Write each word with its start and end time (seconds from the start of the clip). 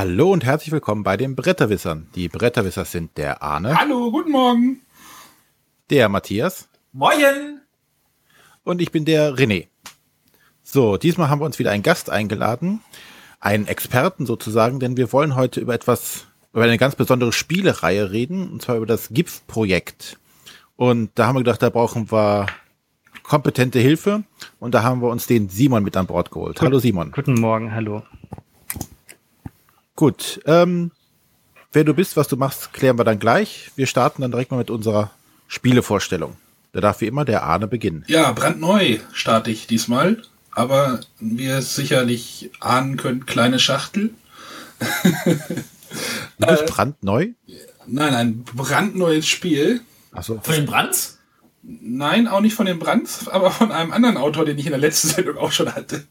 Hallo 0.00 0.32
und 0.32 0.46
herzlich 0.46 0.72
willkommen 0.72 1.02
bei 1.02 1.18
den 1.18 1.36
Bretterwissern. 1.36 2.06
Die 2.14 2.30
Bretterwisser 2.30 2.86
sind 2.86 3.18
der 3.18 3.42
Arne. 3.42 3.78
Hallo, 3.78 4.10
guten 4.10 4.30
Morgen. 4.30 4.80
Der 5.90 6.08
Matthias. 6.08 6.70
Moin. 6.94 7.60
Und 8.64 8.80
ich 8.80 8.92
bin 8.92 9.04
der 9.04 9.34
René. 9.34 9.66
So, 10.62 10.96
diesmal 10.96 11.28
haben 11.28 11.42
wir 11.42 11.44
uns 11.44 11.58
wieder 11.58 11.70
einen 11.70 11.82
Gast 11.82 12.08
eingeladen. 12.08 12.80
Einen 13.40 13.66
Experten 13.66 14.24
sozusagen, 14.24 14.80
denn 14.80 14.96
wir 14.96 15.12
wollen 15.12 15.36
heute 15.36 15.60
über 15.60 15.74
etwas, 15.74 16.28
über 16.54 16.64
eine 16.64 16.78
ganz 16.78 16.96
besondere 16.96 17.34
Spielereihe 17.34 18.10
reden, 18.10 18.50
und 18.50 18.62
zwar 18.62 18.76
über 18.76 18.86
das 18.86 19.10
GIF-Projekt. 19.10 20.18
Und 20.76 21.10
da 21.16 21.26
haben 21.26 21.36
wir 21.36 21.40
gedacht, 21.40 21.60
da 21.60 21.68
brauchen 21.68 22.10
wir 22.10 22.46
kompetente 23.22 23.80
Hilfe. 23.80 24.24
Und 24.60 24.74
da 24.74 24.82
haben 24.82 25.02
wir 25.02 25.10
uns 25.10 25.26
den 25.26 25.50
Simon 25.50 25.84
mit 25.84 25.94
an 25.98 26.06
Bord 26.06 26.30
geholt. 26.30 26.62
Hallo 26.62 26.78
Simon. 26.78 27.12
Guten 27.12 27.34
Morgen, 27.34 27.74
hallo. 27.74 28.02
Gut, 29.96 30.40
ähm, 30.46 30.92
wer 31.72 31.84
du 31.84 31.94
bist, 31.94 32.16
was 32.16 32.28
du 32.28 32.36
machst, 32.36 32.72
klären 32.72 32.98
wir 32.98 33.04
dann 33.04 33.18
gleich. 33.18 33.70
Wir 33.76 33.86
starten 33.86 34.22
dann 34.22 34.30
direkt 34.30 34.50
mal 34.50 34.58
mit 34.58 34.70
unserer 34.70 35.10
Spielevorstellung. 35.48 36.36
Da 36.72 36.80
darf 36.80 37.00
wie 37.00 37.06
immer 37.06 37.24
der 37.24 37.42
Arne 37.42 37.66
beginnen. 37.66 38.04
Ja, 38.06 38.32
brandneu 38.32 38.98
starte 39.12 39.50
ich 39.50 39.66
diesmal. 39.66 40.22
Aber 40.52 41.00
wie 41.18 41.44
ihr 41.44 41.62
sicherlich 41.62 42.50
ahnen 42.60 42.96
könnt, 42.96 43.26
kleine 43.26 43.58
Schachtel. 43.58 44.10
Du 46.38 46.46
bist 46.46 46.66
brandneu? 46.66 47.30
Nein, 47.86 48.14
ein 48.14 48.44
brandneues 48.44 49.26
Spiel. 49.26 49.80
Achso. 50.12 50.40
Von 50.42 50.54
den 50.54 50.66
Brands? 50.66 51.18
Nein, 51.62 52.28
auch 52.28 52.40
nicht 52.40 52.54
von 52.54 52.66
den 52.66 52.78
Brands, 52.78 53.28
aber 53.28 53.50
von 53.50 53.70
einem 53.72 53.92
anderen 53.92 54.16
Autor, 54.16 54.44
den 54.44 54.58
ich 54.58 54.66
in 54.66 54.72
der 54.72 54.80
letzten 54.80 55.08
Sendung 55.08 55.36
auch 55.36 55.52
schon 55.52 55.74
hatte. 55.74 56.04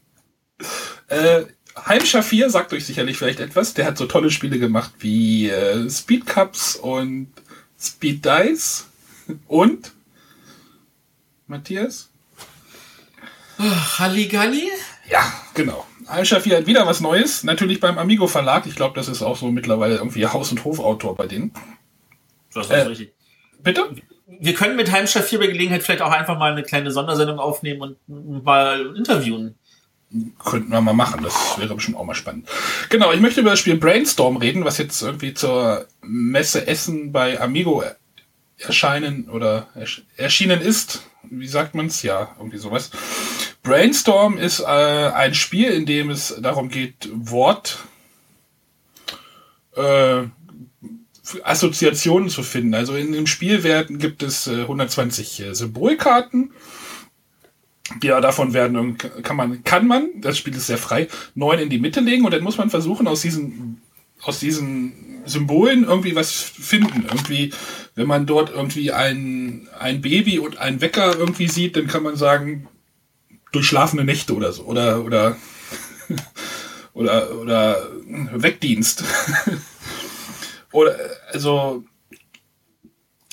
Äh, 1.08 1.44
Heim 1.76 2.04
Schafir 2.04 2.50
sagt 2.50 2.72
euch 2.72 2.84
sicherlich 2.84 3.16
vielleicht 3.16 3.40
etwas. 3.40 3.74
Der 3.74 3.86
hat 3.86 3.96
so 3.96 4.06
tolle 4.06 4.30
Spiele 4.30 4.58
gemacht 4.58 4.92
wie 4.98 5.48
äh, 5.48 5.88
Speed 5.88 6.26
Cups 6.26 6.76
und 6.76 7.28
Speed 7.78 8.24
Dice. 8.24 8.86
Und? 9.46 9.92
Matthias? 11.46 12.08
Halligalli? 13.58 14.68
Ja, 15.08 15.22
genau. 15.54 15.86
Heim 16.08 16.24
Schafir 16.24 16.56
hat 16.58 16.66
wieder 16.66 16.86
was 16.86 17.00
Neues. 17.00 17.44
Natürlich 17.44 17.80
beim 17.80 17.98
Amigo 17.98 18.26
Verlag. 18.26 18.66
Ich 18.66 18.74
glaube, 18.76 18.94
das 18.96 19.08
ist 19.08 19.22
auch 19.22 19.36
so 19.36 19.50
mittlerweile 19.50 19.96
irgendwie 19.96 20.26
Haus- 20.26 20.50
und 20.50 20.64
Hofautor 20.64 21.14
bei 21.16 21.26
denen. 21.26 21.52
Das 22.54 22.66
ist 22.66 22.72
Äh, 22.72 22.80
richtig. 22.80 23.12
Bitte? 23.62 23.94
Wir 24.26 24.54
können 24.54 24.76
mit 24.76 24.90
Heimstadt 24.90 25.24
4 25.24 25.38
bei 25.38 25.46
Gelegenheit 25.48 25.82
vielleicht 25.82 26.02
auch 26.02 26.12
einfach 26.12 26.38
mal 26.38 26.52
eine 26.52 26.62
kleine 26.62 26.90
Sondersendung 26.90 27.38
aufnehmen 27.38 27.96
und 28.08 28.44
mal 28.44 28.94
interviewen. 28.96 29.56
Könnten 30.44 30.70
wir 30.72 30.80
mal 30.80 30.92
machen, 30.92 31.22
das 31.22 31.56
wäre 31.58 31.74
bestimmt 31.74 31.96
auch 31.96 32.04
mal 32.04 32.14
spannend. 32.14 32.48
Genau, 32.88 33.12
ich 33.12 33.20
möchte 33.20 33.40
über 33.42 33.50
das 33.50 33.60
Spiel 33.60 33.76
Brainstorm 33.76 34.36
reden, 34.38 34.64
was 34.64 34.78
jetzt 34.78 35.00
irgendwie 35.02 35.34
zur 35.34 35.86
Messe 36.02 36.66
Essen 36.66 37.12
bei 37.12 37.40
Amigo 37.40 37.80
er- 37.80 37.96
erscheinen 38.58 39.28
oder 39.30 39.68
ersch 39.76 40.02
erschienen 40.16 40.60
ist. 40.60 41.04
Wie 41.30 41.46
sagt 41.46 41.74
man's? 41.76 42.02
Ja, 42.02 42.34
irgendwie 42.38 42.58
sowas. 42.58 42.90
Brainstorm 43.62 44.36
ist 44.36 44.60
äh, 44.60 44.64
ein 44.64 45.34
Spiel, 45.34 45.70
in 45.70 45.86
dem 45.86 46.10
es 46.10 46.34
darum 46.40 46.70
geht, 46.70 47.08
Wort 47.12 47.78
äh, 49.76 50.22
Assoziationen 51.44 52.28
zu 52.30 52.42
finden. 52.42 52.74
Also 52.74 52.96
in 52.96 53.12
dem 53.12 53.26
Spiel 53.26 53.62
werden, 53.62 53.98
gibt 53.98 54.22
es 54.22 54.46
äh, 54.48 54.62
120 54.62 55.40
äh, 55.40 55.54
Symbolkarten. 55.54 56.52
Ja, 58.02 58.20
davon 58.20 58.52
werden 58.54 58.76
irgend- 58.76 59.24
kann 59.24 59.36
man, 59.36 59.64
kann 59.64 59.86
man, 59.86 60.08
das 60.20 60.38
Spiel 60.38 60.54
ist 60.54 60.66
sehr 60.68 60.78
frei, 60.78 61.08
neun 61.34 61.58
in 61.58 61.70
die 61.70 61.78
Mitte 61.78 62.00
legen 62.00 62.24
und 62.24 62.32
dann 62.32 62.42
muss 62.44 62.56
man 62.58 62.70
versuchen, 62.70 63.08
aus 63.08 63.22
diesen, 63.22 63.82
aus 64.22 64.38
diesen 64.38 65.22
Symbolen 65.26 65.84
irgendwie 65.84 66.14
was 66.14 66.30
finden. 66.32 67.04
Irgendwie, 67.08 67.52
wenn 67.94 68.06
man 68.06 68.26
dort 68.26 68.50
irgendwie 68.50 68.92
ein, 68.92 69.68
ein 69.78 70.00
Baby 70.00 70.38
und 70.38 70.58
ein 70.58 70.80
Wecker 70.80 71.16
irgendwie 71.18 71.48
sieht, 71.48 71.76
dann 71.76 71.88
kann 71.88 72.02
man 72.04 72.16
sagen, 72.16 72.68
durchschlafene 73.52 74.04
Nächte 74.04 74.34
oder 74.34 74.52
so. 74.52 74.62
Oder, 74.64 75.04
oder, 75.04 75.36
oder, 76.94 77.36
oder 77.36 77.88
Wegdienst. 78.34 79.04
oder, 80.72 80.96
also, 81.32 81.84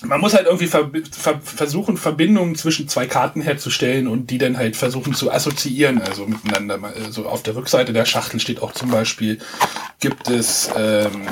man 0.04 0.22
muss 0.22 0.34
halt 0.34 0.46
irgendwie 0.46 0.68
ver 0.68 0.92
ver 1.12 1.42
versuchen, 1.42 1.98
Verbindungen 1.98 2.56
zwischen 2.56 2.88
zwei 2.88 3.08
Karten 3.08 3.42
herzustellen 3.42 4.08
und 4.08 4.30
die 4.30 4.38
dann 4.38 4.58
halt 4.58 4.76
versuchen 4.76 5.16
zu 5.16 5.32
assoziieren, 5.32 6.02
also 6.02 6.28
miteinander. 6.28 6.80
Also 6.84 7.26
auf 7.26 7.42
der 7.42 7.56
Rückseite 7.56 7.94
der 7.94 8.06
Schachtel 8.06 8.40
steht 8.40 8.62
auch 8.62 8.74
zum 8.74 8.92
Beispiel, 8.92 9.40
gibt 10.00 10.30
es, 10.30 10.70
ähm, 10.76 11.28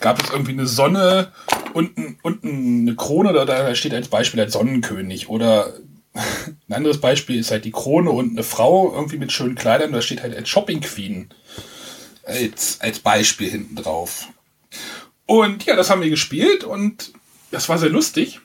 gab 0.00 0.22
es 0.22 0.30
irgendwie 0.30 0.52
eine 0.52 0.66
Sonne 0.66 1.32
und, 1.74 1.98
ein, 1.98 2.18
und 2.22 2.44
eine 2.44 2.94
Krone, 2.94 3.32
da, 3.32 3.44
da 3.44 3.74
steht 3.74 3.94
als 3.94 4.08
Beispiel 4.08 4.38
der 4.38 4.50
Sonnenkönig. 4.50 5.28
Oder 5.28 5.74
ein 6.14 6.72
anderes 6.72 7.00
Beispiel 7.00 7.40
ist 7.40 7.50
halt 7.50 7.64
die 7.64 7.72
Krone 7.72 8.10
und 8.10 8.30
eine 8.30 8.44
Frau 8.44 8.92
irgendwie 8.94 9.18
mit 9.18 9.32
schönen 9.32 9.56
Kleidern, 9.56 9.92
da 9.92 10.00
steht 10.00 10.22
halt 10.22 10.36
als 10.36 10.48
Shopping 10.48 10.80
Queen 10.80 11.30
als, 12.24 12.80
als 12.80 13.00
Beispiel 13.00 13.50
hinten 13.50 13.76
drauf. 13.76 14.28
Und 15.26 15.64
ja, 15.64 15.76
das 15.76 15.90
haben 15.90 16.02
wir 16.02 16.10
gespielt 16.10 16.64
und 16.64 17.12
das 17.50 17.68
war 17.68 17.78
sehr 17.78 17.90
lustig. 17.90 18.40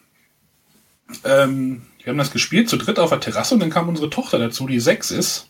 Ähm, 1.23 1.83
wir 2.03 2.11
haben 2.11 2.17
das 2.17 2.31
gespielt 2.31 2.69
zu 2.69 2.77
dritt 2.77 2.99
auf 2.99 3.09
der 3.09 3.19
Terrasse 3.19 3.53
und 3.53 3.59
dann 3.59 3.69
kam 3.69 3.89
unsere 3.89 4.09
Tochter 4.09 4.39
dazu, 4.39 4.67
die 4.67 4.79
sechs 4.79 5.11
ist. 5.11 5.49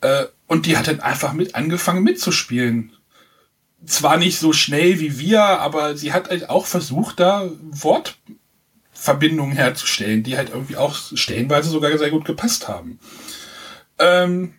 Äh, 0.00 0.26
und 0.46 0.66
die 0.66 0.76
hat 0.76 0.88
dann 0.88 1.00
einfach 1.00 1.32
mit 1.32 1.54
angefangen 1.54 2.02
mitzuspielen. 2.02 2.92
Zwar 3.84 4.16
nicht 4.16 4.38
so 4.38 4.52
schnell 4.52 4.98
wie 4.98 5.18
wir, 5.18 5.42
aber 5.42 5.96
sie 5.96 6.12
hat 6.12 6.30
halt 6.30 6.50
auch 6.50 6.66
versucht, 6.66 7.20
da 7.20 7.48
Wortverbindungen 7.70 9.54
herzustellen, 9.54 10.22
die 10.22 10.36
halt 10.36 10.50
irgendwie 10.50 10.76
auch 10.76 10.96
stellenweise 11.14 11.70
sogar 11.70 11.96
sehr 11.96 12.10
gut 12.10 12.24
gepasst 12.24 12.66
haben. 12.68 12.98
Ähm, 13.98 14.54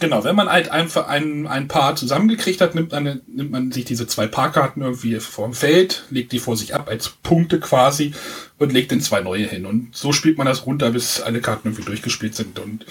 Genau, 0.00 0.24
wenn 0.24 0.34
man 0.34 0.48
halt 0.48 0.70
einfach 0.70 1.06
ein, 1.06 1.46
ein 1.46 1.68
Paar 1.68 1.96
zusammengekriegt 1.96 2.60
hat, 2.60 2.74
nimmt 2.74 2.92
man, 2.92 3.20
nimmt 3.26 3.50
man 3.50 3.72
sich 3.72 3.84
diese 3.84 4.06
zwei 4.06 4.26
Paarkarten 4.26 4.82
irgendwie 4.82 5.20
vom 5.20 5.52
Feld, 5.52 6.04
legt 6.10 6.32
die 6.32 6.38
vor 6.38 6.56
sich 6.56 6.74
ab 6.74 6.88
als 6.88 7.10
Punkte 7.10 7.60
quasi 7.60 8.12
und 8.58 8.72
legt 8.72 8.90
dann 8.90 9.00
zwei 9.00 9.20
neue 9.20 9.46
hin. 9.46 9.66
Und 9.66 9.94
so 9.94 10.12
spielt 10.12 10.38
man 10.38 10.46
das 10.46 10.66
runter, 10.66 10.90
bis 10.90 11.20
alle 11.20 11.40
Karten 11.40 11.68
irgendwie 11.68 11.84
durchgespielt 11.84 12.34
sind. 12.34 12.58
Und 12.58 12.86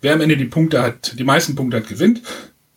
wer 0.00 0.14
am 0.14 0.20
Ende 0.20 0.36
die 0.36 0.44
Punkte 0.44 0.80
hat, 0.80 1.18
die 1.18 1.24
meisten 1.24 1.56
Punkte 1.56 1.78
hat, 1.78 1.88
gewinnt. 1.88 2.22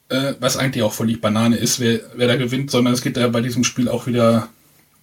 Äh, 0.09 0.35
was 0.39 0.55
eigentlich 0.55 0.83
auch 0.83 0.93
völlig 0.93 1.19
Banane 1.19 1.57
ist, 1.57 1.79
wer, 1.79 1.99
wer 2.15 2.27
da 2.27 2.37
gewinnt, 2.37 2.71
sondern 2.71 2.93
es 2.93 3.01
geht 3.01 3.17
ja 3.17 3.27
bei 3.27 3.41
diesem 3.41 3.65
Spiel 3.65 3.89
auch 3.89 4.07
wieder 4.07 4.47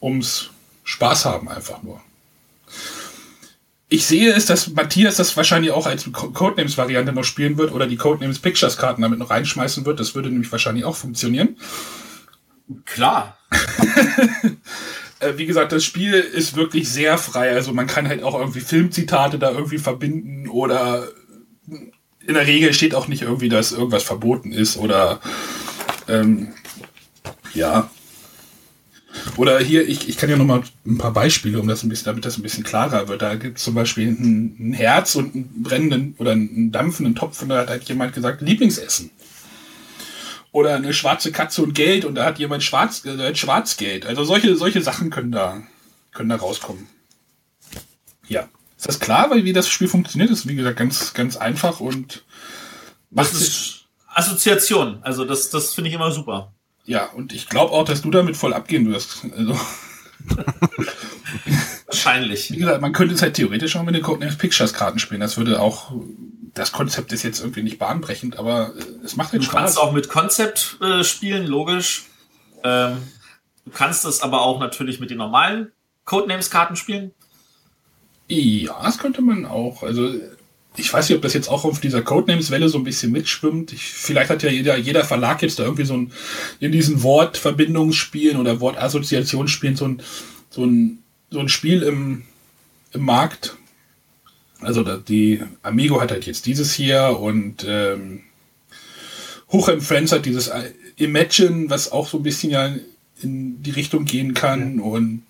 ums 0.01 0.51
Spaß 0.85 1.27
haben 1.27 1.49
einfach 1.49 1.83
nur. 1.83 2.01
Ich 3.95 4.07
sehe 4.07 4.33
es, 4.33 4.47
dass 4.47 4.73
Matthias 4.73 5.19
das 5.19 5.37
wahrscheinlich 5.37 5.71
auch 5.71 5.87
als 5.87 6.11
Co- 6.13 6.31
Codenames-Variante 6.31 7.13
noch 7.13 7.23
spielen 7.23 7.59
wird 7.59 7.73
oder 7.73 7.87
die 7.87 7.97
Codenames 7.97 8.41
Pictures-Karten 8.41 9.03
damit 9.03 9.21
noch 9.21 9.31
reinschmeißen 9.31 9.87
wird. 9.87 10.01
Das 10.01 10.17
würde 10.17 10.31
nämlich 10.31 10.51
wahrscheinlich 10.51 10.85
auch 10.85 10.97
funktionieren. 10.97 11.57
Klar. 12.85 13.39
Äh, 15.21 15.39
wie 15.39 15.47
gesagt, 15.47 15.71
das 15.71 15.85
Spiel 15.85 16.13
ist 16.15 16.57
wirklich 16.57 16.89
sehr 16.91 17.19
frei. 17.19 17.53
Also 17.53 17.73
man 17.73 17.87
kann 17.87 18.09
halt 18.09 18.25
auch 18.25 18.37
irgendwie 18.37 18.59
Filmzitate 18.59 19.39
da 19.39 19.53
irgendwie 19.53 19.79
verbinden 19.79 20.49
oder 20.49 21.07
in 22.27 22.35
der 22.35 22.49
Regel 22.49 22.73
steht 22.73 22.97
auch 22.97 23.07
nicht 23.07 23.23
irgendwie, 23.23 23.49
dass 23.49 23.71
irgendwas 23.71 24.03
verboten 24.03 24.51
ist 24.51 24.77
oder 24.77 25.21
ähm, 26.09 26.49
ja. 27.55 27.89
Oder 29.37 29.59
hier, 29.59 29.89
ich, 29.89 30.09
ich 30.09 30.17
kann 30.17 30.31
ja 30.31 30.37
noch 30.37 30.45
mal 30.45 30.63
ein 30.87 30.99
paar 30.99 31.13
Beispiele, 31.13 31.59
um 31.59 31.67
das 31.67 31.83
ein 31.83 31.89
bisschen, 31.89 32.07
damit 32.07 32.25
das 32.25 32.39
ein 32.39 32.43
bisschen 32.43 32.65
klarer 32.65 33.09
wird. 33.09 33.23
Da 33.23 33.35
gibt 33.35 33.59
es 33.59 33.65
zum 33.65 33.75
Beispiel 33.75 34.09
ein, 34.09 34.57
ein 34.59 34.73
Herz 34.73 35.15
und 35.15 35.35
einen 35.35 35.63
brennenden 35.63 36.15
oder 36.19 36.33
einen 36.33 36.73
dampfenden 36.73 37.15
Topf 37.15 37.43
und 37.43 37.49
da 37.49 37.59
hat 37.59 37.69
halt 37.69 37.85
jemand 37.85 38.15
gesagt, 38.15 38.41
Lieblingsessen. 38.43 39.11
Oder 40.53 40.77
eine 40.77 40.93
schwarze 40.93 41.33
Katze 41.33 41.63
und 41.63 41.75
Geld 41.75 42.05
und 42.05 42.15
da 42.15 42.25
hat 42.25 42.39
jemand 42.39 42.63
Schwarz, 42.63 43.05
äh, 43.05 43.35
Schwarzgeld. 43.35 44.07
Also 44.07 44.25
solche, 44.25 44.57
solche 44.57 44.83
Sachen 44.83 45.11
können 45.11 45.33
da, 45.33 45.63
können 46.13 46.29
da 46.29 46.37
rauskommen. 46.37 46.87
Ja. 48.29 48.49
Ist 48.77 48.87
das 48.87 49.01
klar, 49.01 49.31
weil 49.31 49.45
wie 49.45 49.53
das 49.53 49.69
Spiel 49.69 49.89
funktioniert? 49.89 50.31
ist 50.31 50.47
wie 50.47 50.55
gesagt 50.55 50.79
ganz, 50.79 51.15
ganz 51.15 51.37
einfach 51.37 51.81
und 51.81 52.25
macht 53.11 53.33
ist 53.33 53.87
Assoziation. 54.07 54.99
Also 55.03 55.25
das, 55.25 55.51
das 55.51 55.75
finde 55.75 55.89
ich 55.89 55.95
immer 55.95 56.13
super. 56.13 56.53
Ja, 56.85 57.07
und 57.07 57.33
ich 57.33 57.49
glaube 57.49 57.73
auch, 57.73 57.85
dass 57.85 58.03
du 58.03 58.11
damit 58.11 58.37
voll 58.37 58.53
abgehen 58.55 58.91
wirst. 58.93 59.25
Also, 59.37 59.59
Wahrscheinlich. 61.87 62.51
wie 62.51 62.57
gesagt, 62.57 62.81
man 62.81 62.93
könnte 62.93 63.15
es 63.15 63.23
halt 63.23 63.35
theoretisch 63.35 63.77
auch 63.77 63.83
mit 63.83 63.95
den 63.95 64.03
Codenames 64.03 64.37
Pictures 64.37 64.73
Karten 64.75 64.99
spielen. 64.99 65.21
Das 65.21 65.37
würde 65.37 65.61
auch, 65.61 65.93
das 66.55 66.73
Konzept 66.73 67.13
ist 67.13 67.23
jetzt 67.23 67.41
irgendwie 67.41 67.63
nicht 67.63 67.79
bahnbrechend, 67.79 68.39
aber 68.39 68.73
äh, 68.77 69.05
es 69.05 69.17
macht 69.17 69.33
halt 69.33 69.43
Du 69.45 69.49
kannst 69.49 69.75
Spaß. 69.75 69.85
auch 69.85 69.93
mit 69.93 70.09
Konzept 70.09 70.79
äh, 70.81 71.05
spielen, 71.05 71.47
logisch. 71.47 72.05
Ähm, 72.63 72.99
du 73.65 73.71
kannst 73.71 74.05
es 74.05 74.23
aber 74.23 74.43
auch 74.43 74.61
natürlich 74.61 75.01
mit 75.01 75.11
den 75.11 75.19
normalen 75.19 75.73
Codenames-Karten 76.05 76.77
spielen. 76.77 77.13
Ja, 78.29 78.81
das 78.83 78.99
könnte 78.99 79.21
man 79.21 79.45
auch. 79.45 79.83
Also 79.83 80.15
ich 80.77 80.93
weiß 80.93 81.09
nicht, 81.09 81.17
ob 81.17 81.23
das 81.23 81.35
jetzt 81.35 81.49
auch 81.49 81.65
auf 81.65 81.81
dieser 81.81 82.03
Codenames-Welle 82.03 82.69
so 82.69 82.79
ein 82.79 82.85
bisschen 82.85 83.13
mitschwimmt. 83.13 83.73
Ich, 83.73 83.83
vielleicht 83.85 84.31
hat 84.31 84.43
ja 84.43 84.51
jeder, 84.51 84.77
jeder 84.77 85.05
Verlag 85.05 85.43
jetzt 85.43 85.59
da 85.59 85.65
irgendwie 85.65 85.85
so 85.85 85.95
ein, 85.95 86.13
in 86.59 86.73
diesen 86.73 87.03
Wortverbindungsspielen 87.03 88.39
oder 88.39 88.61
Wortassoziationsspielen 88.61 89.77
so 89.77 89.87
ein, 89.87 90.03
so 90.51 90.65
ein, 90.65 90.99
so 91.31 91.39
ein 91.39 91.49
Spiel 91.49 91.83
im, 91.83 92.23
im 92.93 93.03
Markt. 93.03 93.57
Also 94.61 94.83
die 94.83 95.43
Amigo 95.63 96.01
hat 96.01 96.11
halt 96.11 96.27
jetzt 96.27 96.47
dieses 96.47 96.75
hier 96.75 97.19
und 97.21 97.65
ähm, 97.69 98.23
Huchem 99.53 99.81
Friends 99.81 100.11
hat 100.11 100.27
dieses 100.27 100.51
Imagine, 100.97 101.71
was 101.71 101.93
auch 101.93 102.09
so 102.09 102.19
ein 102.19 102.23
bisschen 102.23 102.51
ja 102.51 102.75
in 103.23 103.63
die 103.63 103.71
Richtung 103.71 104.05
gehen 104.05 104.35
kann 104.35 104.79
ja. 104.79 104.85
und 104.85 105.23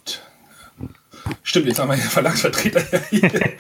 Stimmt, 1.43 1.67
jetzt 1.67 1.79
haben 1.79 1.89
wir 1.89 1.97
den 1.97 2.05
Verlagsvertreter 2.05 3.01
hier. 3.11 3.31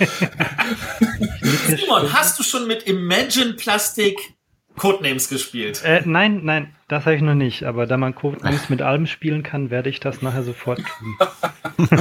Simon, 1.67 2.13
hast 2.13 2.39
du 2.39 2.43
schon 2.43 2.67
mit 2.67 2.87
Imagine 2.87 3.55
Plastik 3.55 4.35
Codenames 4.77 5.29
gespielt? 5.29 5.83
Äh, 5.85 6.03
nein, 6.05 6.41
nein, 6.43 6.75
das 6.89 7.05
habe 7.05 7.15
ich 7.15 7.23
noch 7.23 7.35
nicht. 7.35 7.65
Aber 7.65 7.87
da 7.87 7.97
man 7.97 8.15
Codenames 8.15 8.69
mit 8.69 8.83
allem 8.83 9.07
spielen 9.07 9.43
kann, 9.43 9.71
werde 9.71 9.89
ich 9.89 10.01
das 10.01 10.23
nachher 10.23 10.43
sofort 10.43 10.81
tun. 10.81 11.17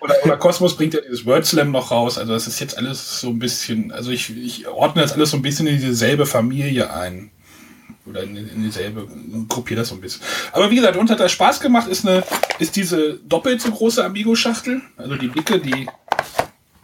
oder, 0.00 0.14
oder 0.24 0.36
Cosmos 0.36 0.76
bringt 0.76 0.94
ja 0.94 1.00
dieses 1.00 1.26
Word 1.26 1.46
Slam 1.46 1.70
noch 1.70 1.90
raus. 1.90 2.18
Also 2.18 2.32
das 2.32 2.46
ist 2.46 2.60
jetzt 2.60 2.76
alles 2.76 3.20
so 3.20 3.28
ein 3.28 3.38
bisschen, 3.38 3.92
also 3.92 4.10
ich, 4.10 4.36
ich 4.36 4.66
ordne 4.66 5.02
das 5.02 5.12
alles 5.12 5.30
so 5.30 5.36
ein 5.36 5.42
bisschen 5.42 5.66
in 5.66 5.80
dieselbe 5.80 6.26
Familie 6.26 6.92
ein 6.92 7.30
oder 8.08 8.22
in, 8.22 8.36
in 8.36 8.62
dieselbe, 8.62 9.06
gruppiere 9.48 9.80
das 9.80 9.88
so 9.88 9.94
ein 9.94 10.00
bisschen. 10.00 10.22
Aber 10.52 10.70
wie 10.70 10.76
gesagt, 10.76 10.96
uns 10.96 11.10
hat 11.10 11.20
das 11.20 11.32
Spaß 11.32 11.60
gemacht, 11.60 11.88
ist 11.88 12.06
eine, 12.06 12.24
ist 12.58 12.76
diese 12.76 13.14
doppelt 13.14 13.60
so 13.60 13.70
große 13.70 14.04
Amigo-Schachtel, 14.04 14.80
also 14.96 15.16
die 15.16 15.28
dicke, 15.28 15.60
die 15.60 15.88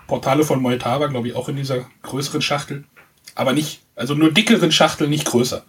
Portale 0.06 0.44
von 0.44 0.60
Moitava, 0.60 1.06
glaube 1.06 1.28
ich, 1.28 1.34
auch 1.34 1.48
in 1.48 1.56
dieser 1.56 1.86
größeren 2.02 2.42
Schachtel. 2.42 2.84
Aber 3.34 3.52
nicht, 3.52 3.80
also 3.96 4.14
nur 4.14 4.32
dickeren 4.32 4.70
Schachtel, 4.70 5.08
nicht 5.08 5.24
größer. 5.24 5.64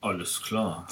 Alles 0.00 0.42
klar. 0.42 0.88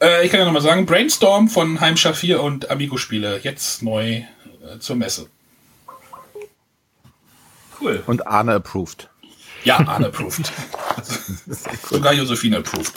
Äh, 0.00 0.24
ich 0.24 0.30
kann 0.30 0.40
ja 0.40 0.46
nochmal 0.46 0.62
sagen, 0.62 0.86
Brainstorm 0.86 1.48
von 1.48 1.80
Heimschar 1.80 2.14
4 2.14 2.42
und 2.42 2.70
Amigo-Spiele, 2.70 3.40
jetzt 3.42 3.82
neu 3.82 4.16
äh, 4.16 4.78
zur 4.78 4.96
Messe. 4.96 5.28
Cool. 7.80 8.02
Und 8.06 8.26
Arne 8.26 8.54
approved. 8.54 9.08
Ja, 9.64 9.78
Arne 9.86 10.06
approved. 10.06 10.50
Sogar 11.88 12.12
Josephine 12.12 12.58
approved. 12.58 12.92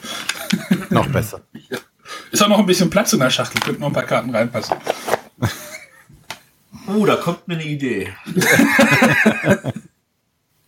Noch 0.90 1.08
besser. 1.08 1.42
Ja. 1.70 1.78
Ist 2.32 2.42
auch 2.44 2.48
noch 2.48 2.60
ein 2.60 2.66
bisschen 2.66 2.90
Platz 2.90 3.14
in 3.14 3.20
der 3.20 3.30
Schachtel, 3.30 3.60
könnten 3.62 3.82
noch 3.82 3.88
ein 3.88 3.94
paar 3.94 4.04
Karten 4.04 4.30
reinpassen. 4.30 4.78
Oh, 6.88 7.06
da 7.06 7.16
kommt 7.16 7.48
mir 7.48 7.56
eine 7.56 7.64
Idee. 7.64 8.14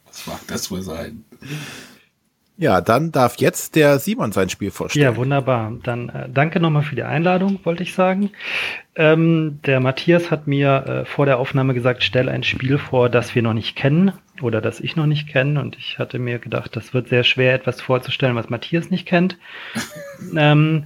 Was 0.05 0.27
mag 0.27 0.39
das 0.47 0.71
wohl 0.71 0.81
sein? 0.81 1.25
Ja, 2.57 2.79
dann 2.79 3.11
darf 3.11 3.35
jetzt 3.37 3.75
der 3.75 3.99
Simon 3.99 4.31
sein 4.31 4.49
Spiel 4.49 4.71
vorstellen. 4.71 5.03
Ja, 5.03 5.17
wunderbar. 5.17 5.73
Dann 5.83 6.07
äh, 6.09 6.29
danke 6.29 6.61
nochmal 6.61 6.83
für 6.83 6.95
die 6.95 7.03
Einladung, 7.03 7.59
wollte 7.63 7.83
ich 7.83 7.93
sagen. 7.93 8.31
Ähm, 8.95 9.59
der 9.65 9.81
Matthias 9.81 10.31
hat 10.31 10.47
mir 10.47 10.85
äh, 10.85 11.05
vor 11.05 11.25
der 11.25 11.37
Aufnahme 11.37 11.73
gesagt, 11.73 12.03
stell 12.03 12.29
ein 12.29 12.43
Spiel 12.43 12.77
vor, 12.77 13.09
das 13.09 13.35
wir 13.35 13.41
noch 13.41 13.53
nicht 13.53 13.75
kennen 13.75 14.13
oder 14.41 14.61
das 14.61 14.79
ich 14.79 14.95
noch 14.95 15.05
nicht 15.05 15.27
kenne. 15.27 15.59
Und 15.59 15.75
ich 15.77 15.99
hatte 15.99 16.17
mir 16.17 16.39
gedacht, 16.39 16.77
das 16.77 16.93
wird 16.93 17.09
sehr 17.09 17.25
schwer, 17.25 17.53
etwas 17.53 17.81
vorzustellen, 17.81 18.35
was 18.35 18.49
Matthias 18.49 18.89
nicht 18.89 19.05
kennt. 19.05 19.37
ähm, 20.37 20.85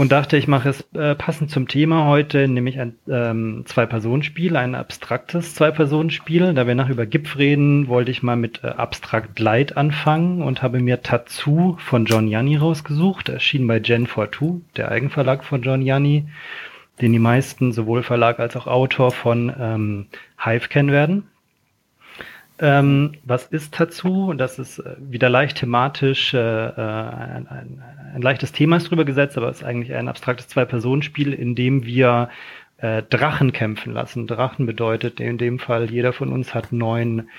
und 0.00 0.12
dachte, 0.12 0.38
ich 0.38 0.48
mache 0.48 0.70
es 0.70 0.80
äh, 0.94 1.14
passend 1.14 1.50
zum 1.50 1.68
Thema 1.68 2.06
heute, 2.06 2.48
nämlich 2.48 2.80
ein 2.80 2.94
ähm, 3.06 3.64
Zwei-Personen-Spiel, 3.66 4.56
ein 4.56 4.74
abstraktes 4.74 5.54
Zwei-Personen-Spiel. 5.54 6.54
Da 6.54 6.66
wir 6.66 6.74
nachher 6.74 6.92
über 6.92 7.04
GIF 7.04 7.36
reden, 7.36 7.86
wollte 7.86 8.10
ich 8.10 8.22
mal 8.22 8.36
mit 8.36 8.64
äh, 8.64 8.68
Abstract 8.68 9.38
Light 9.38 9.76
anfangen 9.76 10.40
und 10.40 10.62
habe 10.62 10.80
mir 10.80 11.02
Tatsu 11.02 11.76
von 11.76 12.06
John 12.06 12.28
Yanni 12.28 12.56
rausgesucht. 12.56 13.28
Erschien 13.28 13.66
bei 13.66 13.78
Gen 13.78 14.06
42, 14.06 14.62
der 14.74 14.90
Eigenverlag 14.90 15.44
von 15.44 15.60
John 15.60 15.82
Yanni, 15.82 16.28
den 17.02 17.12
die 17.12 17.18
meisten 17.18 17.72
sowohl 17.72 18.02
Verlag 18.02 18.40
als 18.40 18.56
auch 18.56 18.66
Autor 18.66 19.10
von 19.10 19.52
ähm, 19.60 20.06
Hive 20.42 20.70
kennen 20.70 20.92
werden. 20.92 21.24
Ähm, 22.62 23.12
was 23.24 23.46
ist 23.46 23.72
Tatsu? 23.72 24.34
Das 24.34 24.58
ist 24.58 24.80
äh, 24.80 24.94
wieder 24.98 25.30
leicht 25.30 25.56
thematisch, 25.56 26.34
äh, 26.34 26.38
äh, 26.38 26.80
ein, 26.80 27.48
ein, 27.48 27.82
ein, 28.14 28.22
leichtes 28.22 28.52
Thema 28.52 28.76
ist 28.76 28.90
drüber 28.90 29.06
gesetzt, 29.06 29.38
aber 29.38 29.48
es 29.48 29.58
ist 29.58 29.64
eigentlich 29.64 29.94
ein 29.94 30.08
abstraktes 30.08 30.48
Zwei-Personen-Spiel, 30.48 31.32
in 31.32 31.54
dem 31.54 31.86
wir 31.86 32.28
äh, 32.76 33.02
Drachen 33.02 33.52
kämpfen 33.52 33.94
lassen. 33.94 34.26
Drachen 34.26 34.66
bedeutet 34.66 35.20
in 35.20 35.38
dem 35.38 35.58
Fall, 35.58 35.90
jeder 35.90 36.12
von 36.12 36.32
uns 36.32 36.54
hat 36.54 36.70
neun 36.70 37.30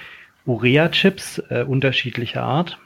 Urea-Chips 0.48 1.44
äh, 1.50 1.64
unterschiedlicher 1.68 2.42
Art 2.42 2.80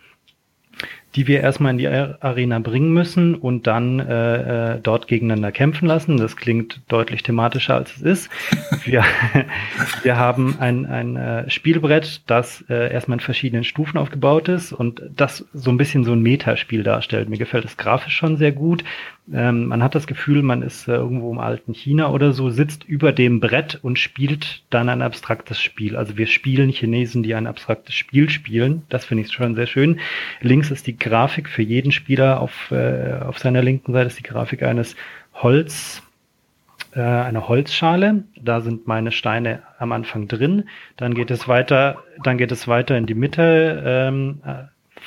die 1.15 1.27
wir 1.27 1.41
erstmal 1.41 1.71
in 1.71 1.77
die 1.77 1.87
Arena 1.87 2.59
bringen 2.59 2.91
müssen 2.91 3.35
und 3.35 3.67
dann 3.67 3.99
äh, 3.99 4.73
äh, 4.73 4.79
dort 4.81 5.07
gegeneinander 5.07 5.51
kämpfen 5.51 5.87
lassen. 5.87 6.17
Das 6.17 6.35
klingt 6.35 6.81
deutlich 6.89 7.23
thematischer, 7.23 7.75
als 7.75 7.95
es 7.95 8.01
ist. 8.01 8.29
Wir, 8.83 9.03
wir 10.03 10.17
haben 10.17 10.57
ein, 10.59 10.85
ein 10.85 11.15
äh, 11.15 11.49
Spielbrett, 11.49 12.21
das 12.27 12.65
äh, 12.69 12.91
erstmal 12.91 13.17
in 13.17 13.21
verschiedenen 13.21 13.63
Stufen 13.63 13.97
aufgebaut 13.97 14.49
ist 14.49 14.73
und 14.73 15.01
das 15.15 15.45
so 15.53 15.69
ein 15.69 15.77
bisschen 15.77 16.03
so 16.03 16.11
ein 16.11 16.21
Metaspiel 16.21 16.83
darstellt. 16.83 17.29
Mir 17.29 17.37
gefällt 17.37 17.65
es 17.65 17.77
grafisch 17.77 18.15
schon 18.15 18.35
sehr 18.37 18.51
gut. 18.51 18.83
Ähm, 19.33 19.65
man 19.65 19.81
hat 19.81 19.95
das 19.95 20.05
Gefühl, 20.05 20.43
man 20.43 20.61
ist 20.61 20.87
äh, 20.87 20.93
irgendwo 20.93 21.31
im 21.31 21.39
alten 21.39 21.73
China 21.73 22.11
oder 22.11 22.31
so, 22.31 22.49
sitzt 22.51 22.83
über 22.83 23.11
dem 23.11 23.39
Brett 23.39 23.79
und 23.81 23.97
spielt 23.97 24.63
dann 24.69 24.87
ein 24.87 25.01
abstraktes 25.01 25.59
Spiel. 25.59 25.95
Also 25.95 26.17
wir 26.17 26.27
spielen 26.27 26.69
Chinesen, 26.69 27.23
die 27.23 27.33
ein 27.33 27.47
abstraktes 27.47 27.95
Spiel 27.95 28.29
spielen. 28.29 28.83
Das 28.89 29.05
finde 29.05 29.23
ich 29.23 29.31
schon 29.31 29.55
sehr 29.55 29.65
schön. 29.65 29.99
Links 30.41 30.69
ist 30.69 30.85
die 30.85 30.97
Grafik 30.97 31.49
für 31.49 31.63
jeden 31.63 31.91
Spieler 31.91 32.39
auf, 32.39 32.69
äh, 32.71 33.19
auf 33.21 33.39
seiner 33.39 33.63
linken 33.63 33.93
Seite 33.93 34.07
ist 34.07 34.19
die 34.19 34.23
Grafik 34.23 34.61
eines 34.61 34.95
Holz, 35.33 36.03
äh, 36.93 37.01
einer 37.01 37.47
Holzschale. 37.47 38.25
Da 38.39 38.61
sind 38.61 38.85
meine 38.85 39.11
Steine 39.11 39.63
am 39.79 39.91
Anfang 39.91 40.27
drin. 40.27 40.69
Dann 40.97 41.15
geht 41.15 41.31
es 41.31 41.47
weiter, 41.47 42.03
dann 42.23 42.37
geht 42.37 42.51
es 42.51 42.67
weiter 42.67 42.95
in 42.95 43.07
die 43.07 43.15
Mitte. 43.15 43.83
Ähm, 43.83 44.41
äh, 44.45 44.65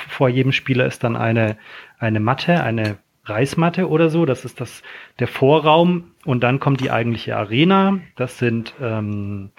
vor 0.09 0.29
jedem 0.29 0.51
Spieler 0.53 0.87
ist 0.87 1.05
dann 1.05 1.17
eine, 1.17 1.57
eine 2.01 2.19
Matte, 2.19 2.65
eine 2.65 2.99
Reismatte 3.29 3.89
oder 3.89 4.11
so. 4.11 4.27
Das 4.27 4.45
ist 4.45 4.61
das, 4.61 4.83
der 5.19 5.29
Vorraum. 5.29 6.13
Und 6.25 6.43
dann 6.43 6.61
kommt 6.61 6.81
die 6.81 6.91
eigentliche 6.91 7.37
Arena. 7.37 8.01
Das 8.17 8.39
sind, 8.39 8.75
ähm, 8.81 9.51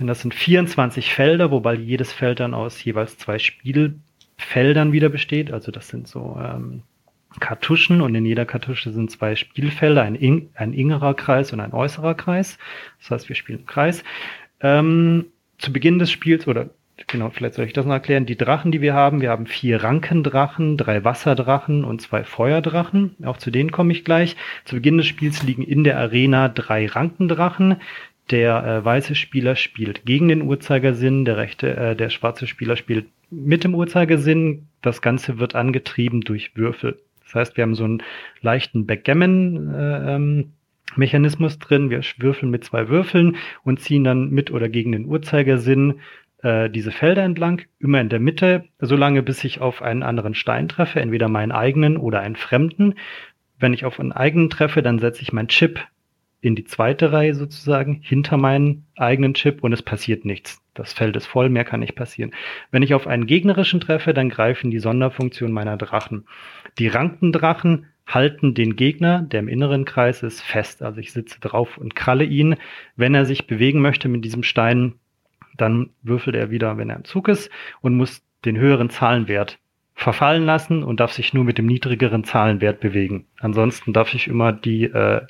das 0.00 0.20
sind 0.20 0.34
24 0.34 1.12
Felder, 1.12 1.50
wobei 1.50 1.74
jedes 1.74 2.12
Feld 2.12 2.40
dann 2.40 2.54
aus 2.54 2.82
jeweils 2.82 3.18
zwei 3.18 3.38
Spielfeldern 3.38 4.92
wieder 4.92 5.08
besteht. 5.08 5.52
Also 5.52 5.70
das 5.70 5.88
sind 5.88 6.08
so 6.08 6.38
ähm, 6.40 6.82
Kartuschen 7.40 8.00
und 8.00 8.14
in 8.14 8.24
jeder 8.24 8.46
Kartusche 8.46 8.92
sind 8.92 9.10
zwei 9.10 9.36
Spielfelder, 9.36 10.02
ein, 10.02 10.14
in, 10.14 10.50
ein 10.54 10.72
innerer 10.72 11.14
Kreis 11.14 11.52
und 11.52 11.60
ein 11.60 11.72
äußerer 11.72 12.14
Kreis. 12.14 12.58
Das 13.00 13.10
heißt, 13.10 13.28
wir 13.28 13.36
spielen 13.36 13.60
im 13.60 13.66
Kreis. 13.66 14.04
Ähm, 14.60 15.26
zu 15.58 15.72
Beginn 15.72 15.98
des 15.98 16.10
Spiels 16.10 16.46
oder 16.46 16.70
genau, 17.06 17.30
vielleicht 17.30 17.54
soll 17.54 17.66
ich 17.66 17.72
das 17.72 17.86
noch 17.86 17.92
erklären. 17.92 18.26
Die 18.26 18.36
Drachen, 18.36 18.72
die 18.72 18.80
wir 18.80 18.94
haben, 18.94 19.20
wir 19.20 19.30
haben 19.30 19.46
vier 19.46 19.82
Rankendrachen, 19.82 20.76
drei 20.76 21.04
Wasserdrachen 21.04 21.84
und 21.84 22.00
zwei 22.00 22.24
Feuerdrachen. 22.24 23.16
Auch 23.24 23.36
zu 23.36 23.50
denen 23.50 23.72
komme 23.72 23.92
ich 23.92 24.04
gleich. 24.04 24.36
Zu 24.64 24.76
Beginn 24.76 24.98
des 24.98 25.06
Spiels 25.06 25.42
liegen 25.42 25.62
in 25.62 25.84
der 25.84 25.98
Arena 25.98 26.48
drei 26.48 26.86
Rankendrachen. 26.86 27.76
Der 28.30 28.64
äh, 28.64 28.84
weiße 28.84 29.14
Spieler 29.14 29.54
spielt 29.54 30.06
gegen 30.06 30.28
den 30.28 30.42
Uhrzeigersinn, 30.42 31.24
der 31.24 31.36
rechte, 31.36 31.76
äh, 31.76 31.96
der 31.96 32.08
schwarze 32.08 32.46
Spieler 32.46 32.76
spielt 32.76 33.06
mit 33.30 33.64
dem 33.64 33.74
Uhrzeigersinn. 33.74 34.66
Das 34.80 35.02
Ganze 35.02 35.38
wird 35.38 35.54
angetrieben 35.54 36.22
durch 36.22 36.56
Würfel. 36.56 36.98
Das 37.24 37.34
heißt, 37.34 37.56
wir 37.56 37.62
haben 37.62 37.74
so 37.74 37.84
einen 37.84 38.02
leichten 38.40 38.86
Backgammon 38.86 39.74
äh, 39.74 40.14
ähm, 40.14 40.52
Mechanismus 40.96 41.58
drin. 41.58 41.90
Wir 41.90 42.00
würfeln 42.18 42.50
mit 42.50 42.64
zwei 42.64 42.88
Würfeln 42.88 43.36
und 43.64 43.80
ziehen 43.80 44.04
dann 44.04 44.30
mit 44.30 44.50
oder 44.50 44.68
gegen 44.68 44.92
den 44.92 45.06
Uhrzeigersinn 45.06 46.00
äh, 46.44 46.68
diese 46.68 46.92
Felder 46.92 47.22
entlang, 47.22 47.62
immer 47.78 48.00
in 48.00 48.10
der 48.10 48.20
Mitte, 48.20 48.64
solange 48.78 49.22
bis 49.22 49.42
ich 49.44 49.60
auf 49.60 49.82
einen 49.82 50.02
anderen 50.02 50.34
Stein 50.34 50.68
treffe, 50.68 51.00
entweder 51.00 51.28
meinen 51.28 51.52
eigenen 51.52 51.96
oder 51.96 52.20
einen 52.20 52.36
fremden. 52.36 52.94
Wenn 53.58 53.72
ich 53.72 53.84
auf 53.84 53.98
einen 53.98 54.12
eigenen 54.12 54.50
treffe, 54.50 54.82
dann 54.82 54.98
setze 54.98 55.22
ich 55.22 55.32
meinen 55.32 55.48
Chip 55.48 55.80
in 56.42 56.54
die 56.54 56.64
zweite 56.64 57.12
Reihe 57.12 57.34
sozusagen, 57.34 58.00
hinter 58.02 58.36
meinen 58.36 58.84
eigenen 58.96 59.32
Chip 59.32 59.64
und 59.64 59.72
es 59.72 59.80
passiert 59.80 60.26
nichts. 60.26 60.60
Das 60.74 60.92
Feld 60.92 61.16
ist 61.16 61.26
voll, 61.26 61.48
mehr 61.48 61.64
kann 61.64 61.80
nicht 61.80 61.94
passieren. 61.94 62.32
Wenn 62.70 62.82
ich 62.82 62.92
auf 62.92 63.06
einen 63.06 63.26
gegnerischen 63.26 63.80
treffe, 63.80 64.12
dann 64.12 64.28
greifen 64.28 64.70
die 64.70 64.80
Sonderfunktionen 64.80 65.54
meiner 65.54 65.78
Drachen. 65.78 66.26
Die 66.78 66.88
Rankendrachen 66.88 67.86
halten 68.06 68.52
den 68.52 68.76
Gegner, 68.76 69.22
der 69.22 69.40
im 69.40 69.48
inneren 69.48 69.86
Kreis 69.86 70.22
ist, 70.22 70.42
fest. 70.42 70.82
Also 70.82 71.00
ich 71.00 71.12
sitze 71.12 71.40
drauf 71.40 71.78
und 71.78 71.96
kralle 71.96 72.24
ihn. 72.24 72.56
Wenn 72.96 73.14
er 73.14 73.24
sich 73.24 73.46
bewegen 73.46 73.80
möchte 73.80 74.10
mit 74.10 74.26
diesem 74.26 74.42
Stein, 74.42 74.96
dann 75.56 75.90
würfelt 76.02 76.36
er 76.36 76.50
wieder, 76.50 76.76
wenn 76.76 76.90
er 76.90 76.96
im 76.96 77.04
Zug 77.04 77.28
ist 77.28 77.50
und 77.80 77.96
muss 77.96 78.22
den 78.44 78.58
höheren 78.58 78.90
Zahlenwert 78.90 79.58
verfallen 79.94 80.44
lassen 80.44 80.82
und 80.82 81.00
darf 81.00 81.12
sich 81.12 81.34
nur 81.34 81.44
mit 81.44 81.58
dem 81.58 81.66
niedrigeren 81.66 82.24
Zahlenwert 82.24 82.80
bewegen. 82.80 83.26
Ansonsten 83.38 83.92
darf 83.92 84.12
ich 84.12 84.26
immer 84.26 84.52
die 84.52 84.84
äh, 84.84 85.22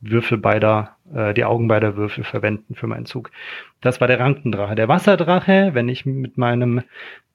Würfel 0.00 0.38
beider 0.38 0.96
äh, 1.12 1.34
die 1.34 1.44
Augen 1.44 1.68
beider 1.68 1.96
Würfel 1.96 2.24
verwenden 2.24 2.74
für 2.74 2.86
meinen 2.86 3.06
Zug. 3.06 3.30
Das 3.80 4.00
war 4.00 4.08
der 4.08 4.20
Rankendrache. 4.20 4.74
Der 4.74 4.88
Wasserdrache, 4.88 5.70
wenn 5.72 5.88
ich 5.88 6.06
mit 6.06 6.38
meinem 6.38 6.82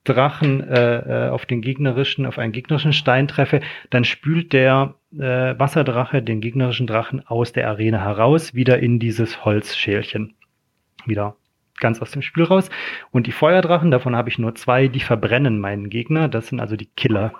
Drachen 0.04 0.68
äh, 0.68 1.26
äh, 1.26 1.28
auf 1.30 1.46
den 1.46 1.62
gegnerischen, 1.62 2.26
auf 2.26 2.38
einen 2.38 2.52
gegnerischen 2.52 2.92
Stein 2.92 3.28
treffe, 3.28 3.60
dann 3.90 4.04
spült 4.04 4.52
der 4.52 4.94
äh, 5.12 5.58
Wasserdrache 5.58 6.22
den 6.22 6.40
gegnerischen 6.40 6.86
Drachen 6.86 7.24
aus 7.26 7.52
der 7.52 7.68
Arena 7.68 8.02
heraus, 8.02 8.54
wieder 8.54 8.80
in 8.80 8.98
dieses 8.98 9.44
Holzschälchen. 9.44 10.34
Wieder 11.06 11.36
ganz 11.82 12.00
aus 12.00 12.12
dem 12.12 12.22
Spiel 12.22 12.44
raus. 12.44 12.70
Und 13.10 13.26
die 13.26 13.32
Feuerdrachen, 13.32 13.90
davon 13.90 14.16
habe 14.16 14.30
ich 14.30 14.38
nur 14.38 14.54
zwei, 14.54 14.88
die 14.88 15.00
verbrennen 15.00 15.60
meinen 15.60 15.90
Gegner. 15.90 16.28
Das 16.28 16.46
sind 16.48 16.60
also 16.60 16.76
die 16.76 16.88
Killer. 16.96 17.34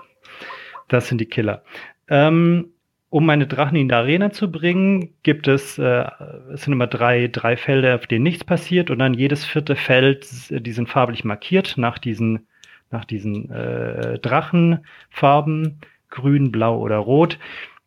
Das 0.88 1.08
sind 1.08 1.18
die 1.18 1.26
Killer. 1.26 1.62
Ähm, 2.08 2.72
um 3.08 3.26
meine 3.26 3.46
Drachen 3.46 3.76
in 3.76 3.88
die 3.88 3.94
Arena 3.94 4.30
zu 4.30 4.50
bringen, 4.50 5.11
gibt 5.22 5.46
es, 5.46 5.78
äh, 5.78 6.06
es 6.52 6.62
sind 6.62 6.72
immer 6.72 6.87
drei, 6.87 7.28
drei 7.28 7.56
Felder, 7.56 7.94
auf 7.94 8.06
denen 8.06 8.22
nichts 8.22 8.42
passiert 8.42 8.90
und 8.90 8.99
dann 8.99 9.14
jedes 9.14 9.44
vierte 9.44 9.76
Feld, 9.76 10.26
die 10.50 10.72
sind 10.72 10.88
farblich 10.88 11.22
markiert 11.22 11.75
nach 11.76 11.99
diesen, 11.99 12.46
nach 12.90 13.04
diesen 13.04 13.50
äh, 13.50 14.18
Drachenfarben, 14.18 15.80
grün, 16.08 16.52
blau 16.52 16.78
oder 16.78 16.96
rot. 16.96 17.38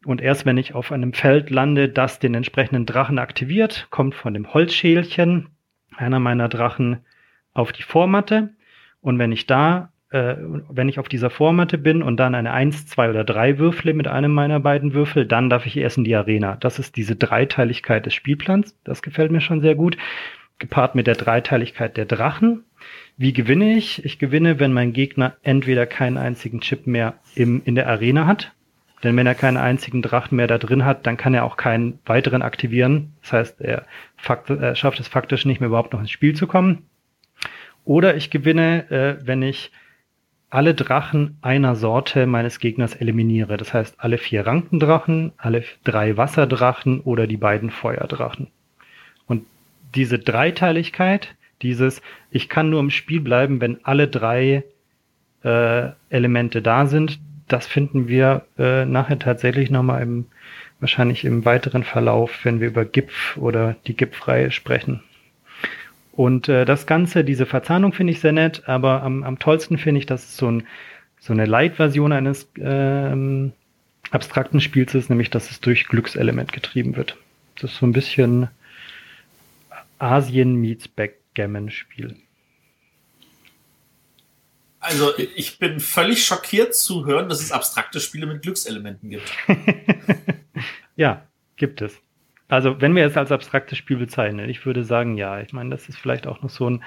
Und 0.06 0.22
erst 0.22 0.46
wenn 0.46 0.58
ich 0.58 0.76
auf 0.76 0.92
einem 0.92 1.14
Feld 1.14 1.50
lande, 1.50 1.90
das 1.90 2.20
den 2.20 2.36
entsprechenden 2.36 2.86
Drachen 2.86 3.18
aktiviert, 3.18 3.88
kommt 3.90 4.14
von 4.14 4.36
dem 4.36 4.54
Holzschälchen 4.54 5.55
einer 5.98 6.20
meiner 6.20 6.50
Drachen 6.50 7.00
auf 7.54 7.72
die 7.72 7.84
Vormatte. 7.84 8.50
Und 9.02 9.20
wenn 9.20 9.32
ich 9.32 9.46
da 9.46 9.92
äh, 10.16 10.38
wenn 10.70 10.88
ich 10.88 11.00
auf 11.00 11.10
dieser 11.10 11.30
Vormatte 11.30 11.78
bin 11.78 12.02
und 12.02 12.18
dann 12.18 12.36
eine 12.36 12.52
1, 12.52 12.88
2 12.88 13.10
oder 13.10 13.24
3 13.24 13.58
würfle 13.58 13.94
mit 13.94 14.08
einem 14.08 14.32
meiner 14.32 14.60
beiden 14.60 14.94
Würfel, 14.94 15.26
dann 15.26 15.50
darf 15.50 15.66
ich 15.66 15.76
erst 15.76 15.98
in 15.98 16.04
die 16.04 16.16
Arena. 16.16 16.56
Das 16.58 16.80
ist 16.80 16.96
diese 16.96 17.16
Dreiteiligkeit 17.16 18.06
des 18.06 18.14
Spielplans. 18.14 18.78
Das 18.84 19.02
gefällt 19.02 19.32
mir 19.32 19.42
schon 19.42 19.62
sehr 19.62 19.76
gut. 19.76 19.98
Gepaart 20.58 20.96
mit 20.96 21.08
der 21.08 21.16
Dreiteiligkeit 21.16 21.98
der 21.98 22.06
Drachen. 22.06 22.64
Wie 23.18 23.34
gewinne 23.34 23.76
ich? 23.76 24.06
Ich 24.06 24.20
gewinne, 24.20 24.60
wenn 24.60 24.74
mein 24.74 24.94
Gegner 24.94 25.36
entweder 25.44 25.86
keinen 25.86 26.18
einzigen 26.18 26.62
Chip 26.62 26.88
mehr 26.88 27.16
im, 27.36 27.62
in 27.66 27.76
der 27.76 27.90
Arena 27.90 28.26
hat. 28.26 28.54
Denn 29.06 29.16
wenn 29.18 29.28
er 29.28 29.36
keinen 29.36 29.58
einzigen 29.58 30.02
Drachen 30.02 30.36
mehr 30.36 30.48
da 30.48 30.58
drin 30.58 30.84
hat, 30.84 31.06
dann 31.06 31.16
kann 31.16 31.36
er 31.36 31.44
auch 31.44 31.58
keinen 31.58 32.00
weiteren 32.08 32.42
aktivieren. 32.42 33.14
Das 33.22 33.34
heißt, 33.34 33.62
er, 33.62 33.86
fakt, 34.18 34.50
er 34.50 34.76
schafft 34.76 35.00
es 35.00 35.08
faktisch 35.08 35.46
nicht 35.46 35.62
mehr 35.62 35.68
überhaupt 35.68 35.94
noch 35.94 36.00
ins 36.00 36.10
Spiel 36.10 36.36
zu 36.36 36.48
kommen. 36.48 36.90
Oder 37.84 38.16
ich 38.16 38.32
gewinne, 38.32 38.90
äh, 38.90 39.28
wenn 39.28 39.44
ich 39.44 39.72
alle 40.50 40.74
Drachen 40.74 41.38
einer 41.44 41.76
Sorte 41.76 42.26
meines 42.26 42.58
Gegners 42.58 42.96
eliminiere. 42.96 43.58
Das 43.58 43.76
heißt, 43.76 43.98
alle 44.00 44.18
vier 44.18 44.48
Rankendrachen, 44.48 45.34
alle 45.38 45.64
drei 45.84 46.18
Wasserdrachen 46.18 47.00
oder 47.02 47.28
die 47.28 47.38
beiden 47.38 47.70
Feuerdrachen. 47.70 48.48
Und 49.28 49.46
diese 49.94 50.18
Dreiteiligkeit, 50.18 51.36
dieses, 51.62 52.02
ich 52.32 52.50
kann 52.50 52.72
nur 52.72 52.80
im 52.80 52.90
Spiel 52.90 53.22
bleiben, 53.22 53.62
wenn 53.62 53.86
alle 53.86 54.08
drei 54.08 54.64
äh, 55.44 55.90
Elemente 56.10 56.64
da 56.64 56.88
sind, 56.88 57.20
das 57.48 57.68
finden 57.68 58.08
wir 58.08 58.46
äh, 58.58 58.86
nachher 58.86 59.20
tatsächlich 59.20 59.70
nochmal 59.70 60.02
im, 60.02 60.26
wahrscheinlich 60.80 61.26
im 61.26 61.46
weiteren 61.46 61.84
Verlauf, 61.84 62.44
wenn 62.44 62.60
wir 62.60 62.68
über 62.68 62.86
GIPF 62.86 63.38
oder 63.38 63.76
die 63.88 63.96
GIPF-Reihe 63.96 64.52
sprechen. 64.52 65.04
Und 66.12 66.48
äh, 66.48 66.66
das 66.66 66.88
Ganze, 66.88 67.24
diese 67.24 67.46
Verzahnung 67.46 67.94
finde 67.94 68.14
ich 68.14 68.20
sehr 68.20 68.32
nett, 68.32 68.64
aber 68.68 69.04
am, 69.04 69.24
am 69.24 69.38
tollsten 69.38 69.78
finde 69.78 70.00
ich, 70.00 70.06
dass 70.06 70.24
es 70.24 70.38
so, 70.38 70.50
ein, 70.50 70.64
so 71.20 71.34
eine 71.34 71.46
Light-Version 71.46 72.14
eines 72.14 72.50
ähm, 72.58 73.52
abstrakten 74.12 74.62
Spiels 74.62 74.96
ist, 74.96 75.10
nämlich 75.10 75.30
dass 75.30 75.52
es 75.52 75.60
durch 75.60 75.88
Glückselement 75.88 76.54
getrieben 76.54 76.96
wird. 76.96 77.18
Das 77.60 77.72
ist 77.72 77.78
so 77.78 77.86
ein 77.86 77.94
bisschen 77.94 78.48
Asien 80.00 80.56
meets 80.56 80.88
Backgammon-Spiel. 80.88 82.16
Also 84.86 85.14
ich 85.18 85.58
bin 85.58 85.80
völlig 85.80 86.24
schockiert 86.26 86.76
zu 86.76 87.06
hören, 87.06 87.28
dass 87.28 87.42
es 87.42 87.52
abstrakte 87.52 88.00
Spiele 88.00 88.28
mit 88.28 88.44
Glückselementen 88.44 89.10
gibt. 89.10 89.32
ja, 90.96 91.26
gibt 91.56 91.82
es. 91.82 92.00
Also, 92.48 92.80
wenn 92.80 92.96
wir 92.96 93.08
es 93.08 93.18
als 93.18 93.32
abstraktes 93.32 93.80
Spiel 93.80 93.98
bezeichnen, 93.98 94.48
ich 94.48 94.64
würde 94.68 94.84
sagen, 94.84 95.18
ja. 95.18 95.42
Ich 95.42 95.52
meine, 95.52 95.72
das 95.72 95.90
ist 95.90 95.98
vielleicht 95.98 96.28
auch 96.28 96.44
noch 96.44 96.52
so 96.52 96.70
ein, 96.70 96.84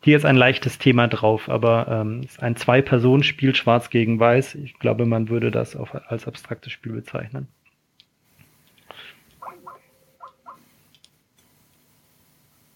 hier 0.00 0.16
ist 0.16 0.24
ein 0.24 0.36
leichtes 0.36 0.78
Thema 0.78 1.08
drauf, 1.08 1.48
aber 1.48 1.88
ähm, 1.88 2.22
ist 2.22 2.40
ein 2.40 2.54
Zwei-Personen-Spiel, 2.54 3.56
schwarz 3.56 3.90
gegen 3.90 4.20
weiß. 4.20 4.54
Ich 4.56 4.78
glaube, 4.78 5.04
man 5.04 5.28
würde 5.28 5.50
das 5.50 5.74
auch 5.74 5.94
als 5.94 6.28
abstraktes 6.28 6.72
Spiel 6.72 6.92
bezeichnen. 6.92 7.48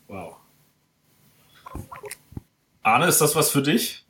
Wow. 0.08 0.38
Arne, 2.82 3.06
ist 3.06 3.20
das 3.20 3.36
was 3.36 3.50
für 3.50 3.62
dich? 3.62 4.05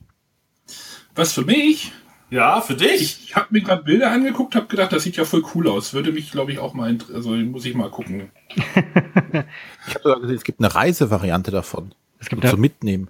Was 1.17 1.33
für 1.33 1.43
mich? 1.43 1.91
Ja, 2.29 2.61
für 2.61 2.75
dich. 2.75 3.23
Ich 3.23 3.35
habe 3.35 3.47
mir 3.49 3.61
gerade 3.61 3.83
Bilder 3.83 4.11
angeguckt, 4.11 4.55
habe 4.55 4.67
gedacht, 4.67 4.93
das 4.93 5.03
sieht 5.03 5.17
ja 5.17 5.25
voll 5.25 5.43
cool 5.55 5.67
aus. 5.67 5.93
Würde 5.93 6.11
mich, 6.11 6.31
glaube 6.31 6.51
ich, 6.51 6.59
auch 6.59 6.75
mal, 6.75 6.95
also 7.13 7.31
muss 7.31 7.65
ich 7.65 7.73
mal 7.73 7.89
gucken. 7.89 8.29
ich 8.55 9.95
habe 9.95 10.03
sogar 10.03 10.19
gesehen, 10.19 10.35
es 10.35 10.43
gibt 10.43 10.59
eine 10.59 10.73
Reisevariante 10.73 11.49
davon. 11.49 11.95
Es 12.19 12.29
gibt 12.29 12.43
eine, 12.43 12.51
zum 12.51 12.61
Mitnehmen. 12.61 13.09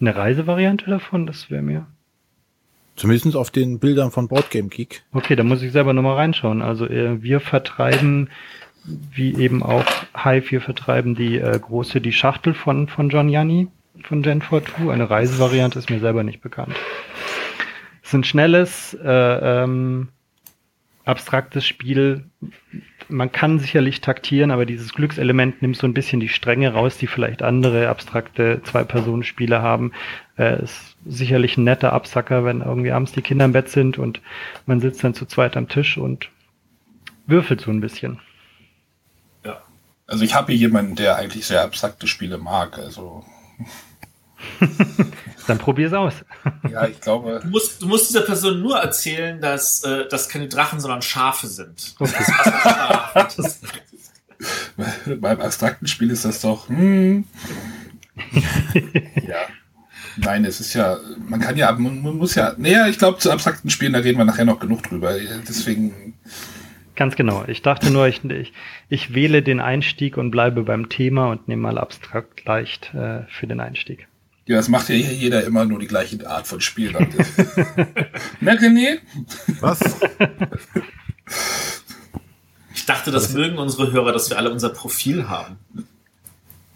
Eine 0.00 0.14
Reisevariante 0.14 0.88
davon, 0.88 1.26
das 1.26 1.50
wäre 1.50 1.62
mir. 1.62 1.86
Zumindest 2.94 3.34
auf 3.34 3.50
den 3.50 3.80
Bildern 3.80 4.12
von 4.12 4.28
Boardgame 4.28 4.68
Geek. 4.68 5.02
Okay, 5.12 5.34
da 5.34 5.42
muss 5.42 5.62
ich 5.62 5.72
selber 5.72 5.94
nochmal 5.94 6.14
reinschauen. 6.14 6.62
Also 6.62 6.86
äh, 6.86 7.22
wir 7.22 7.40
vertreiben, 7.40 8.30
wie 8.84 9.34
eben 9.34 9.64
auch 9.64 9.84
Hive, 10.16 10.52
wir 10.52 10.60
vertreiben 10.60 11.16
die 11.16 11.38
äh, 11.38 11.58
große, 11.58 12.00
die 12.00 12.12
Schachtel 12.12 12.54
von, 12.54 12.86
von 12.86 13.08
John 13.08 13.28
Janni, 13.28 13.68
von 14.04 14.22
Gen 14.22 14.40
42. 14.40 14.88
Eine 14.90 15.08
Reisevariante 15.08 15.78
ist 15.78 15.90
mir 15.90 16.00
selber 16.00 16.22
nicht 16.22 16.40
bekannt. 16.40 16.74
Es 18.02 18.10
ist 18.10 18.14
ein 18.14 18.24
schnelles, 18.24 18.94
äh, 18.94 19.62
ähm, 19.64 20.08
abstraktes 21.06 21.64
Spiel. 21.64 22.24
Man 23.08 23.30
kann 23.30 23.60
sicherlich 23.60 24.00
taktieren, 24.00 24.50
aber 24.50 24.66
dieses 24.66 24.92
Glückselement 24.92 25.62
nimmt 25.62 25.76
so 25.76 25.86
ein 25.86 25.94
bisschen 25.94 26.20
die 26.20 26.28
Stränge 26.28 26.72
raus, 26.72 26.98
die 26.98 27.06
vielleicht 27.06 27.42
andere 27.42 27.88
abstrakte 27.88 28.60
Zwei-Personen-Spiele 28.64 29.62
haben. 29.62 29.92
Äh, 30.36 30.62
ist 30.62 30.96
sicherlich 31.06 31.56
ein 31.56 31.64
netter 31.64 31.92
Absacker, 31.92 32.44
wenn 32.44 32.60
irgendwie 32.60 32.90
abends 32.90 33.12
die 33.12 33.22
Kinder 33.22 33.44
im 33.44 33.52
Bett 33.52 33.68
sind 33.68 33.98
und 33.98 34.20
man 34.66 34.80
sitzt 34.80 35.02
dann 35.04 35.14
zu 35.14 35.26
zweit 35.26 35.56
am 35.56 35.68
Tisch 35.68 35.96
und 35.96 36.28
würfelt 37.26 37.60
so 37.60 37.70
ein 37.70 37.80
bisschen. 37.80 38.18
Ja. 39.44 39.62
Also 40.08 40.24
ich 40.24 40.34
habe 40.34 40.52
hier 40.52 40.60
jemanden, 40.60 40.96
der 40.96 41.16
eigentlich 41.16 41.46
sehr 41.46 41.62
abstrakte 41.62 42.08
Spiele 42.08 42.38
mag. 42.38 42.78
Also 42.78 43.24
Dann 45.46 45.58
probier's 45.58 45.92
aus. 45.92 46.14
Ja, 46.70 46.86
ich 46.86 47.00
glaube. 47.00 47.40
Du 47.42 47.48
musst, 47.48 47.82
du 47.82 47.86
musst 47.86 48.10
dieser 48.10 48.22
Person 48.22 48.60
nur 48.60 48.78
erzählen, 48.78 49.40
dass 49.40 49.84
äh, 49.84 50.08
das 50.08 50.28
keine 50.28 50.48
Drachen, 50.48 50.80
sondern 50.80 51.02
Schafe 51.02 51.46
sind. 51.46 51.94
Okay. 51.98 52.24
Das 53.14 53.60
Beim 55.20 55.40
abstrakten 55.40 55.86
Spiel 55.86 56.10
ist 56.10 56.24
das 56.24 56.40
doch. 56.40 56.68
Hm. 56.68 57.24
ja. 59.26 59.36
Nein, 60.18 60.44
es 60.44 60.60
ist 60.60 60.74
ja, 60.74 60.98
man 61.28 61.40
kann 61.40 61.56
ja, 61.56 61.72
man, 61.72 62.00
muss 62.00 62.34
ja, 62.34 62.54
naja, 62.56 62.86
ich 62.88 62.98
glaube, 62.98 63.18
zu 63.18 63.30
abstrakten 63.30 63.68
Spielen, 63.70 63.92
da 63.92 63.98
reden 63.98 64.18
wir 64.18 64.24
nachher 64.24 64.46
noch 64.46 64.58
genug 64.58 64.82
drüber. 64.82 65.14
Deswegen. 65.46 66.14
Ganz 66.96 67.14
genau. 67.14 67.44
Ich 67.46 67.60
dachte 67.60 67.90
nur, 67.90 68.08
ich, 68.08 68.24
ich, 68.24 68.52
ich 68.88 69.14
wähle 69.14 69.42
den 69.42 69.60
Einstieg 69.60 70.16
und 70.16 70.30
bleibe 70.30 70.62
beim 70.62 70.88
Thema 70.88 71.30
und 71.30 71.46
nehme 71.46 71.62
mal 71.62 71.78
abstrakt 71.78 72.44
leicht 72.46 72.94
äh, 72.94 73.22
für 73.28 73.46
den 73.46 73.60
Einstieg. 73.60 74.08
Ja, 74.46 74.56
das 74.56 74.68
macht 74.68 74.88
ja 74.88 74.94
jeder 74.94 75.44
immer 75.44 75.64
nur 75.64 75.78
die 75.78 75.88
gleiche 75.88 76.28
Art 76.28 76.46
von 76.46 76.60
Spiel. 76.60 76.92
Na, 78.40 78.52
René? 78.52 78.98
Was? 79.60 79.80
Ich 82.74 82.86
dachte, 82.86 83.10
das 83.10 83.32
mögen 83.32 83.58
unsere 83.58 83.92
Hörer, 83.92 84.12
dass 84.12 84.30
wir 84.30 84.38
alle 84.38 84.50
unser 84.50 84.70
Profil 84.70 85.28
haben. 85.28 85.58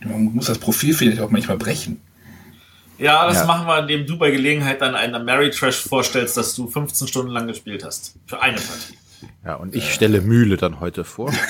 Man 0.00 0.24
muss 0.34 0.46
das 0.46 0.58
Profil 0.58 0.94
vielleicht 0.94 1.20
auch 1.20 1.30
manchmal 1.30 1.56
brechen. 1.56 2.00
Ja, 2.98 3.26
das 3.26 3.36
ja. 3.36 3.44
machen 3.46 3.66
wir, 3.66 3.78
indem 3.78 4.06
du 4.06 4.18
bei 4.18 4.30
Gelegenheit 4.30 4.82
dann 4.82 4.94
einen 4.94 5.24
Mary 5.24 5.50
Trash 5.50 5.76
vorstellst, 5.76 6.36
dass 6.36 6.54
du 6.54 6.68
15 6.68 7.08
Stunden 7.08 7.30
lang 7.30 7.46
gespielt 7.46 7.84
hast. 7.84 8.16
Für 8.26 8.42
eine 8.42 8.56
Partie. 8.56 8.98
Ja, 9.44 9.54
und 9.54 9.74
ich 9.74 9.92
stelle 9.92 10.20
Mühle 10.20 10.56
dann 10.56 10.80
heute 10.80 11.04
vor. 11.04 11.32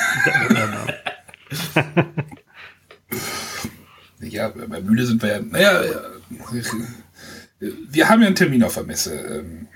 Ja, 4.21 4.49
bei 4.49 4.81
Mühle 4.83 5.07
sind 5.07 5.23
wir 5.23 5.31
ja. 5.31 5.41
Naja, 5.41 5.83
wir 7.59 8.09
haben 8.09 8.21
ja 8.21 8.27
einen 8.27 8.37
Termin 8.37 8.63
auf 8.63 8.75
der 8.75 8.85
Messe. 8.85 9.15
Ähm. 9.15 9.67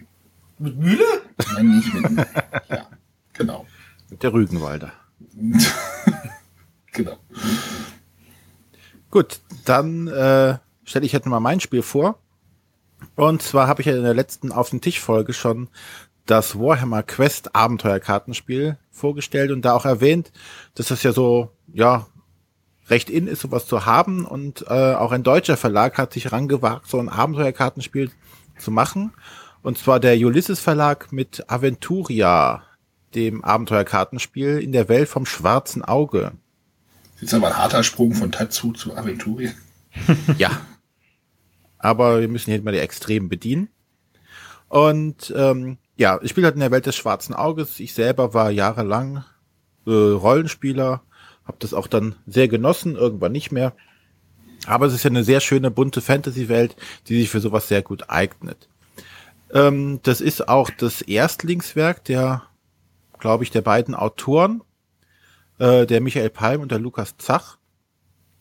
Mit 0.58 0.76
Mühle? 0.76 1.04
Nein, 1.54 1.76
nicht 1.76 1.94
mit 1.94 2.10
Mühle. 2.10 2.26
Ja, 2.68 2.86
genau. 3.32 3.66
Mit 4.10 4.22
der 4.22 4.32
Rügenwalder. 4.32 4.92
genau. 6.92 7.18
Gut, 9.10 9.40
dann 9.64 10.08
äh, 10.08 10.58
stelle 10.84 11.06
ich 11.06 11.12
jetzt 11.12 11.26
mal 11.26 11.40
mein 11.40 11.60
Spiel 11.60 11.82
vor. 11.82 12.18
Und 13.16 13.42
zwar 13.42 13.66
habe 13.66 13.80
ich 13.80 13.86
ja 13.86 13.96
in 13.96 14.02
der 14.02 14.14
letzten 14.14 14.52
Auf 14.52 14.70
den 14.70 14.80
Tisch 14.80 15.00
Folge 15.00 15.32
schon 15.32 15.68
das 16.26 16.58
Warhammer 16.58 17.02
Quest 17.02 17.54
Abenteuerkartenspiel 17.54 18.78
vorgestellt 18.90 19.50
und 19.50 19.62
da 19.62 19.74
auch 19.74 19.84
erwähnt, 19.84 20.32
dass 20.74 20.88
das 20.88 21.02
ja 21.02 21.12
so, 21.12 21.50
ja, 21.72 22.06
recht 22.88 23.10
in 23.10 23.26
ist, 23.26 23.40
sowas 23.40 23.66
zu 23.66 23.86
haben 23.86 24.26
und 24.26 24.66
äh, 24.68 24.94
auch 24.94 25.12
ein 25.12 25.22
deutscher 25.22 25.56
Verlag 25.56 25.96
hat 25.96 26.12
sich 26.12 26.32
rangewagt, 26.32 26.86
so 26.86 26.98
ein 26.98 27.08
Abenteuerkartenspiel 27.08 28.10
zu 28.58 28.70
machen. 28.70 29.12
Und 29.62 29.78
zwar 29.78 30.00
der 30.00 30.16
Ulysses 30.18 30.60
Verlag 30.60 31.10
mit 31.10 31.50
Aventuria, 31.50 32.62
dem 33.14 33.42
Abenteuerkartenspiel 33.42 34.58
in 34.58 34.72
der 34.72 34.88
Welt 34.88 35.08
vom 35.08 35.24
schwarzen 35.24 35.82
Auge. 35.82 36.32
Das 37.14 37.22
ist 37.22 37.34
aber 37.34 37.48
ein 37.48 37.56
harter 37.56 37.82
Sprung 37.82 38.12
von 38.12 38.32
Tatsu 38.32 38.72
zu 38.72 38.94
Aventuria. 38.96 39.52
ja. 40.38 40.50
Aber 41.78 42.20
wir 42.20 42.28
müssen 42.28 42.50
hier 42.50 42.60
mal 42.60 42.72
die 42.72 42.78
Extremen 42.78 43.28
bedienen. 43.28 43.68
Und 44.68 45.32
ähm, 45.36 45.78
ja, 45.96 46.18
ich 46.22 46.30
spiele 46.30 46.46
halt 46.46 46.54
in 46.54 46.60
der 46.60 46.70
Welt 46.70 46.86
des 46.86 46.96
schwarzen 46.96 47.34
Auges. 47.34 47.78
Ich 47.80 47.94
selber 47.94 48.34
war 48.34 48.50
jahrelang 48.50 49.24
äh, 49.86 49.90
Rollenspieler, 49.90 51.02
habe 51.44 51.58
das 51.60 51.74
auch 51.74 51.86
dann 51.86 52.16
sehr 52.26 52.48
genossen, 52.48 52.96
irgendwann 52.96 53.32
nicht 53.32 53.52
mehr. 53.52 53.74
Aber 54.66 54.86
es 54.86 54.94
ist 54.94 55.04
ja 55.04 55.10
eine 55.10 55.24
sehr 55.24 55.40
schöne, 55.40 55.70
bunte 55.70 56.00
Fantasy-Welt, 56.00 56.74
die 57.06 57.20
sich 57.20 57.30
für 57.30 57.40
sowas 57.40 57.68
sehr 57.68 57.82
gut 57.82 58.08
eignet. 58.08 58.68
Ähm, 59.52 60.00
das 60.02 60.20
ist 60.20 60.48
auch 60.48 60.70
das 60.70 61.02
Erstlingswerk 61.02 62.04
der, 62.04 62.42
glaube 63.18 63.44
ich, 63.44 63.50
der 63.50 63.60
beiden 63.60 63.94
Autoren, 63.94 64.62
äh, 65.58 65.86
der 65.86 66.00
Michael 66.00 66.30
Palm 66.30 66.62
und 66.62 66.72
der 66.72 66.78
Lukas 66.78 67.16
Zach, 67.18 67.58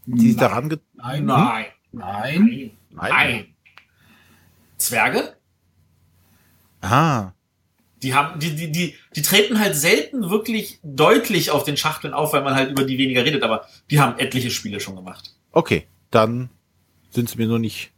die 0.06 0.30
sich 0.30 0.38
daran 0.38 0.70
ge 0.70 0.80
nein, 0.94 1.26
nein, 1.26 1.66
nein, 1.92 2.72
nein, 2.90 3.10
nein. 3.10 3.46
Zwerge? 4.78 5.36
Ah. 6.82 7.32
Die 8.04 8.14
haben, 8.14 8.40
die, 8.40 8.56
die, 8.56 8.72
die, 8.72 8.96
die 9.16 9.22
treten 9.22 9.60
halt 9.60 9.76
selten 9.76 10.30
wirklich 10.30 10.80
deutlich 10.84 11.52
auf 11.52 11.64
den 11.64 11.78
Schachteln 11.78 12.14
auf, 12.14 12.34
weil 12.34 12.44
man 12.44 12.54
halt 12.54 12.70
über 12.70 12.84
die 12.84 12.98
weniger 12.98 13.24
redet, 13.24 13.44
aber 13.44 13.66
die 13.90 14.00
haben 14.00 14.20
etliche 14.20 14.52
Spiele 14.52 14.80
schon 14.82 14.96
gemacht. 14.96 15.34
Okay, 15.54 15.88
dann 16.12 16.50
sind 17.12 17.30
sie 17.30 17.38
mir 17.38 17.48
nur 17.48 17.60
nicht 17.60 17.92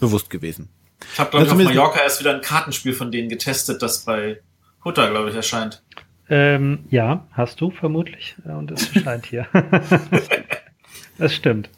bewusst 0.00 0.30
gewesen. 0.30 0.70
Ich 1.12 1.20
habe, 1.20 1.30
glaube 1.30 1.46
ich, 1.46 1.52
auf 1.52 1.58
Mallorca 1.58 2.00
erst 2.00 2.20
wieder 2.20 2.34
ein 2.34 2.40
Kartenspiel 2.40 2.94
von 2.94 3.12
denen 3.12 3.28
getestet, 3.28 3.82
das 3.82 4.04
bei 4.04 4.40
Hutter, 4.84 5.10
glaube 5.10 5.30
ich, 5.30 5.36
erscheint. 5.36 5.82
Ähm, 6.28 6.86
ja, 6.90 7.26
hast 7.32 7.60
du 7.60 7.70
vermutlich. 7.70 8.36
Und 8.44 8.70
es 8.70 8.94
erscheint 8.94 9.26
hier. 9.26 9.46
das 11.18 11.34
stimmt. 11.34 11.68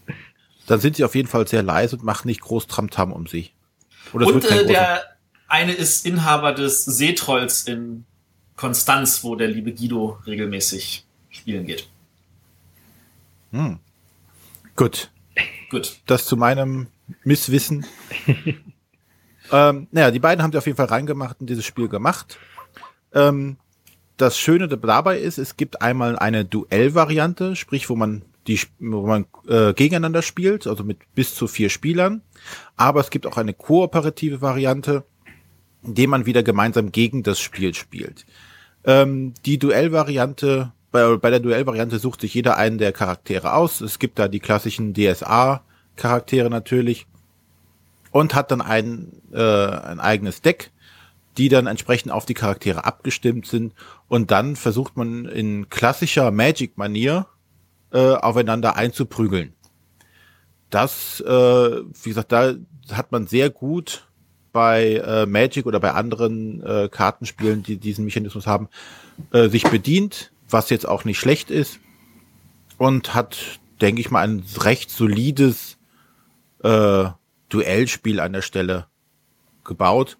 Dann 0.66 0.80
sind 0.80 0.96
sie 0.96 1.04
auf 1.04 1.14
jeden 1.14 1.28
Fall 1.28 1.48
sehr 1.48 1.62
leise 1.62 1.96
und 1.96 2.04
machen 2.04 2.28
nicht 2.28 2.40
groß 2.40 2.66
Tramtam 2.68 3.12
um 3.12 3.26
sie. 3.26 3.50
Oder 4.12 4.28
und 4.28 4.44
äh, 4.44 4.66
der 4.66 5.02
eine 5.54 5.72
ist 5.72 6.04
Inhaber 6.04 6.52
des 6.52 6.84
Seetrolls 6.84 7.62
in 7.62 8.04
Konstanz, 8.56 9.22
wo 9.22 9.36
der 9.36 9.46
liebe 9.46 9.72
Guido 9.72 10.18
regelmäßig 10.26 11.06
spielen 11.30 11.64
geht. 11.64 11.88
Hm. 13.52 13.78
Gut. 14.74 15.12
Gut. 15.70 16.00
Das 16.06 16.26
zu 16.26 16.36
meinem 16.36 16.88
Misswissen. 17.22 17.86
ähm, 19.52 19.86
naja, 19.92 20.10
die 20.10 20.18
beiden 20.18 20.42
haben 20.42 20.50
sie 20.50 20.58
auf 20.58 20.66
jeden 20.66 20.76
Fall 20.76 20.86
reingemacht 20.86 21.40
und 21.40 21.48
dieses 21.48 21.64
Spiel 21.64 21.86
gemacht. 21.88 22.36
Ähm, 23.12 23.56
das 24.16 24.36
Schöne 24.36 24.66
dabei 24.66 25.20
ist, 25.20 25.38
es 25.38 25.56
gibt 25.56 25.82
einmal 25.82 26.18
eine 26.18 26.44
Duellvariante, 26.44 27.54
sprich, 27.54 27.88
wo 27.88 27.94
man 27.94 28.22
die, 28.48 28.58
wo 28.80 29.06
man 29.06 29.26
äh, 29.46 29.72
gegeneinander 29.72 30.22
spielt, 30.22 30.66
also 30.66 30.82
mit 30.82 30.98
bis 31.14 31.36
zu 31.36 31.46
vier 31.46 31.70
Spielern. 31.70 32.22
Aber 32.76 33.00
es 33.00 33.10
gibt 33.10 33.24
auch 33.26 33.36
eine 33.36 33.54
kooperative 33.54 34.40
Variante, 34.40 35.04
indem 35.84 36.10
man 36.10 36.26
wieder 36.26 36.42
gemeinsam 36.42 36.92
gegen 36.92 37.22
das 37.22 37.40
Spiel 37.40 37.74
spielt. 37.74 38.26
Ähm, 38.84 39.34
die 39.44 39.58
Duellvariante, 39.58 40.72
bei, 40.90 41.16
bei 41.16 41.30
der 41.30 41.40
Duellvariante 41.40 41.98
sucht 41.98 42.20
sich 42.20 42.34
jeder 42.34 42.56
einen 42.56 42.78
der 42.78 42.92
Charaktere 42.92 43.54
aus. 43.54 43.80
Es 43.80 43.98
gibt 43.98 44.18
da 44.18 44.28
die 44.28 44.40
klassischen 44.40 44.94
DSA-Charaktere 44.94 46.50
natürlich 46.50 47.06
und 48.10 48.34
hat 48.34 48.50
dann 48.50 48.60
ein, 48.60 49.12
äh, 49.32 49.40
ein 49.40 50.00
eigenes 50.00 50.40
Deck, 50.40 50.70
die 51.36 51.48
dann 51.48 51.66
entsprechend 51.66 52.12
auf 52.12 52.26
die 52.26 52.34
Charaktere 52.34 52.84
abgestimmt 52.84 53.46
sind. 53.46 53.74
Und 54.08 54.30
dann 54.30 54.54
versucht 54.54 54.96
man 54.96 55.24
in 55.24 55.68
klassischer 55.68 56.30
Magic-Manier 56.30 57.26
äh, 57.92 58.14
aufeinander 58.14 58.76
einzuprügeln. 58.76 59.54
Das, 60.70 61.20
äh, 61.20 61.30
wie 61.30 62.08
gesagt, 62.08 62.32
da 62.32 62.54
hat 62.92 63.12
man 63.12 63.26
sehr 63.26 63.50
gut 63.50 64.06
bei 64.54 64.94
äh, 64.94 65.26
Magic 65.26 65.66
oder 65.66 65.80
bei 65.80 65.92
anderen 65.92 66.62
äh, 66.64 66.88
Kartenspielen, 66.88 67.64
die 67.64 67.76
diesen 67.76 68.04
Mechanismus 68.04 68.46
haben, 68.46 68.68
äh, 69.32 69.48
sich 69.48 69.64
bedient, 69.64 70.30
was 70.48 70.70
jetzt 70.70 70.88
auch 70.88 71.04
nicht 71.04 71.18
schlecht 71.18 71.50
ist 71.50 71.80
und 72.78 73.14
hat, 73.14 73.58
denke 73.80 74.00
ich 74.00 74.12
mal, 74.12 74.22
ein 74.22 74.44
recht 74.58 74.90
solides 74.90 75.76
äh, 76.62 77.06
Duellspiel 77.48 78.20
an 78.20 78.32
der 78.32 78.42
Stelle 78.42 78.86
gebaut, 79.64 80.18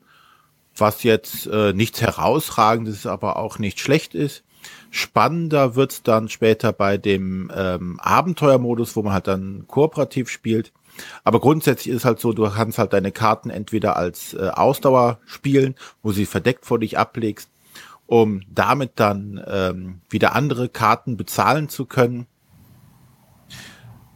was 0.77 1.05
jetzt 1.05 1.47
äh, 1.47 1.73
nichts 1.73 2.03
herausragendes, 2.03 3.07
aber 3.07 3.37
auch 3.37 3.61
nicht 3.61 3.79
schlecht 3.79 4.17
ist. 4.17 4.43
Spannender 4.91 5.77
wird's 5.77 6.03
dann 6.03 6.29
später 6.29 6.73
bei 6.73 6.99
dem 6.99 7.53
ähm, 7.55 8.01
Abenteuermodus, 8.01 8.97
wo 8.97 9.03
man 9.03 9.13
halt 9.13 9.29
dann 9.29 9.65
kooperativ 9.69 10.29
spielt. 10.29 10.73
Aber 11.25 11.41
grundsätzlich 11.41 11.95
ist 11.95 12.05
halt 12.05 12.21
so, 12.21 12.33
du 12.33 12.49
kannst 12.49 12.79
halt 12.79 12.93
deine 12.93 13.13
Karten 13.13 13.51
entweder 13.51 13.97
als 13.97 14.35
äh, 14.35 14.51
Ausdauer 14.53 15.19
spielen, 15.25 15.75
wo 16.03 16.13
sie 16.13 16.27
verdeckt 16.27 16.67
vor 16.67 16.79
dich 16.79 16.99
ablegst, 16.99 17.51
um 18.07 18.43
damit 18.51 18.93
dann 18.97 19.43
ähm, 19.47 20.01
wieder 20.09 20.35
andere 20.35 20.69
Karten 20.69 21.17
bezahlen 21.17 21.69
zu 21.69 21.87
können. 21.87 22.27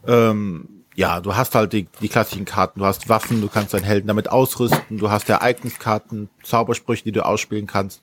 Ähm, 0.07 0.79
ja, 0.95 1.21
du 1.21 1.37
hast 1.37 1.55
halt 1.55 1.73
die, 1.73 1.87
die 2.01 2.09
klassischen 2.09 2.45
Karten, 2.45 2.81
du 2.81 2.85
hast 2.85 3.09
Waffen, 3.09 3.41
du 3.41 3.49
kannst 3.49 3.73
deinen 3.73 3.85
Helden 3.85 4.09
damit 4.09 4.31
ausrüsten, 4.31 4.99
du 4.99 5.11
hast 5.11 5.29
Ereigniskarten, 5.29 6.29
Zaubersprüche, 6.43 7.05
die 7.05 7.13
du 7.13 7.25
ausspielen 7.25 7.69
kannst. 7.69 8.03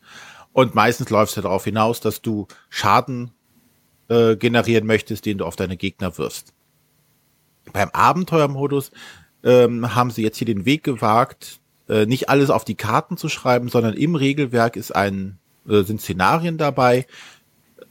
Und 0.54 0.76
meistens 0.76 1.10
läuft 1.10 1.32
es 1.32 1.36
ja 1.36 1.42
darauf 1.42 1.66
hinaus, 1.66 2.00
dass 2.00 2.22
du 2.22 2.48
Schaden 2.70 3.32
äh, 4.08 4.38
generieren 4.38 4.88
möchtest, 4.88 5.26
den 5.26 5.40
du 5.40 5.46
auf 5.46 5.58
deine 5.58 5.76
Gegner 5.76 6.18
wirst. 6.18 6.54
Beim 7.74 7.90
Abenteuermodus 7.90 8.92
ähm, 9.44 9.96
haben 9.96 10.12
sie 10.12 10.24
jetzt 10.24 10.38
hier 10.38 10.48
den 10.48 10.66
Weg 10.66 10.84
gewagt, 10.84 11.60
äh, 11.88 12.06
nicht 12.06 12.30
alles 12.30 12.50
auf 12.50 12.66
die 12.66 12.76
Karten 12.76 13.18
zu 13.18 13.30
schreiben, 13.30 13.70
sondern 13.70 13.94
im 13.94 14.16
Regelwerk 14.16 14.76
ist 14.76 14.96
ein, 14.96 15.38
äh, 15.70 15.84
sind 15.84 16.02
Szenarien 16.02 16.58
dabei, 16.58 17.06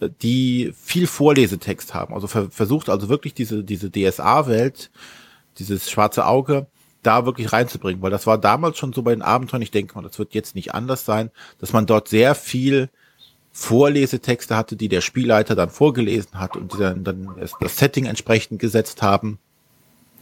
äh, 0.01 0.09
die 0.23 0.73
viel 0.81 1.07
Vorlesetext 1.07 1.95
haben. 1.95 2.15
Also 2.15 2.27
ver 2.27 2.51
versucht 2.51 2.89
also 2.89 3.09
wirklich 3.09 3.35
diese, 3.35 3.63
diese 3.63 3.91
DSA-Welt, 3.91 4.91
dieses 5.59 5.91
schwarze 5.91 6.27
Auge, 6.27 6.67
da 7.03 7.27
wirklich 7.27 7.53
reinzubringen, 7.53 8.03
weil 8.03 8.11
das 8.11 8.27
war 8.27 8.39
damals 8.39 8.79
schon 8.79 8.93
so 8.93 9.03
bei 9.03 9.13
den 9.13 9.23
Abenteuern, 9.23 9.63
ich 9.63 9.71
denke 9.71 9.95
mal, 9.95 10.03
das 10.03 10.19
wird 10.19 10.35
jetzt 10.35 10.55
nicht 10.55 10.75
anders 10.75 11.05
sein, 11.05 11.31
dass 11.59 11.73
man 11.73 11.87
dort 11.87 12.09
sehr 12.09 12.35
viel 12.35 12.89
Vorlesetexte 13.53 14.57
hatte, 14.57 14.75
die 14.75 14.89
der 14.89 15.01
Spielleiter 15.01 15.55
dann 15.55 15.71
vorgelesen 15.71 16.41
hat 16.41 16.57
und 16.57 16.73
die 16.73 16.79
dann, 16.79 17.05
dann 17.05 17.29
das 17.61 17.77
Setting 17.77 18.07
entsprechend 18.07 18.59
gesetzt 18.59 19.03
haben. 19.03 19.39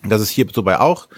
Das 0.05 0.21
ist 0.21 0.31
hier 0.31 0.47
so 0.53 0.63
bei 0.63 0.81
auch. 0.81 1.09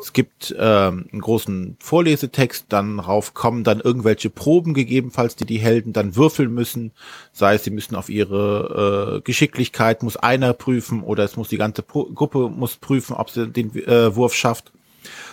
Es 0.00 0.12
gibt 0.12 0.54
ähm, 0.58 1.06
einen 1.10 1.20
großen 1.20 1.76
Vorlesetext, 1.80 2.66
dann 2.68 3.00
rauf 3.00 3.32
kommen 3.32 3.64
dann 3.64 3.80
irgendwelche 3.80 4.28
Proben 4.28 4.74
gegebenenfalls, 4.74 5.36
die 5.36 5.46
die 5.46 5.58
Helden 5.58 5.92
dann 5.92 6.14
würfeln 6.16 6.52
müssen. 6.52 6.92
Sei 7.32 7.54
es, 7.54 7.64
sie 7.64 7.70
müssen 7.70 7.94
auf 7.94 8.10
ihre 8.10 9.16
äh, 9.16 9.20
Geschicklichkeit, 9.22 10.02
muss 10.02 10.16
einer 10.16 10.52
prüfen 10.52 11.02
oder 11.02 11.24
es 11.24 11.36
muss 11.36 11.48
die 11.48 11.56
ganze 11.56 11.82
Pro 11.82 12.04
Gruppe 12.04 12.50
muss 12.50 12.76
prüfen, 12.76 13.14
ob 13.14 13.30
sie 13.30 13.48
den 13.48 13.74
äh, 13.86 14.14
Wurf 14.14 14.34
schafft. 14.34 14.72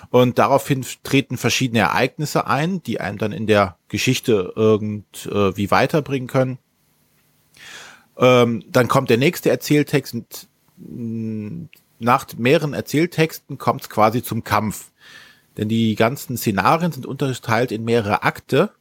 Und 0.10 0.40
daraufhin 0.40 0.86
treten 1.04 1.38
verschiedene 1.38 1.80
Ereignisse 1.80 2.48
ein, 2.48 2.84
die 2.84 3.00
einem 3.00 3.18
dann 3.18 3.32
in 3.32 3.48
der 3.48 3.78
Geschichte 3.88 4.54
irgendwie 4.56 5.64
äh, 5.64 5.72
weiterbringen 5.72 6.28
können. 6.28 6.60
Ähm, 8.18 8.64
dann 8.70 8.88
kommt 8.88 9.10
der 9.10 9.18
nächste 9.18 9.50
Erzähltext 9.50 10.14
mit 10.14 10.48
nach 12.02 12.26
mehreren 12.38 12.74
Erzähltexten 12.74 13.58
kommt 13.58 13.82
es 13.82 13.90
quasi 13.90 14.24
zum 14.24 14.44
Kampf. 14.44 14.92
Denn 15.58 15.70
die 15.70 15.96
ganzen 15.96 16.38
Szenarien 16.38 16.92
sind 16.92 17.06
unterteilt 17.06 17.72
in 17.72 17.84
mehrere 17.84 18.24
Akte 18.24 18.72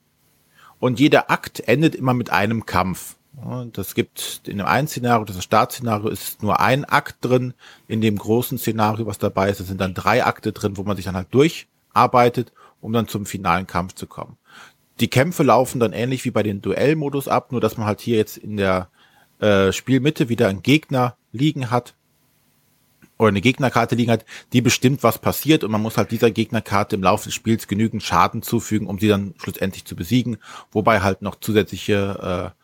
und 0.79 0.99
jeder 0.99 1.31
Akt 1.31 1.61
endet 1.61 1.95
immer 1.95 2.15
mit 2.15 2.31
einem 2.31 2.67
Kampf. 2.67 3.17
Das 3.73 3.95
gibt 3.95 4.43
in 4.47 4.59
dem 4.59 4.67
einen 4.67 4.89
Szenario, 4.89 5.25
das 5.25 5.43
Startszenario, 5.43 6.09
ist 6.09 6.43
nur 6.43 6.61
ein 6.61 6.85
Akt 6.85 7.25
drin. 7.25 7.55
In 7.89 8.01
dem 8.01 8.17
großen 8.17 8.59
Szenario, 8.59 9.07
was 9.07 9.19
dabei 9.19 9.51
ist, 9.51 9.59
sind 9.59 9.81
dann 9.81 9.95
drei 9.95 10.25
Akte 10.25 10.53
drin, 10.53 10.77
wo 10.77 10.83
man 10.83 10.97
sich 10.97 11.07
dann 11.07 11.17
halt 11.17 11.29
durcharbeitet, 11.33 12.53
um 12.81 12.93
dann 12.93 13.09
zum 13.09 13.27
finalen 13.27 13.67
Kampf 13.67 13.95
zu 13.95 14.07
kommen. 14.07 14.37
Die 15.01 15.09
Kämpfe 15.09 15.43
laufen 15.43 15.81
dann 15.81 15.93
ähnlich 15.93 16.25
wie 16.25 16.31
bei 16.31 16.43
den 16.43 16.61
Duellmodus 16.61 17.29
ab, 17.29 17.53
nur 17.53 17.61
dass 17.61 17.79
man 17.79 17.87
halt 17.87 18.01
hier 18.01 18.19
jetzt 18.19 18.37
in 18.37 18.57
der 18.57 18.89
äh, 19.39 19.73
Spielmitte 19.73 20.29
wieder 20.29 20.49
einen 20.49 20.63
Gegner 20.63 21.17
liegen 21.33 21.71
hat, 21.71 21.95
oder 23.21 23.29
eine 23.29 23.41
Gegnerkarte 23.41 23.95
liegen 23.95 24.11
hat, 24.11 24.25
die 24.53 24.63
bestimmt, 24.63 25.03
was 25.03 25.19
passiert 25.19 25.63
und 25.63 25.71
man 25.71 25.83
muss 25.83 25.97
halt 25.97 26.11
dieser 26.11 26.31
Gegnerkarte 26.31 26.97
im 26.97 27.03
Laufe 27.03 27.25
des 27.25 27.35
Spiels 27.35 27.69
genügend 27.69 28.03
Schaden 28.03 28.43
zufügen, 28.43 28.87
um 28.89 28.99
sie 28.99 29.09
dann 29.09 29.35
schlussendlich 29.39 29.85
zu 29.85 29.95
besiegen, 29.95 30.39
wobei 30.73 31.01
halt 31.01 31.23
noch 31.23 31.37
zusätzliche 31.39 32.55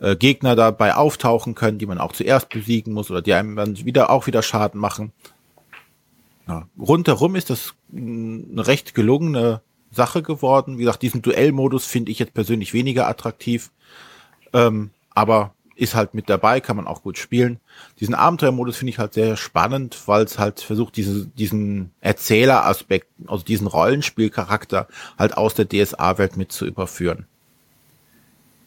äh, 0.00 0.10
äh, 0.10 0.16
Gegner 0.16 0.56
dabei 0.56 0.94
auftauchen 0.94 1.54
können, 1.54 1.78
die 1.78 1.86
man 1.86 1.98
auch 1.98 2.12
zuerst 2.12 2.48
besiegen 2.48 2.92
muss 2.92 3.10
oder 3.10 3.22
die 3.22 3.34
einem 3.34 3.56
dann 3.56 3.84
wieder 3.84 4.10
auch 4.10 4.26
wieder 4.26 4.42
Schaden 4.42 4.80
machen. 4.80 5.12
Ja, 6.48 6.66
rundherum 6.78 7.36
ist 7.36 7.50
das 7.50 7.74
eine 7.92 8.66
recht 8.66 8.94
gelungene 8.94 9.60
Sache 9.90 10.22
geworden. 10.22 10.78
Wie 10.78 10.82
gesagt, 10.82 11.02
diesen 11.02 11.22
Duellmodus 11.22 11.84
finde 11.84 12.10
ich 12.10 12.18
jetzt 12.18 12.34
persönlich 12.34 12.72
weniger 12.72 13.06
attraktiv, 13.06 13.70
ähm, 14.52 14.90
aber 15.10 15.54
ist 15.78 15.94
halt 15.94 16.12
mit 16.12 16.28
dabei, 16.28 16.60
kann 16.60 16.76
man 16.76 16.88
auch 16.88 17.02
gut 17.02 17.18
spielen. 17.18 17.60
Diesen 18.00 18.14
Abenteuermodus 18.14 18.76
finde 18.76 18.90
ich 18.90 18.98
halt 18.98 19.14
sehr 19.14 19.36
spannend, 19.36 19.96
weil 20.06 20.24
es 20.24 20.38
halt 20.38 20.60
versucht, 20.60 20.96
diese, 20.96 21.26
diesen 21.26 21.92
Erzähleraspekt, 22.00 23.06
also 23.28 23.44
diesen 23.44 23.68
Rollenspielcharakter 23.68 24.88
halt 25.16 25.36
aus 25.36 25.54
der 25.54 25.68
DSA-Welt 25.68 26.36
mit 26.36 26.50
zu 26.50 26.66
überführen. 26.66 27.26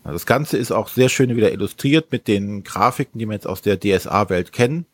Das 0.05 0.25
Ganze 0.25 0.57
ist 0.57 0.71
auch 0.71 0.87
sehr 0.87 1.09
schön 1.09 1.35
wieder 1.35 1.51
illustriert 1.51 2.11
mit 2.11 2.27
den 2.27 2.63
Grafiken, 2.63 3.19
die 3.19 3.25
wir 3.25 3.33
jetzt 3.33 3.47
aus 3.47 3.61
der 3.61 3.79
DSA-Welt 3.79 4.53
kennen. 4.53 4.85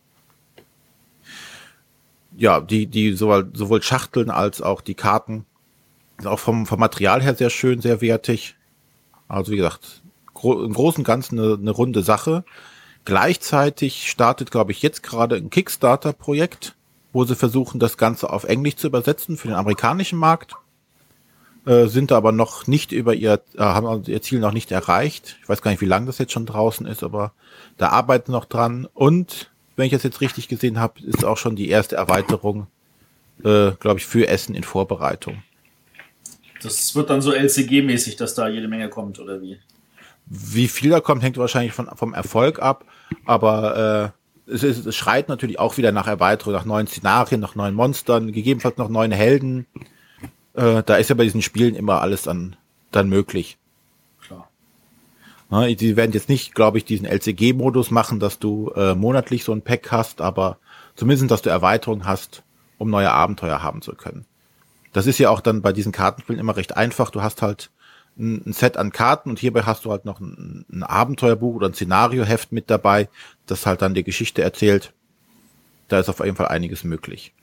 Ja, 2.35 2.61
die, 2.61 2.87
die 2.87 3.13
sowohl, 3.13 3.51
sowohl 3.53 3.81
Schachteln 3.83 4.31
als 4.31 4.61
auch 4.61 4.81
die 4.81 4.95
Karten 4.95 5.45
ist 6.17 6.25
auch 6.25 6.39
vom, 6.39 6.65
vom 6.65 6.79
Material 6.79 7.21
her 7.21 7.35
sehr 7.35 7.51
schön, 7.51 7.79
sehr 7.79 8.01
wertig. 8.01 8.55
Also 9.27 9.51
wie 9.51 9.57
gesagt, 9.57 10.01
gro 10.37 10.63
im 10.63 10.73
Großen 10.73 11.01
und 11.01 11.05
Ganzen 11.05 11.39
eine, 11.39 11.53
eine 11.53 11.71
runde 11.71 12.03
Sache. 12.03 12.43
Gleichzeitig 13.05 14.09
startet, 14.09 14.51
glaube 14.51 14.71
ich, 14.71 14.81
jetzt 14.81 15.03
gerade 15.03 15.35
ein 15.35 15.49
Kickstarter-Projekt, 15.49 16.75
wo 17.13 17.25
sie 17.25 17.35
versuchen, 17.35 17.79
das 17.79 17.97
Ganze 17.97 18.29
auf 18.31 18.43
Englisch 18.43 18.75
zu 18.75 18.87
übersetzen 18.87 19.37
für 19.37 19.47
den 19.47 19.57
amerikanischen 19.57 20.19
Markt. 20.19 20.55
Äh, 21.65 21.87
sind 21.87 22.11
aber 22.11 22.31
noch 22.31 22.67
nicht 22.67 22.91
über 22.91 23.13
ihr, 23.13 23.41
äh, 23.55 23.59
haben 23.59 24.03
ihr 24.05 24.21
Ziel 24.21 24.39
noch 24.39 24.53
nicht 24.53 24.71
erreicht. 24.71 25.37
Ich 25.41 25.49
weiß 25.49 25.61
gar 25.61 25.71
nicht, 25.71 25.81
wie 25.81 25.85
lange 25.85 26.05
das 26.05 26.17
jetzt 26.17 26.31
schon 26.31 26.45
draußen 26.45 26.85
ist, 26.85 27.03
aber 27.03 27.33
da 27.77 27.89
arbeiten 27.89 28.31
noch 28.31 28.45
dran. 28.45 28.87
Und 28.93 29.51
wenn 29.75 29.85
ich 29.85 29.91
das 29.91 30.03
jetzt 30.03 30.21
richtig 30.21 30.47
gesehen 30.47 30.79
habe, 30.79 31.01
ist 31.01 31.25
auch 31.25 31.37
schon 31.37 31.55
die 31.55 31.69
erste 31.69 31.95
Erweiterung, 31.95 32.67
äh, 33.43 33.71
glaube 33.79 33.99
ich, 33.99 34.05
für 34.05 34.27
Essen 34.27 34.55
in 34.55 34.63
Vorbereitung. 34.63 35.43
Das 36.61 36.95
wird 36.95 37.09
dann 37.09 37.21
so 37.21 37.31
LCG-mäßig, 37.31 38.17
dass 38.17 38.33
da 38.33 38.47
jede 38.47 38.67
Menge 38.67 38.89
kommt, 38.89 39.19
oder 39.19 39.41
wie? 39.41 39.59
Wie 40.29 40.67
viel 40.67 40.89
da 40.89 40.99
kommt, 40.99 41.23
hängt 41.23 41.37
wahrscheinlich 41.37 41.73
von, 41.73 41.89
vom 41.95 42.13
Erfolg 42.13 42.59
ab. 42.59 42.85
Aber 43.25 44.13
äh, 44.47 44.51
es, 44.51 44.63
ist, 44.63 44.85
es 44.85 44.95
schreit 44.95 45.29
natürlich 45.29 45.59
auch 45.59 45.77
wieder 45.77 45.91
nach 45.91 46.07
Erweiterung, 46.07 46.53
nach 46.53 46.65
neuen 46.65 46.87
Szenarien, 46.87 47.41
nach 47.41 47.55
neuen 47.55 47.75
Monstern, 47.75 48.31
gegebenenfalls 48.31 48.77
noch 48.77 48.89
neuen 48.89 49.11
Helden. 49.11 49.67
Äh, 50.53 50.83
da 50.83 50.97
ist 50.97 51.09
ja 51.09 51.15
bei 51.15 51.23
diesen 51.23 51.41
Spielen 51.41 51.75
immer 51.75 52.01
alles 52.01 52.23
dann, 52.23 52.55
dann 52.91 53.09
möglich. 53.09 53.57
Klar. 54.25 54.49
Ja, 55.51 55.67
die 55.67 55.95
werden 55.95 56.13
jetzt 56.13 56.29
nicht, 56.29 56.55
glaube 56.55 56.77
ich, 56.77 56.85
diesen 56.85 57.05
LCG-Modus 57.05 57.91
machen, 57.91 58.19
dass 58.19 58.39
du 58.39 58.71
äh, 58.75 58.95
monatlich 58.95 59.43
so 59.43 59.53
ein 59.53 59.61
Pack 59.61 59.91
hast, 59.91 60.21
aber 60.21 60.57
zumindest, 60.95 61.31
dass 61.31 61.41
du 61.41 61.49
Erweiterungen 61.49 62.05
hast, 62.05 62.43
um 62.77 62.89
neue 62.89 63.11
Abenteuer 63.11 63.61
haben 63.61 63.81
zu 63.81 63.93
können. 63.93 64.25
Das 64.93 65.07
ist 65.07 65.19
ja 65.19 65.29
auch 65.29 65.41
dann 65.41 65.61
bei 65.61 65.73
diesen 65.73 65.91
Kartenspielen 65.91 66.39
immer 66.39 66.57
recht 66.57 66.75
einfach. 66.75 67.11
Du 67.11 67.21
hast 67.21 67.41
halt 67.41 67.69
ein, 68.17 68.53
Set 68.53 68.77
an 68.77 68.91
Karten 68.91 69.29
und 69.29 69.39
hierbei 69.39 69.63
hast 69.63 69.85
du 69.85 69.91
halt 69.91 70.05
noch 70.05 70.19
ein, 70.19 70.65
ein 70.71 70.83
Abenteuerbuch 70.83 71.55
oder 71.55 71.67
ein 71.67 71.73
Szenarioheft 71.73 72.51
mit 72.51 72.69
dabei, 72.69 73.09
das 73.45 73.65
halt 73.65 73.81
dann 73.81 73.93
die 73.93 74.03
Geschichte 74.03 74.41
erzählt. 74.41 74.93
Da 75.87 75.99
ist 75.99 76.09
auf 76.09 76.19
jeden 76.19 76.35
Fall 76.35 76.47
einiges 76.47 76.83
möglich. 76.83 77.33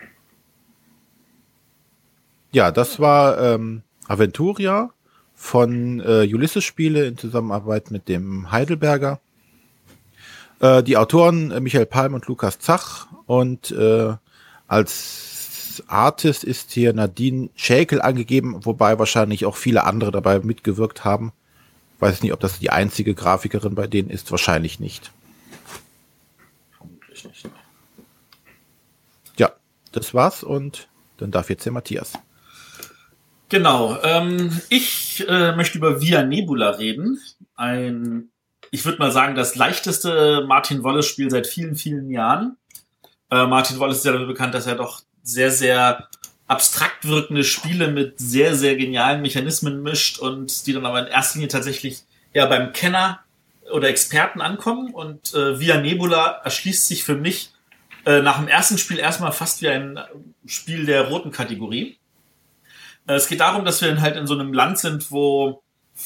Ja, 2.53 2.71
das 2.71 3.01
war 3.01 3.41
ähm, 3.41 3.83
Aventuria 4.07 4.91
von 5.35 6.01
äh, 6.01 6.29
Ulysses 6.33 6.65
Spiele 6.65 7.07
in 7.07 7.19
Zusammenarbeit 7.19 7.91
mit 7.91 8.09
dem 8.09 8.53
Heidelberger. 8.53 9.21
Äh, 10.61 10.83
die 10.83 10.97
Autoren 10.97 11.51
äh, 11.51 11.61
Michael 11.61 11.87
Palm 11.87 12.15
und 12.15 12.27
Lukas 12.27 12.59
Zach 12.59 13.09
und 13.27 13.71
äh, 13.73 14.15
als 14.69 15.34
Artist 15.89 16.45
ist 16.45 16.73
hier 16.73 16.93
Nadine 16.93 17.51
Schäkel 17.57 18.01
angegeben, 18.01 18.65
wobei 18.65 18.99
wahrscheinlich 18.99 19.47
auch 19.47 19.57
viele 19.57 19.85
andere 19.85 20.11
dabei 20.11 20.39
mitgewirkt 20.41 21.05
haben. 21.05 21.33
Ich 21.97 22.03
weiß 22.03 22.23
nicht, 22.23 22.33
ob 22.33 22.41
das 22.41 22.59
die 22.59 22.71
einzige 22.71 23.15
Grafikerin 23.15 23.75
bei 23.75 23.87
denen 23.87 24.11
ist. 24.11 24.31
Wahrscheinlich 24.31 24.81
nicht. 24.81 25.11
Vermutlich 26.77 27.25
nicht. 27.25 27.49
Ja, 29.39 29.53
das 29.93 30.13
war's 30.15 30.43
und 30.43 30.89
dann 31.19 31.31
darf 31.31 31.51
jetzt 31.51 31.65
der 31.65 31.73
Matthias. 31.73 32.13
Genau. 33.49 33.99
Ähm, 34.03 34.61
ich 34.69 35.25
äh, 35.29 35.55
möchte 35.55 35.79
über 35.79 36.01
Via 36.01 36.25
Nebula 36.25 36.71
reden. 36.71 37.21
Ein, 37.55 38.31
ich 38.71 38.85
würde 38.85 38.99
mal 38.99 39.13
sagen, 39.13 39.35
das 39.35 39.55
leichteste 39.55 40.45
Martin 40.47 40.83
Wallace-Spiel 40.83 41.31
seit 41.31 41.47
vielen, 41.47 41.77
vielen 41.77 42.11
Jahren. 42.11 42.57
Äh, 43.31 43.47
Martin 43.47 43.79
Wallace 43.79 43.99
ist 43.99 44.05
ja 44.05 44.13
dafür 44.13 44.27
bekannt, 44.27 44.55
dass 44.55 44.67
er 44.67 44.75
doch 44.75 45.03
sehr, 45.25 45.51
sehr 45.51 46.09
abstrakt 46.47 47.09
wirkende 47.09 47.43
Spiele 47.43 47.89
mit 47.89 48.21
sehr, 48.21 48.55
sehr 48.55 48.77
genialen 48.77 49.23
Mechanismen 49.23 49.83
mischt 49.83 50.19
und 50.19 50.67
die 50.67 50.75
dann 50.75 50.87
aber 50.87 51.01
in 51.01 51.07
erster 51.07 51.39
Linie 51.39 51.49
tatsächlich 51.49 52.03
ja 52.35 52.47
beim 52.47 52.73
Kenner 52.73 53.21
oder 53.73 53.89
Experten 53.89 54.41
ankommen. 54.41 54.93
Und 54.93 55.35
äh, 55.35 55.59
Via 55.59 55.81
Nebula 55.81 56.43
erschließt 56.45 56.87
sich 56.87 57.03
für 57.03 57.17
mich 57.17 57.51
äh, 58.05 58.21
nach 58.21 58.39
dem 58.39 58.49
ersten 58.49 58.77
Spiel 58.77 58.99
erstmal 58.99 59.33
fast 59.33 59.63
wie 59.63 59.69
ein 59.69 59.99
Spiel 60.47 60.85
der 60.85 61.09
roten 61.09 61.33
Kategorie. 61.33 61.97
Äh, 63.07 63.15
es 63.15 63.27
geht 63.27 63.41
darum, 63.41 63.65
dass 63.65 63.81
wir 63.81 64.01
halt 64.03 64.17
in 64.17 64.27
so 64.27 64.35
einem 64.35 64.53
Land 64.53 64.79
sind, 64.79 65.11
wo 65.11 65.63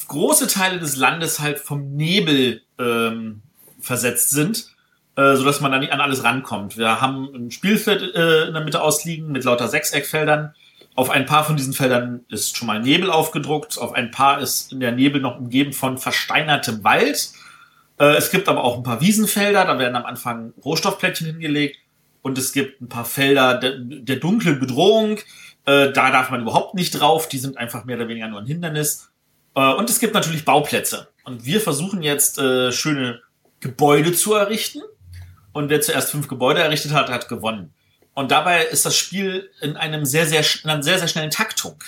große 0.06 0.46
Teile 0.46 0.78
des 0.78 0.96
Landes 0.96 1.40
halt 1.40 1.58
vom 1.58 1.96
Nebel 1.96 2.62
ähm, 2.78 3.42
versetzt 3.80 4.30
sind 4.30 4.76
äh, 5.18 5.34
so 5.34 5.44
dass 5.44 5.60
man 5.60 5.72
da 5.72 5.80
nicht 5.80 5.92
an 5.92 6.00
alles 6.00 6.22
rankommt. 6.22 6.78
Wir 6.78 7.00
haben 7.00 7.28
ein 7.34 7.50
Spielfeld 7.50 8.14
äh, 8.14 8.46
in 8.46 8.54
der 8.54 8.62
Mitte 8.62 8.80
ausliegen 8.80 9.32
mit 9.32 9.42
lauter 9.42 9.66
Sechseckfeldern. 9.66 10.54
Auf 10.94 11.10
ein 11.10 11.26
paar 11.26 11.42
von 11.42 11.56
diesen 11.56 11.72
Feldern 11.72 12.20
ist 12.28 12.56
schon 12.56 12.68
mal 12.68 12.80
Nebel 12.80 13.10
aufgedruckt. 13.10 13.78
Auf 13.78 13.94
ein 13.94 14.12
paar 14.12 14.40
ist 14.40 14.72
in 14.72 14.78
der 14.78 14.92
Nebel 14.92 15.20
noch 15.20 15.36
umgeben 15.36 15.72
von 15.72 15.98
versteinertem 15.98 16.84
Wald. 16.84 17.32
Äh, 17.98 18.14
es 18.14 18.30
gibt 18.30 18.48
aber 18.48 18.62
auch 18.62 18.76
ein 18.76 18.84
paar 18.84 19.00
Wiesenfelder. 19.00 19.64
Da 19.64 19.80
werden 19.80 19.96
am 19.96 20.06
Anfang 20.06 20.52
Rohstoffplättchen 20.64 21.26
hingelegt. 21.26 21.78
Und 22.22 22.38
es 22.38 22.52
gibt 22.52 22.80
ein 22.80 22.88
paar 22.88 23.04
Felder 23.04 23.54
der, 23.54 23.72
der 23.76 24.16
dunklen 24.16 24.60
Bedrohung. 24.60 25.18
Äh, 25.64 25.90
da 25.90 26.12
darf 26.12 26.30
man 26.30 26.42
überhaupt 26.42 26.74
nicht 26.74 26.92
drauf. 26.92 27.28
Die 27.28 27.38
sind 27.38 27.56
einfach 27.56 27.84
mehr 27.84 27.96
oder 27.96 28.06
weniger 28.06 28.28
nur 28.28 28.38
ein 28.38 28.46
Hindernis. 28.46 29.10
Äh, 29.56 29.72
und 29.74 29.90
es 29.90 29.98
gibt 29.98 30.14
natürlich 30.14 30.44
Bauplätze. 30.44 31.08
Und 31.24 31.44
wir 31.44 31.60
versuchen 31.60 32.04
jetzt 32.04 32.38
äh, 32.38 32.70
schöne 32.70 33.20
Gebäude 33.58 34.12
zu 34.12 34.34
errichten 34.34 34.80
und 35.52 35.70
wer 35.70 35.80
zuerst 35.80 36.10
fünf 36.10 36.28
Gebäude 36.28 36.60
errichtet 36.60 36.92
hat, 36.92 37.08
hat 37.10 37.28
gewonnen. 37.28 37.72
Und 38.14 38.30
dabei 38.30 38.64
ist 38.64 38.84
das 38.84 38.96
Spiel 38.96 39.50
in 39.60 39.76
einem 39.76 40.04
sehr, 40.04 40.26
sehr, 40.26 40.44
in 40.64 40.70
einer 40.70 40.82
sehr, 40.82 40.98
sehr 40.98 41.08
schnellen 41.08 41.30
Taktung. 41.30 41.82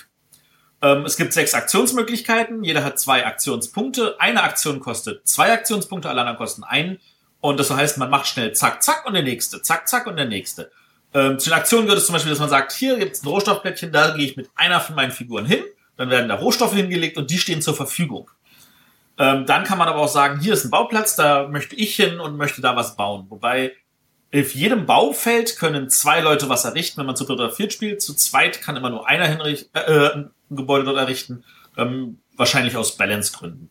Ähm, 0.83 1.05
es 1.05 1.17
gibt 1.17 1.33
sechs 1.33 1.55
Aktionsmöglichkeiten, 1.55 2.63
jeder 2.63 2.85
hat 2.85 2.99
zwei 2.99 3.27
Aktionspunkte. 3.27 4.17
Eine 4.19 4.43
Aktion 4.43 4.81
kostet 4.81 5.27
zwei 5.27 5.53
Aktionspunkte, 5.53 6.09
alle 6.09 6.21
anderen 6.21 6.39
kosten 6.39 6.65
einen. 6.65 6.99
Und 7.41 7.59
das 7.59 7.71
heißt, 7.71 7.99
man 7.99 8.11
macht 8.11 8.27
schnell 8.27 8.53
zack, 8.53 8.83
zack 8.83 9.07
und 9.07 9.15
der 9.15 9.23
nächste, 9.23 9.63
zack, 9.63 9.89
zack 9.89 10.07
und 10.07 10.17
der 10.17 10.27
nächste. 10.27 10.71
Ähm, 11.13 11.39
zu 11.39 11.51
den 11.51 11.59
Aktionen 11.59 11.87
gehört 11.87 11.99
es 11.99 12.07
zum 12.07 12.13
Beispiel, 12.13 12.31
dass 12.31 12.39
man 12.39 12.49
sagt, 12.49 12.73
hier 12.73 12.97
gibt 12.99 13.17
es 13.17 13.23
ein 13.23 13.29
Rohstoffplättchen, 13.29 13.91
da 13.91 14.11
gehe 14.17 14.27
ich 14.27 14.37
mit 14.37 14.49
einer 14.55 14.81
von 14.81 14.95
meinen 14.95 15.11
Figuren 15.11 15.47
hin, 15.47 15.65
dann 15.97 16.11
werden 16.11 16.29
da 16.29 16.37
Rohstoffe 16.37 16.75
hingelegt 16.75 17.17
und 17.17 17.31
die 17.31 17.39
stehen 17.39 17.63
zur 17.63 17.75
Verfügung. 17.75 18.31
Ähm, 19.21 19.45
dann 19.45 19.65
kann 19.65 19.77
man 19.77 19.87
aber 19.87 20.01
auch 20.01 20.09
sagen, 20.09 20.41
hier 20.41 20.55
ist 20.55 20.65
ein 20.65 20.71
Bauplatz, 20.71 21.15
da 21.15 21.47
möchte 21.47 21.77
ich 21.77 21.95
hin 21.95 22.21
und 22.21 22.39
möchte 22.39 22.63
da 22.63 22.75
was 22.75 22.97
bauen. 22.97 23.27
Wobei 23.29 23.77
auf 24.35 24.55
jedem 24.55 24.87
Baufeld 24.87 25.59
können 25.59 25.91
zwei 25.91 26.21
Leute 26.21 26.49
was 26.49 26.65
errichten, 26.65 26.99
wenn 26.99 27.07
man 27.07 27.17
zu 27.17 27.25
dritt 27.25 27.39
oder 27.39 27.51
viert 27.51 27.75
spielt. 27.75 28.01
Zu 28.01 28.15
zweit 28.15 28.63
kann 28.63 28.77
immer 28.77 28.89
nur 28.89 29.07
einer 29.07 29.27
hinrichten, 29.27 29.71
äh, 29.75 30.15
ein 30.15 30.31
Gebäude 30.49 30.87
dort 30.87 30.97
errichten, 30.97 31.45
ähm, 31.77 32.21
wahrscheinlich 32.35 32.79
aus 32.79 32.97
Balancegründen. 32.97 33.71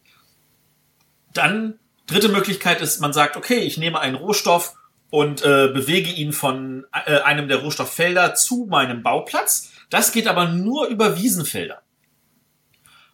Dann 1.33 1.79
dritte 2.05 2.29
Möglichkeit 2.29 2.79
ist, 2.81 3.01
man 3.01 3.13
sagt, 3.13 3.35
okay, 3.35 3.57
ich 3.57 3.79
nehme 3.79 3.99
einen 3.99 4.17
Rohstoff 4.17 4.75
und 5.09 5.41
äh, 5.41 5.69
bewege 5.73 6.11
ihn 6.11 6.31
von 6.31 6.85
äh, 7.07 7.21
einem 7.21 7.47
der 7.47 7.57
Rohstofffelder 7.57 8.35
zu 8.35 8.67
meinem 8.69 9.01
Bauplatz. 9.01 9.71
Das 9.89 10.11
geht 10.11 10.27
aber 10.27 10.49
nur 10.49 10.85
über 10.89 11.17
Wiesenfelder. 11.17 11.81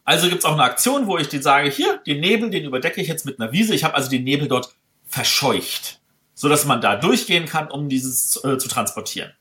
Also 0.06 0.30
gibt's 0.30 0.46
auch 0.46 0.54
eine 0.54 0.64
Aktion, 0.64 1.08
wo 1.08 1.18
ich 1.18 1.30
den 1.30 1.42
sage, 1.42 1.70
hier, 1.70 1.98
den 2.06 2.20
Nebel, 2.20 2.52
den 2.52 2.64
überdecke 2.64 3.02
ich 3.02 3.08
jetzt 3.08 3.26
mit 3.26 3.40
einer 3.40 3.52
Wiese. 3.52 3.74
Ich 3.74 3.84
habe 3.84 3.96
also 3.96 4.10
den 4.10 4.24
Nebel 4.24 4.48
dort 4.48 4.74
verscheucht, 5.08 6.00
so 6.36 6.48
dass 6.48 6.66
man 6.66 6.80
da 6.80 6.96
durchgehen 6.96 7.48
kann, 7.48 7.70
um 7.70 7.90
dieses 7.90 8.38
äh, 8.44 8.58
zu 8.58 8.68
transportieren. 8.68 9.32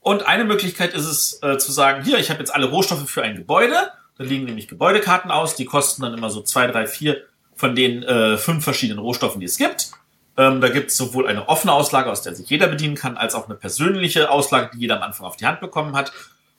Und 0.00 0.26
eine 0.26 0.44
Möglichkeit 0.44 0.92
ist 0.94 1.06
es 1.06 1.42
äh, 1.42 1.58
zu 1.58 1.70
sagen, 1.70 2.04
hier, 2.04 2.18
ich 2.18 2.30
habe 2.30 2.40
jetzt 2.40 2.54
alle 2.54 2.66
Rohstoffe 2.66 3.08
für 3.08 3.22
ein 3.22 3.36
Gebäude. 3.36 3.92
Da 4.16 4.24
liegen 4.24 4.44
nämlich 4.44 4.66
Gebäudekarten 4.66 5.30
aus, 5.30 5.54
die 5.54 5.64
kosten 5.64 6.02
dann 6.02 6.14
immer 6.14 6.30
so 6.30 6.42
zwei, 6.42 6.66
drei, 6.66 6.86
vier 6.86 7.22
von 7.54 7.76
den 7.76 8.02
äh, 8.02 8.36
fünf 8.36 8.64
verschiedenen 8.64 8.98
Rohstoffen, 8.98 9.40
die 9.40 9.46
es 9.46 9.56
gibt. 9.56 9.92
Ähm, 10.36 10.60
da 10.60 10.68
gibt 10.68 10.90
es 10.90 10.96
sowohl 10.96 11.28
eine 11.28 11.48
offene 11.48 11.72
Auslage, 11.72 12.10
aus 12.10 12.22
der 12.22 12.34
sich 12.34 12.48
jeder 12.48 12.66
bedienen 12.68 12.94
kann, 12.94 13.16
als 13.16 13.34
auch 13.34 13.46
eine 13.46 13.54
persönliche 13.54 14.30
Auslage, 14.30 14.70
die 14.74 14.80
jeder 14.80 14.96
am 14.96 15.02
Anfang 15.02 15.26
auf 15.26 15.36
die 15.36 15.46
Hand 15.46 15.60
bekommen 15.60 15.96
hat. 15.96 16.12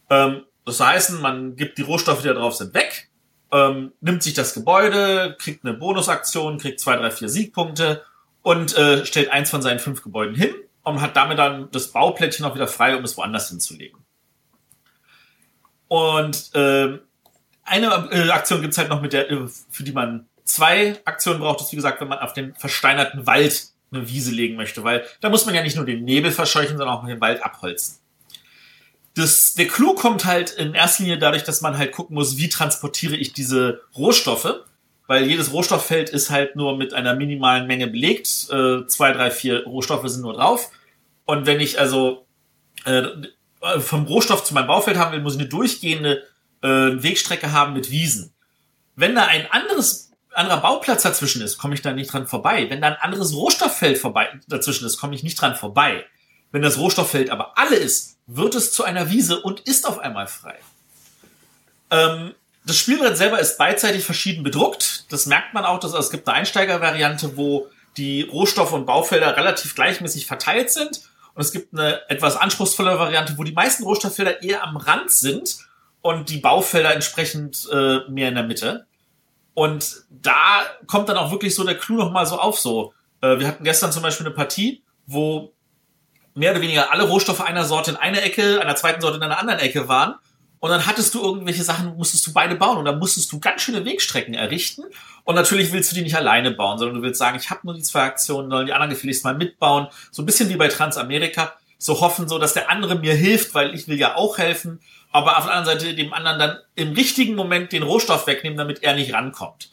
Ähm, 0.10 0.44
das 0.66 0.80
heißt, 0.80 1.20
man 1.22 1.56
gibt 1.56 1.78
die 1.78 1.82
Rohstoffe, 1.82 2.22
die 2.22 2.28
da 2.28 2.34
drauf 2.34 2.56
sind, 2.56 2.74
weg, 2.74 3.09
ähm, 3.52 3.94
nimmt 4.02 4.24
sich 4.24 4.34
das 4.34 4.54
Gebäude, 4.54 5.36
kriegt 5.40 5.66
eine 5.66 5.74
Bonusaktion, 5.74 6.58
kriegt 6.58 6.80
zwei, 6.80 6.96
drei, 6.96 7.12
vier 7.12 7.30
Siegpunkte 7.30 8.04
und 8.42 8.78
äh, 8.78 9.06
stellt 9.06 9.32
eins 9.32 9.50
von 9.50 9.62
seinen 9.62 9.80
fünf 9.80 10.04
Gebäuden 10.04 10.36
hin 10.36 10.54
und 10.84 11.02
hat 11.02 11.16
damit 11.16 11.38
dann 11.38 11.70
das 11.72 11.92
Bauplättchen 11.92 12.46
auch 12.46 12.56
wieder 12.56 12.68
frei, 12.68 12.96
um 12.96 13.04
es 13.04 13.18
woanders 13.18 13.50
hinzulegen. 13.50 14.00
Und 15.88 16.54
äh, 16.56 17.00
eine 17.64 18.10
äh, 18.12 18.30
Aktion 18.30 18.62
gibt's 18.62 18.78
halt 18.78 18.90
noch, 18.90 19.02
mit 19.02 19.14
der, 19.14 19.30
äh, 19.30 19.48
für 19.70 19.84
die 19.84 19.92
man 19.92 20.28
zwei 20.44 21.00
Aktionen 21.06 21.40
braucht. 21.40 21.62
Ist 21.62 21.72
wie 21.72 21.78
gesagt, 21.78 22.02
wenn 22.02 22.08
man 22.08 22.20
auf 22.20 22.34
den 22.34 22.56
versteinerten 22.56 23.26
Wald 23.28 23.70
eine 23.92 24.08
Wiese 24.08 24.32
legen 24.32 24.56
möchte, 24.56 24.84
weil 24.84 25.06
da 25.22 25.30
muss 25.30 25.46
man 25.46 25.56
ja 25.56 25.64
nicht 25.64 25.76
nur 25.76 25.86
den 25.86 26.04
Nebel 26.04 26.32
verscheuchen, 26.32 26.78
sondern 26.78 26.96
auch 26.96 27.06
den 27.06 27.22
Wald 27.22 27.44
abholzen. 27.44 27.99
Das, 29.16 29.56
der 29.56 29.68
Clou 29.68 29.96
kommt 29.96 30.26
halt 30.26 30.52
in 30.52 30.74
erster 30.74 31.04
Linie 31.04 31.18
dadurch, 31.18 31.44
dass 31.44 31.62
man 31.62 31.78
halt 31.78 31.92
gucken 31.92 32.16
muss, 32.16 32.38
wie 32.38 32.50
transportiere 32.50 33.16
ich 33.16 33.34
diese 33.34 33.82
Rohstoffe, 33.98 34.64
weil 35.08 35.26
jedes 35.26 35.52
Rohstofffeld 35.52 36.10
ist 36.10 36.30
halt 36.30 36.56
nur 36.56 36.78
mit 36.78 36.94
einer 36.94 37.16
minimalen 37.16 37.68
Menge 37.68 37.88
belegt. 37.88 38.48
Äh, 38.52 38.86
zwei, 38.88 39.12
drei, 39.12 39.32
vier 39.32 39.66
Rohstoffe 39.66 40.08
sind 40.08 40.22
nur 40.22 40.34
drauf. 40.34 40.70
Und 41.26 41.46
wenn 41.46 41.60
ich 41.60 41.80
also 41.80 42.28
äh, 42.86 43.04
vom 43.80 44.06
Rohstoff 44.06 44.44
zu 44.44 44.54
meinem 44.54 44.68
Baufeld 44.68 44.98
haben 44.98 45.12
will, 45.12 45.22
muss 45.22 45.34
ich 45.36 45.40
eine 45.40 45.50
durchgehende 45.50 46.24
äh, 46.62 46.68
Wegstrecke 46.68 47.52
haben 47.52 47.74
mit 47.74 47.92
Wiesen. 47.92 48.34
Wenn 48.96 49.16
da 49.16 49.26
ein 49.26 49.50
anderes 49.52 50.10
anderer 50.34 50.62
Bauplatz 50.62 51.04
dazwischen 51.04 51.42
ist, 51.42 51.58
komme 51.58 51.74
ich 51.74 51.82
da 51.82 51.92
nicht 51.92 52.12
dran 52.12 52.28
vorbei. 52.28 52.70
Wenn 52.70 52.82
da 52.82 52.88
ein 52.88 52.96
anderes 52.96 53.34
Rohstofffeld 53.34 53.98
vorbei, 53.98 54.30
dazwischen 54.48 54.86
ist, 54.86 55.00
komme 55.00 55.16
ich 55.16 55.24
nicht 55.24 55.40
dran 55.40 55.56
vorbei. 55.56 56.06
Wenn 56.52 56.62
das 56.62 56.78
Rohstofffeld 56.78 57.30
aber 57.30 57.58
alle 57.58 57.76
ist, 57.76 58.18
wird 58.28 58.56
es 58.56 58.72
zu 58.72 58.84
einer 58.84 59.10
Wiese 59.10 59.42
und 59.42 59.62
ist 59.62 59.88
auf 59.88 60.00
einmal 60.00 60.28
frei. 60.28 60.56
Ähm, 61.92 62.34
das 62.66 62.78
Spielbrett 62.78 63.18
selber 63.18 63.40
ist 63.40 63.58
beidseitig 63.58 64.04
verschieden 64.04 64.44
bedruckt. 64.44 65.12
Das 65.12 65.26
merkt 65.26 65.54
man 65.54 65.66
auch, 65.66 65.80
dass 65.80 65.94
es 65.94 66.12
gibt 66.12 66.28
eine 66.28 66.38
Einsteigervariante, 66.38 67.38
wo 67.38 67.68
die 67.98 68.22
Rohstoffe 68.24 68.74
und 68.74 68.86
Baufelder 68.86 69.36
relativ 69.36 69.76
gleichmäßig 69.76 70.26
verteilt 70.26 70.72
sind. 70.72 71.02
Und 71.34 71.42
es 71.42 71.52
gibt 71.52 71.74
eine 71.74 72.08
etwas 72.10 72.36
anspruchsvolle 72.36 73.00
Variante, 73.00 73.38
wo 73.38 73.44
die 73.44 73.52
meisten 73.52 73.84
Rohstofffelder 73.84 74.44
eher 74.44 74.64
am 74.64 74.78
Rand 74.78 75.12
sind 75.12 75.58
und 76.02 76.30
die 76.30 76.38
Baufelder 76.38 76.94
entsprechend 76.94 77.68
äh, 77.72 78.00
mehr 78.10 78.30
in 78.30 78.36
der 78.36 78.44
Mitte. 78.44 78.86
Und 79.54 80.04
da 80.10 80.62
kommt 80.88 81.10
dann 81.10 81.18
auch 81.18 81.32
wirklich 81.32 81.56
so 81.56 81.64
der 81.64 81.78
Clou 81.78 81.96
nochmal 81.96 82.26
so 82.26 82.40
auf 82.40 82.60
so. 82.60 82.94
Äh, 83.22 83.40
wir 83.40 83.48
hatten 83.48 83.64
gestern 83.64 83.92
zum 83.92 84.04
Beispiel 84.04 84.26
eine 84.26 84.36
Partie, 84.36 84.84
wo 85.06 85.54
mehr 86.40 86.52
oder 86.52 86.62
weniger 86.62 86.92
alle 86.92 87.04
Rohstoffe 87.04 87.42
einer 87.42 87.66
Sorte 87.66 87.92
in 87.92 87.98
einer 87.98 88.24
Ecke, 88.24 88.62
einer 88.62 88.76
zweiten 88.76 89.02
Sorte 89.02 89.18
in 89.18 89.24
einer 89.24 89.40
anderen 89.40 89.60
Ecke 89.60 89.88
waren. 89.88 90.16
Und 90.60 90.72
dann 90.72 90.86
hattest 90.88 91.14
du 91.14 91.22
irgendwelche 91.22 91.64
Sachen, 91.64 91.96
musstest 91.96 92.28
du 92.28 92.34
beide 92.34 92.56
bauen. 92.56 92.78
Und 92.78 92.86
dann 92.86 93.00
musstest 93.00 93.32
du 93.32 93.40
ganz 93.40 93.62
schöne 93.62 93.86
Wegstrecken 93.86 94.34
errichten. 94.34 94.84
Und 95.24 95.36
natürlich 95.36 95.72
willst 95.72 95.92
du 95.92 95.96
die 95.96 96.02
nicht 96.02 96.18
alleine 96.18 96.52
bauen, 96.52 96.78
sondern 96.78 96.98
du 96.98 97.02
willst 97.02 97.20
sagen, 97.20 97.38
ich 97.40 97.50
habe 97.50 97.62
nur 97.64 97.76
die 97.76 97.82
zwei 97.82 98.02
Aktionen, 98.02 98.50
sollen 98.50 98.66
die 98.66 98.74
anderen 98.74 98.90
gefälligst 98.90 99.24
mal 99.24 99.36
mitbauen. 99.36 99.88
So 100.12 100.22
ein 100.22 100.26
bisschen 100.26 100.50
wie 100.50 100.56
bei 100.56 100.68
Transamerika. 100.68 101.54
So 101.78 102.02
hoffen 102.02 102.28
so, 102.28 102.40
dass 102.40 102.54
der 102.54 102.70
andere 102.70 102.96
mir 102.96 103.14
hilft, 103.14 103.54
weil 103.54 103.74
ich 103.74 103.88
will 103.88 103.98
ja 103.98 104.16
auch 104.16 104.38
helfen 104.38 104.80
aber 105.12 105.38
auf 105.38 105.46
der 105.46 105.56
anderen 105.56 105.80
Seite 105.80 105.96
dem 105.96 106.14
anderen 106.14 106.40
dann 106.40 106.58
im 106.76 106.94
richtigen 106.94 107.36
Moment 107.36 107.72
den 107.72 107.84
Rohstoff 107.84 108.28
wegnehmen, 108.28 108.58
damit 108.58 108.84
er 108.84 108.94
nicht 108.94 109.14
rankommt. 109.14 109.70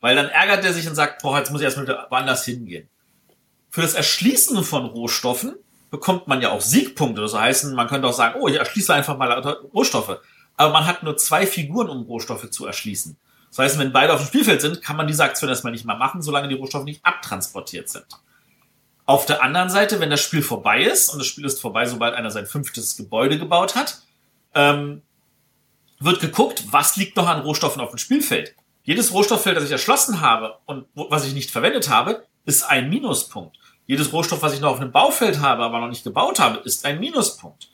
Weil 0.00 0.16
dann 0.16 0.28
ärgert 0.28 0.64
er 0.64 0.72
sich 0.72 0.88
und 0.88 0.94
sagt, 0.94 1.22
boah, 1.22 1.38
jetzt 1.38 1.50
muss 1.50 1.60
ich 1.60 1.64
erstmal 1.64 2.06
woanders 2.08 2.44
hingehen. 2.44 2.88
Für 3.70 3.82
das 3.82 3.94
Erschließen 3.94 4.62
von 4.64 4.86
Rohstoffen 4.86 5.56
bekommt 5.90 6.28
man 6.28 6.40
ja 6.40 6.50
auch 6.50 6.60
Siegpunkte. 6.60 7.20
Das 7.22 7.34
heißt, 7.34 7.64
man 7.72 7.88
könnte 7.88 8.08
auch 8.08 8.12
sagen, 8.12 8.40
oh, 8.40 8.48
ich 8.48 8.56
erschließe 8.56 8.92
einfach 8.92 9.16
mal 9.16 9.32
Rohstoffe. 9.72 10.18
Aber 10.56 10.72
man 10.72 10.86
hat 10.86 11.02
nur 11.02 11.16
zwei 11.16 11.46
Figuren, 11.46 11.88
um 11.88 12.02
Rohstoffe 12.02 12.50
zu 12.50 12.66
erschließen. 12.66 13.16
Das 13.50 13.58
heißt, 13.58 13.78
wenn 13.78 13.92
beide 13.92 14.12
auf 14.12 14.20
dem 14.20 14.26
Spielfeld 14.26 14.60
sind, 14.60 14.82
kann 14.82 14.96
man 14.96 15.06
diese 15.06 15.24
Aktion 15.24 15.48
erstmal 15.48 15.72
nicht 15.72 15.86
mehr 15.86 15.96
machen, 15.96 16.20
solange 16.20 16.48
die 16.48 16.54
Rohstoffe 16.54 16.84
nicht 16.84 17.04
abtransportiert 17.04 17.88
sind. 17.88 18.06
Auf 19.06 19.24
der 19.24 19.42
anderen 19.42 19.70
Seite, 19.70 20.00
wenn 20.00 20.10
das 20.10 20.20
Spiel 20.20 20.42
vorbei 20.42 20.82
ist, 20.82 21.08
und 21.08 21.18
das 21.18 21.26
Spiel 21.26 21.46
ist 21.46 21.60
vorbei, 21.60 21.86
sobald 21.86 22.14
einer 22.14 22.30
sein 22.30 22.46
fünftes 22.46 22.96
Gebäude 22.96 23.38
gebaut 23.38 23.74
hat, 23.74 24.02
ähm, 24.54 25.02
wird 25.98 26.20
geguckt, 26.20 26.64
was 26.70 26.96
liegt 26.96 27.16
noch 27.16 27.26
an 27.26 27.40
Rohstoffen 27.40 27.80
auf 27.80 27.90
dem 27.90 27.98
Spielfeld. 27.98 28.54
Jedes 28.82 29.12
Rohstofffeld, 29.12 29.56
das 29.56 29.64
ich 29.64 29.72
erschlossen 29.72 30.20
habe 30.20 30.58
und 30.66 30.86
was 30.94 31.26
ich 31.26 31.34
nicht 31.34 31.50
verwendet 31.50 31.88
habe, 31.88 32.26
ist 32.44 32.64
ein 32.64 32.88
Minuspunkt. 32.90 33.56
Jedes 33.88 34.12
Rohstoff, 34.12 34.42
was 34.42 34.52
ich 34.52 34.60
noch 34.60 34.72
auf 34.72 34.80
einem 34.80 34.92
Baufeld 34.92 35.40
habe, 35.40 35.64
aber 35.64 35.80
noch 35.80 35.88
nicht 35.88 36.04
gebaut 36.04 36.38
habe, 36.38 36.58
ist 36.58 36.84
ein 36.84 37.00
Minuspunkt. 37.00 37.70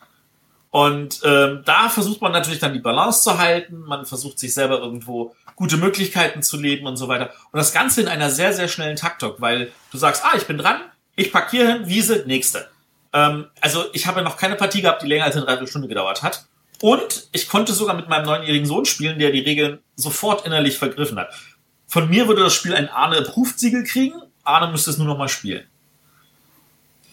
Und 0.71 1.21
ähm, 1.25 1.63
da 1.65 1.89
versucht 1.89 2.23
man 2.23 2.31
natürlich 2.31 2.61
dann 2.61 2.73
die 2.73 2.79
Balance 2.79 3.23
zu 3.23 3.37
halten. 3.37 3.81
Man 3.81 4.07
versucht 4.07 4.39
sich 4.39 4.55
selber 4.55 4.79
irgendwo 4.79 5.35
gute 5.57 5.77
Möglichkeiten 5.77 6.43
zu 6.43 6.57
leben 6.57 6.87
und 6.87 6.97
so 6.97 7.09
weiter. 7.09 7.31
Und 7.51 7.59
das 7.59 7.73
Ganze 7.73 8.01
in 8.01 8.09
einer 8.09 8.31
sehr, 8.31 8.53
sehr 8.53 8.69
schnellen 8.69 8.97
Taktok, 8.97 9.41
weil 9.41 9.73
du 9.91 9.99
sagst, 9.99 10.25
ah, 10.25 10.37
ich 10.37 10.47
bin 10.47 10.57
dran, 10.57 10.81
ich 11.17 11.33
parkiere 11.33 11.73
hin, 11.73 11.89
Wiese, 11.89 12.23
nächste. 12.27 12.69
Ähm, 13.13 13.47
also 13.61 13.85
ich 13.93 14.07
habe 14.07 14.23
noch 14.23 14.37
keine 14.37 14.55
Partie 14.55 14.83
gehabt, 14.83 15.03
die 15.03 15.09
länger 15.09 15.25
als 15.25 15.35
eine 15.35 15.45
Dreiviertelstunde 15.45 15.89
gedauert 15.89 16.23
hat. 16.23 16.47
Und 16.81 17.29
ich 17.33 17.49
konnte 17.49 17.73
sogar 17.73 17.97
mit 17.97 18.09
meinem 18.09 18.27
neunjährigen 18.27 18.67
Sohn 18.67 18.85
spielen, 18.85 19.19
der 19.19 19.33
die 19.33 19.41
Regeln 19.41 19.81
sofort 19.97 20.47
innerlich 20.47 20.79
vergriffen 20.79 21.19
hat. 21.19 21.35
Von 21.89 22.09
mir 22.09 22.29
würde 22.29 22.43
das 22.43 22.55
Spiel 22.55 22.75
ein 22.75 22.89
Arne 22.89 23.19
Approved 23.19 23.59
Siegel 23.59 23.83
kriegen. 23.83 24.21
Arne 24.45 24.71
müsste 24.71 24.91
es 24.91 24.99
nur 24.99 25.09
noch 25.09 25.19
mal 25.19 25.29
spielen. 25.29 25.67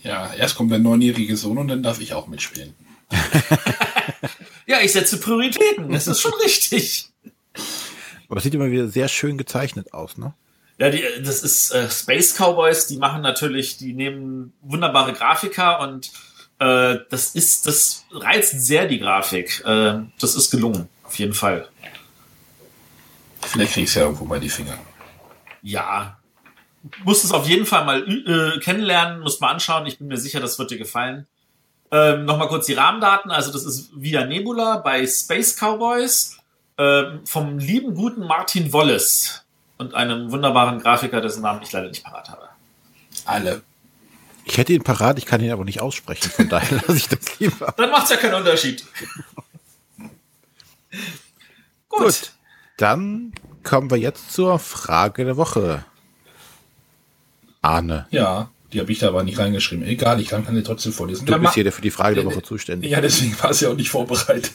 Ja, 0.03 0.33
erst 0.33 0.55
kommt 0.55 0.71
der 0.71 0.79
neunjährige 0.79 1.37
Sohn 1.37 1.57
und 1.57 1.67
dann 1.67 1.83
darf 1.83 2.01
ich 2.01 2.13
auch 2.13 2.27
mitspielen. 2.27 2.73
ja, 4.65 4.79
ich 4.81 4.91
setze 4.91 5.19
Prioritäten. 5.19 5.91
Das 5.91 6.07
ist 6.07 6.21
schon 6.21 6.33
richtig. 6.43 7.09
Aber 8.27 8.37
es 8.37 8.43
sieht 8.43 8.53
immer 8.53 8.71
wieder 8.71 8.87
sehr 8.87 9.07
schön 9.07 9.37
gezeichnet 9.37 9.93
aus, 9.93 10.17
ne? 10.17 10.33
Ja, 10.77 10.89
die, 10.89 11.03
das 11.23 11.43
ist 11.43 11.71
äh, 11.71 11.89
Space 11.91 12.33
Cowboys, 12.33 12.87
die 12.87 12.97
machen 12.97 13.21
natürlich, 13.21 13.77
die 13.77 13.93
nehmen 13.93 14.53
wunderbare 14.61 15.13
Grafiker 15.13 15.79
und 15.81 16.11
äh, 16.57 16.97
das 17.09 17.35
ist, 17.35 17.67
das 17.67 18.05
reizt 18.11 18.65
sehr 18.65 18.87
die 18.87 18.97
Grafik. 18.97 19.61
Äh, 19.65 19.99
das 20.19 20.35
ist 20.35 20.49
gelungen, 20.49 20.89
auf 21.03 21.19
jeden 21.19 21.33
Fall. 21.33 21.67
Vielleicht 23.41 23.73
krieg 23.73 23.83
ich 23.83 23.93
ja 23.93 24.03
irgendwo 24.03 24.25
mal 24.25 24.39
die 24.39 24.49
Finger. 24.49 24.77
Ja. 25.61 26.17
Musst 27.03 27.23
es 27.23 27.31
auf 27.31 27.47
jeden 27.47 27.65
Fall 27.65 27.85
mal 27.85 28.01
äh, 28.07 28.59
kennenlernen, 28.59 29.21
musst 29.21 29.41
mal 29.41 29.49
anschauen. 29.49 29.85
Ich 29.85 29.99
bin 29.99 30.07
mir 30.07 30.17
sicher, 30.17 30.39
das 30.39 30.57
wird 30.57 30.71
dir 30.71 30.77
gefallen. 30.77 31.27
Ähm, 31.91 32.25
Nochmal 32.25 32.47
kurz 32.47 32.65
die 32.65 32.73
Rahmendaten. 32.73 33.29
Also 33.29 33.51
das 33.51 33.65
ist 33.65 33.91
Via 33.95 34.25
Nebula 34.25 34.77
bei 34.77 35.05
Space 35.05 35.55
Cowboys 35.55 36.37
ähm, 36.77 37.21
vom 37.25 37.59
lieben 37.59 37.93
guten 37.93 38.25
Martin 38.25 38.73
Wallace 38.73 39.43
und 39.77 39.93
einem 39.93 40.31
wunderbaren 40.31 40.79
Grafiker, 40.79 41.21
dessen 41.21 41.41
Namen 41.43 41.61
ich 41.61 41.71
leider 41.71 41.89
nicht 41.89 42.03
parat 42.03 42.29
habe. 42.29 42.49
Alle. 43.25 43.61
Ich 44.45 44.57
hätte 44.57 44.73
ihn 44.73 44.83
parat, 44.83 45.17
ich 45.19 45.25
kann 45.25 45.41
ihn 45.41 45.51
aber 45.51 45.65
nicht 45.65 45.81
aussprechen, 45.81 46.31
von 46.31 46.49
daher 46.49 46.81
lasse 46.87 46.97
ich 46.97 47.07
das 47.07 47.39
lieber. 47.39 47.73
Dann 47.77 47.91
macht 47.91 48.05
es 48.05 48.09
ja 48.11 48.17
keinen 48.17 48.35
Unterschied. 48.35 48.85
Gut. 51.89 51.99
Gut. 51.99 52.31
Dann 52.77 53.33
kommen 53.63 53.91
wir 53.91 53.97
jetzt 53.97 54.31
zur 54.33 54.57
Frage 54.57 55.25
der 55.25 55.37
Woche. 55.37 55.85
Arne. 57.61 58.07
Ja. 58.11 58.49
Die 58.73 58.79
habe 58.79 58.89
ich 58.89 58.99
da 58.99 59.09
aber 59.09 59.23
nicht 59.23 59.37
reingeschrieben. 59.37 59.85
Egal, 59.85 60.21
ich 60.21 60.29
kann, 60.29 60.45
kann 60.45 60.55
dir 60.55 60.63
trotzdem 60.63 60.93
vorlesen. 60.93 61.25
Du 61.25 61.37
bist 61.37 61.55
hier 61.55 61.69
für 61.73 61.81
die 61.81 61.91
Frage 61.91 62.15
der 62.15 62.25
Woche 62.25 62.41
zuständig. 62.41 62.89
Ja, 62.89 63.01
deswegen 63.01 63.37
war 63.41 63.49
es 63.49 63.59
ja 63.59 63.69
auch 63.69 63.75
nicht 63.75 63.89
vorbereitet. 63.89 64.53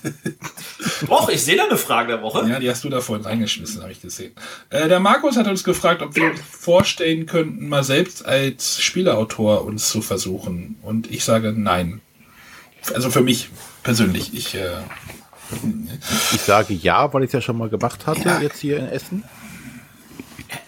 Doch, 1.07 1.29
ich 1.29 1.45
sehe 1.45 1.57
da 1.57 1.65
eine 1.65 1.77
Frage 1.77 2.13
der 2.13 2.23
Woche. 2.23 2.49
Ja, 2.49 2.59
die 2.59 2.71
hast 2.71 2.83
du 2.83 2.89
da 2.89 3.03
vorhin 3.03 3.27
reingeschmissen, 3.27 3.83
habe 3.83 3.93
ich 3.93 4.01
gesehen. 4.01 4.33
Äh, 4.71 4.89
der 4.89 5.01
Markus 5.01 5.37
hat 5.37 5.47
uns 5.49 5.65
gefragt, 5.65 6.01
ob 6.01 6.17
wir 6.17 6.31
uns 6.31 6.41
vorstellen 6.41 7.27
könnten, 7.27 7.69
mal 7.69 7.85
selbst 7.85 8.25
als 8.25 8.81
Spieleautor 8.81 9.67
uns 9.67 9.91
zu 9.91 10.01
versuchen. 10.01 10.77
Und 10.81 11.11
ich 11.11 11.23
sage 11.23 11.53
nein. 11.55 12.01
Also 12.95 13.11
für 13.11 13.21
mich 13.21 13.51
persönlich. 13.83 14.33
Ich, 14.33 14.55
äh, 14.55 14.71
ich 16.33 16.41
sage 16.41 16.73
ja, 16.73 17.13
weil 17.13 17.23
ich 17.25 17.29
es 17.29 17.33
ja 17.35 17.41
schon 17.43 17.59
mal 17.59 17.69
gemacht 17.69 18.07
hatte, 18.07 18.29
ja. 18.29 18.41
jetzt 18.41 18.61
hier 18.61 18.79
in 18.79 18.89
Essen. 18.89 19.25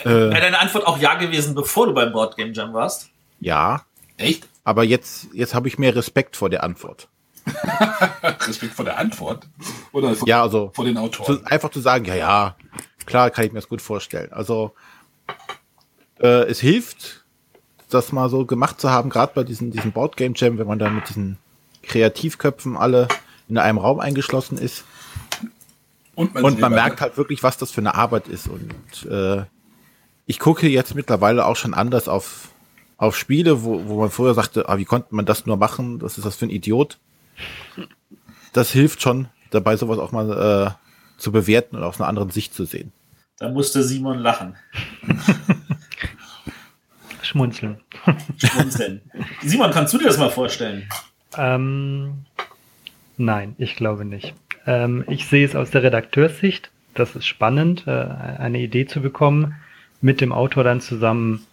Wäre 0.04 0.40
deine 0.40 0.60
Antwort 0.60 0.86
auch 0.86 0.98
ja 0.98 1.14
gewesen, 1.14 1.54
bevor 1.54 1.86
du 1.86 1.94
beim 1.94 2.12
Board 2.12 2.36
Game 2.36 2.52
Jam 2.52 2.72
warst? 2.72 3.10
Ja. 3.40 3.82
Echt? 4.16 4.48
Aber 4.64 4.84
jetzt, 4.84 5.28
jetzt 5.32 5.54
habe 5.54 5.68
ich 5.68 5.78
mehr 5.78 5.94
Respekt 5.94 6.36
vor 6.36 6.50
der 6.50 6.62
Antwort. 6.62 7.08
Respekt 8.46 8.74
vor 8.74 8.84
der 8.84 8.98
Antwort? 8.98 9.46
Oder 9.92 10.14
vor, 10.14 10.28
ja, 10.28 10.42
also, 10.42 10.70
vor 10.74 10.84
den 10.84 10.98
Autoren? 10.98 11.38
Zu, 11.38 11.46
einfach 11.46 11.70
zu 11.70 11.80
sagen, 11.80 12.04
ja, 12.04 12.14
ja, 12.14 12.56
klar 13.06 13.30
kann 13.30 13.46
ich 13.46 13.52
mir 13.52 13.60
das 13.60 13.68
gut 13.68 13.80
vorstellen. 13.80 14.32
Also 14.32 14.74
äh, 16.20 16.44
es 16.44 16.60
hilft, 16.60 17.24
das 17.88 18.12
mal 18.12 18.28
so 18.28 18.44
gemacht 18.44 18.80
zu 18.80 18.90
haben, 18.90 19.10
gerade 19.10 19.32
bei 19.34 19.44
diesen, 19.44 19.70
diesen 19.70 19.92
Board 19.92 20.16
Game 20.16 20.34
Jam, 20.36 20.58
wenn 20.58 20.66
man 20.66 20.78
da 20.78 20.90
mit 20.90 21.08
diesen 21.08 21.38
Kreativköpfen 21.82 22.76
alle 22.76 23.08
in 23.48 23.58
einem 23.58 23.78
Raum 23.78 24.00
eingeschlossen 24.00 24.58
ist. 24.58 24.84
Und 26.14 26.34
man, 26.34 26.44
und 26.44 26.60
man 26.60 26.72
merkt 26.72 27.00
halt 27.00 27.16
wirklich, 27.16 27.42
was 27.42 27.56
das 27.56 27.70
für 27.70 27.80
eine 27.80 27.94
Arbeit 27.94 28.28
ist. 28.28 28.48
Und 28.48 29.10
äh, 29.10 29.44
ich 30.28 30.38
gucke 30.38 30.68
jetzt 30.68 30.94
mittlerweile 30.94 31.46
auch 31.46 31.56
schon 31.56 31.74
anders 31.74 32.06
auf 32.06 32.50
auf 32.98 33.16
Spiele, 33.16 33.62
wo, 33.62 33.86
wo 33.86 34.00
man 34.00 34.10
früher 34.10 34.34
sagte, 34.34 34.68
ah, 34.68 34.76
wie 34.76 34.84
konnte 34.84 35.14
man 35.14 35.24
das 35.24 35.46
nur 35.46 35.56
machen? 35.56 36.00
Das 36.00 36.18
ist 36.18 36.24
das 36.24 36.36
für 36.36 36.46
ein 36.46 36.50
Idiot. 36.50 36.98
Das 38.52 38.72
hilft 38.72 39.00
schon, 39.00 39.28
dabei 39.50 39.76
sowas 39.76 40.00
auch 40.00 40.10
mal 40.10 40.76
äh, 40.76 41.20
zu 41.20 41.30
bewerten 41.30 41.76
und 41.76 41.84
aus 41.84 42.00
einer 42.00 42.08
anderen 42.08 42.30
Sicht 42.30 42.54
zu 42.54 42.64
sehen. 42.64 42.92
Da 43.38 43.48
musste 43.48 43.84
Simon 43.84 44.18
lachen. 44.18 44.56
Schmunzeln. 47.22 47.80
Schmunzeln. 48.36 49.00
Simon, 49.42 49.70
kannst 49.70 49.94
du 49.94 49.98
dir 49.98 50.06
das 50.06 50.18
mal 50.18 50.30
vorstellen? 50.30 50.88
Ähm, 51.36 52.24
nein, 53.16 53.54
ich 53.58 53.76
glaube 53.76 54.04
nicht. 54.04 54.34
Ähm, 54.66 55.04
ich 55.06 55.26
sehe 55.26 55.46
es 55.46 55.54
aus 55.54 55.70
der 55.70 55.84
Redakteurssicht. 55.84 56.70
Das 56.94 57.14
ist 57.14 57.26
spannend, 57.26 57.84
äh, 57.86 57.92
eine 57.92 58.58
Idee 58.58 58.86
zu 58.86 59.00
bekommen, 59.00 59.54
mit 60.00 60.20
dem 60.20 60.32
Autor 60.32 60.64
dann 60.64 60.80
zusammen 60.80 61.46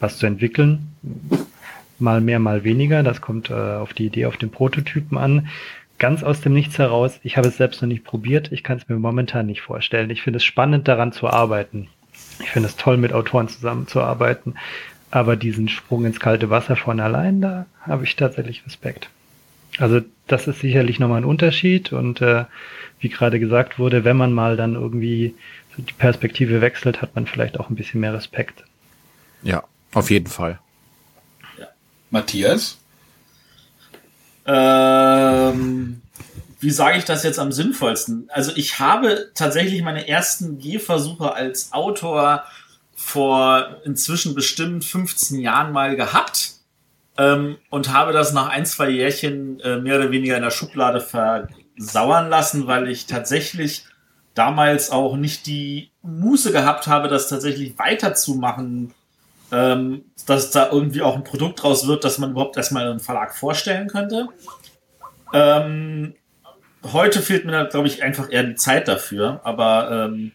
was 0.00 0.18
zu 0.18 0.26
entwickeln. 0.26 0.94
Mal 1.98 2.20
mehr, 2.20 2.38
mal 2.38 2.64
weniger. 2.64 3.02
Das 3.02 3.20
kommt 3.20 3.50
äh, 3.50 3.54
auf 3.54 3.92
die 3.92 4.06
Idee, 4.06 4.26
auf 4.26 4.36
den 4.36 4.50
Prototypen 4.50 5.18
an. 5.18 5.48
Ganz 5.98 6.22
aus 6.22 6.40
dem 6.40 6.54
Nichts 6.54 6.78
heraus. 6.78 7.20
Ich 7.22 7.36
habe 7.36 7.48
es 7.48 7.58
selbst 7.58 7.82
noch 7.82 7.88
nicht 7.88 8.04
probiert. 8.04 8.50
Ich 8.52 8.64
kann 8.64 8.78
es 8.78 8.88
mir 8.88 8.96
momentan 8.96 9.46
nicht 9.46 9.60
vorstellen. 9.60 10.08
Ich 10.08 10.22
finde 10.22 10.38
es 10.38 10.44
spannend, 10.44 10.88
daran 10.88 11.12
zu 11.12 11.28
arbeiten. 11.28 11.88
Ich 12.40 12.50
finde 12.50 12.68
es 12.68 12.76
toll, 12.76 12.96
mit 12.96 13.12
Autoren 13.12 13.48
zusammenzuarbeiten. 13.48 14.54
Aber 15.10 15.36
diesen 15.36 15.68
Sprung 15.68 16.06
ins 16.06 16.20
kalte 16.20 16.48
Wasser 16.48 16.76
von 16.76 17.00
allein, 17.00 17.40
da 17.40 17.66
habe 17.82 18.04
ich 18.04 18.16
tatsächlich 18.16 18.64
Respekt. 18.64 19.10
Also 19.78 20.00
das 20.26 20.46
ist 20.46 20.60
sicherlich 20.60 21.00
nochmal 21.00 21.20
ein 21.20 21.24
Unterschied 21.24 21.92
und 21.92 22.20
äh, 22.20 22.44
wie 23.00 23.08
gerade 23.08 23.40
gesagt 23.40 23.78
wurde, 23.78 24.04
wenn 24.04 24.16
man 24.16 24.32
mal 24.32 24.56
dann 24.56 24.74
irgendwie 24.74 25.34
die 25.76 25.92
Perspektive 25.92 26.60
wechselt, 26.60 27.02
hat 27.02 27.14
man 27.14 27.26
vielleicht 27.26 27.58
auch 27.58 27.70
ein 27.70 27.76
bisschen 27.76 28.00
mehr 28.00 28.14
Respekt. 28.14 28.64
Ja, 29.42 29.64
auf 29.92 30.10
jeden 30.10 30.26
Fall. 30.26 30.58
Ja. 31.58 31.68
Matthias? 32.10 32.78
Ähm, 34.46 36.02
wie 36.60 36.70
sage 36.70 36.98
ich 36.98 37.04
das 37.04 37.22
jetzt 37.22 37.38
am 37.38 37.52
sinnvollsten? 37.52 38.28
Also 38.32 38.52
ich 38.54 38.78
habe 38.78 39.30
tatsächlich 39.34 39.82
meine 39.82 40.08
ersten 40.08 40.58
Gehversuche 40.58 41.32
als 41.32 41.72
Autor 41.72 42.44
vor 42.94 43.80
inzwischen 43.84 44.34
bestimmt 44.34 44.84
15 44.84 45.38
Jahren 45.38 45.72
mal 45.72 45.96
gehabt 45.96 46.54
ähm, 47.16 47.56
und 47.70 47.92
habe 47.92 48.12
das 48.12 48.32
nach 48.32 48.48
ein, 48.48 48.66
zwei 48.66 48.90
Jährchen 48.90 49.58
äh, 49.60 49.78
mehr 49.78 49.96
oder 49.96 50.10
weniger 50.10 50.36
in 50.36 50.42
der 50.42 50.50
Schublade 50.50 51.00
versauern 51.00 52.28
lassen, 52.28 52.66
weil 52.66 52.88
ich 52.88 53.06
tatsächlich 53.06 53.84
damals 54.40 54.90
auch 54.90 55.16
nicht 55.16 55.44
die 55.44 55.90
Muße 56.00 56.50
gehabt 56.50 56.86
habe, 56.86 57.08
das 57.08 57.28
tatsächlich 57.28 57.78
weiterzumachen, 57.78 58.94
ähm, 59.52 60.06
dass 60.26 60.50
da 60.50 60.70
irgendwie 60.70 61.02
auch 61.02 61.14
ein 61.14 61.24
Produkt 61.24 61.62
draus 61.62 61.86
wird, 61.86 62.04
das 62.04 62.16
man 62.16 62.30
überhaupt 62.30 62.56
erstmal 62.56 62.88
einem 62.88 63.00
Verlag 63.00 63.36
vorstellen 63.36 63.86
könnte. 63.88 64.28
Ähm, 65.34 66.14
heute 66.90 67.20
fehlt 67.20 67.44
mir 67.44 67.66
glaube 67.66 67.86
ich, 67.86 68.02
einfach 68.02 68.32
eher 68.32 68.44
die 68.44 68.54
Zeit 68.54 68.88
dafür, 68.88 69.42
aber 69.44 70.08
ähm, 70.08 70.32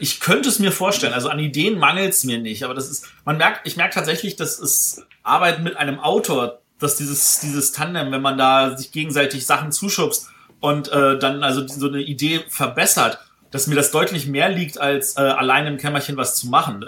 ich 0.00 0.18
könnte 0.18 0.48
es 0.48 0.58
mir 0.58 0.72
vorstellen. 0.72 1.12
Also 1.12 1.28
an 1.28 1.38
Ideen 1.38 1.78
mangelt 1.78 2.12
es 2.12 2.24
mir 2.24 2.40
nicht, 2.40 2.64
aber 2.64 2.74
das 2.74 2.90
ist, 2.90 3.06
man 3.24 3.36
merkt, 3.36 3.68
ich 3.68 3.76
merke 3.76 3.94
tatsächlich, 3.94 4.34
dass 4.34 4.58
es 4.58 5.06
Arbeit 5.22 5.62
mit 5.62 5.76
einem 5.76 6.00
Autor, 6.00 6.58
dass 6.80 6.96
dieses, 6.96 7.38
dieses 7.38 7.70
Tandem, 7.70 8.10
wenn 8.10 8.20
man 8.20 8.36
da 8.36 8.76
sich 8.76 8.90
gegenseitig 8.90 9.46
Sachen 9.46 9.70
zuschubst 9.70 10.32
und 10.60 10.90
äh, 10.90 11.18
dann 11.18 11.42
also 11.42 11.66
so 11.66 11.88
eine 11.88 12.00
Idee 12.00 12.40
verbessert, 12.48 13.18
dass 13.50 13.66
mir 13.66 13.74
das 13.74 13.90
deutlich 13.90 14.26
mehr 14.26 14.48
liegt, 14.48 14.80
als 14.80 15.16
äh, 15.16 15.20
allein 15.20 15.66
im 15.66 15.76
Kämmerchen 15.76 16.16
was 16.16 16.36
zu 16.36 16.48
machen. 16.48 16.84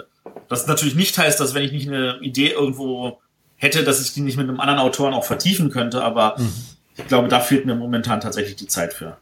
Das 0.47 0.67
natürlich 0.67 0.95
nicht 0.95 1.17
heißt, 1.17 1.39
dass 1.39 1.53
wenn 1.53 1.63
ich 1.63 1.71
nicht 1.71 1.87
eine 1.87 2.19
Idee 2.21 2.49
irgendwo 2.49 3.19
hätte, 3.55 3.83
dass 3.83 4.01
ich 4.01 4.13
die 4.13 4.21
nicht 4.21 4.37
mit 4.37 4.47
einem 4.47 4.59
anderen 4.59 4.79
Autoren 4.79 5.13
auch 5.13 5.25
vertiefen 5.25 5.69
könnte, 5.69 6.03
aber 6.03 6.35
mhm. 6.37 6.51
ich 6.97 7.07
glaube, 7.07 7.27
da 7.27 7.39
fehlt 7.39 7.65
mir 7.65 7.75
momentan 7.75 8.21
tatsächlich 8.21 8.55
die 8.55 8.67
Zeit 8.67 8.93
für. 8.93 9.17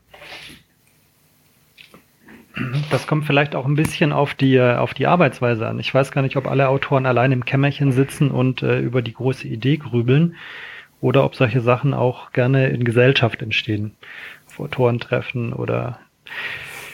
Das 2.90 3.06
kommt 3.06 3.26
vielleicht 3.26 3.56
auch 3.56 3.66
ein 3.66 3.76
bisschen 3.76 4.12
auf 4.12 4.34
die, 4.34 4.60
auf 4.60 4.94
die 4.94 5.06
Arbeitsweise 5.06 5.68
an. 5.68 5.80
Ich 5.80 5.94
weiß 5.94 6.12
gar 6.12 6.24
nicht, 6.24 6.38
ob 6.38 6.48
alle 6.48 6.70
Autoren 6.70 7.06
allein 7.06 7.32
im 7.32 7.46
Kämmerchen 7.46 7.92
sitzen 7.92 8.32
und 8.32 8.64
äh, 8.64 8.80
über 8.80 9.02
die 9.02 9.14
große 9.14 9.48
Idee 9.48 9.78
grübeln 9.78 10.36
oder 11.00 11.24
ob 11.24 11.36
solche 11.36 11.62
Sachen 11.62 11.94
auch 11.94 12.32
gerne 12.32 12.70
in 12.70 12.84
Gesellschaft 12.84 13.42
entstehen. 13.42 13.96
Auf 14.58 14.66
Autorentreffen 14.66 15.54
oder 15.54 16.00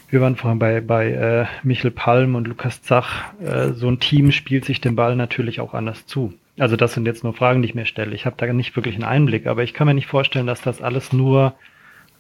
wir 0.10 0.21
waren 0.21 0.36
vorhin 0.36 0.60
bei, 0.60 0.82
bei 0.82 1.12
äh, 1.12 1.45
Michel 1.63 1.91
Palm 1.91 2.36
und 2.36 2.47
Lukas 2.47 2.82
Zach. 2.84 3.34
Äh, 3.41 3.73
so 3.73 3.88
ein 3.88 3.99
Team 3.99 4.32
spielt 4.32 4.65
sich 4.65 4.80
den 4.80 4.95
Ball 4.95 5.15
natürlich 5.15 5.60
auch 5.60 5.73
anders 5.73 6.06
zu. 6.06 6.34
Also 6.60 6.76
das 6.76 6.93
sind 6.93 7.08
jetzt 7.08 7.23
nur 7.23 7.34
Fragen, 7.34 7.62
die 7.62 7.69
ich 7.69 7.76
mir 7.76 7.88
stelle. 7.88 8.13
Ich 8.13 8.26
habe 8.26 8.36
da 8.38 8.52
nicht 8.52 8.76
wirklich 8.76 8.95
einen 8.95 9.06
Einblick, 9.06 9.47
aber 9.47 9.63
ich 9.63 9.73
kann 9.73 9.88
mir 9.88 9.95
nicht 9.95 10.08
vorstellen, 10.08 10.45
dass 10.45 10.62
das 10.62 10.82
alles 10.82 11.13
nur 11.13 11.56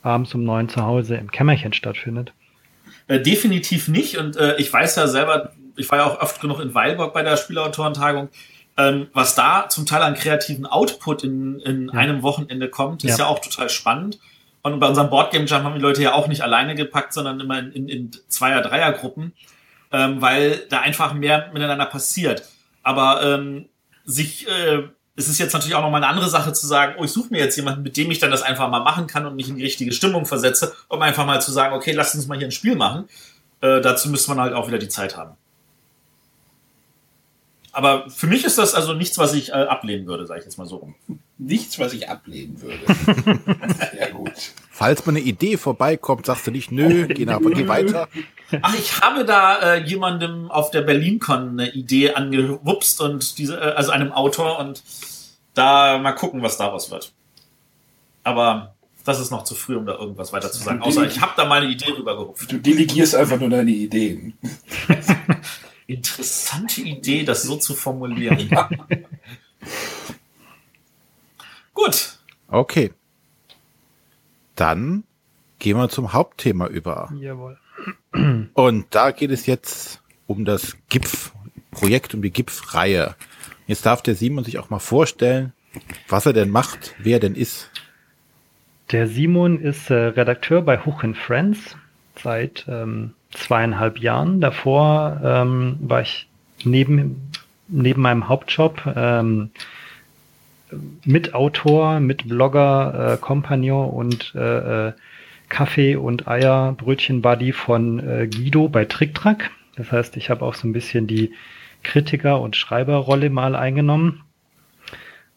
abends 0.01 0.33
um 0.33 0.43
neun 0.43 0.69
zu 0.69 0.81
Hause 0.81 1.15
im 1.15 1.29
Kämmerchen 1.29 1.73
stattfindet. 1.73 2.33
Äh, 3.07 3.19
definitiv 3.19 3.87
nicht. 3.87 4.17
Und 4.17 4.37
äh, 4.37 4.55
ich 4.57 4.71
weiß 4.71 4.95
ja 4.95 5.07
selber, 5.07 5.51
ich 5.75 5.89
war 5.91 5.99
ja 5.99 6.05
auch 6.05 6.19
oft 6.19 6.41
genug 6.41 6.59
in 6.61 6.73
Weilburg 6.73 7.13
bei 7.13 7.21
der 7.21 7.37
Spielautorentagung, 7.37 8.29
ähm, 8.75 9.07
was 9.13 9.35
da 9.35 9.69
zum 9.69 9.85
Teil 9.85 10.01
an 10.01 10.15
kreativen 10.15 10.65
Output 10.65 11.23
in, 11.23 11.59
in 11.59 11.91
ja. 11.93 11.93
einem 11.93 12.23
Wochenende 12.23 12.69
kommt, 12.69 13.03
ist 13.03 13.19
ja. 13.19 13.25
ja 13.25 13.29
auch 13.29 13.39
total 13.39 13.69
spannend. 13.69 14.17
Und 14.63 14.79
bei 14.79 14.87
unserem 14.87 15.09
Boardgame 15.09 15.45
Jam 15.45 15.63
haben 15.63 15.75
die 15.75 15.81
Leute 15.81 16.01
ja 16.01 16.13
auch 16.13 16.27
nicht 16.27 16.41
alleine 16.41 16.73
gepackt, 16.75 17.13
sondern 17.13 17.39
immer 17.39 17.59
in, 17.59 17.71
in, 17.73 17.87
in 17.89 18.11
Zweier-, 18.27 18.61
Dreier-Gruppen, 18.61 19.33
ähm, 19.91 20.21
weil 20.21 20.65
da 20.69 20.79
einfach 20.79 21.13
mehr 21.13 21.51
miteinander 21.53 21.85
passiert. 21.85 22.43
Aber 22.81 23.21
ähm, 23.23 23.67
sich 24.05 24.47
äh, 24.47 24.83
es 25.15 25.27
ist 25.27 25.37
jetzt 25.37 25.53
natürlich 25.53 25.75
auch 25.75 25.81
nochmal 25.81 26.03
eine 26.03 26.09
andere 26.11 26.29
Sache 26.29 26.53
zu 26.53 26.65
sagen, 26.65 26.95
oh, 26.97 27.03
ich 27.03 27.11
suche 27.11 27.27
mir 27.29 27.39
jetzt 27.39 27.55
jemanden, 27.55 27.83
mit 27.83 27.97
dem 27.97 28.09
ich 28.09 28.19
dann 28.19 28.31
das 28.31 28.41
einfach 28.41 28.69
mal 28.69 28.79
machen 28.79 29.05
kann 29.05 29.25
und 29.25 29.35
mich 29.35 29.47
in 29.47 29.57
die 29.57 29.63
richtige 29.63 29.91
Stimmung 29.91 30.25
versetze, 30.25 30.73
um 30.87 31.01
einfach 31.01 31.25
mal 31.25 31.41
zu 31.41 31.51
sagen, 31.51 31.75
okay, 31.75 31.91
lass 31.91 32.15
uns 32.15 32.27
mal 32.27 32.37
hier 32.37 32.47
ein 32.47 32.51
Spiel 32.51 32.75
machen. 32.75 33.07
Äh, 33.61 33.81
dazu 33.81 34.09
müsste 34.09 34.31
man 34.31 34.39
halt 34.39 34.53
auch 34.53 34.67
wieder 34.67 34.79
die 34.79 34.89
Zeit 34.89 35.15
haben. 35.15 35.35
Aber 37.71 38.09
für 38.09 38.27
mich 38.27 38.43
ist 38.43 38.57
das 38.57 38.73
also 38.73 38.93
nichts, 38.93 39.17
was 39.17 39.33
ich 39.33 39.49
äh, 39.49 39.53
ablehnen 39.53 40.07
würde, 40.07 40.25
sage 40.25 40.39
ich 40.39 40.45
jetzt 40.45 40.57
mal 40.57 40.65
so 40.65 40.77
rum. 40.77 40.95
Nichts, 41.37 41.79
was 41.79 41.93
ich 41.93 42.09
ablehnen 42.09 42.61
würde. 42.61 42.79
ja, 43.99 44.09
gut. 44.11 44.31
Falls 44.69 45.05
mal 45.05 45.11
eine 45.11 45.19
Idee 45.19 45.57
vorbeikommt, 45.57 46.25
sagst 46.25 46.47
du 46.47 46.51
nicht, 46.51 46.71
nö, 46.71 47.07
geh, 47.07 47.25
nach, 47.25 47.39
geh 47.41 47.67
weiter. 47.67 48.07
Ach, 48.61 48.75
ich 48.75 49.01
habe 49.01 49.25
da 49.25 49.75
äh, 49.75 49.83
jemandem 49.83 50.51
auf 50.51 50.69
der 50.71 50.81
BerlinCon 50.81 51.59
eine 51.59 51.71
Idee 51.71 52.13
angewupst 52.13 53.01
und 53.01 53.37
diese, 53.39 53.57
äh, 53.57 53.73
also 53.73 53.91
einem 53.91 54.11
Autor 54.11 54.59
und 54.59 54.83
da 55.53 55.97
mal 55.97 56.13
gucken, 56.13 56.41
was 56.43 56.57
daraus 56.57 56.91
wird. 56.91 57.11
Aber 58.23 58.75
das 59.03 59.19
ist 59.19 59.31
noch 59.31 59.43
zu 59.43 59.55
früh, 59.55 59.75
um 59.75 59.85
da 59.85 59.95
irgendwas 59.95 60.31
weiter 60.33 60.51
zu 60.51 60.63
sagen. 60.63 60.81
Außer 60.81 61.05
ich 61.05 61.19
habe 61.19 61.33
da 61.35 61.45
mal 61.45 61.61
eine 61.61 61.71
Idee 61.71 61.91
rübergehupft. 61.91 62.51
Du 62.51 62.57
delegierst 62.57 63.15
einfach 63.15 63.39
nur 63.39 63.49
deine 63.49 63.71
Ideen. 63.71 64.37
Interessante 65.87 66.81
Idee, 66.81 67.23
das 67.23 67.43
so 67.43 67.57
zu 67.57 67.73
formulieren. 67.73 68.49
Gut. 71.73 72.19
Okay. 72.47 72.91
Dann 74.55 75.03
gehen 75.59 75.77
wir 75.77 75.89
zum 75.89 76.13
Hauptthema 76.13 76.67
über. 76.67 77.11
Jawohl. 77.19 77.57
Und 78.53 78.85
da 78.91 79.11
geht 79.11 79.31
es 79.31 79.45
jetzt 79.45 80.01
um 80.27 80.45
das 80.45 80.77
GIPF-Projekt, 80.89 82.13
um 82.13 82.21
die 82.21 82.31
GIPF-Reihe. 82.31 83.15
Jetzt 83.65 83.85
darf 83.85 84.01
der 84.01 84.15
Simon 84.15 84.43
sich 84.43 84.59
auch 84.59 84.69
mal 84.69 84.79
vorstellen, 84.79 85.53
was 86.07 86.25
er 86.25 86.33
denn 86.33 86.49
macht, 86.49 86.95
wer 86.99 87.17
er 87.17 87.19
denn 87.19 87.35
ist. 87.35 87.71
Der 88.91 89.07
Simon 89.07 89.59
ist 89.59 89.89
äh, 89.89 89.95
Redakteur 89.95 90.61
bei 90.61 90.77
Hoch 90.77 91.03
Friends 91.15 91.75
seit 92.21 92.65
ähm, 92.67 93.13
zweieinhalb 93.31 93.97
Jahren. 93.97 94.39
Davor 94.39 95.19
ähm, 95.23 95.77
war 95.81 96.01
ich 96.01 96.27
neben, 96.63 97.31
neben 97.67 98.01
meinem 98.01 98.27
Hauptjob 98.27 98.83
ähm, 98.95 99.49
Mitautor, 101.05 101.99
Mitblogger, 101.99 103.13
äh, 103.13 103.17
Kompagnon 103.17 103.89
und 103.89 104.33
äh, 104.35 104.89
äh 104.89 104.93
Kaffee 105.49 105.95
und 105.97 106.27
Eier, 106.27 106.73
Brötchen 106.75 107.21
Buddy 107.21 107.51
von 107.51 107.99
äh, 107.99 108.27
Guido 108.27 108.69
bei 108.69 108.85
TrickTrack. 108.85 109.51
Das 109.75 109.91
heißt, 109.91 110.17
ich 110.17 110.31
habe 110.31 110.43
auch 110.43 110.55
so 110.55 110.67
ein 110.67 110.73
bisschen 110.73 111.05
die 111.05 111.31
Kritiker- 111.83 112.41
und 112.41 112.55
Schreiberrolle 112.55 113.29
mal 113.29 113.55
eingenommen. 113.55 114.22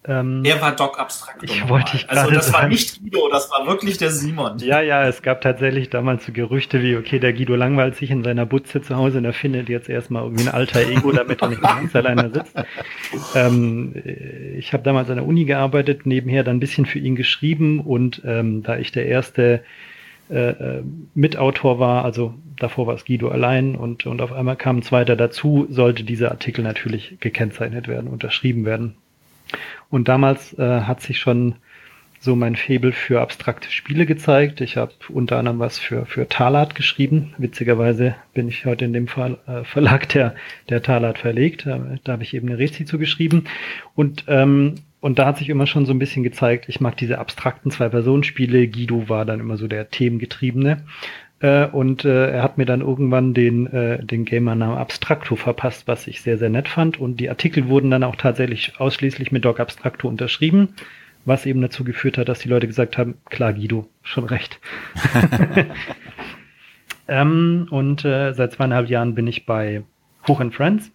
Ähm, 0.08 0.42
er 0.44 0.60
war 0.60 0.74
Doc 0.74 0.98
Abstrakt. 0.98 1.42
Ich 1.42 1.68
wollte 1.68 1.96
ich 1.96 2.08
Also 2.08 2.30
das 2.30 2.46
sagen. 2.46 2.62
war 2.62 2.68
nicht 2.68 3.00
Guido, 3.02 3.28
das 3.30 3.50
war 3.50 3.66
wirklich 3.66 3.98
der 3.98 4.10
Simon. 4.10 4.58
Ja, 4.58 4.80
ja, 4.80 5.06
es 5.06 5.22
gab 5.22 5.40
tatsächlich 5.40 5.90
damals 5.90 6.24
so 6.24 6.32
Gerüchte 6.32 6.82
wie, 6.82 6.96
okay, 6.96 7.18
der 7.18 7.32
Guido 7.32 7.56
langweilt 7.56 7.96
sich 7.96 8.10
in 8.10 8.22
seiner 8.22 8.46
Butze 8.46 8.82
zu 8.82 8.96
Hause 8.96 9.18
und 9.18 9.24
er 9.24 9.32
findet 9.32 9.68
jetzt 9.68 9.88
erstmal 9.88 10.22
irgendwie 10.22 10.48
ein 10.48 10.54
alter 10.54 10.80
Ego, 10.80 11.10
damit 11.12 11.42
er 11.42 11.48
nicht 11.48 11.62
ganz 11.62 11.94
alleine 11.96 12.30
sitzt. 12.32 12.54
Ähm, 13.34 13.94
ich 14.56 14.72
habe 14.72 14.82
damals 14.82 15.10
an 15.10 15.16
der 15.16 15.26
Uni 15.26 15.44
gearbeitet, 15.44 16.06
nebenher 16.06 16.44
dann 16.44 16.56
ein 16.56 16.60
bisschen 16.60 16.86
für 16.86 16.98
ihn 16.98 17.16
geschrieben 17.16 17.80
und 17.80 18.22
ähm, 18.24 18.62
da 18.62 18.78
ich 18.78 18.92
der 18.92 19.06
erste 19.06 19.62
äh, 20.30 20.50
äh, 20.50 20.82
Mitautor 21.14 21.78
war, 21.78 22.04
also 22.04 22.34
davor 22.58 22.86
war 22.86 22.94
es 22.94 23.04
Guido 23.04 23.28
allein 23.28 23.76
und, 23.76 24.06
und 24.06 24.20
auf 24.20 24.32
einmal 24.32 24.56
kam 24.56 24.78
ein 24.78 24.82
zweiter 24.82 25.14
dazu, 25.16 25.66
sollte 25.70 26.02
dieser 26.04 26.30
Artikel 26.30 26.62
natürlich 26.62 27.18
gekennzeichnet 27.20 27.86
werden, 27.86 28.08
unterschrieben 28.08 28.64
werden. 28.64 28.96
Und 29.90 30.08
damals 30.08 30.58
äh, 30.58 30.80
hat 30.82 31.00
sich 31.00 31.18
schon 31.18 31.56
so 32.18 32.34
mein 32.34 32.56
Febel 32.56 32.92
für 32.92 33.20
abstrakte 33.20 33.70
Spiele 33.70 34.06
gezeigt. 34.06 34.60
Ich 34.60 34.76
habe 34.76 34.92
unter 35.08 35.38
anderem 35.38 35.58
was 35.58 35.78
für, 35.78 36.06
für 36.06 36.28
Talat 36.28 36.74
geschrieben. 36.74 37.34
Witzigerweise 37.38 38.16
bin 38.34 38.48
ich 38.48 38.64
heute 38.64 38.84
in 38.84 38.92
dem 38.92 39.06
Fall, 39.06 39.38
äh, 39.46 39.64
Verlag, 39.64 40.08
der, 40.08 40.34
der 40.68 40.82
Talat 40.82 41.18
verlegt. 41.18 41.66
Da, 41.66 41.98
da 42.02 42.12
habe 42.12 42.22
ich 42.22 42.34
eben 42.34 42.48
eine 42.48 42.58
Rezi 42.58 42.84
zu 42.84 42.98
geschrieben. 42.98 43.44
Und 43.94 44.24
ähm, 44.28 44.76
und 45.06 45.20
da 45.20 45.26
hat 45.26 45.38
sich 45.38 45.50
immer 45.50 45.68
schon 45.68 45.86
so 45.86 45.92
ein 45.92 46.00
bisschen 46.00 46.24
gezeigt, 46.24 46.68
ich 46.68 46.80
mag 46.80 46.96
diese 46.96 47.18
abstrakten 47.18 47.70
Zwei-Personen-Spiele. 47.70 48.66
Guido 48.66 49.08
war 49.08 49.24
dann 49.24 49.38
immer 49.38 49.56
so 49.56 49.68
der 49.68 49.90
Themengetriebene. 49.90 50.82
Äh, 51.40 51.66
und 51.66 52.04
äh, 52.04 52.30
er 52.30 52.42
hat 52.42 52.58
mir 52.58 52.64
dann 52.64 52.80
irgendwann 52.80 53.34
den, 53.34 53.66
äh, 53.66 54.04
den 54.04 54.24
Gamer-Namen 54.24 54.78
Abstracto 54.78 55.36
verpasst, 55.36 55.86
was 55.86 56.06
ich 56.06 56.22
sehr, 56.22 56.38
sehr 56.38 56.50
nett 56.50 56.68
fand. 56.68 56.98
Und 56.98 57.18
die 57.18 57.28
Artikel 57.28 57.68
wurden 57.68 57.90
dann 57.90 58.04
auch 58.04 58.16
tatsächlich 58.16 58.74
ausschließlich 58.78 59.32
mit 59.32 59.44
Doc 59.44 59.60
Abstracto 59.60 60.08
unterschrieben, 60.08 60.74
was 61.24 61.46
eben 61.46 61.60
dazu 61.60 61.84
geführt 61.84 62.18
hat, 62.18 62.28
dass 62.28 62.38
die 62.38 62.48
Leute 62.48 62.66
gesagt 62.66 62.96
haben, 62.98 63.18
klar, 63.26 63.52
Guido, 63.52 63.88
schon 64.02 64.24
recht. 64.24 64.60
ähm, 67.08 67.66
und 67.70 68.04
äh, 68.04 68.32
seit 68.32 68.52
zweieinhalb 68.52 68.88
Jahren 68.88 69.14
bin 69.14 69.26
ich 69.26 69.44
bei 69.46 69.82
Hoch 70.26 70.42
Friends 70.52 70.90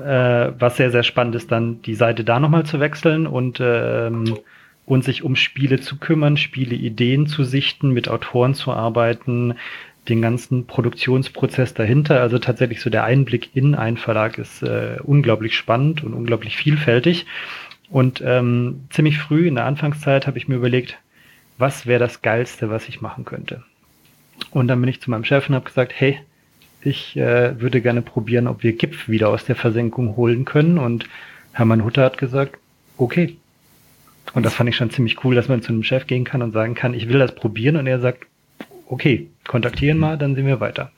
äh, 0.00 0.52
was 0.58 0.76
sehr, 0.76 0.90
sehr 0.90 1.02
spannend 1.02 1.34
ist, 1.34 1.50
dann 1.50 1.82
die 1.82 1.94
Seite 1.94 2.24
da 2.24 2.40
nochmal 2.40 2.64
zu 2.64 2.80
wechseln 2.80 3.26
und, 3.26 3.60
ähm, 3.60 4.38
und 4.86 5.04
sich 5.04 5.22
um 5.24 5.36
Spiele 5.36 5.80
zu 5.80 5.96
kümmern, 5.96 6.36
Spieleideen 6.36 7.26
zu 7.26 7.44
sichten, 7.44 7.90
mit 7.90 8.08
Autoren 8.08 8.54
zu 8.54 8.72
arbeiten, 8.72 9.54
den 10.08 10.22
ganzen 10.22 10.66
Produktionsprozess 10.66 11.74
dahinter. 11.74 12.20
Also 12.20 12.38
tatsächlich 12.38 12.80
so 12.80 12.88
der 12.88 13.04
Einblick 13.04 13.50
in 13.54 13.74
einen 13.74 13.96
Verlag 13.96 14.38
ist 14.38 14.62
äh, 14.62 14.98
unglaublich 15.02 15.56
spannend 15.56 16.04
und 16.04 16.14
unglaublich 16.14 16.56
vielfältig. 16.56 17.26
Und 17.90 18.22
ähm, 18.24 18.84
ziemlich 18.90 19.18
früh 19.18 19.48
in 19.48 19.56
der 19.56 19.64
Anfangszeit 19.64 20.26
habe 20.26 20.38
ich 20.38 20.48
mir 20.48 20.56
überlegt, 20.56 20.98
was 21.58 21.86
wäre 21.86 22.00
das 22.00 22.22
Geilste, 22.22 22.70
was 22.70 22.88
ich 22.88 23.00
machen 23.00 23.24
könnte. 23.24 23.62
Und 24.50 24.68
dann 24.68 24.80
bin 24.80 24.88
ich 24.88 25.00
zu 25.00 25.10
meinem 25.10 25.24
Chef 25.24 25.48
und 25.48 25.54
habe 25.54 25.64
gesagt, 25.64 25.92
hey, 25.96 26.20
ich 26.82 27.16
äh, 27.16 27.60
würde 27.60 27.80
gerne 27.80 28.02
probieren, 28.02 28.46
ob 28.46 28.62
wir 28.62 28.72
Gipf 28.72 29.08
wieder 29.08 29.30
aus 29.30 29.44
der 29.44 29.56
Versenkung 29.56 30.16
holen 30.16 30.44
können. 30.44 30.78
Und 30.78 31.08
Hermann 31.52 31.84
Hutter 31.84 32.04
hat 32.04 32.18
gesagt, 32.18 32.56
okay. 32.96 33.36
Und 34.34 34.44
das 34.44 34.54
fand 34.54 34.68
ich 34.68 34.76
schon 34.76 34.90
ziemlich 34.90 35.24
cool, 35.24 35.34
dass 35.34 35.48
man 35.48 35.62
zu 35.62 35.72
einem 35.72 35.82
Chef 35.82 36.06
gehen 36.06 36.24
kann 36.24 36.42
und 36.42 36.52
sagen 36.52 36.74
kann, 36.74 36.94
ich 36.94 37.08
will 37.08 37.18
das 37.18 37.34
probieren. 37.34 37.76
Und 37.76 37.86
er 37.86 38.00
sagt, 38.00 38.26
okay, 38.88 39.28
kontaktieren 39.46 39.98
mal, 39.98 40.18
dann 40.18 40.34
sehen 40.34 40.46
wir 40.46 40.60
weiter. 40.60 40.90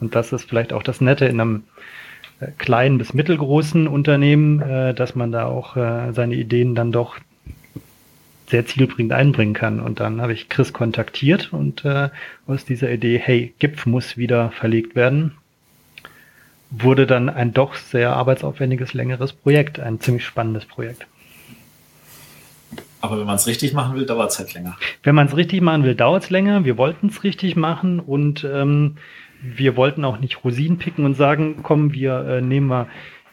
Und 0.00 0.14
das 0.14 0.32
ist 0.32 0.48
vielleicht 0.48 0.72
auch 0.72 0.82
das 0.82 1.00
Nette 1.00 1.26
in 1.26 1.40
einem 1.40 1.64
äh, 2.40 2.48
kleinen 2.58 2.98
bis 2.98 3.14
mittelgroßen 3.14 3.88
Unternehmen, 3.88 4.60
äh, 4.60 4.94
dass 4.94 5.14
man 5.14 5.32
da 5.32 5.46
auch 5.46 5.76
äh, 5.76 6.12
seine 6.12 6.34
Ideen 6.34 6.74
dann 6.74 6.92
doch 6.92 7.16
sehr 8.48 8.66
zielbringend 8.66 9.12
einbringen 9.12 9.54
kann. 9.54 9.80
Und 9.80 9.98
dann 10.00 10.20
habe 10.20 10.32
ich 10.32 10.48
Chris 10.48 10.72
kontaktiert 10.72 11.52
und 11.52 11.84
aus 12.46 12.64
dieser 12.64 12.92
Idee, 12.92 13.18
hey, 13.18 13.52
GIPF 13.58 13.86
muss 13.86 14.16
wieder 14.16 14.52
verlegt 14.52 14.94
werden, 14.94 15.32
wurde 16.70 17.08
dann 17.08 17.28
ein 17.28 17.52
doch 17.52 17.74
sehr 17.74 18.14
arbeitsaufwendiges, 18.14 18.94
längeres 18.94 19.32
Projekt, 19.32 19.80
ein 19.80 19.98
ziemlich 19.98 20.24
spannendes 20.24 20.64
Projekt. 20.64 21.08
Aber 23.06 23.20
wenn 23.20 23.26
man 23.26 23.36
es 23.36 23.46
richtig 23.46 23.72
machen 23.72 23.96
will, 23.96 24.06
dauert 24.06 24.30
es 24.30 24.38
halt 24.38 24.54
länger. 24.54 24.76
Wenn 25.02 25.14
man 25.14 25.26
es 25.26 25.36
richtig 25.36 25.62
machen 25.62 25.84
will, 25.84 25.94
dauert 25.94 26.24
es 26.24 26.30
länger. 26.30 26.64
Wir 26.64 26.76
wollten 26.76 27.08
es 27.08 27.24
richtig 27.24 27.56
machen 27.56 28.00
und 28.00 28.44
ähm, 28.44 28.96
wir 29.42 29.76
wollten 29.76 30.04
auch 30.04 30.18
nicht 30.18 30.44
Rosinen 30.44 30.78
picken 30.78 31.04
und 31.04 31.14
sagen, 31.14 31.60
komm, 31.62 31.92
wir 31.92 32.18
äh, 32.26 32.40
nehmen 32.40 32.66
mal 32.66 32.86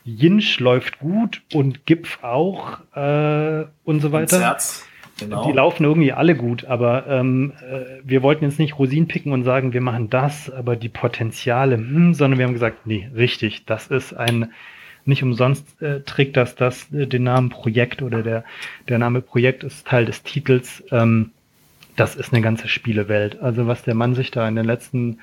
Jinsch 0.05 0.59
läuft 0.59 0.99
gut 0.99 1.41
und 1.53 1.85
Gipf 1.85 2.23
auch 2.23 2.79
äh, 2.93 3.65
und 3.83 4.01
so 4.01 4.11
weiter. 4.11 4.37
Und 4.37 4.43
Herz. 4.43 4.85
Genau. 5.19 5.45
Die 5.45 5.51
laufen 5.51 5.83
irgendwie 5.83 6.11
alle 6.11 6.35
gut, 6.35 6.65
aber 6.65 7.05
ähm, 7.07 7.53
äh, 7.61 8.01
wir 8.03 8.23
wollten 8.23 8.45
jetzt 8.45 8.57
nicht 8.57 8.79
Rosinen 8.79 9.07
picken 9.07 9.31
und 9.31 9.43
sagen, 9.43 9.71
wir 9.71 9.81
machen 9.81 10.09
das, 10.09 10.49
aber 10.49 10.75
die 10.75 10.89
Potenziale, 10.89 11.77
hm, 11.77 12.13
sondern 12.15 12.39
wir 12.39 12.45
haben 12.47 12.53
gesagt, 12.53 12.87
nee, 12.87 13.09
richtig, 13.15 13.65
das 13.65 13.87
ist 13.87 14.13
ein, 14.13 14.51
nicht 15.05 15.23
umsonst 15.23 15.81
äh, 15.81 16.01
trägt 16.01 16.37
das, 16.37 16.55
das 16.55 16.91
äh, 16.93 17.07
den 17.07 17.23
Namen 17.23 17.49
Projekt 17.49 18.01
oder 18.01 18.23
der, 18.23 18.43
der 18.87 18.99
Name 18.99 19.21
Projekt 19.21 19.63
ist 19.63 19.87
Teil 19.87 20.05
des 20.05 20.23
Titels. 20.23 20.83
Ähm, 20.91 21.31
das 21.95 22.15
ist 22.15 22.33
eine 22.33 22.41
ganze 22.41 22.67
Spielewelt. 22.67 23.41
Also 23.41 23.67
was 23.67 23.83
der 23.83 23.95
Mann 23.95 24.15
sich 24.15 24.31
da 24.31 24.47
in 24.47 24.55
den 24.55 24.65
letzten 24.65 25.19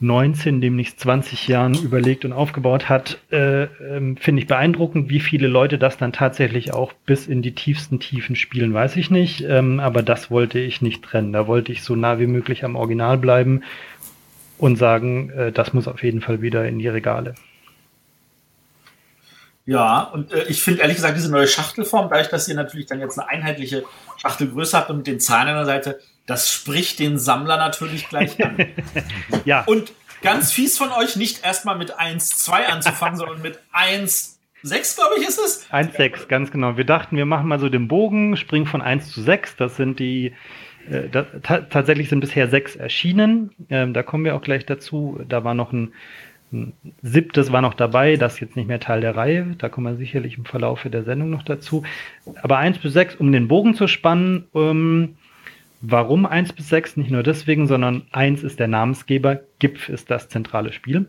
19, 0.00 0.62
demnächst 0.62 0.98
20 1.00 1.46
Jahren 1.46 1.74
überlegt 1.74 2.24
und 2.24 2.32
aufgebaut 2.32 2.88
hat, 2.88 3.18
äh, 3.30 3.64
äh, 3.64 3.68
finde 4.18 4.40
ich 4.40 4.46
beeindruckend. 4.46 5.10
Wie 5.10 5.20
viele 5.20 5.46
Leute 5.46 5.78
das 5.78 5.98
dann 5.98 6.12
tatsächlich 6.12 6.72
auch 6.72 6.94
bis 7.04 7.26
in 7.26 7.42
die 7.42 7.52
tiefsten 7.52 8.00
Tiefen 8.00 8.34
spielen, 8.34 8.72
weiß 8.72 8.96
ich 8.96 9.10
nicht. 9.10 9.42
Ähm, 9.42 9.78
aber 9.78 10.02
das 10.02 10.30
wollte 10.30 10.58
ich 10.58 10.80
nicht 10.80 11.02
trennen. 11.02 11.34
Da 11.34 11.46
wollte 11.46 11.70
ich 11.70 11.82
so 11.82 11.96
nah 11.96 12.18
wie 12.18 12.26
möglich 12.26 12.64
am 12.64 12.76
Original 12.76 13.18
bleiben 13.18 13.62
und 14.56 14.76
sagen, 14.76 15.30
äh, 15.30 15.52
das 15.52 15.74
muss 15.74 15.86
auf 15.86 16.02
jeden 16.02 16.22
Fall 16.22 16.40
wieder 16.40 16.66
in 16.66 16.78
die 16.78 16.88
Regale. 16.88 17.34
Ja, 19.70 20.02
und 20.02 20.32
äh, 20.32 20.46
ich 20.48 20.64
finde 20.64 20.80
ehrlich 20.80 20.96
gesagt 20.96 21.16
diese 21.16 21.30
neue 21.30 21.46
Schachtelform, 21.46 22.08
dadurch, 22.10 22.26
dass 22.26 22.48
ihr 22.48 22.56
natürlich 22.56 22.86
dann 22.86 22.98
jetzt 22.98 23.16
eine 23.16 23.28
einheitliche 23.28 23.84
Schachtelgröße 24.16 24.76
habt 24.76 24.90
und 24.90 24.96
mit 24.96 25.06
den 25.06 25.20
Zahlen 25.20 25.46
an 25.46 25.54
der 25.54 25.64
Seite, 25.64 26.00
das 26.26 26.52
spricht 26.52 26.98
den 26.98 27.20
Sammler 27.20 27.56
natürlich 27.56 28.08
gleich 28.08 28.44
an. 28.44 28.56
ja. 29.44 29.62
Und 29.66 29.92
ganz 30.22 30.50
fies 30.50 30.76
von 30.76 30.90
euch, 30.90 31.14
nicht 31.14 31.44
erstmal 31.44 31.78
mit 31.78 32.00
1,2 32.00 32.66
anzufangen, 32.66 33.16
sondern 33.16 33.42
mit 33.42 33.60
1, 33.70 34.40
6, 34.64 34.96
glaube 34.96 35.14
ich, 35.20 35.28
ist 35.28 35.38
es? 35.38 35.70
1, 35.70 35.96
6, 35.96 36.26
ganz 36.26 36.50
genau. 36.50 36.76
Wir 36.76 36.84
dachten, 36.84 37.16
wir 37.16 37.24
machen 37.24 37.46
mal 37.46 37.60
so 37.60 37.68
den 37.68 37.86
Bogen, 37.86 38.36
springen 38.36 38.66
von 38.66 38.82
1 38.82 39.12
zu 39.12 39.22
6. 39.22 39.54
Das 39.54 39.76
sind 39.76 40.00
die, 40.00 40.34
äh, 40.90 41.08
da, 41.08 41.22
tatsächlich 41.60 42.08
sind 42.08 42.18
bisher 42.18 42.48
sechs 42.48 42.74
erschienen. 42.74 43.52
Ähm, 43.68 43.94
da 43.94 44.02
kommen 44.02 44.24
wir 44.24 44.34
auch 44.34 44.42
gleich 44.42 44.66
dazu. 44.66 45.20
Da 45.28 45.44
war 45.44 45.54
noch 45.54 45.72
ein, 45.72 45.92
ein, 46.52 46.72
siebtes 47.02 47.52
war 47.52 47.62
noch 47.62 47.74
dabei, 47.74 48.16
das 48.16 48.34
ist 48.34 48.40
jetzt 48.40 48.56
nicht 48.56 48.68
mehr 48.68 48.80
Teil 48.80 49.00
der 49.00 49.16
Reihe. 49.16 49.54
Da 49.58 49.68
kommen 49.68 49.86
wir 49.86 49.96
sicherlich 49.96 50.38
im 50.38 50.44
Verlaufe 50.44 50.90
der 50.90 51.04
Sendung 51.04 51.30
noch 51.30 51.42
dazu. 51.42 51.84
Aber 52.42 52.58
1 52.58 52.78
bis 52.78 52.92
6, 52.92 53.16
um 53.16 53.32
den 53.32 53.48
Bogen 53.48 53.74
zu 53.74 53.86
spannen, 53.88 54.46
ähm, 54.54 55.16
Warum 55.82 56.26
1 56.26 56.52
bis 56.52 56.68
6? 56.68 56.98
Nicht 56.98 57.10
nur 57.10 57.22
deswegen, 57.22 57.66
sondern 57.66 58.02
1 58.12 58.42
ist 58.42 58.60
der 58.60 58.68
Namensgeber, 58.68 59.40
Gipf 59.58 59.88
ist 59.88 60.10
das 60.10 60.28
zentrale 60.28 60.72
Spiel. 60.72 61.06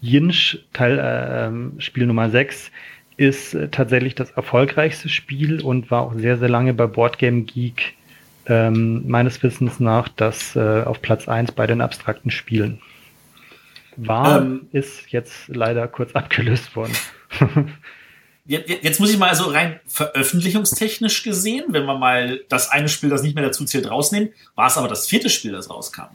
Jinsch, 0.00 0.58
Teil 0.72 0.98
äh, 0.98 1.80
Spiel 1.80 2.06
Nummer 2.06 2.28
6, 2.28 2.72
ist 3.16 3.54
äh, 3.54 3.68
tatsächlich 3.68 4.16
das 4.16 4.32
erfolgreichste 4.32 5.08
Spiel 5.08 5.60
und 5.60 5.90
war 5.92 6.02
auch 6.02 6.14
sehr, 6.14 6.38
sehr 6.38 6.48
lange 6.48 6.74
bei 6.74 6.86
Boardgame 6.86 7.42
Geek 7.42 7.94
ähm, 8.46 9.08
meines 9.08 9.40
Wissens 9.42 9.78
nach 9.78 10.08
das 10.08 10.56
äh, 10.56 10.82
auf 10.82 11.00
Platz 11.00 11.28
1 11.28 11.52
bei 11.52 11.68
den 11.68 11.80
abstrakten 11.80 12.32
Spielen. 12.32 12.80
War, 13.96 14.40
ähm, 14.40 14.68
ist 14.72 15.10
jetzt 15.10 15.48
leider 15.48 15.88
kurz 15.88 16.12
abgelöst 16.14 16.76
worden. 16.76 16.94
Jetzt, 18.48 18.70
jetzt 18.84 19.00
muss 19.00 19.10
ich 19.10 19.18
mal 19.18 19.34
so 19.34 19.46
rein 19.46 19.80
veröffentlichungstechnisch 19.88 21.24
gesehen, 21.24 21.64
wenn 21.70 21.84
wir 21.84 21.98
mal 21.98 22.42
das 22.48 22.70
eine 22.70 22.88
Spiel, 22.88 23.10
das 23.10 23.24
nicht 23.24 23.34
mehr 23.34 23.42
dazu 23.42 23.64
zählt, 23.64 23.90
rausnehmen, 23.90 24.28
war 24.54 24.68
es 24.68 24.76
aber 24.76 24.86
das 24.86 25.08
vierte 25.08 25.30
Spiel, 25.30 25.50
das 25.50 25.68
rauskam. 25.68 26.14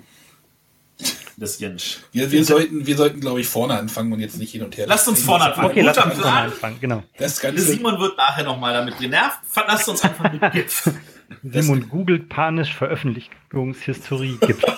Das 1.35 1.59
Jensch. 1.59 1.97
Ja, 2.13 2.31
wir 2.31 2.45
sollten, 2.45 2.85
wir 2.85 2.95
sollten, 2.95 3.19
glaube 3.19 3.41
ich, 3.41 3.47
vorne 3.47 3.77
anfangen 3.77 4.13
und 4.13 4.19
jetzt 4.19 4.37
nicht 4.37 4.51
hin 4.51 4.63
und 4.63 4.77
her. 4.77 4.85
Lasst 4.87 5.07
uns 5.07 5.23
vorne 5.23 5.45
anfangen. 5.45 5.71
Okay, 5.71 5.81
lasst 5.81 6.05
uns 6.05 6.13
vorne 6.13 6.37
anfangen, 6.37 6.77
genau. 6.79 7.03
Das 7.17 7.39
Ganze 7.39 7.63
Simon 7.63 7.99
wird 7.99 8.15
nachher 8.15 8.43
nochmal 8.43 8.73
damit 8.73 8.97
genervt. 8.99 9.39
Lasst 9.55 9.89
uns 9.89 10.03
einfach 10.03 10.31
mit 10.31 10.51
GIF. 10.53 10.89
Simon 11.43 11.89
googelt 11.89 12.29
panisch 12.29 12.73
Veröffentlichungshistorie 12.73 14.37
GIF. 14.39 14.61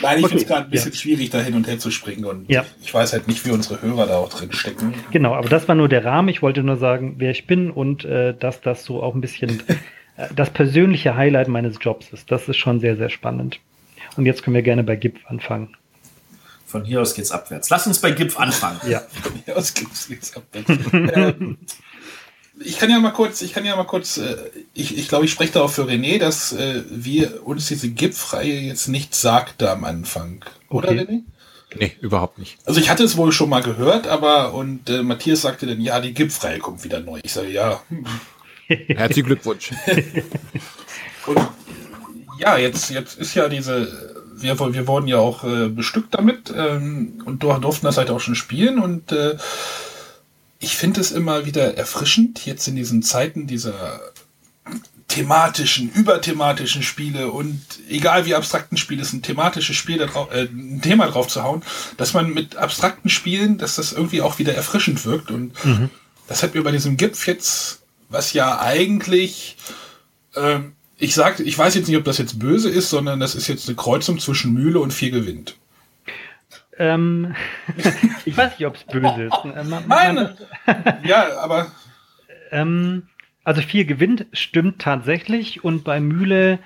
Nein, 0.00 0.18
ich 0.18 0.24
okay, 0.24 0.28
finde 0.28 0.36
es 0.36 0.46
gerade 0.46 0.64
ein 0.64 0.70
bisschen 0.70 0.92
ja. 0.92 0.98
schwierig, 0.98 1.30
da 1.30 1.40
hin 1.40 1.54
und 1.54 1.66
her 1.66 1.78
zu 1.78 1.90
springen. 1.90 2.24
Und 2.24 2.50
ja. 2.50 2.64
ich 2.82 2.92
weiß 2.92 3.12
halt 3.12 3.28
nicht, 3.28 3.44
wie 3.46 3.50
unsere 3.50 3.82
Hörer 3.82 4.06
da 4.06 4.16
auch 4.16 4.28
drin 4.28 4.52
stecken. 4.52 4.94
Genau, 5.10 5.34
aber 5.34 5.48
das 5.48 5.68
war 5.68 5.74
nur 5.74 5.88
der 5.88 6.04
Rahmen. 6.04 6.28
Ich 6.28 6.42
wollte 6.42 6.62
nur 6.62 6.76
sagen, 6.76 7.14
wer 7.18 7.30
ich 7.30 7.46
bin 7.46 7.70
und 7.70 8.04
äh, 8.04 8.34
dass 8.34 8.60
das 8.60 8.84
so 8.84 9.02
auch 9.02 9.14
ein 9.14 9.20
bisschen 9.20 9.62
äh, 10.16 10.28
das 10.34 10.50
persönliche 10.50 11.16
Highlight 11.16 11.48
meines 11.48 11.76
Jobs 11.80 12.12
ist. 12.12 12.30
Das 12.30 12.48
ist 12.48 12.56
schon 12.56 12.80
sehr, 12.80 12.96
sehr 12.96 13.10
spannend. 13.10 13.60
Und 14.16 14.26
jetzt 14.26 14.42
können 14.42 14.54
wir 14.54 14.62
gerne 14.62 14.84
bei 14.84 14.96
GIPF 14.96 15.24
anfangen. 15.26 15.76
Von 16.66 16.84
hier 16.84 17.02
aus 17.02 17.14
geht's 17.14 17.30
abwärts. 17.30 17.68
Lass 17.70 17.86
uns 17.86 17.98
bei 17.98 18.12
GIPF 18.12 18.38
anfangen. 18.38 18.80
Ja. 18.88 19.02
Von 19.22 19.32
hier 19.44 19.56
aus 19.56 19.74
geht's 19.74 20.34
abwärts. 20.34 20.70
ähm, 20.92 21.58
ich 22.64 22.78
kann 22.78 22.90
ja 22.90 22.98
mal 22.98 23.10
kurz, 23.10 23.42
ich 23.42 23.52
kann 23.52 23.64
ja 23.64 23.76
mal 23.76 23.84
kurz, 23.84 24.18
äh, 24.18 24.36
ich, 24.74 24.96
ich 24.96 25.08
glaube, 25.08 25.24
ich 25.24 25.30
spreche 25.30 25.52
da 25.52 25.62
auch 25.62 25.70
für 25.70 25.84
René, 25.84 26.18
dass 26.18 26.52
äh, 26.52 26.82
wir 26.90 27.46
uns 27.46 27.68
diese 27.68 27.90
GIF-Reihe 27.90 28.60
jetzt 28.60 28.88
nicht 28.88 29.14
sagte 29.14 29.70
am 29.70 29.84
Anfang. 29.84 30.44
Oder 30.68 30.90
okay. 30.90 31.00
René? 31.00 31.22
Nee, 31.74 31.96
überhaupt 32.00 32.38
nicht. 32.38 32.58
Also 32.66 32.80
ich 32.80 32.90
hatte 32.90 33.02
es 33.02 33.16
wohl 33.16 33.32
schon 33.32 33.48
mal 33.48 33.62
gehört, 33.62 34.06
aber 34.06 34.52
und 34.52 34.90
äh, 34.90 35.02
Matthias 35.02 35.42
sagte 35.42 35.66
dann, 35.66 35.80
ja, 35.80 36.00
die 36.00 36.12
GIF-Reihe 36.12 36.58
kommt 36.58 36.84
wieder 36.84 37.00
neu. 37.00 37.20
Ich 37.22 37.32
sage, 37.32 37.50
ja, 37.50 37.80
Herzlichen 38.88 39.26
Glückwunsch. 39.26 39.72
Und 41.26 41.40
ja, 42.38 42.56
jetzt, 42.56 42.90
jetzt 42.90 43.18
ist 43.18 43.34
ja 43.34 43.48
diese, 43.48 44.14
wir, 44.34 44.58
wir 44.58 44.86
wurden 44.86 45.06
ja 45.06 45.18
auch 45.18 45.44
äh, 45.44 45.68
bestückt 45.68 46.14
damit 46.14 46.52
ähm, 46.56 47.22
und 47.24 47.42
durften 47.42 47.86
das 47.86 47.96
halt 47.96 48.10
auch 48.10 48.20
schon 48.20 48.34
spielen 48.34 48.80
und 48.80 49.12
äh, 49.12 49.36
ich 50.62 50.76
finde 50.76 51.00
es 51.00 51.10
immer 51.10 51.44
wieder 51.44 51.76
erfrischend, 51.76 52.46
jetzt 52.46 52.68
in 52.68 52.76
diesen 52.76 53.02
Zeiten 53.02 53.48
dieser 53.48 54.00
thematischen, 55.08 55.90
überthematischen 55.92 56.84
Spiele 56.84 57.32
und 57.32 57.60
egal 57.90 58.24
wie 58.26 58.34
abstrakten 58.34 58.76
Spiele 58.78 59.02
es 59.02 59.12
ein 59.12 59.22
thematisches 59.22 59.76
Spiel 59.76 59.98
da 59.98 60.06
drauf, 60.06 60.32
äh, 60.32 60.44
ein 60.44 60.80
Thema 60.80 61.08
drauf 61.08 61.26
zu 61.26 61.42
hauen, 61.42 61.62
dass 61.96 62.14
man 62.14 62.32
mit 62.32 62.56
abstrakten 62.56 63.10
Spielen, 63.10 63.58
dass 63.58 63.74
das 63.74 63.92
irgendwie 63.92 64.22
auch 64.22 64.38
wieder 64.38 64.54
erfrischend 64.54 65.04
wirkt 65.04 65.30
und 65.30 65.52
mhm. 65.64 65.90
das 66.28 66.42
hat 66.42 66.54
mir 66.54 66.62
bei 66.62 66.70
diesem 66.70 66.96
GIF 66.96 67.26
jetzt, 67.26 67.82
was 68.08 68.32
ja 68.32 68.60
eigentlich 68.60 69.56
ähm, 70.36 70.74
ich 70.96 71.14
sag, 71.14 71.40
ich 71.40 71.58
weiß 71.58 71.74
jetzt 71.74 71.88
nicht, 71.88 71.96
ob 71.96 72.04
das 72.04 72.18
jetzt 72.18 72.38
böse 72.38 72.70
ist, 72.70 72.88
sondern 72.88 73.18
das 73.18 73.34
ist 73.34 73.48
jetzt 73.48 73.66
eine 73.66 73.74
Kreuzung 73.74 74.20
zwischen 74.20 74.54
Mühle 74.54 74.78
und 74.78 74.94
viel 74.94 75.10
gewinnt. 75.10 75.56
Ähm, 76.82 77.36
ich 78.24 78.36
weiß 78.36 78.58
nicht, 78.58 78.66
ob 78.66 78.74
es 78.74 78.82
böse 78.82 79.24
ist. 79.24 79.44
Äh, 79.44 79.62
man, 79.62 79.84
Nein! 79.86 80.28
ja, 81.04 81.38
aber. 81.38 81.68
Ähm, 82.50 83.04
also 83.44 83.62
viel 83.62 83.84
gewinnt 83.84 84.26
stimmt 84.32 84.82
tatsächlich 84.82 85.62
und 85.62 85.84
bei 85.84 86.00
Mühle, 86.00 86.58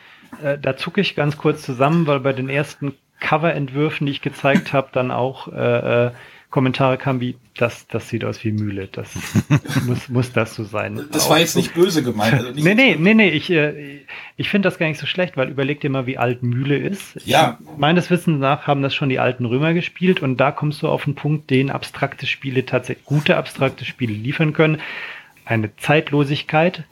äh, 0.42 0.56
da 0.58 0.76
zucke 0.78 1.02
ich 1.02 1.16
ganz 1.16 1.36
kurz 1.36 1.62
zusammen, 1.62 2.06
weil 2.06 2.20
bei 2.20 2.32
den 2.32 2.48
ersten 2.48 2.94
Coverentwürfen, 3.20 4.06
die 4.06 4.12
ich 4.12 4.22
gezeigt 4.22 4.72
habe, 4.72 4.88
dann 4.92 5.10
auch 5.10 5.48
äh, 5.48 6.06
äh, 6.06 6.10
Kommentare 6.50 6.96
kamen 6.96 7.20
wie, 7.20 7.36
das, 7.56 7.86
das 7.88 8.08
sieht 8.08 8.24
aus 8.24 8.42
wie 8.44 8.52
Mühle, 8.52 8.88
das 8.90 9.14
muss, 9.86 10.08
muss 10.08 10.32
das 10.32 10.54
so 10.54 10.64
sein. 10.64 11.04
Das 11.10 11.28
war 11.28 11.38
jetzt 11.38 11.54
so. 11.54 11.58
nicht 11.58 11.74
böse 11.74 12.02
gemeint. 12.02 12.34
Also 12.34 12.50
nicht 12.50 12.64
nee, 12.64 12.74
nee, 12.74 12.96
nee, 12.98 13.14
nee, 13.14 13.30
ich, 13.30 13.50
äh, 13.50 14.00
ich 14.36 14.48
finde 14.48 14.68
das 14.68 14.78
gar 14.78 14.86
nicht 14.86 15.00
so 15.00 15.06
schlecht, 15.06 15.36
weil 15.36 15.48
überleg 15.48 15.80
dir 15.80 15.90
mal, 15.90 16.06
wie 16.06 16.18
alt 16.18 16.42
Mühle 16.42 16.78
ist. 16.78 17.18
Ja. 17.24 17.58
Ich, 17.60 17.78
meines 17.78 18.10
Wissens 18.10 18.40
nach 18.40 18.66
haben 18.66 18.82
das 18.82 18.94
schon 18.94 19.08
die 19.08 19.18
alten 19.18 19.44
Römer 19.44 19.74
gespielt 19.74 20.20
und 20.20 20.38
da 20.38 20.52
kommst 20.52 20.82
du 20.82 20.88
auf 20.88 21.06
einen 21.06 21.16
Punkt, 21.16 21.50
den 21.50 21.70
abstrakte 21.70 22.26
Spiele 22.26 22.64
tatsächlich, 22.64 23.04
gute 23.04 23.36
abstrakte 23.36 23.84
Spiele 23.84 24.14
liefern 24.14 24.52
können. 24.52 24.80
Eine 25.44 25.74
Zeitlosigkeit, 25.76 26.84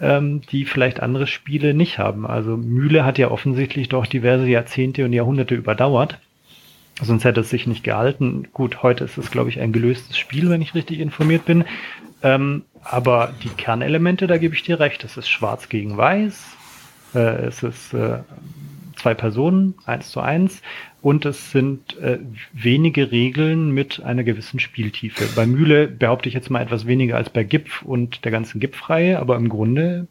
ähm, 0.00 0.42
die 0.50 0.64
vielleicht 0.64 1.00
andere 1.00 1.26
Spiele 1.26 1.74
nicht 1.74 1.98
haben. 1.98 2.26
Also 2.26 2.56
Mühle 2.56 3.04
hat 3.04 3.18
ja 3.18 3.30
offensichtlich 3.30 3.88
doch 3.88 4.06
diverse 4.06 4.46
Jahrzehnte 4.46 5.04
und 5.04 5.12
Jahrhunderte 5.12 5.54
überdauert. 5.54 6.18
Sonst 7.02 7.24
hätte 7.24 7.40
es 7.40 7.50
sich 7.50 7.66
nicht 7.66 7.84
gehalten. 7.84 8.48
Gut, 8.52 8.82
heute 8.82 9.04
ist 9.04 9.18
es, 9.18 9.30
glaube 9.30 9.50
ich, 9.50 9.60
ein 9.60 9.72
gelöstes 9.72 10.18
Spiel, 10.18 10.50
wenn 10.50 10.62
ich 10.62 10.74
richtig 10.74 11.00
informiert 11.00 11.44
bin. 11.44 11.64
Ähm, 12.22 12.62
aber 12.82 13.32
die 13.42 13.48
Kernelemente, 13.48 14.26
da 14.26 14.38
gebe 14.38 14.54
ich 14.54 14.62
dir 14.62 14.80
recht. 14.80 15.04
Es 15.04 15.16
ist 15.16 15.28
schwarz 15.28 15.68
gegen 15.68 15.96
weiß. 15.96 16.44
Äh, 17.14 17.18
es 17.46 17.62
ist 17.62 17.94
äh, 17.94 18.18
zwei 18.96 19.14
Personen, 19.14 19.74
eins 19.86 20.10
zu 20.10 20.20
eins. 20.20 20.60
Und 21.02 21.24
es 21.24 21.50
sind 21.50 21.98
äh, 21.98 22.18
wenige 22.52 23.10
Regeln 23.10 23.70
mit 23.70 24.02
einer 24.02 24.22
gewissen 24.22 24.60
Spieltiefe. 24.60 25.24
Bei 25.34 25.46
Mühle 25.46 25.88
behaupte 25.88 26.28
ich 26.28 26.34
jetzt 26.34 26.50
mal 26.50 26.60
etwas 26.60 26.86
weniger 26.86 27.16
als 27.16 27.30
bei 27.30 27.42
GIPF 27.42 27.82
und 27.82 28.24
der 28.24 28.32
ganzen 28.32 28.60
GIPF-Reihe, 28.60 29.18
aber 29.18 29.36
im 29.36 29.48
Grunde 29.48 30.06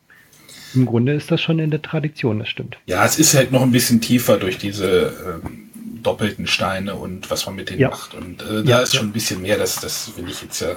im 0.75 0.85
Grunde 0.85 1.13
ist 1.13 1.31
das 1.31 1.41
schon 1.41 1.59
in 1.59 1.71
der 1.71 1.81
Tradition, 1.81 2.39
das 2.39 2.49
stimmt. 2.49 2.77
Ja, 2.85 3.03
es 3.03 3.17
ist 3.17 3.35
halt 3.35 3.51
noch 3.51 3.63
ein 3.63 3.71
bisschen 3.71 4.01
tiefer 4.01 4.37
durch 4.37 4.57
diese 4.57 5.41
ähm, 5.43 5.68
doppelten 6.04 6.47
Steine 6.47 6.95
und 6.95 7.30
was 7.30 7.45
man 7.45 7.56
mit 7.56 7.70
denen 7.70 7.80
ja. 7.80 7.89
macht. 7.89 8.14
Und 8.14 8.41
äh, 8.41 8.64
da 8.64 8.70
ja, 8.70 8.80
ist 8.80 8.95
schon 8.95 9.08
ein 9.08 9.14
bisschen 9.14 9.41
mehr, 9.41 9.58
das, 9.58 9.76
das 9.80 10.12
will 10.18 10.30
ich 10.30 10.41
jetzt 10.41 10.62
ja. 10.62 10.76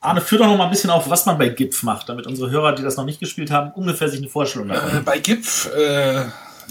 Arne, 0.00 0.20
führ 0.20 0.38
doch 0.38 0.46
noch 0.46 0.56
mal 0.56 0.64
ein 0.64 0.70
bisschen 0.70 0.90
auf, 0.90 1.08
was 1.10 1.26
man 1.26 1.38
bei 1.38 1.48
GIPF 1.48 1.82
macht, 1.82 2.08
damit 2.08 2.26
unsere 2.26 2.50
Hörer, 2.50 2.74
die 2.74 2.82
das 2.82 2.96
noch 2.96 3.04
nicht 3.04 3.18
gespielt 3.18 3.50
haben, 3.50 3.72
ungefähr 3.72 4.08
sich 4.08 4.20
eine 4.20 4.28
Vorstellung 4.28 4.70
haben. 4.70 4.98
Äh, 4.98 5.00
bei 5.00 5.18
GIPF 5.18 5.70
äh, 5.74 6.26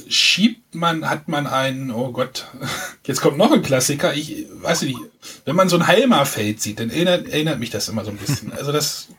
schiebt 0.07 0.75
man, 0.75 1.09
hat 1.09 1.27
man 1.27 1.47
einen, 1.47 1.91
oh 1.91 2.11
Gott, 2.11 2.45
jetzt 3.05 3.21
kommt 3.21 3.37
noch 3.37 3.51
ein 3.51 3.61
Klassiker, 3.61 4.13
ich 4.13 4.45
weiß 4.61 4.83
nicht, 4.83 4.97
wenn 5.43 5.55
man 5.55 5.69
so 5.69 5.77
ein 5.77 5.87
Heilmar-Feld 5.87 6.61
sieht, 6.61 6.79
dann 6.79 6.89
erinnert, 6.89 7.27
erinnert 7.27 7.59
mich 7.59 7.71
das 7.71 7.89
immer 7.89 8.05
so 8.05 8.11
ein 8.11 8.17
bisschen. 8.17 8.53
Also 8.53 8.71
das, 8.71 9.09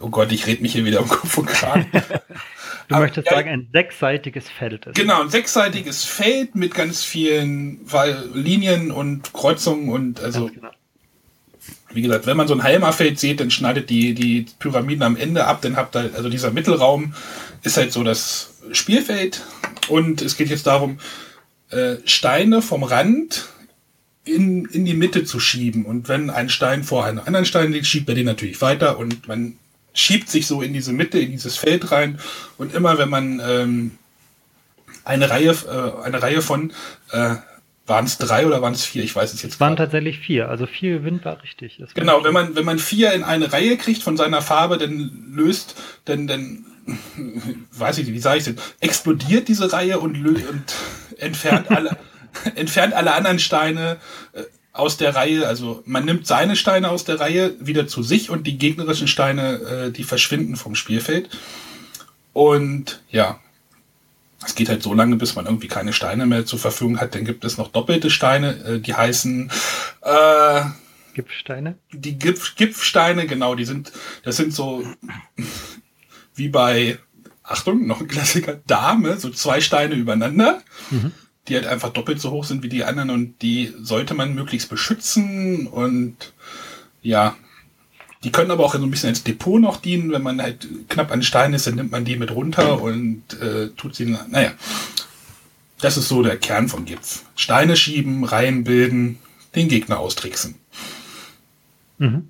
oh 0.00 0.08
Gott, 0.08 0.32
ich 0.32 0.46
red 0.46 0.60
mich 0.62 0.72
hier 0.72 0.84
wieder 0.84 1.00
um 1.00 1.08
Kopf 1.08 1.38
und 1.38 1.46
Kragen. 1.46 1.86
Du 2.88 2.94
Aber, 2.94 3.04
möchtest 3.04 3.26
ja, 3.26 3.36
sagen, 3.36 3.48
ein 3.48 3.68
sechsseitiges 3.72 4.48
Feld 4.48 4.86
ist. 4.86 4.94
Genau, 4.94 5.22
ein 5.22 5.28
sechsseitiges 5.28 6.04
Feld 6.04 6.54
mit 6.54 6.74
ganz 6.74 7.02
vielen 7.02 7.80
Linien 8.34 8.90
und 8.90 9.32
Kreuzungen 9.32 9.88
und 9.88 10.20
also. 10.20 10.48
Genau. 10.48 10.70
Wie 11.92 12.02
gesagt, 12.02 12.26
wenn 12.26 12.36
man 12.36 12.46
so 12.46 12.54
ein 12.54 12.62
Heimerfeld 12.62 13.18
sieht, 13.18 13.40
dann 13.40 13.50
schneidet 13.50 13.88
die, 13.88 14.12
die 14.12 14.46
Pyramiden 14.58 15.02
am 15.02 15.16
Ende 15.16 15.46
ab, 15.46 15.62
dann 15.62 15.76
habt 15.76 15.96
ihr, 15.96 16.10
also 16.14 16.28
dieser 16.28 16.50
Mittelraum 16.50 17.14
ist 17.62 17.76
halt 17.76 17.90
so 17.90 18.04
das 18.04 18.60
Spielfeld 18.72 19.42
und 19.88 20.20
es 20.20 20.36
geht 20.36 20.50
jetzt 20.50 20.66
darum, 20.66 20.98
äh, 21.70 21.96
Steine 22.04 22.60
vom 22.60 22.82
Rand 22.82 23.48
in, 24.24 24.66
in 24.66 24.84
die 24.84 24.94
Mitte 24.94 25.24
zu 25.24 25.40
schieben. 25.40 25.84
Und 25.86 26.08
wenn 26.08 26.30
ein 26.30 26.48
Stein 26.48 26.84
vor 26.84 27.04
einem 27.04 27.20
anderen 27.24 27.46
Stein 27.46 27.72
liegt, 27.72 27.86
schiebt 27.86 28.08
er 28.08 28.14
den 28.14 28.26
natürlich 28.26 28.60
weiter 28.60 28.98
und 28.98 29.26
man 29.28 29.56
schiebt 29.96 30.30
sich 30.30 30.46
so 30.46 30.62
in 30.62 30.72
diese 30.72 30.92
Mitte, 30.92 31.18
in 31.18 31.32
dieses 31.32 31.56
Feld 31.56 31.90
rein. 31.90 32.20
Und 32.58 32.74
immer 32.74 32.98
wenn 32.98 33.08
man 33.08 33.40
ähm, 33.44 33.90
eine 35.04 35.30
Reihe, 35.30 35.50
äh, 35.50 36.04
eine 36.04 36.22
Reihe 36.22 36.42
von 36.42 36.72
äh, 37.10 37.36
waren 37.86 38.04
es 38.04 38.18
drei 38.18 38.46
oder 38.46 38.62
waren 38.62 38.74
es 38.74 38.84
vier? 38.84 39.04
Ich 39.04 39.14
weiß 39.14 39.32
es 39.32 39.42
jetzt. 39.42 39.54
Es 39.54 39.60
waren 39.60 39.76
tatsächlich 39.76 40.18
vier. 40.18 40.48
Also 40.48 40.66
vier 40.66 40.98
Gewinn 40.98 41.24
war 41.24 41.42
richtig. 41.42 41.80
War 41.80 41.88
genau, 41.94 42.24
wenn 42.24 42.32
man 42.32 42.56
wenn 42.56 42.64
man 42.64 42.78
vier 42.78 43.12
in 43.12 43.22
eine 43.22 43.52
Reihe 43.52 43.76
kriegt 43.76 44.02
von 44.02 44.16
seiner 44.16 44.42
Farbe, 44.42 44.76
dann 44.76 45.32
löst, 45.34 45.76
dann 46.04 46.26
dann 46.26 46.66
weiß 47.72 47.98
ich 47.98 48.06
nicht, 48.06 48.14
wie 48.14 48.20
sage 48.20 48.38
ich 48.38 48.44
denn, 48.44 48.58
explodiert 48.80 49.48
diese 49.48 49.72
Reihe 49.72 50.00
und, 50.00 50.16
und 50.26 50.74
entfernt 51.18 51.70
alle 51.70 51.96
entfernt 52.54 52.92
alle 52.94 53.14
anderen 53.14 53.38
Steine 53.38 53.98
äh, 54.32 54.42
aus 54.78 54.96
der 54.96 55.14
Reihe, 55.14 55.46
also 55.46 55.82
man 55.86 56.04
nimmt 56.04 56.26
seine 56.26 56.56
Steine 56.56 56.90
aus 56.90 57.04
der 57.04 57.20
Reihe 57.20 57.54
wieder 57.60 57.86
zu 57.86 58.02
sich 58.02 58.30
und 58.30 58.46
die 58.46 58.58
gegnerischen 58.58 59.08
Steine, 59.08 59.54
äh, 59.60 59.90
die 59.90 60.04
verschwinden 60.04 60.56
vom 60.56 60.74
Spielfeld. 60.74 61.30
Und 62.32 63.02
ja, 63.10 63.40
es 64.44 64.54
geht 64.54 64.68
halt 64.68 64.82
so 64.82 64.92
lange, 64.92 65.16
bis 65.16 65.34
man 65.34 65.46
irgendwie 65.46 65.68
keine 65.68 65.92
Steine 65.92 66.26
mehr 66.26 66.44
zur 66.44 66.58
Verfügung 66.58 67.00
hat. 67.00 67.14
Dann 67.14 67.24
gibt 67.24 67.44
es 67.44 67.56
noch 67.56 67.68
doppelte 67.68 68.10
Steine, 68.10 68.64
äh, 68.64 68.80
die 68.80 68.94
heißen 68.94 69.50
äh, 70.02 70.62
Gipfsteine. 71.14 71.76
Die 71.92 72.18
Gipf, 72.18 72.56
Gipfsteine, 72.56 73.26
genau, 73.26 73.54
die 73.54 73.64
sind, 73.64 73.92
das 74.22 74.36
sind 74.36 74.52
so 74.52 74.84
wie 76.34 76.48
bei, 76.48 76.98
Achtung, 77.42 77.86
noch 77.86 78.00
ein 78.00 78.08
Klassiker, 78.08 78.60
Dame, 78.66 79.16
so 79.18 79.30
zwei 79.30 79.62
Steine 79.62 79.94
übereinander. 79.94 80.62
Mhm 80.90 81.12
die 81.48 81.54
halt 81.54 81.66
einfach 81.66 81.90
doppelt 81.90 82.20
so 82.20 82.30
hoch 82.30 82.44
sind 82.44 82.62
wie 82.62 82.68
die 82.68 82.84
anderen 82.84 83.10
und 83.10 83.42
die 83.42 83.72
sollte 83.80 84.14
man 84.14 84.34
möglichst 84.34 84.68
beschützen 84.68 85.66
und 85.66 86.32
ja, 87.02 87.36
die 88.24 88.32
können 88.32 88.50
aber 88.50 88.64
auch 88.64 88.74
so 88.74 88.82
ein 88.82 88.90
bisschen 88.90 89.10
als 89.10 89.22
Depot 89.22 89.60
noch 89.60 89.76
dienen, 89.76 90.10
wenn 90.10 90.22
man 90.22 90.42
halt 90.42 90.66
knapp 90.88 91.12
an 91.12 91.22
Stein 91.22 91.54
ist, 91.54 91.66
dann 91.66 91.76
nimmt 91.76 91.92
man 91.92 92.04
die 92.04 92.16
mit 92.16 92.32
runter 92.32 92.82
und 92.82 93.22
äh, 93.40 93.68
tut 93.76 93.94
sie, 93.94 94.16
naja, 94.28 94.52
das 95.80 95.96
ist 95.96 96.08
so 96.08 96.22
der 96.22 96.36
Kern 96.36 96.68
von 96.68 96.84
Gipf. 96.84 97.22
Steine 97.36 97.76
schieben, 97.76 98.24
Reihen 98.24 98.64
bilden, 98.64 99.18
den 99.54 99.68
Gegner 99.68 100.00
austricksen. 100.00 100.56
Mhm. 101.98 102.28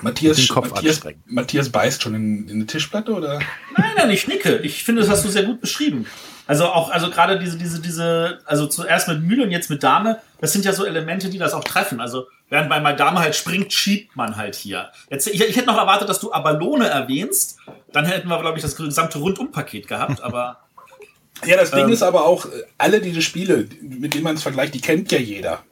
Matthias, 0.00 0.48
Matthias, 0.48 1.00
Matthias 1.26 1.68
beißt 1.68 2.02
schon 2.02 2.14
in, 2.14 2.48
in 2.48 2.54
eine 2.56 2.66
Tischplatte, 2.66 3.12
oder? 3.12 3.40
Nein, 3.76 3.90
nein, 3.96 4.10
ich 4.10 4.26
nicke. 4.26 4.56
Ich 4.58 4.84
finde, 4.84 5.02
das 5.02 5.10
hast 5.10 5.24
du 5.24 5.28
sehr 5.28 5.42
gut 5.42 5.60
beschrieben. 5.60 6.06
Also 6.46 6.66
auch, 6.66 6.90
also 6.90 7.10
gerade 7.10 7.38
diese, 7.38 7.56
diese, 7.56 7.80
diese, 7.80 8.40
also 8.46 8.66
zuerst 8.66 9.08
mit 9.08 9.22
Mühle 9.22 9.44
und 9.44 9.50
jetzt 9.50 9.70
mit 9.70 9.82
Dame, 9.82 10.20
das 10.40 10.52
sind 10.52 10.64
ja 10.64 10.72
so 10.72 10.84
Elemente, 10.84 11.28
die 11.28 11.38
das 11.38 11.52
auch 11.52 11.62
treffen. 11.62 12.00
Also 12.00 12.26
während 12.48 12.68
bei 12.68 12.80
mal 12.80 12.96
Dame 12.96 13.20
halt 13.20 13.36
springt, 13.36 13.72
schiebt 13.72 14.16
man 14.16 14.36
halt 14.36 14.54
hier. 14.54 14.90
Jetzt, 15.10 15.28
ich, 15.28 15.40
ich 15.40 15.56
hätte 15.56 15.66
noch 15.66 15.78
erwartet, 15.78 16.08
dass 16.08 16.20
du 16.20 16.32
Abalone 16.32 16.88
erwähnst. 16.88 17.58
Dann 17.92 18.06
hätten 18.06 18.28
wir, 18.28 18.40
glaube 18.40 18.58
ich, 18.58 18.62
das 18.62 18.76
gesamte 18.76 19.18
Rundumpaket 19.18 19.86
gehabt, 19.86 20.22
aber. 20.22 20.60
ja, 21.46 21.56
das 21.56 21.70
Ding 21.70 21.84
ähm, 21.84 21.92
ist 21.92 22.02
aber 22.02 22.24
auch, 22.24 22.46
alle 22.76 23.00
diese 23.00 23.22
Spiele, 23.22 23.68
mit 23.80 24.14
denen 24.14 24.24
man 24.24 24.34
es 24.34 24.42
vergleicht, 24.42 24.74
die 24.74 24.80
kennt 24.80 25.12
ja 25.12 25.18
jeder. 25.18 25.62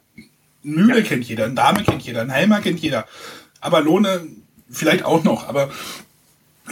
Mühle 0.62 1.00
ja. 1.00 1.04
kennt 1.04 1.24
jeder, 1.24 1.46
ein 1.46 1.56
Dame 1.56 1.82
kennt 1.84 2.02
jeder, 2.02 2.20
ein 2.20 2.32
Heimer 2.32 2.60
kennt 2.60 2.80
jeder. 2.80 3.06
Abalone 3.60 4.26
vielleicht 4.70 5.04
auch 5.04 5.24
noch, 5.24 5.48
aber 5.48 5.70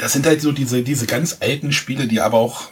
das 0.01 0.13
sind 0.13 0.27
halt 0.27 0.41
so 0.41 0.53
diese, 0.53 0.83
diese 0.83 1.07
ganz 1.07 1.39
alten 1.41 1.73
Spiele, 1.73 2.07
die 2.07 2.21
aber 2.21 2.39
auch 2.39 2.71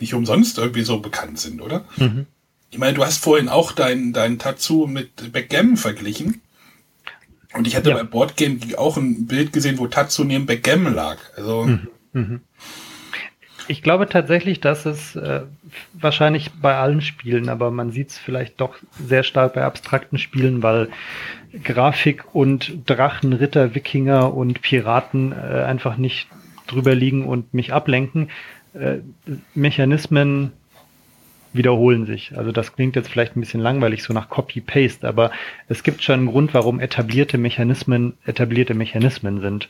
nicht 0.00 0.14
umsonst 0.14 0.58
irgendwie 0.58 0.82
so 0.82 1.00
bekannt 1.00 1.38
sind, 1.38 1.60
oder? 1.60 1.84
Mhm. 1.96 2.26
Ich 2.70 2.78
meine, 2.78 2.94
du 2.94 3.04
hast 3.04 3.18
vorhin 3.22 3.48
auch 3.48 3.72
dein, 3.72 4.12
dein 4.12 4.38
Tatsu 4.38 4.86
mit 4.86 5.32
Backgammon 5.32 5.76
verglichen. 5.76 6.40
Und 7.52 7.68
ich 7.68 7.76
hatte 7.76 7.90
ja. 7.90 7.96
bei 7.96 8.02
Boardgame 8.02 8.58
auch 8.76 8.96
ein 8.96 9.26
Bild 9.26 9.52
gesehen, 9.52 9.78
wo 9.78 9.86
Tatsu 9.86 10.24
neben 10.24 10.46
Backgammon 10.46 10.94
lag. 10.94 11.18
Also. 11.36 11.64
Mhm. 11.64 11.88
Mhm. 12.12 12.40
Ich 13.68 13.82
glaube 13.82 14.08
tatsächlich, 14.08 14.60
dass 14.60 14.86
es 14.86 15.16
äh, 15.16 15.42
wahrscheinlich 15.92 16.50
bei 16.52 16.76
allen 16.76 17.00
Spielen, 17.00 17.48
aber 17.48 17.70
man 17.70 17.90
sieht 17.90 18.10
es 18.10 18.18
vielleicht 18.18 18.60
doch 18.60 18.76
sehr 18.92 19.22
stark 19.22 19.54
bei 19.54 19.64
abstrakten 19.64 20.18
Spielen, 20.18 20.62
weil 20.62 20.88
Grafik 21.62 22.34
und 22.34 22.88
Drachen, 22.88 23.32
Ritter, 23.32 23.74
Wikinger 23.74 24.34
und 24.34 24.60
Piraten 24.62 25.32
äh, 25.32 25.62
einfach 25.62 25.96
nicht 25.96 26.28
drüber 26.66 26.94
liegen 26.94 27.26
und 27.26 27.54
mich 27.54 27.72
ablenken. 27.72 28.30
Äh, 28.74 28.98
Mechanismen 29.54 30.52
wiederholen 31.54 32.04
sich. 32.04 32.36
Also 32.36 32.52
das 32.52 32.74
klingt 32.74 32.96
jetzt 32.96 33.08
vielleicht 33.08 33.36
ein 33.36 33.40
bisschen 33.40 33.60
langweilig, 33.60 34.02
so 34.02 34.12
nach 34.12 34.28
Copy-Paste, 34.28 35.06
aber 35.06 35.30
es 35.68 35.82
gibt 35.82 36.02
schon 36.02 36.20
einen 36.20 36.26
Grund, 36.26 36.52
warum 36.52 36.80
etablierte 36.80 37.38
Mechanismen 37.38 38.14
etablierte 38.26 38.74
Mechanismen 38.74 39.40
sind. 39.40 39.68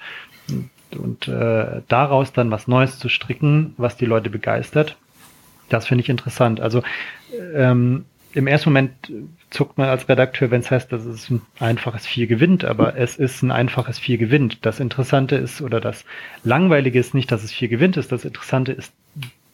Und 0.97 1.29
äh, 1.29 1.83
daraus 1.89 2.33
dann 2.33 2.51
was 2.51 2.69
Neues 2.69 2.99
zu 2.99 3.09
stricken, 3.09 3.75
was 3.77 3.97
die 3.97 4.07
Leute 4.07 4.31
begeistert, 4.31 4.97
das 5.69 5.87
finde 5.87 6.03
ich 6.03 6.09
interessant. 6.09 6.61
Also 6.61 6.83
ähm, 7.55 8.05
im 8.33 8.47
ersten 8.47 8.71
Moment 8.71 8.93
zuckt 9.51 9.79
man 9.79 9.89
als 9.89 10.09
Redakteur, 10.09 10.51
wenn 10.51 10.61
es 10.61 10.71
heißt, 10.71 10.91
dass 10.93 11.05
es 11.05 11.31
ein 11.31 11.43
einfaches 11.61 12.07
Vier 12.07 12.27
gewinnt, 12.27 12.65
aber 12.65 12.97
es 12.97 13.17
ist 13.17 13.43
ein 13.43 13.53
einfaches 13.53 13.99
Vier 13.99 14.19
gewinnt. 14.19 14.67
Das 14.67 14.81
Interessante 14.81 15.37
ist 15.37 15.63
oder 15.63 15.81
das 15.81 16.05
Langweilige 16.43 16.99
ist 16.99 17.15
nicht, 17.15 17.31
dass 17.31 17.45
es 17.45 17.53
Vier 17.53 17.69
gewinnt 17.69 17.97
ist. 17.97 18.11
Das 18.11 18.25
Interessante 18.25 18.73
ist 18.73 18.93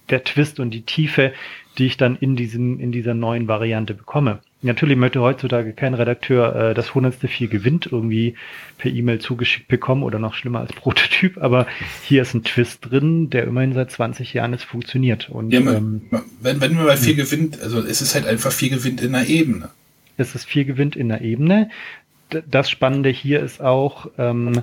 der 0.09 0.25
Twist 0.25 0.61
und 0.61 0.71
die 0.71 0.83
Tiefe, 0.83 1.33
die 1.81 1.87
ich 1.87 1.97
dann 1.97 2.17
in 2.17 2.37
diesem, 2.37 2.79
in 2.79 2.93
dieser 2.93 3.15
neuen 3.15 3.49
Variante 3.49 3.95
bekomme. 3.95 4.41
Natürlich 4.61 4.99
möchte 4.99 5.23
heutzutage 5.23 5.73
kein 5.73 5.95
Redakteur 5.95 6.55
äh, 6.55 6.75
das 6.75 6.95
hundertste 6.95 7.27
Vier 7.27 7.49
gewinnt 7.49 7.89
irgendwie 7.91 8.35
per 8.77 8.93
E-Mail 8.93 9.19
zugeschickt 9.19 9.67
bekommen 9.67 10.03
oder 10.03 10.19
noch 10.19 10.35
schlimmer 10.35 10.61
als 10.61 10.73
Prototyp, 10.75 11.39
aber 11.39 11.67
hier 12.03 12.21
ist 12.21 12.35
ein 12.35 12.45
Twist 12.45 12.91
drin, 12.91 13.31
der 13.31 13.45
immerhin 13.45 13.73
seit 13.73 13.91
20 13.91 14.35
Jahren 14.35 14.53
es 14.53 14.63
funktioniert. 14.63 15.31
Und, 15.31 15.53
ja, 15.53 15.61
man, 15.61 15.75
ähm, 15.75 16.03
wenn, 16.43 16.61
wenn 16.61 16.75
man 16.75 16.85
mal 16.85 16.99
Vier 16.99 17.15
gewinnt, 17.15 17.59
also 17.63 17.79
es 17.81 18.03
ist 18.03 18.15
halt 18.15 18.27
einfach 18.27 18.53
Vier 18.53 18.69
gewinnt 18.69 19.01
in 19.01 19.15
einer 19.15 19.27
Ebene. 19.27 19.71
Es 20.19 20.35
ist 20.35 20.45
Vier 20.45 20.67
gewinnt 20.67 20.97
in 20.97 21.11
einer 21.11 21.23
Ebene. 21.23 21.71
Das 22.51 22.69
Spannende 22.69 23.09
hier 23.09 23.41
ist 23.41 23.63
auch, 23.63 24.11
ähm, 24.19 24.63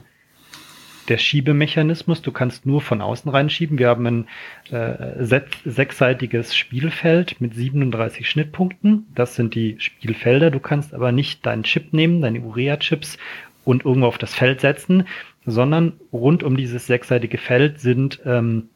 der 1.10 1.18
Schiebemechanismus. 1.18 2.22
Du 2.22 2.32
kannst 2.32 2.66
nur 2.66 2.82
von 2.82 3.02
außen 3.02 3.30
reinschieben. 3.32 3.80
Wir 3.80 3.90
haben 3.90 4.06
ein 4.06 4.28
äh, 4.72 5.40
sechsseitiges 5.66 6.56
Spielfeld 6.56 7.40
mit 7.42 7.56
37 7.56 8.30
Schnittpunkten. 8.30 9.08
Das 9.16 9.36
sind 9.36 9.56
die 9.56 9.76
Spielfelder. 9.80 10.52
Du 10.52 10.60
kannst 10.60 10.94
aber 10.94 11.12
nicht 11.12 11.46
deinen 11.46 11.64
Chip 11.64 11.94
nehmen, 11.94 12.22
deine 12.22 12.42
Urea-Chips 12.42 13.18
und 13.66 13.86
irgendwo 13.86 14.08
auf 14.08 14.18
das 14.18 14.34
Feld 14.34 14.62
setzen, 14.62 15.08
sondern 15.46 15.94
rund 16.12 16.44
um 16.44 16.58
dieses 16.58 16.88
sechsseitige 16.88 17.38
Feld 17.38 17.80
sind 17.80 18.22
ähm, 18.26 18.70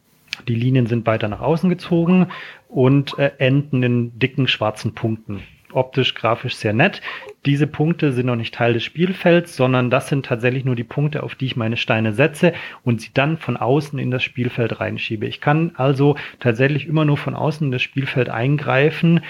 die 0.48 0.54
Linien 0.54 0.86
sind 0.86 1.06
weiter 1.06 1.28
nach 1.28 1.40
außen 1.40 1.68
gezogen 1.68 2.28
und 2.68 3.18
äh, 3.18 3.32
enden 3.38 3.82
in 3.82 4.18
dicken 4.18 4.48
schwarzen 4.48 4.94
Punkten 4.94 5.42
optisch, 5.74 6.14
grafisch 6.14 6.56
sehr 6.56 6.72
nett. 6.72 7.00
Diese 7.46 7.66
Punkte 7.66 8.12
sind 8.12 8.26
noch 8.26 8.36
nicht 8.36 8.54
Teil 8.54 8.72
des 8.74 8.84
Spielfelds, 8.84 9.56
sondern 9.56 9.90
das 9.90 10.08
sind 10.08 10.26
tatsächlich 10.26 10.64
nur 10.64 10.76
die 10.76 10.84
Punkte, 10.84 11.22
auf 11.22 11.34
die 11.34 11.46
ich 11.46 11.56
meine 11.56 11.76
Steine 11.76 12.12
setze 12.12 12.52
und 12.84 13.00
sie 13.00 13.10
dann 13.12 13.36
von 13.38 13.56
außen 13.56 13.98
in 13.98 14.10
das 14.10 14.22
Spielfeld 14.22 14.80
reinschiebe. 14.80 15.26
Ich 15.26 15.40
kann 15.40 15.72
also 15.76 16.16
tatsächlich 16.40 16.86
immer 16.86 17.04
nur 17.04 17.16
von 17.16 17.34
außen 17.34 17.66
in 17.66 17.72
das 17.72 17.82
Spielfeld 17.82 18.28
eingreifen 18.28 19.20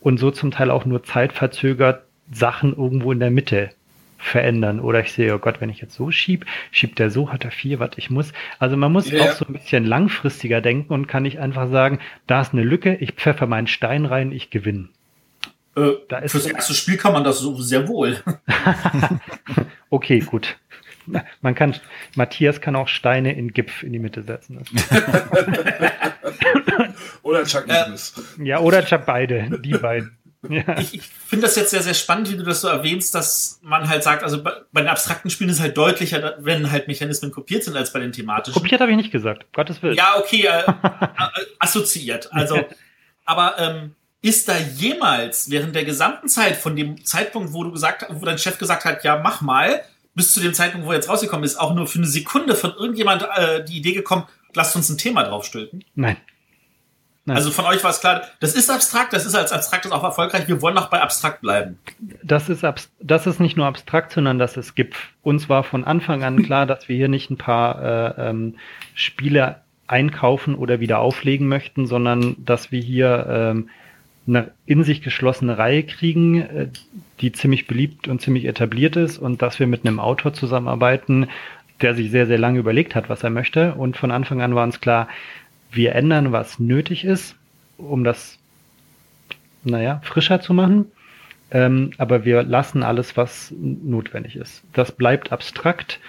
und 0.00 0.18
so 0.18 0.30
zum 0.30 0.50
Teil 0.50 0.70
auch 0.70 0.84
nur 0.84 1.02
zeitverzögert 1.02 2.02
Sachen 2.30 2.76
irgendwo 2.76 3.12
in 3.12 3.20
der 3.20 3.30
Mitte 3.30 3.70
verändern. 4.18 4.80
Oder 4.80 5.00
ich 5.00 5.12
sehe, 5.12 5.34
oh 5.34 5.38
Gott, 5.38 5.60
wenn 5.60 5.70
ich 5.70 5.80
jetzt 5.80 5.94
so 5.94 6.10
schieb, 6.10 6.44
schiebt 6.70 6.98
der 6.98 7.10
so, 7.10 7.32
hat 7.32 7.44
er 7.44 7.50
vier, 7.50 7.78
was 7.78 7.90
ich 7.96 8.10
muss. 8.10 8.32
Also 8.58 8.76
man 8.76 8.92
muss 8.92 9.10
yeah. 9.10 9.24
auch 9.24 9.32
so 9.32 9.46
ein 9.46 9.54
bisschen 9.54 9.84
langfristiger 9.84 10.60
denken 10.60 10.92
und 10.92 11.06
kann 11.06 11.22
nicht 11.22 11.38
einfach 11.38 11.70
sagen, 11.70 12.00
da 12.26 12.40
ist 12.40 12.52
eine 12.52 12.64
Lücke, 12.64 12.96
ich 12.96 13.12
pfeffer 13.12 13.46
meinen 13.46 13.68
Stein 13.68 14.04
rein, 14.04 14.32
ich 14.32 14.50
gewinne. 14.50 14.88
Äh, 15.78 15.98
da 16.08 16.18
ist 16.18 16.32
fürs 16.32 16.46
erste 16.46 16.74
Spiel 16.74 16.96
kann 16.96 17.12
man 17.12 17.22
das 17.24 17.38
so 17.38 17.60
sehr 17.60 17.86
wohl. 17.86 18.22
okay, 19.90 20.18
gut. 20.20 20.56
Man 21.40 21.54
kann, 21.54 21.74
Matthias 22.16 22.60
kann 22.60 22.76
auch 22.76 22.88
Steine 22.88 23.34
in 23.34 23.52
Gipf 23.52 23.82
in 23.82 23.92
die 23.92 23.98
Mitte 23.98 24.22
setzen. 24.22 24.58
oder 27.22 27.44
Chuck 27.44 27.66
Norris. 27.66 28.12
Äh, 28.38 28.44
ja, 28.44 28.58
oder 28.60 28.84
Chuck 28.84 29.06
beide, 29.06 29.58
die 29.60 29.72
beiden. 29.72 30.18
Ja. 30.48 30.78
Ich, 30.78 30.94
ich 30.94 31.02
finde 31.02 31.46
das 31.46 31.56
jetzt 31.56 31.70
sehr, 31.70 31.82
sehr 31.82 31.94
spannend, 31.94 32.30
wie 32.30 32.36
du 32.36 32.44
das 32.44 32.60
so 32.60 32.68
erwähnst, 32.68 33.14
dass 33.14 33.58
man 33.62 33.88
halt 33.88 34.02
sagt, 34.02 34.22
also 34.22 34.42
bei, 34.42 34.52
bei 34.72 34.82
den 34.82 34.88
abstrakten 34.88 35.30
Spielen 35.30 35.50
ist 35.50 35.56
es 35.56 35.62
halt 35.62 35.76
deutlicher, 35.76 36.36
wenn 36.38 36.70
halt 36.70 36.88
Mechanismen 36.88 37.32
kopiert 37.32 37.64
sind, 37.64 37.76
als 37.76 37.92
bei 37.92 38.00
den 38.00 38.12
thematischen. 38.12 38.60
Kopiert 38.60 38.80
habe 38.80 38.90
ich 38.90 38.96
nicht 38.96 39.10
gesagt, 39.10 39.52
Gottes 39.52 39.82
Willen. 39.82 39.96
Ja, 39.96 40.16
okay, 40.18 40.46
äh, 40.46 40.60
äh 40.62 41.46
assoziiert. 41.58 42.32
Also, 42.32 42.64
aber 43.24 43.56
ähm, 43.58 43.94
ist 44.20 44.48
da 44.48 44.56
jemals 44.56 45.50
während 45.50 45.74
der 45.74 45.84
gesamten 45.84 46.28
Zeit 46.28 46.56
von 46.56 46.74
dem 46.74 47.04
Zeitpunkt, 47.04 47.52
wo 47.52 47.64
du 47.64 47.72
gesagt, 47.72 48.06
wo 48.10 48.24
dein 48.24 48.38
Chef 48.38 48.58
gesagt 48.58 48.84
hat, 48.84 49.04
ja, 49.04 49.20
mach 49.22 49.40
mal, 49.40 49.82
bis 50.14 50.32
zu 50.32 50.40
dem 50.40 50.54
Zeitpunkt, 50.54 50.86
wo 50.86 50.90
er 50.90 50.96
jetzt 50.96 51.08
rausgekommen 51.08 51.44
ist, 51.44 51.58
auch 51.60 51.74
nur 51.74 51.86
für 51.86 51.98
eine 51.98 52.08
Sekunde 52.08 52.54
von 52.54 52.72
irgendjemand 52.72 53.26
äh, 53.36 53.64
die 53.64 53.76
Idee 53.76 53.92
gekommen, 53.92 54.24
lasst 54.54 54.74
uns 54.74 54.88
ein 54.88 54.98
Thema 54.98 55.22
draufstülpen? 55.22 55.84
Nein. 55.94 56.16
Nein. 57.28 57.36
Also 57.36 57.50
von 57.50 57.66
euch 57.66 57.84
war 57.84 57.90
es 57.90 58.00
klar, 58.00 58.22
das 58.40 58.54
ist 58.54 58.70
abstrakt, 58.70 59.12
das 59.12 59.26
ist 59.26 59.34
als 59.34 59.52
abstraktes 59.52 59.92
auch 59.92 60.02
erfolgreich, 60.02 60.48
wir 60.48 60.62
wollen 60.62 60.78
auch 60.78 60.88
bei 60.88 61.02
abstrakt 61.02 61.42
bleiben. 61.42 61.78
Das 62.22 62.48
ist, 62.48 62.64
das 63.00 63.26
ist 63.26 63.38
nicht 63.38 63.54
nur 63.54 63.66
abstrakt, 63.66 64.12
sondern 64.12 64.38
das 64.38 64.56
ist 64.56 64.74
GIPF. 64.74 64.96
Uns 65.22 65.50
war 65.50 65.62
von 65.62 65.84
Anfang 65.84 66.24
an 66.24 66.42
klar, 66.42 66.64
dass 66.64 66.88
wir 66.88 66.96
hier 66.96 67.08
nicht 67.08 67.28
ein 67.28 67.36
paar 67.36 67.82
äh, 68.16 68.30
ähm, 68.30 68.56
Spiele 68.94 69.60
einkaufen 69.86 70.54
oder 70.54 70.80
wieder 70.80 71.00
auflegen 71.00 71.48
möchten, 71.48 71.86
sondern 71.86 72.34
dass 72.38 72.72
wir 72.72 72.80
hier 72.80 73.26
ähm, 73.28 73.68
eine 74.28 74.52
in 74.66 74.84
sich 74.84 75.02
geschlossene 75.02 75.58
Reihe 75.58 75.82
kriegen, 75.82 76.42
äh, 76.42 76.68
die 77.20 77.32
ziemlich 77.32 77.66
beliebt 77.66 78.08
und 78.08 78.20
ziemlich 78.20 78.44
etabliert 78.44 78.96
ist 78.96 79.18
und 79.18 79.42
dass 79.42 79.58
wir 79.58 79.66
mit 79.66 79.86
einem 79.86 79.98
Autor 79.98 80.32
zusammenarbeiten, 80.32 81.28
der 81.80 81.94
sich 81.94 82.10
sehr, 82.10 82.26
sehr 82.26 82.38
lange 82.38 82.58
überlegt 82.58 82.94
hat, 82.94 83.08
was 83.08 83.22
er 83.22 83.30
möchte. 83.30 83.74
Und 83.74 83.96
von 83.96 84.10
Anfang 84.10 84.42
an 84.42 84.54
war 84.54 84.64
uns 84.64 84.80
klar, 84.80 85.08
wir 85.70 85.94
ändern, 85.94 86.32
was 86.32 86.58
nötig 86.58 87.04
ist, 87.04 87.36
um 87.76 88.04
das, 88.04 88.38
naja, 89.64 90.00
frischer 90.04 90.40
zu 90.40 90.54
machen. 90.54 90.86
Ähm, 91.50 91.92
aber 91.96 92.24
wir 92.24 92.42
lassen 92.42 92.82
alles, 92.82 93.16
was 93.16 93.54
notwendig 93.58 94.36
ist. 94.36 94.62
Das 94.72 94.92
bleibt 94.92 95.32
abstrakt. 95.32 96.00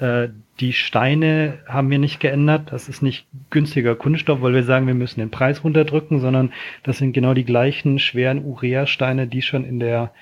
Äh, 0.00 0.28
die 0.60 0.72
Steine 0.72 1.58
haben 1.66 1.90
wir 1.90 1.98
nicht 1.98 2.20
geändert. 2.20 2.72
Das 2.72 2.88
ist 2.88 3.02
nicht 3.02 3.26
günstiger 3.48 3.94
Kunststoff, 3.94 4.42
weil 4.42 4.54
wir 4.54 4.64
sagen, 4.64 4.86
wir 4.86 4.94
müssen 4.94 5.20
den 5.20 5.30
Preis 5.30 5.64
runterdrücken, 5.64 6.20
sondern 6.20 6.52
das 6.82 6.98
sind 6.98 7.12
genau 7.12 7.34
die 7.34 7.44
gleichen 7.44 7.98
schweren 7.98 8.44
Urea-Steine, 8.44 9.26
die 9.26 9.42
schon 9.42 9.64
in 9.64 9.80
der 9.80 10.12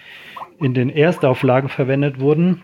in 0.60 0.74
den 0.74 0.90
Erstauflagen 0.90 1.68
verwendet 1.68 2.20
wurden. 2.20 2.62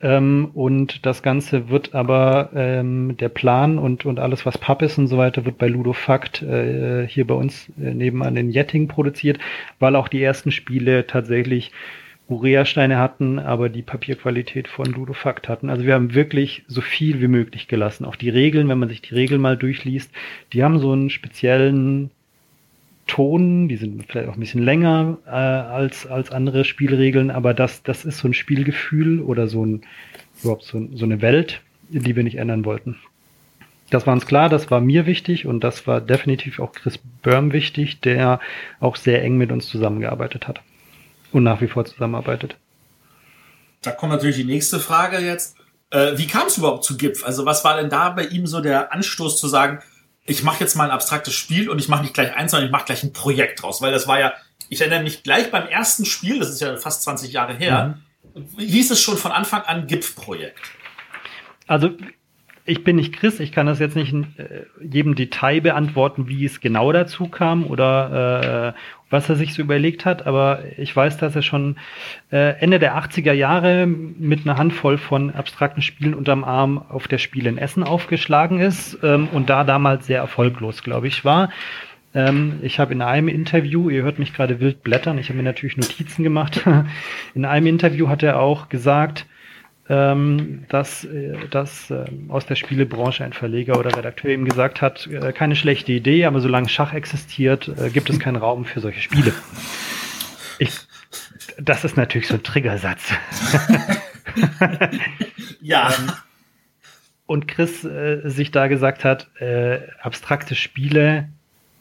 Ähm, 0.00 0.50
und 0.54 1.04
das 1.04 1.22
Ganze 1.22 1.68
wird 1.68 1.94
aber 1.94 2.50
ähm, 2.54 3.16
der 3.18 3.28
Plan 3.28 3.78
und, 3.78 4.06
und 4.06 4.18
alles, 4.18 4.46
was 4.46 4.58
Papp 4.58 4.82
ist 4.82 4.98
und 4.98 5.08
so 5.08 5.18
weiter, 5.18 5.44
wird 5.44 5.58
bei 5.58 5.68
Ludofakt 5.68 6.42
äh, 6.42 7.06
hier 7.06 7.26
bei 7.26 7.34
uns 7.34 7.70
äh, 7.80 7.92
nebenan 7.92 8.36
in 8.36 8.50
Jetting 8.50 8.88
produziert, 8.88 9.38
weil 9.78 9.96
auch 9.96 10.08
die 10.08 10.22
ersten 10.22 10.52
Spiele 10.52 11.06
tatsächlich 11.06 11.72
Urea-Steine 12.28 12.98
hatten, 12.98 13.38
aber 13.38 13.68
die 13.68 13.82
Papierqualität 13.82 14.66
von 14.66 14.86
Ludofakt 14.86 15.48
hatten. 15.48 15.68
Also 15.68 15.84
wir 15.84 15.94
haben 15.94 16.14
wirklich 16.14 16.64
so 16.68 16.80
viel 16.80 17.20
wie 17.20 17.28
möglich 17.28 17.68
gelassen. 17.68 18.06
Auch 18.06 18.16
die 18.16 18.30
Regeln, 18.30 18.68
wenn 18.68 18.78
man 18.78 18.88
sich 18.88 19.02
die 19.02 19.14
Regeln 19.14 19.40
mal 19.40 19.58
durchliest, 19.58 20.10
die 20.52 20.64
haben 20.64 20.78
so 20.78 20.92
einen 20.92 21.10
speziellen 21.10 22.10
Ton, 23.06 23.68
die 23.68 23.76
sind 23.76 24.06
vielleicht 24.08 24.30
auch 24.30 24.34
ein 24.34 24.40
bisschen 24.40 24.62
länger 24.62 25.18
äh, 25.26 25.30
als, 25.30 26.06
als 26.06 26.30
andere 26.30 26.64
Spielregeln, 26.64 27.30
aber 27.30 27.52
das, 27.52 27.82
das 27.82 28.06
ist 28.06 28.18
so 28.18 28.28
ein 28.28 28.34
Spielgefühl 28.34 29.20
oder 29.20 29.46
so 29.46 29.64
ein, 29.64 29.82
überhaupt 30.42 30.64
so, 30.64 30.88
so 30.94 31.04
eine 31.04 31.20
Welt, 31.20 31.60
die 31.90 32.16
wir 32.16 32.22
nicht 32.22 32.38
ändern 32.38 32.64
wollten. 32.64 32.96
Das 33.90 34.06
war 34.06 34.14
uns 34.14 34.24
klar, 34.24 34.48
das 34.48 34.70
war 34.70 34.80
mir 34.80 35.04
wichtig 35.04 35.44
und 35.46 35.62
das 35.62 35.86
war 35.86 36.00
definitiv 36.00 36.58
auch 36.58 36.72
Chris 36.72 36.98
Börm 37.22 37.52
wichtig, 37.52 38.00
der 38.00 38.40
auch 38.80 38.96
sehr 38.96 39.22
eng 39.22 39.36
mit 39.36 39.52
uns 39.52 39.66
zusammengearbeitet 39.66 40.48
hat 40.48 40.62
und 41.34 41.42
nach 41.42 41.60
wie 41.60 41.68
vor 41.68 41.84
zusammenarbeitet. 41.84 42.56
Da 43.82 43.90
kommt 43.90 44.12
natürlich 44.12 44.36
die 44.36 44.44
nächste 44.44 44.80
Frage 44.80 45.18
jetzt. 45.18 45.56
Äh, 45.90 46.16
wie 46.16 46.26
kam 46.26 46.46
es 46.46 46.58
überhaupt 46.58 46.84
zu 46.84 46.96
GIPF? 46.96 47.24
Also 47.24 47.44
was 47.44 47.64
war 47.64 47.76
denn 47.76 47.90
da 47.90 48.10
bei 48.10 48.24
ihm 48.24 48.46
so 48.46 48.60
der 48.60 48.92
Anstoß 48.92 49.38
zu 49.38 49.48
sagen, 49.48 49.80
ich 50.24 50.42
mache 50.42 50.60
jetzt 50.60 50.74
mal 50.74 50.84
ein 50.84 50.90
abstraktes 50.90 51.34
Spiel 51.34 51.68
und 51.68 51.78
ich 51.78 51.88
mache 51.88 52.02
nicht 52.02 52.14
gleich 52.14 52.34
eins, 52.34 52.52
sondern 52.52 52.66
ich 52.66 52.72
mache 52.72 52.86
gleich 52.86 53.02
ein 53.02 53.12
Projekt 53.12 53.62
draus? 53.62 53.82
Weil 53.82 53.92
das 53.92 54.08
war 54.08 54.18
ja, 54.18 54.32
ich 54.70 54.80
erinnere 54.80 55.02
mich 55.02 55.22
gleich 55.22 55.50
beim 55.50 55.68
ersten 55.68 56.04
Spiel, 56.06 56.38
das 56.38 56.50
ist 56.50 56.60
ja 56.60 56.76
fast 56.76 57.02
20 57.02 57.32
Jahre 57.32 57.54
her, 57.54 57.98
mhm. 58.34 58.58
hieß 58.58 58.90
es 58.90 59.02
schon 59.02 59.18
von 59.18 59.32
Anfang 59.32 59.62
an 59.62 59.86
GIPF-Projekt. 59.86 60.62
Also 61.66 61.90
ich 62.64 62.82
bin 62.82 62.96
nicht 62.96 63.14
Chris, 63.14 63.40
ich 63.40 63.52
kann 63.52 63.66
das 63.66 63.78
jetzt 63.78 63.96
nicht 63.96 64.12
in 64.12 64.34
äh, 64.38 64.64
jedem 64.80 65.14
Detail 65.14 65.60
beantworten, 65.60 66.28
wie 66.28 66.46
es 66.46 66.60
genau 66.60 66.92
dazu 66.92 67.28
kam 67.28 67.66
oder 67.66 68.74
äh, 68.74 68.80
was 69.14 69.28
er 69.28 69.36
sich 69.36 69.54
so 69.54 69.62
überlegt 69.62 70.04
hat, 70.04 70.26
aber 70.26 70.64
ich 70.76 70.94
weiß, 70.94 71.18
dass 71.18 71.36
er 71.36 71.42
schon 71.42 71.76
äh, 72.32 72.58
Ende 72.58 72.80
der 72.80 72.98
80er 72.98 73.32
Jahre 73.32 73.86
mit 73.86 74.40
einer 74.44 74.58
Handvoll 74.58 74.98
von 74.98 75.30
abstrakten 75.30 75.82
Spielen 75.82 76.14
unterm 76.14 76.42
Arm 76.42 76.84
auf 76.88 77.06
der 77.06 77.18
Spiel 77.18 77.46
in 77.46 77.56
Essen 77.56 77.84
aufgeschlagen 77.84 78.58
ist 78.58 78.98
ähm, 79.04 79.28
und 79.32 79.48
da 79.48 79.62
damals 79.62 80.06
sehr 80.06 80.18
erfolglos, 80.18 80.82
glaube 80.82 81.06
ich, 81.06 81.24
war. 81.24 81.50
Ähm, 82.12 82.58
ich 82.62 82.80
habe 82.80 82.92
in 82.92 83.02
einem 83.02 83.28
Interview, 83.28 83.88
ihr 83.88 84.02
hört 84.02 84.18
mich 84.18 84.34
gerade 84.34 84.58
wild 84.58 84.82
blättern, 84.82 85.16
ich 85.18 85.28
habe 85.28 85.36
mir 85.36 85.44
natürlich 85.44 85.76
Notizen 85.76 86.24
gemacht, 86.24 86.60
in 87.36 87.44
einem 87.44 87.68
Interview 87.68 88.08
hat 88.08 88.24
er 88.24 88.40
auch 88.40 88.68
gesagt, 88.68 89.26
ähm, 89.88 90.64
dass, 90.68 91.04
äh, 91.04 91.36
dass 91.50 91.90
äh, 91.90 92.04
aus 92.28 92.46
der 92.46 92.54
Spielebranche 92.54 93.24
ein 93.24 93.34
Verleger 93.34 93.78
oder 93.78 93.96
Redakteur 93.96 94.30
ihm 94.30 94.46
gesagt 94.46 94.80
hat, 94.80 95.06
äh, 95.06 95.32
keine 95.32 95.56
schlechte 95.56 95.92
Idee, 95.92 96.24
aber 96.24 96.40
solange 96.40 96.68
Schach 96.68 96.94
existiert, 96.94 97.68
äh, 97.68 97.90
gibt 97.90 98.08
es 98.08 98.18
keinen 98.18 98.36
Raum 98.36 98.64
für 98.64 98.80
solche 98.80 99.00
Spiele. 99.00 99.32
Ich, 100.58 100.70
das 101.58 101.84
ist 101.84 101.96
natürlich 101.96 102.28
so 102.28 102.34
ein 102.34 102.42
Triggersatz. 102.42 103.12
ja. 105.60 105.90
Ähm, 105.90 106.12
und 107.26 107.48
Chris 107.48 107.84
äh, 107.84 108.22
sich 108.24 108.50
da 108.50 108.68
gesagt 108.68 109.04
hat, 109.04 109.28
äh, 109.40 109.80
abstrakte 110.00 110.54
Spiele 110.54 111.28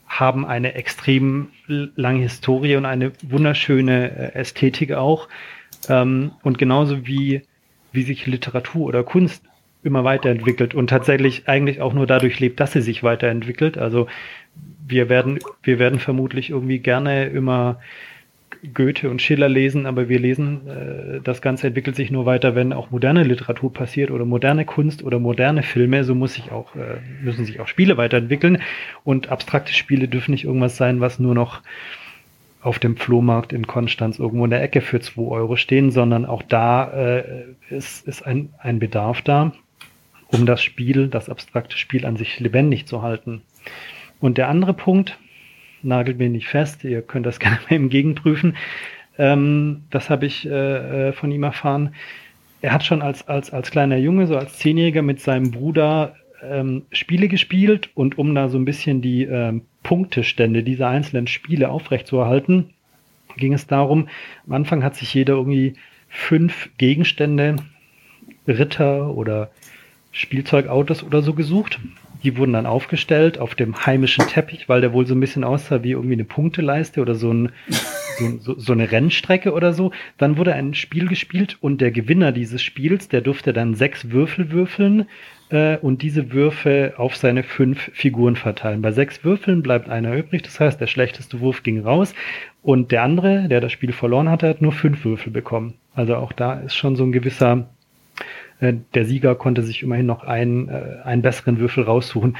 haben 0.07 0.45
eine 0.45 0.75
extrem 0.75 1.49
lange 1.67 2.21
Historie 2.21 2.75
und 2.75 2.85
eine 2.85 3.13
wunderschöne 3.23 4.35
Ästhetik 4.35 4.91
auch. 4.91 5.27
Ähm, 5.89 6.33
und 6.43 6.57
genauso 6.57 7.07
wie 7.07 7.43
wie 7.93 8.03
sich 8.03 8.25
Literatur 8.25 8.85
oder 8.85 9.03
Kunst 9.03 9.43
immer 9.83 10.03
weiterentwickelt 10.03 10.73
und 10.73 10.89
tatsächlich 10.89 11.47
eigentlich 11.47 11.81
auch 11.81 11.93
nur 11.93 12.07
dadurch 12.07 12.39
lebt, 12.39 12.59
dass 12.59 12.73
sie 12.73 12.81
sich 12.81 13.03
weiterentwickelt. 13.03 13.77
Also 13.77 14.07
wir 14.87 15.09
werden, 15.09 15.39
wir 15.61 15.79
werden 15.79 15.99
vermutlich 15.99 16.49
irgendwie 16.49 16.79
gerne 16.79 17.25
immer 17.27 17.79
Goethe 18.73 19.09
und 19.09 19.21
Schiller 19.21 19.49
lesen, 19.49 19.85
aber 19.85 20.07
wir 20.07 20.19
lesen, 20.19 20.67
äh, 20.67 21.19
das 21.21 21.41
Ganze 21.41 21.67
entwickelt 21.67 21.95
sich 21.95 22.11
nur 22.11 22.25
weiter, 22.25 22.55
wenn 22.55 22.71
auch 22.71 22.91
moderne 22.91 23.23
Literatur 23.23 23.73
passiert 23.73 24.09
oder 24.09 24.25
moderne 24.25 24.63
Kunst 24.63 25.03
oder 25.03 25.19
moderne 25.19 25.63
Filme. 25.63 26.03
So 26.05 26.15
muss 26.15 26.35
sich 26.35 26.51
auch, 26.51 26.75
äh, 26.75 26.99
müssen 27.21 27.45
sich 27.45 27.59
auch 27.59 27.67
Spiele 27.67 27.97
weiterentwickeln 27.97 28.61
und 29.03 29.29
abstrakte 29.29 29.73
Spiele 29.73 30.07
dürfen 30.07 30.31
nicht 30.31 30.45
irgendwas 30.45 30.77
sein, 30.77 31.01
was 31.01 31.19
nur 31.19 31.35
noch 31.35 31.61
auf 32.64 32.80
dem 32.80 32.95
Flohmarkt 32.95 33.51
in 33.51 33.68
Konstanz 33.68 34.20
irgendwo 34.20 34.45
in 34.45 34.51
der 34.51 34.64
Ecke 34.64 34.82
für 34.82 35.01
2 35.01 35.22
Euro 35.22 35.57
stehen, 35.57 35.91
sondern 35.91 36.26
auch 36.26 36.41
da 36.41 36.91
äh, 36.91 37.45
ist, 37.70 38.07
ist 38.07 38.26
ein, 38.26 38.53
ein 38.57 38.80
Bedarf 38.80 39.22
da, 39.22 39.51
um 40.28 40.45
das 40.45 40.64
Spiel, 40.64 41.09
das 41.09 41.30
abstrakte 41.30 41.78
Spiel 41.78 42.05
an 42.05 42.16
sich 42.16 42.39
lebendig 42.39 42.88
zu 42.88 43.01
halten. 43.01 43.41
Und 44.22 44.38
der 44.38 44.47
andere 44.47 44.74
Punkt, 44.74 45.20
nagelt 45.82 46.18
mir 46.18 46.30
nicht 46.30 46.47
fest, 46.47 46.86
ihr 46.86 47.01
könnt 47.01 47.26
das 47.26 47.39
gerne 47.41 47.59
mal 47.70 47.76
im 47.76 47.89
Gegenprüfen, 47.89 48.55
ähm, 49.18 49.84
das 49.89 50.09
habe 50.09 50.26
ich 50.26 50.45
äh, 50.47 51.09
äh, 51.09 51.14
von 51.14 51.32
ihm 51.32 51.43
erfahren. 51.43 51.93
Er 52.61 52.72
hat 52.72 52.86
schon 52.86 53.01
als, 53.01 53.28
als, 53.28 53.51
als 53.51 53.72
kleiner 53.72 53.97
Junge, 53.97 54.26
so 54.26 54.38
als 54.38 54.57
Zehnjähriger 54.57 55.01
mit 55.01 55.20
seinem 55.20 55.51
Bruder 55.51 56.16
ähm, 56.49 56.83
Spiele 56.91 57.27
gespielt 57.27 57.89
und 57.95 58.17
um 58.17 58.33
da 58.35 58.49
so 58.49 58.57
ein 58.57 58.65
bisschen 58.65 59.01
die 59.01 59.23
ähm, 59.23 59.63
Punktestände 59.83 60.63
dieser 60.63 60.89
einzelnen 60.89 61.27
Spiele 61.27 61.69
aufrechtzuerhalten, 61.69 62.69
ging 63.37 63.53
es 63.53 63.67
darum, 63.67 64.07
am 64.45 64.53
Anfang 64.53 64.83
hat 64.83 64.95
sich 64.95 65.13
jeder 65.13 65.33
irgendwie 65.33 65.75
fünf 66.09 66.69
Gegenstände, 66.77 67.55
Ritter 68.47 69.15
oder 69.15 69.51
Spielzeugautos 70.11 71.03
oder 71.03 71.21
so 71.21 71.33
gesucht. 71.33 71.79
Die 72.23 72.37
wurden 72.37 72.53
dann 72.53 72.65
aufgestellt 72.65 73.37
auf 73.37 73.53
dem 73.53 73.85
heimischen 73.85 74.27
Teppich, 74.27 74.69
weil 74.69 74.79
der 74.79 74.93
wohl 74.93 75.05
so 75.05 75.13
ein 75.13 75.19
bisschen 75.19 75.43
aussah 75.43 75.83
wie 75.83 75.91
irgendwie 75.91 76.13
eine 76.13 76.23
Punkteleiste 76.23 77.01
oder 77.01 77.15
so, 77.15 77.33
ein, 77.33 77.51
so, 78.39 78.57
so, 78.57 78.71
eine 78.71 78.91
Rennstrecke 78.91 79.51
oder 79.51 79.73
so. 79.73 79.91
Dann 80.17 80.37
wurde 80.37 80.53
ein 80.53 80.73
Spiel 80.73 81.07
gespielt 81.09 81.57
und 81.59 81.81
der 81.81 81.91
Gewinner 81.91 82.31
dieses 82.31 82.61
Spiels, 82.61 83.09
der 83.09 83.19
durfte 83.19 83.51
dann 83.51 83.75
sechs 83.75 84.11
Würfel 84.11 84.51
würfeln 84.51 85.07
äh, 85.53 85.77
und 85.77 86.01
diese 86.01 86.33
Würfe 86.33 86.95
auf 86.97 87.15
seine 87.15 87.43
fünf 87.43 87.91
Figuren 87.93 88.35
verteilen. 88.35 88.81
Bei 88.81 88.91
sechs 88.91 89.23
Würfeln 89.23 89.61
bleibt 89.61 89.87
einer 89.87 90.15
übrig, 90.17 90.41
das 90.41 90.59
heißt, 90.59 90.81
der 90.81 90.87
schlechteste 90.87 91.39
Wurf 91.39 91.63
ging 91.63 91.79
raus 91.81 92.13
und 92.63 92.91
der 92.91 93.03
andere, 93.03 93.47
der 93.47 93.61
das 93.61 93.71
Spiel 93.71 93.93
verloren 93.93 94.29
hatte, 94.29 94.49
hat 94.49 94.61
nur 94.61 94.71
fünf 94.71 95.05
Würfel 95.05 95.31
bekommen. 95.31 95.75
Also 95.93 96.15
auch 96.15 96.33
da 96.33 96.55
ist 96.55 96.75
schon 96.75 96.95
so 96.95 97.03
ein 97.03 97.11
gewisser, 97.11 97.69
äh, 98.59 98.73
der 98.95 99.05
Sieger 99.05 99.35
konnte 99.35 99.61
sich 99.61 99.83
immerhin 99.83 100.07
noch 100.07 100.23
einen, 100.23 100.69
äh, 100.69 100.97
einen 101.03 101.21
besseren 101.21 101.59
Würfel 101.59 101.83
raussuchen. 101.83 102.35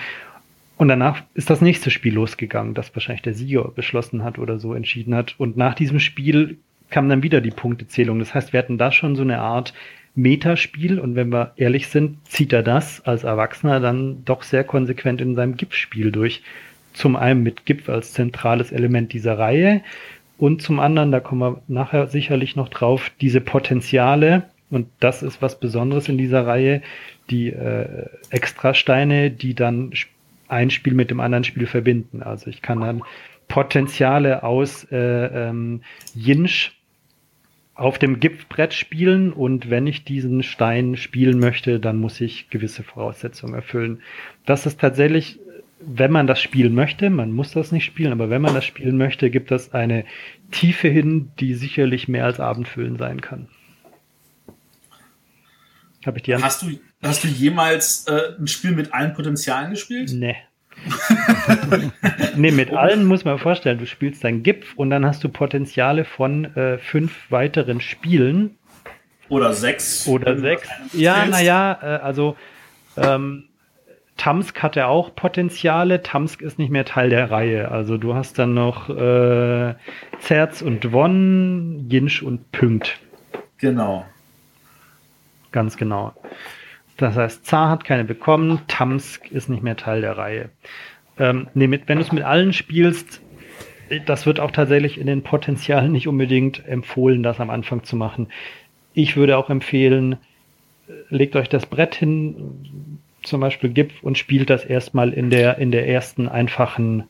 Und 0.78 0.88
danach 0.88 1.22
ist 1.36 1.52
das 1.52 1.62
nächste 1.62 1.92
Spiel 1.92 2.16
losgegangen, 2.16 2.74
das 2.74 2.96
wahrscheinlich 2.96 3.22
der 3.22 3.36
Sieger 3.36 3.70
beschlossen 3.76 4.24
hat 4.24 4.40
oder 4.40 4.58
so 4.58 4.74
entschieden 4.74 5.14
hat. 5.14 5.36
Und 5.38 5.56
nach 5.56 5.76
diesem 5.76 6.00
Spiel 6.00 6.58
kam 6.90 7.10
dann 7.10 7.22
wieder 7.22 7.42
die 7.42 7.52
Punktezählung. 7.52 8.18
Das 8.18 8.34
heißt, 8.34 8.54
wir 8.54 8.60
hatten 8.60 8.80
da 8.80 8.92
schon 8.92 9.16
so 9.16 9.22
eine 9.22 9.40
Art 9.40 9.76
Metaspiel 10.16 11.00
und 11.00 11.16
wenn 11.16 11.30
wir 11.30 11.54
ehrlich 11.56 11.88
sind, 11.88 12.26
zieht 12.28 12.54
er 12.54 12.64
das 12.64 13.02
als 13.06 13.24
Erwachsener 13.24 13.80
dann 13.80 14.24
doch 14.26 14.44
sehr 14.44 14.64
konsequent 14.64 15.22
in 15.22 15.36
seinem 15.36 15.58
GIF-Spiel 15.58 16.12
durch. 16.12 16.44
Zum 16.94 17.16
einen 17.16 17.42
mit 17.42 17.66
GIF 17.66 17.90
als 17.90 18.14
zentrales 18.14 18.72
Element 18.72 19.14
dieser 19.14 19.40
Reihe 19.40 19.82
und 20.38 20.62
zum 20.62 20.80
anderen, 20.80 21.12
da 21.12 21.20
kommen 21.20 21.42
wir 21.42 21.62
nachher 21.68 22.08
sicherlich 22.08 22.56
noch 22.56 22.70
drauf, 22.70 23.12
diese 23.22 23.42
Potenziale 23.42 24.44
und 24.70 24.88
das 25.00 25.24
ist 25.24 25.42
was 25.42 25.60
Besonderes 25.60 26.10
in 26.10 26.18
dieser 26.18 26.46
Reihe, 26.46 26.82
die 27.30 27.50
äh, 27.50 28.08
Extrasteine, 28.30 29.32
die 29.32 29.54
dann 29.54 29.94
ein 30.48 30.70
Spiel 30.70 30.94
mit 30.94 31.10
dem 31.10 31.20
anderen 31.20 31.44
Spiel 31.44 31.66
verbinden. 31.68 32.22
Also 32.22 32.50
ich 32.50 32.62
kann 32.62 32.82
dann 32.82 33.04
Potenziale 33.48 34.44
aus 34.44 34.86
äh, 34.92 34.98
ähm, 34.98 35.82
Yinch 36.16 36.72
auf 37.76 37.98
dem 37.98 38.20
Gipfbrett 38.20 38.74
spielen 38.74 39.34
und 39.34 39.70
wenn 39.70 39.88
ich 39.88 40.04
diesen 40.04 40.44
Stein 40.44 40.96
spielen 40.96 41.40
möchte, 41.40 41.80
dann 41.80 41.98
muss 41.98 42.22
ich 42.22 42.50
gewisse 42.50 42.84
Voraussetzungen 42.84 43.56
erfüllen. 43.56 44.02
Das 44.46 44.66
ist 44.66 44.80
tatsächlich, 44.80 45.40
wenn 45.80 46.12
man 46.12 46.28
das 46.28 46.40
spielen 46.40 46.76
möchte, 46.76 47.10
man 47.10 47.32
muss 47.32 47.52
das 47.52 47.72
nicht 47.72 47.86
spielen, 47.86 48.12
aber 48.12 48.30
wenn 48.30 48.42
man 48.42 48.54
das 48.54 48.66
spielen 48.66 48.98
möchte, 48.98 49.32
gibt 49.32 49.52
es 49.52 49.74
eine 49.74 50.06
Tiefe 50.52 50.88
hin, 50.88 51.32
die 51.40 51.56
sicherlich 51.56 52.08
mehr 52.08 52.26
als 52.26 52.40
Abendfüllen 52.40 52.98
sein 52.98 53.22
kann. 53.22 53.48
Habe 56.06 56.18
ich 56.18 56.24
die 56.24 56.36
Hast 56.36 56.62
du, 56.62 56.80
hast 57.02 57.24
du 57.24 57.28
jemals 57.28 58.08
äh, 58.08 58.36
ein 58.38 58.48
Spiel 58.48 58.72
mit 58.72 58.94
allen 58.94 59.14
Potenzialen 59.14 59.72
gespielt? 59.72 60.12
Nee. 60.14 60.36
nee, 62.36 62.52
mit 62.52 62.72
allen 62.72 63.06
muss 63.06 63.26
man 63.26 63.38
vorstellen, 63.40 63.78
du 63.78 63.86
spielst 63.86 64.24
dein 64.24 64.44
GIF 64.44 64.74
und 64.76 64.90
dann 64.90 65.06
hast 65.06 65.24
du 65.24 65.30
Potenziale 65.30 66.06
von 66.06 66.46
äh, 66.56 66.78
fünf 66.78 67.30
weiteren 67.30 67.82
Spielen. 67.82 68.58
Oder 69.30 69.54
sechs. 69.54 70.08
Oder 70.08 70.38
sechs. 70.38 70.68
Ja, 70.94 71.26
naja, 71.26 71.80
äh, 71.82 71.86
also 72.02 72.36
ähm, 72.98 73.46
Tamsk 74.18 74.62
hat 74.62 74.76
ja 74.76 74.88
auch 74.88 75.16
Potenziale. 75.16 76.04
Tamsk 76.04 76.42
ist 76.42 76.60
nicht 76.60 76.70
mehr 76.70 76.86
Teil 76.86 77.10
der 77.10 77.32
Reihe. 77.32 77.72
Also 77.72 77.98
du 77.98 78.14
hast 78.14 78.38
dann 78.38 78.54
noch 78.54 78.90
äh, 78.90 79.76
Zerz 80.20 80.62
und 80.62 80.92
Won, 80.92 81.88
Jinsch 81.90 82.22
und 82.22 82.52
Pünkt. 82.52 83.00
Genau. 83.58 84.06
Ganz 85.52 85.78
genau. 85.78 86.14
Das 87.04 87.18
heißt, 87.18 87.46
Zar 87.46 87.70
hat 87.70 87.84
keine 87.84 88.06
bekommen, 88.06 88.62
Tamsk 88.70 89.30
ist 89.30 89.50
nicht 89.50 89.62
mehr 89.62 89.76
Teil 89.76 90.00
der 90.00 90.18
Reihe. 90.18 90.50
Ähm, 91.20 91.48
nee, 91.54 91.68
mit, 91.68 91.90
wenn 91.90 91.98
du 91.98 92.04
es 92.06 92.14
mit 92.14 92.24
allen 92.24 92.54
spielst, 92.54 93.22
das 94.06 94.26
wird 94.26 94.40
auch 94.40 94.52
tatsächlich 94.52 94.98
in 94.98 95.08
den 95.08 95.22
Potenzialen 95.22 95.92
nicht 95.92 96.08
unbedingt 96.08 96.66
empfohlen, 96.66 97.22
das 97.22 97.42
am 97.42 97.50
Anfang 97.50 97.84
zu 97.84 97.98
machen. 97.98 98.28
Ich 98.94 99.18
würde 99.18 99.38
auch 99.38 99.50
empfehlen, 99.50 100.16
legt 101.10 101.36
euch 101.36 101.50
das 101.50 101.66
Brett 101.66 101.94
hin, 101.94 103.02
zum 103.22 103.42
Beispiel 103.42 103.72
GIF 103.72 104.02
und 104.02 104.18
spielt 104.18 104.50
das 104.50 104.64
erstmal 104.64 105.12
in 105.12 105.30
der, 105.30 105.58
in 105.58 105.72
der 105.72 105.90
ersten 105.90 106.30
einfachen 106.30 107.04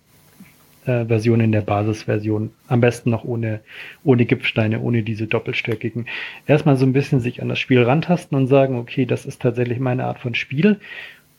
äh, 0.86 1.06
Version 1.06 1.40
in 1.40 1.52
der 1.52 1.62
Basisversion. 1.62 2.52
Am 2.68 2.82
besten 2.82 3.10
noch 3.10 3.24
ohne, 3.24 3.62
ohne 4.04 4.26
Gipfsteine, 4.26 4.80
ohne 4.82 5.04
diese 5.04 5.28
doppelstöckigen. 5.28 6.08
Erstmal 6.48 6.78
so 6.78 6.86
ein 6.86 6.94
bisschen 6.94 7.20
sich 7.20 7.42
an 7.42 7.50
das 7.50 7.60
Spiel 7.60 7.84
rantasten 7.84 8.38
und 8.38 8.48
sagen, 8.48 8.78
okay, 8.78 9.06
das 9.06 9.26
ist 9.26 9.42
tatsächlich 9.42 9.80
meine 9.80 10.06
Art 10.06 10.20
von 10.20 10.36
Spiel. 10.36 10.80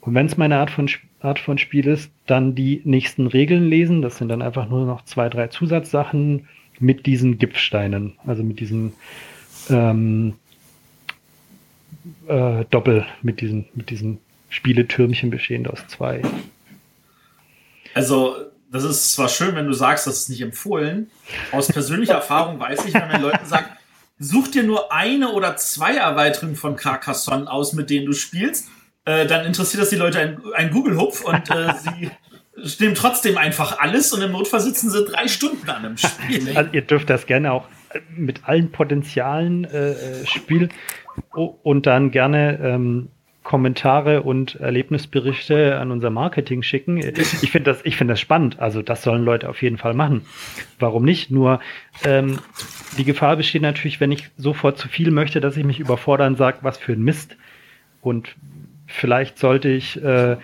Und 0.01 0.15
wenn 0.15 0.27
es 0.27 0.37
meine 0.37 0.59
Art 0.59 0.71
von, 0.71 0.89
Art 1.21 1.39
von 1.39 1.59
Spiel 1.59 1.87
ist, 1.87 2.11
dann 2.27 2.55
die 2.55 2.83
nächsten 2.85 3.27
Regeln 3.27 3.69
lesen. 3.69 4.03
Das 4.03 4.19
sind 4.19 4.29
dann 4.29 4.43
einfach 4.43 4.69
nur 4.69 4.87
noch 4.87 5.05
zwei, 5.05 5.29
drei 5.29 5.49
Zusatzsachen 5.49 6.49
mit 6.79 7.07
diesen 7.07 7.39
Gipfsteinen, 7.39 8.15
also 8.27 8.43
mit 8.43 8.61
diesen 8.61 8.93
ähm, 9.71 10.35
äh, 12.29 12.65
Doppel, 12.71 13.07
mit 13.23 13.41
diesen, 13.41 13.67
mit 13.75 13.91
diesen 13.91 14.19
Spieletürmchen 14.51 15.31
bestehend 15.31 15.69
aus 15.69 15.87
zwei. 15.87 16.21
Also 17.95 18.35
das 18.75 18.83
ist 18.83 19.13
zwar 19.13 19.29
schön, 19.29 19.55
wenn 19.55 19.67
du 19.67 19.73
sagst, 19.73 20.09
das 20.09 20.23
ist 20.23 20.31
nicht 20.31 20.41
empfohlen. 20.41 21.09
Aus 21.53 21.69
persönlicher 21.69 22.15
Erfahrung 22.15 22.59
weiß 22.59 22.87
ich, 22.87 22.95
wenn 22.95 23.07
man 23.07 23.23
Leuten 23.23 23.47
sagt, 23.47 23.71
such 24.19 24.49
dir 24.49 24.65
nur 24.65 24.93
eine 24.93 25.31
oder 25.31 25.57
zwei 25.57 25.95
Erweiterungen 25.95 26.57
von 26.57 26.75
Carcassonne 26.75 27.49
aus, 27.49 27.73
mit 27.73 27.89
denen 27.89 28.07
du 28.07 28.13
spielst. 28.13 28.67
äh, 29.05 29.27
dann 29.27 29.47
interessiert 29.47 29.81
das 29.81 29.91
die 29.91 29.97
Leute 29.97 30.39
ein, 30.57 30.71
Google-Hupf 30.73 31.21
und 31.21 31.51
äh, 31.51 31.73
sie 31.85 32.11
nehmen 32.81 32.97
trotzdem 32.97 33.39
einfach 33.39 33.79
alles 33.79 34.13
und 34.13 34.23
im 34.23 34.33
Notfall 34.33 34.61
sitzen 34.61 34.91
sie 34.91 35.05
drei 35.05 35.29
Stunden 35.29 35.71
an 35.71 35.85
einem 35.85 35.97
Spiel. 35.97 36.51
Also 36.57 36.71
ihr 36.73 36.83
dürft 36.83 37.09
das 37.11 37.27
gerne 37.27 37.53
auch 37.53 37.69
mit 38.09 38.41
allen 38.49 38.73
Potenzialen 38.73 39.65
äh, 39.67 39.93
äh 39.93 40.27
spielen 40.27 40.73
und 41.33 41.87
dann 41.87 42.11
gerne 42.11 42.59
ähm, 42.61 43.11
Kommentare 43.45 44.23
und 44.23 44.57
Erlebnisberichte 44.57 45.79
an 45.79 45.93
unser 45.93 46.11
Marketing 46.11 46.63
schicken. 46.63 46.97
Ich 46.97 47.51
finde 47.51 47.71
das, 47.71 47.85
ich 47.85 47.97
finde 47.97 48.15
das 48.15 48.21
spannend. 48.21 48.59
Also 48.59 48.83
das 48.83 49.03
sollen 49.03 49.23
Leute 49.23 49.49
auf 49.51 49.63
jeden 49.63 49.77
Fall 49.77 49.95
machen. 49.95 50.23
Warum 50.81 51.05
nicht? 51.05 51.31
Nur 51.31 51.61
ähm, 52.05 52.39
die 52.97 53.05
Gefahr 53.05 53.37
besteht 53.37 53.63
natürlich, 53.63 54.01
wenn 54.01 54.11
ich 54.11 54.31
sofort 54.39 54.79
zu 54.79 54.89
viel 54.89 55.11
möchte, 55.11 55.41
dass 55.41 55.59
ich 55.59 55.65
mich 55.65 55.79
überfordern 55.79 56.37
sage, 56.37 56.59
was 56.63 56.79
für 56.79 56.95
ein 56.95 57.03
Mist. 57.03 57.37
Und 58.01 58.35
vielleicht 58.87 59.39
sollte 59.39 59.69
ich 59.69 60.03
äh, 60.03 60.39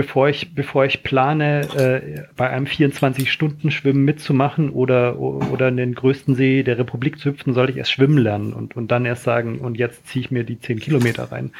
bevor 0.00 0.30
ich, 0.30 0.54
bevor 0.54 0.86
ich 0.86 1.02
plane, 1.02 1.60
äh, 1.76 2.22
bei 2.34 2.48
einem 2.48 2.64
24-Stunden-Schwimmen 2.64 4.02
mitzumachen 4.02 4.70
oder, 4.70 5.18
oder 5.18 5.68
in 5.68 5.76
den 5.76 5.94
größten 5.94 6.34
See 6.36 6.62
der 6.62 6.78
Republik 6.78 7.18
zu 7.18 7.28
hüpfen, 7.28 7.52
sollte 7.52 7.72
ich 7.72 7.78
erst 7.78 7.92
schwimmen 7.92 8.16
lernen 8.16 8.54
und, 8.54 8.76
und 8.78 8.90
dann 8.90 9.04
erst 9.04 9.24
sagen, 9.24 9.58
und 9.58 9.76
jetzt 9.76 10.06
ziehe 10.06 10.24
ich 10.24 10.30
mir 10.30 10.44
die 10.44 10.58
10 10.58 10.80
Kilometer 10.80 11.30
rein. 11.30 11.52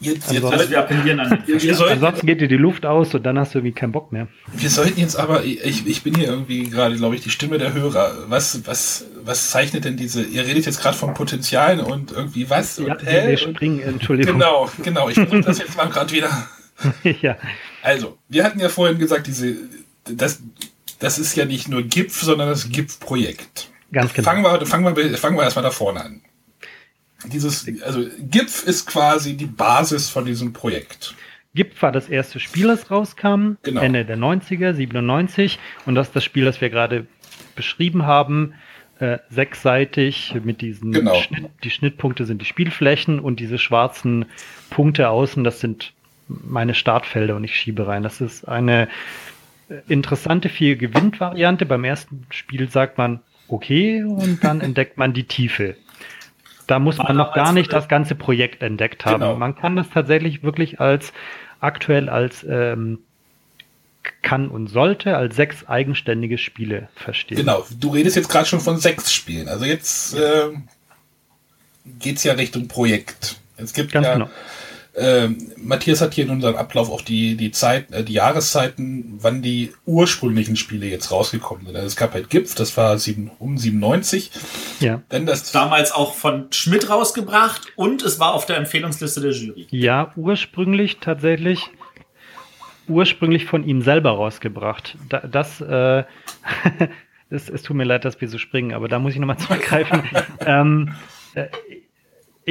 Jetzt, 0.00 0.32
jetzt 0.32 0.42
ansonsten, 0.42 0.70
wir 0.70 0.78
appellieren 0.78 1.20
an 1.20 1.42
wir, 1.46 1.62
wir 1.62 1.74
sollten, 1.74 1.92
ansonsten 1.92 2.26
geht 2.26 2.40
dir 2.40 2.48
die 2.48 2.56
Luft 2.56 2.86
aus 2.86 3.14
und 3.14 3.26
dann 3.26 3.38
hast 3.38 3.52
du 3.52 3.58
irgendwie 3.58 3.74
keinen 3.74 3.92
Bock 3.92 4.10
mehr. 4.10 4.26
Wir 4.54 4.70
sollten 4.70 4.98
jetzt 4.98 5.16
aber, 5.16 5.44
ich, 5.44 5.86
ich 5.86 6.02
bin 6.02 6.14
hier 6.14 6.28
irgendwie 6.28 6.70
gerade, 6.70 6.96
glaube 6.96 7.14
ich, 7.14 7.20
die 7.20 7.28
Stimme 7.28 7.58
der 7.58 7.74
Hörer. 7.74 8.24
Was, 8.28 8.66
was, 8.66 9.04
was 9.22 9.50
zeichnet 9.50 9.84
denn 9.84 9.98
diese, 9.98 10.22
ihr 10.22 10.46
redet 10.46 10.64
jetzt 10.64 10.80
gerade 10.80 10.96
von 10.96 11.12
Potenzialen 11.12 11.80
und 11.80 12.12
irgendwie 12.12 12.48
was 12.48 12.78
ja, 12.78 12.94
und 12.94 13.06
hä? 13.06 13.28
Wir 13.28 13.36
springen, 13.36 13.80
Entschuldigung. 13.80 14.38
Genau, 14.38 14.70
genau. 14.82 15.10
Ich 15.10 15.16
versuche 15.16 15.42
das 15.42 15.58
jetzt 15.58 15.76
mal 15.76 15.90
gerade 15.90 16.10
wieder 16.12 16.30
ja. 17.22 17.36
Also, 17.82 18.18
wir 18.28 18.44
hatten 18.44 18.60
ja 18.60 18.68
vorhin 18.68 18.98
gesagt, 18.98 19.26
diese, 19.26 19.56
das, 20.04 20.42
das 20.98 21.18
ist 21.18 21.36
ja 21.36 21.44
nicht 21.44 21.68
nur 21.68 21.82
GIF, 21.82 22.20
sondern 22.20 22.48
das 22.48 22.68
GIF-Projekt. 22.68 23.70
Ganz 23.92 24.12
genau. 24.12 24.30
Fangen 24.30 24.44
wir, 24.44 24.66
fangen 24.66 24.96
wir, 24.96 25.18
fangen 25.18 25.36
wir 25.36 25.42
erstmal 25.42 25.64
da 25.64 25.70
vorne 25.70 26.04
an. 26.04 26.20
Dieses, 27.26 27.66
also 27.82 28.06
GIF 28.18 28.64
ist 28.64 28.86
quasi 28.86 29.36
die 29.36 29.46
Basis 29.46 30.08
von 30.08 30.24
diesem 30.24 30.52
Projekt. 30.52 31.14
GIF 31.54 31.82
war 31.82 31.92
das 31.92 32.08
erste 32.08 32.38
Spiel, 32.38 32.68
das 32.68 32.90
rauskam, 32.90 33.56
genau. 33.62 33.80
Ende 33.80 34.04
der 34.04 34.16
90er, 34.16 34.72
97. 34.72 35.58
Und 35.84 35.96
das 35.96 36.08
ist 36.08 36.16
das 36.16 36.24
Spiel, 36.24 36.44
das 36.44 36.60
wir 36.60 36.70
gerade 36.70 37.06
beschrieben 37.56 38.06
haben. 38.06 38.54
Äh, 39.00 39.18
sechsseitig 39.30 40.34
mit 40.44 40.60
diesen 40.60 40.92
genau. 40.92 41.14
Schnitt, 41.14 41.48
die 41.64 41.70
Schnittpunkte 41.70 42.26
sind 42.26 42.42
die 42.42 42.46
Spielflächen 42.46 43.18
und 43.18 43.40
diese 43.40 43.56
schwarzen 43.56 44.26
Punkte 44.68 45.08
außen, 45.08 45.42
das 45.42 45.58
sind 45.58 45.94
meine 46.44 46.74
Startfelder 46.74 47.36
und 47.36 47.44
ich 47.44 47.56
schiebe 47.56 47.86
rein. 47.86 48.02
Das 48.02 48.20
ist 48.20 48.46
eine 48.46 48.88
interessante 49.88 50.48
vier 50.48 50.76
gewinnt 50.76 51.20
variante 51.20 51.66
Beim 51.66 51.84
ersten 51.84 52.26
Spiel 52.30 52.68
sagt 52.68 52.98
man 52.98 53.20
okay 53.48 54.02
und 54.02 54.42
dann 54.42 54.60
entdeckt 54.60 54.96
man 54.96 55.12
die 55.12 55.24
Tiefe. 55.24 55.76
Da 56.66 56.78
muss 56.78 56.98
man 56.98 57.16
noch 57.16 57.34
gar 57.34 57.52
nicht 57.52 57.72
das 57.72 57.88
ganze 57.88 58.14
Projekt 58.14 58.62
entdeckt 58.62 59.04
haben. 59.04 59.20
Genau. 59.20 59.36
Man 59.36 59.56
kann 59.56 59.74
das 59.74 59.90
tatsächlich 59.90 60.44
wirklich 60.44 60.78
als 60.80 61.12
aktuell 61.58 62.08
als 62.08 62.46
ähm, 62.48 63.00
kann 64.22 64.48
und 64.48 64.68
sollte 64.68 65.16
als 65.16 65.34
sechs 65.34 65.66
eigenständige 65.66 66.38
Spiele 66.38 66.88
verstehen. 66.94 67.38
Genau, 67.38 67.66
du 67.78 67.90
redest 67.90 68.16
jetzt 68.16 68.28
gerade 68.28 68.46
schon 68.46 68.60
von 68.60 68.78
sechs 68.78 69.12
Spielen. 69.12 69.48
Also 69.48 69.64
jetzt 69.64 70.14
äh, 70.14 70.50
geht 71.98 72.18
es 72.18 72.24
ja 72.24 72.34
Richtung 72.34 72.68
Projekt. 72.68 73.36
Es 73.56 73.72
gibt 73.72 73.92
Ganz 73.92 74.06
ja 74.06 74.14
genau. 74.14 74.30
Ähm, 74.96 75.52
Matthias 75.56 76.00
hat 76.00 76.14
hier 76.14 76.24
in 76.24 76.30
unserem 76.30 76.56
Ablauf 76.56 76.90
auch 76.90 77.02
die, 77.02 77.36
die 77.36 77.50
Zeit, 77.50 77.90
äh, 77.92 78.02
die 78.02 78.14
Jahreszeiten, 78.14 79.18
wann 79.20 79.42
die 79.42 79.72
ursprünglichen 79.86 80.56
Spiele 80.56 80.86
jetzt 80.86 81.10
rausgekommen 81.10 81.66
sind. 81.66 81.76
Also 81.76 81.86
es 81.86 81.96
gab 81.96 82.14
halt 82.14 82.30
GIPF, 82.30 82.54
das 82.54 82.76
war 82.76 82.98
sieben, 82.98 83.30
um 83.38 83.56
97. 83.56 84.30
Ja. 84.80 85.02
Dann 85.08 85.26
das 85.26 85.52
damals 85.52 85.92
auch 85.92 86.14
von 86.14 86.52
Schmidt 86.52 86.90
rausgebracht 86.90 87.68
und 87.76 88.02
es 88.02 88.18
war 88.18 88.34
auf 88.34 88.46
der 88.46 88.56
Empfehlungsliste 88.56 89.20
der 89.20 89.32
Jury. 89.32 89.66
Ja, 89.70 90.12
ursprünglich 90.16 90.98
tatsächlich 90.98 91.70
ursprünglich 92.90 93.46
von 93.46 93.64
ihm 93.64 93.82
selber 93.82 94.10
rausgebracht. 94.10 94.98
Da, 95.08 95.20
das, 95.20 95.60
äh, 95.60 96.04
es, 97.30 97.48
es 97.48 97.62
tut 97.62 97.76
mir 97.76 97.84
leid, 97.84 98.04
dass 98.04 98.20
wir 98.20 98.28
so 98.28 98.38
springen, 98.38 98.74
aber 98.74 98.88
da 98.88 98.98
muss 98.98 99.14
ich 99.14 99.20
nochmal 99.20 99.38
zurückgreifen. 99.38 100.02
ähm, 100.44 100.94
äh, 101.34 101.46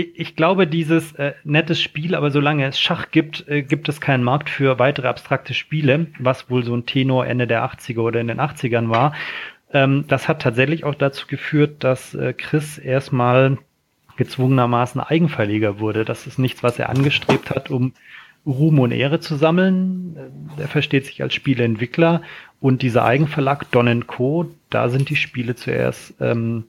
ich 0.02 0.36
glaube, 0.36 0.68
dieses 0.68 1.14
äh, 1.14 1.34
nettes 1.44 1.82
Spiel, 1.82 2.16
aber 2.16 2.32
solange 2.32 2.66
es 2.66 2.80
Schach 2.80 3.12
gibt, 3.12 3.48
äh, 3.48 3.62
gibt 3.62 3.90
es 3.90 4.02
keinen 4.02 4.24
Markt 4.24 4.50
für 4.50 4.80
weitere 4.80 5.08
abstrakte 5.08 5.54
Spiele, 5.54 6.08
was 6.20 6.50
wohl 6.50 6.64
so 6.64 6.76
ein 6.76 6.86
Tenor 6.86 7.26
Ende 7.28 7.48
der 7.48 7.64
80er 7.64 8.00
oder 8.00 8.20
in 8.20 8.28
den 8.28 8.40
80ern 8.40 8.90
war. 8.90 9.14
Ähm, 9.72 10.06
das 10.08 10.28
hat 10.28 10.42
tatsächlich 10.42 10.84
auch 10.84 10.96
dazu 10.96 11.28
geführt, 11.28 11.84
dass 11.84 12.14
äh, 12.14 12.34
Chris 12.34 12.78
erstmal 12.78 13.58
gezwungenermaßen 14.18 15.00
Eigenverleger 15.02 15.80
wurde. 15.80 16.06
Das 16.06 16.28
ist 16.28 16.40
nichts, 16.40 16.62
was 16.64 16.78
er 16.78 16.90
angestrebt 16.90 17.50
hat, 17.50 17.70
um 17.70 17.94
Ruhm 18.46 18.80
und 18.80 18.92
Ehre 18.92 19.20
zu 19.20 19.36
sammeln. 19.36 20.18
Er 20.58 20.68
versteht 20.68 21.06
sich 21.06 21.22
als 21.22 21.34
Spieleentwickler 21.34 22.22
und 22.60 22.82
dieser 22.82 23.06
Eigenverlag 23.06 23.70
Don 23.72 24.08
Co., 24.08 24.50
da 24.70 24.90
sind 24.90 25.10
die 25.10 25.16
Spiele 25.16 25.56
zuerst 25.56 26.14
ähm, 26.20 26.66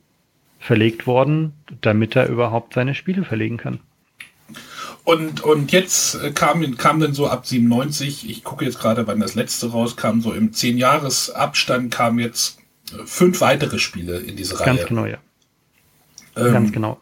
verlegt 0.61 1.07
worden, 1.07 1.55
damit 1.81 2.15
er 2.15 2.29
überhaupt 2.29 2.75
seine 2.75 2.95
Spiele 2.95 3.25
verlegen 3.25 3.57
kann. 3.57 3.81
Und, 5.05 5.41
und 5.41 5.73
jetzt 5.73 6.17
äh, 6.17 6.31
kam, 6.31 6.77
kam 6.77 7.01
dann 7.01 7.15
so 7.15 7.27
ab 7.27 7.47
97, 7.47 8.29
ich 8.29 8.45
gucke 8.45 8.67
jetzt 8.67 8.79
gerade, 8.79 9.07
wann 9.07 9.19
das 9.19 9.35
letzte 9.35 9.71
rauskam, 9.71 10.21
so 10.21 10.33
im 10.33 10.53
10-Jahres-Abstand 10.53 11.93
kamen 11.93 12.19
jetzt 12.19 12.59
äh, 12.93 13.07
fünf 13.07 13.41
weitere 13.41 13.79
Spiele 13.79 14.19
in 14.19 14.37
diese 14.37 14.61
Reihe. 14.61 14.67
Ganz 14.67 14.87
genau, 14.87 15.07
ja. 15.07 15.19
Ähm, 16.37 16.53
Ganz 16.53 16.73
genau. 16.73 17.01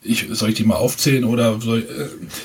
Ich, 0.00 0.26
soll 0.30 0.50
ich 0.50 0.54
die 0.54 0.64
mal 0.64 0.76
aufzählen 0.76 1.24
oder 1.24 1.60
soll 1.60 1.84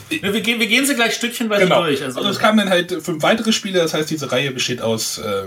ich, 0.09 0.23
äh, 0.23 0.34
wir, 0.34 0.41
gehen, 0.41 0.59
wir 0.59 0.67
gehen 0.67 0.86
sie 0.88 0.95
gleich 0.95 1.13
stückchenweise 1.13 1.65
genau. 1.65 1.84
durch. 1.84 2.01
Also, 2.01 2.17
also 2.17 2.31
es 2.31 2.39
kamen 2.39 2.57
dann 2.57 2.69
halt 2.69 2.91
fünf 2.91 3.21
weitere 3.21 3.53
Spiele, 3.53 3.79
das 3.79 3.93
heißt, 3.93 4.09
diese 4.09 4.31
Reihe 4.31 4.51
besteht 4.51 4.81
aus 4.81 5.19
äh, 5.19 5.43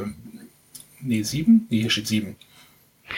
nee, 1.01 1.23
sieben? 1.23 1.67
Nee, 1.69 1.81
hier 1.81 1.91
steht 1.91 2.07
sieben. 2.07 2.37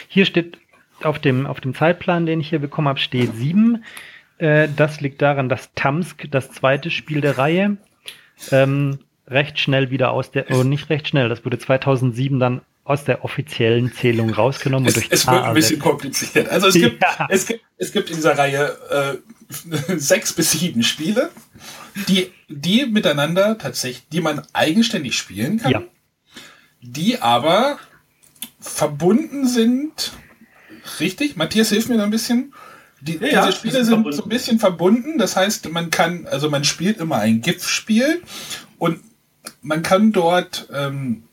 Hier 0.07 0.25
steht 0.25 0.57
auf 1.03 1.19
dem, 1.19 1.45
auf 1.45 1.61
dem 1.61 1.73
Zeitplan, 1.73 2.25
den 2.25 2.39
ich 2.39 2.49
hier 2.49 2.59
bekommen 2.59 2.87
habe, 2.87 2.99
steht 2.99 3.35
sieben. 3.35 3.83
Äh, 4.37 4.67
das 4.75 5.01
liegt 5.01 5.21
daran, 5.21 5.49
dass 5.49 5.73
Tamsk, 5.75 6.29
das 6.31 6.51
zweite 6.51 6.91
Spiel 6.91 7.21
der 7.21 7.37
Reihe, 7.37 7.77
ähm, 8.51 8.99
recht 9.27 9.59
schnell 9.59 9.91
wieder 9.91 10.11
aus 10.11 10.31
der, 10.31 10.49
oh, 10.51 10.63
nicht 10.63 10.89
recht 10.89 11.07
schnell, 11.07 11.29
das 11.29 11.45
wurde 11.45 11.59
2007 11.59 12.39
dann 12.39 12.61
aus 12.83 13.03
der 13.03 13.23
offiziellen 13.23 13.93
Zählung 13.93 14.31
rausgenommen. 14.31 14.87
Es, 14.87 14.95
durch 14.95 15.07
es 15.11 15.27
wird 15.27 15.43
ein 15.43 15.53
bisschen 15.53 15.77
kompliziert. 15.77 16.49
Also 16.49 16.69
es 16.69 16.73
gibt, 16.73 17.03
ja. 17.03 17.27
es 17.29 17.45
gibt, 17.45 17.63
es 17.77 17.91
gibt 17.91 18.09
in 18.09 18.15
dieser 18.15 18.35
Reihe 18.35 19.21
äh, 19.59 19.97
sechs 19.97 20.33
bis 20.33 20.51
sieben 20.51 20.81
Spiele, 20.81 21.29
die, 22.07 22.31
die 22.47 22.87
miteinander 22.87 23.59
tatsächlich, 23.59 24.07
die 24.11 24.21
man 24.21 24.41
eigenständig 24.53 25.15
spielen 25.15 25.59
kann, 25.59 25.71
ja. 25.71 25.83
die 26.81 27.21
aber 27.21 27.77
verbunden 28.59 29.47
sind 29.47 30.13
Richtig? 30.99 31.35
Matthias, 31.35 31.69
hilf 31.69 31.89
mir 31.89 31.97
da 31.97 32.03
ein 32.03 32.11
bisschen. 32.11 32.53
Die, 33.01 33.17
ja, 33.17 33.45
diese 33.45 33.57
Spiele 33.57 33.85
sind 33.85 33.93
verbunden. 33.93 34.17
so 34.17 34.23
ein 34.23 34.29
bisschen 34.29 34.59
verbunden. 34.59 35.17
Das 35.17 35.35
heißt, 35.35 35.69
man 35.69 35.89
kann, 35.89 36.27
also 36.27 36.49
man 36.49 36.63
spielt 36.63 36.99
immer 36.99 37.17
ein 37.17 37.41
GIF-Spiel 37.41 38.21
und 38.77 38.99
man 39.61 39.83
kann 39.83 40.11
dort, 40.11 40.67
ähm, 40.73 41.23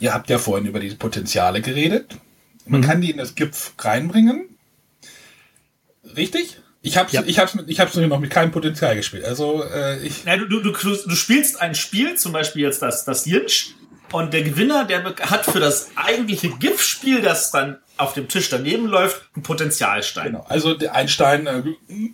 ihr 0.00 0.14
habt 0.14 0.30
ja 0.30 0.38
vorhin 0.38 0.66
über 0.66 0.80
diese 0.80 0.96
Potenziale 0.96 1.60
geredet. 1.60 2.16
Man 2.66 2.80
mhm. 2.80 2.84
kann 2.84 3.00
die 3.00 3.10
in 3.10 3.16
das 3.16 3.34
GIF 3.34 3.72
reinbringen. 3.78 4.48
Richtig? 6.16 6.58
Ich 6.82 6.96
hab's, 6.96 7.12
ja. 7.12 7.22
ich 7.24 7.38
hab's, 7.38 7.56
ich 7.66 7.80
hab's 7.80 7.94
noch 7.94 8.20
mit 8.20 8.30
keinem 8.30 8.50
Potenzial 8.50 8.96
gespielt. 8.96 9.24
Also, 9.24 9.64
äh, 9.64 10.04
ich. 10.04 10.24
Ja, 10.24 10.36
du, 10.36 10.46
du, 10.46 10.60
du, 10.60 10.72
du 10.72 11.14
spielst 11.14 11.60
ein 11.60 11.76
Spiel, 11.76 12.16
zum 12.16 12.32
Beispiel 12.32 12.62
jetzt 12.62 12.82
das, 12.82 13.04
das 13.04 13.24
Jinch, 13.24 13.74
und 14.12 14.32
der 14.32 14.42
Gewinner, 14.42 14.84
der 14.84 15.04
hat 15.04 15.44
für 15.44 15.60
das 15.60 15.90
eigentliche 15.96 16.50
GIF-Spiel, 16.50 17.22
das 17.22 17.50
dann 17.50 17.78
auf 17.96 18.14
dem 18.14 18.28
Tisch 18.28 18.48
daneben 18.48 18.86
läuft, 18.86 19.22
ein 19.36 19.42
Potenzialstein. 19.42 20.32
Genau. 20.32 20.46
Also 20.48 20.76
ein 20.92 21.08
Stein, 21.08 21.46
äh, 21.46 21.62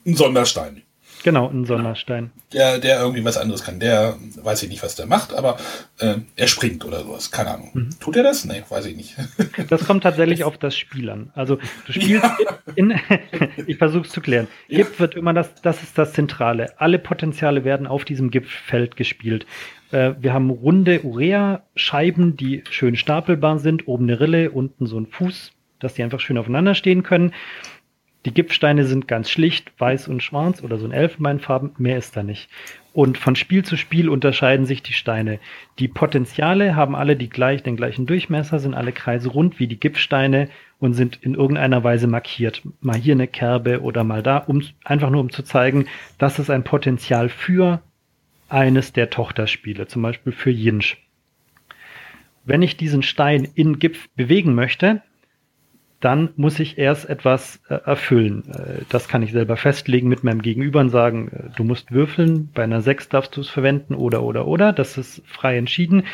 ein 0.07 0.17
Sonderstein. 0.17 0.83
Genau, 1.23 1.49
ein 1.49 1.65
Sonderstein. 1.65 2.31
Der, 2.53 2.79
der 2.79 3.01
irgendwie 3.01 3.25
was 3.25 3.37
anderes 3.37 3.65
kann. 3.65 3.81
Der 3.81 4.17
weiß 4.37 4.63
ich 4.63 4.69
nicht, 4.69 4.83
was 4.83 4.95
der 4.95 5.07
macht, 5.07 5.35
aber 5.35 5.59
äh, 5.99 6.17
er 6.37 6.47
springt 6.47 6.85
oder 6.85 7.01
sowas. 7.01 7.31
Keine 7.31 7.51
Ahnung. 7.51 7.71
Mhm. 7.75 7.91
Tut 8.01 8.17
er 8.17 8.23
das? 8.23 8.45
Nee, 8.45 8.63
weiß 8.69 8.87
ich 8.87 8.97
nicht. 8.97 9.17
Das 9.69 9.87
kommt 9.87 10.05
tatsächlich 10.05 10.45
auf 10.45 10.57
das 10.57 10.77
Spiel 10.77 11.11
an. 11.11 11.31
Also 11.35 11.59
du 11.87 11.93
spielst 11.93 12.23
ja. 12.23 12.59
in, 12.75 12.99
ich 13.67 13.77
versuche 13.77 14.07
es 14.07 14.13
zu 14.13 14.21
klären. 14.21 14.47
Ja. 14.69 14.87
Wird 14.99 15.15
immer 15.15 15.35
das, 15.35 15.55
das 15.63 15.83
ist 15.83 15.99
das 15.99 16.13
Zentrale. 16.13 16.73
Alle 16.81 16.99
Potenziale 16.99 17.65
werden 17.65 17.87
auf 17.87 18.05
diesem 18.05 18.31
GIF-Feld 18.31 18.97
gespielt. 18.97 19.47
Äh, 19.91 20.15
wir 20.21 20.33
haben 20.33 20.51
runde 20.51 21.03
Urea-Scheiben, 21.03 22.37
die 22.37 22.63
schön 22.71 22.97
stapelbar 22.97 23.59
sind. 23.59 23.89
Oben 23.89 24.05
eine 24.05 24.21
Rille, 24.21 24.51
unten 24.51 24.87
so 24.87 24.99
ein 24.99 25.07
Fuß, 25.07 25.53
dass 25.81 25.95
die 25.95 26.03
einfach 26.03 26.21
schön 26.21 26.39
aufeinander 26.39 26.75
stehen 26.75 27.03
können. 27.03 27.33
Die 28.25 28.35
Gipfsteine 28.35 28.85
sind 28.85 29.07
ganz 29.07 29.31
schlicht, 29.31 29.73
weiß 29.79 30.09
und 30.09 30.23
schwarz 30.23 30.63
oder 30.63 30.77
so 30.77 30.87
in 30.87 30.93
Elfenbeinfarben, 30.93 31.73
mehr 31.79 31.99
ist 31.99 32.17
da 32.17 32.23
nicht. 32.23 32.51
Und 32.93 33.17
von 33.17 33.37
Spiel 33.37 33.65
zu 33.65 33.77
Spiel 33.77 34.09
unterscheiden 34.09 34.67
sich 34.67 34.83
die 34.83 34.93
Steine. 34.93 35.39
Die 35.79 35.87
Potenziale 35.87 36.75
haben 36.75 36.97
alle 36.97 37.15
die 37.15 37.29
gleich, 37.29 37.63
den 37.63 37.77
gleichen 37.77 38.07
Durchmesser, 38.07 38.59
sind 38.59 38.75
alle 38.75 38.91
Kreise 38.91 39.29
rund 39.29 39.61
wie 39.61 39.69
die 39.69 39.79
Gipfsteine 39.79 40.49
und 40.81 40.95
sind 40.95 41.21
in 41.23 41.35
irgendeiner 41.35 41.85
Weise 41.85 42.09
markiert. 42.09 42.63
Mal 42.81 42.97
hier 42.97 43.15
eine 43.15 43.29
Kerbe 43.29 43.83
oder 43.83 44.03
mal 44.03 44.25
da, 44.25 44.39
um, 44.39 44.65
einfach 44.85 45.11
nur 45.11 45.21
um 45.21 45.31
zu 45.31 45.45
zeigen, 45.45 45.87
das 46.19 46.41
ist 46.41 46.51
ein 46.51 46.65
Potenzial 46.65 47.29
für 47.29 47.83
eines 48.49 48.93
der 48.93 49.11
Tochterspiele, 49.11 49.87
zum 49.87 50.03
Beispiel 50.03 50.33
für 50.33 50.51
Yinch. 50.51 50.97
Wenn 52.45 52.63
ich 52.63 52.77
diesen 52.77 53.03
Stein 53.03 53.47
in 53.55 53.79
Gipf 53.79 54.09
bewegen 54.17 54.55
möchte, 54.55 55.03
dann 56.01 56.31
muss 56.37 56.61
ich 56.61 56.79
erst 56.79 57.09
etwas 57.09 57.61
äh, 57.69 57.75
erfüllen. 57.75 58.45
Äh, 58.53 58.83
das 58.89 59.09
kann 59.09 59.23
ich 59.23 59.33
selber 59.33 59.57
festlegen 59.57 60.09
mit 60.09 60.23
meinem 60.23 60.43
Gegenüber 60.43 60.81
und 60.81 60.91
sagen, 60.91 61.29
äh, 61.29 61.57
du 61.57 61.65
musst 61.65 61.91
würfeln, 61.91 62.51
bei 62.55 62.63
einer 62.63 62.81
6 62.81 63.09
darfst 63.09 63.37
du 63.37 63.41
es 63.41 63.49
verwenden 63.49 63.95
oder 63.95 64.23
oder 64.23 64.47
oder. 64.47 64.73
Das 64.73 64.97
ist 64.97 65.23
frei 65.27 65.59
entschieden. 65.59 66.05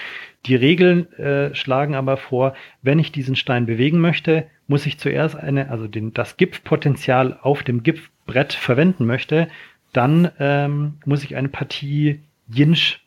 Die 0.46 0.56
Regeln 0.56 1.12
äh, 1.14 1.54
schlagen 1.54 1.94
aber 1.94 2.16
vor, 2.16 2.54
wenn 2.82 2.98
ich 2.98 3.12
diesen 3.12 3.36
Stein 3.36 3.66
bewegen 3.66 4.00
möchte, 4.00 4.46
muss 4.66 4.86
ich 4.86 4.98
zuerst 4.98 5.36
eine, 5.36 5.70
also 5.70 5.86
den, 5.86 6.12
das 6.14 6.36
Gipfpotenzial 6.36 7.38
auf 7.42 7.62
dem 7.62 7.82
Gipfbrett 7.82 8.54
verwenden 8.54 9.04
möchte, 9.06 9.48
dann 9.92 10.30
ähm, 10.38 10.94
muss 11.04 11.24
ich 11.24 11.36
eine 11.36 11.48
Partie 11.48 12.20
Jinsch 12.48 13.00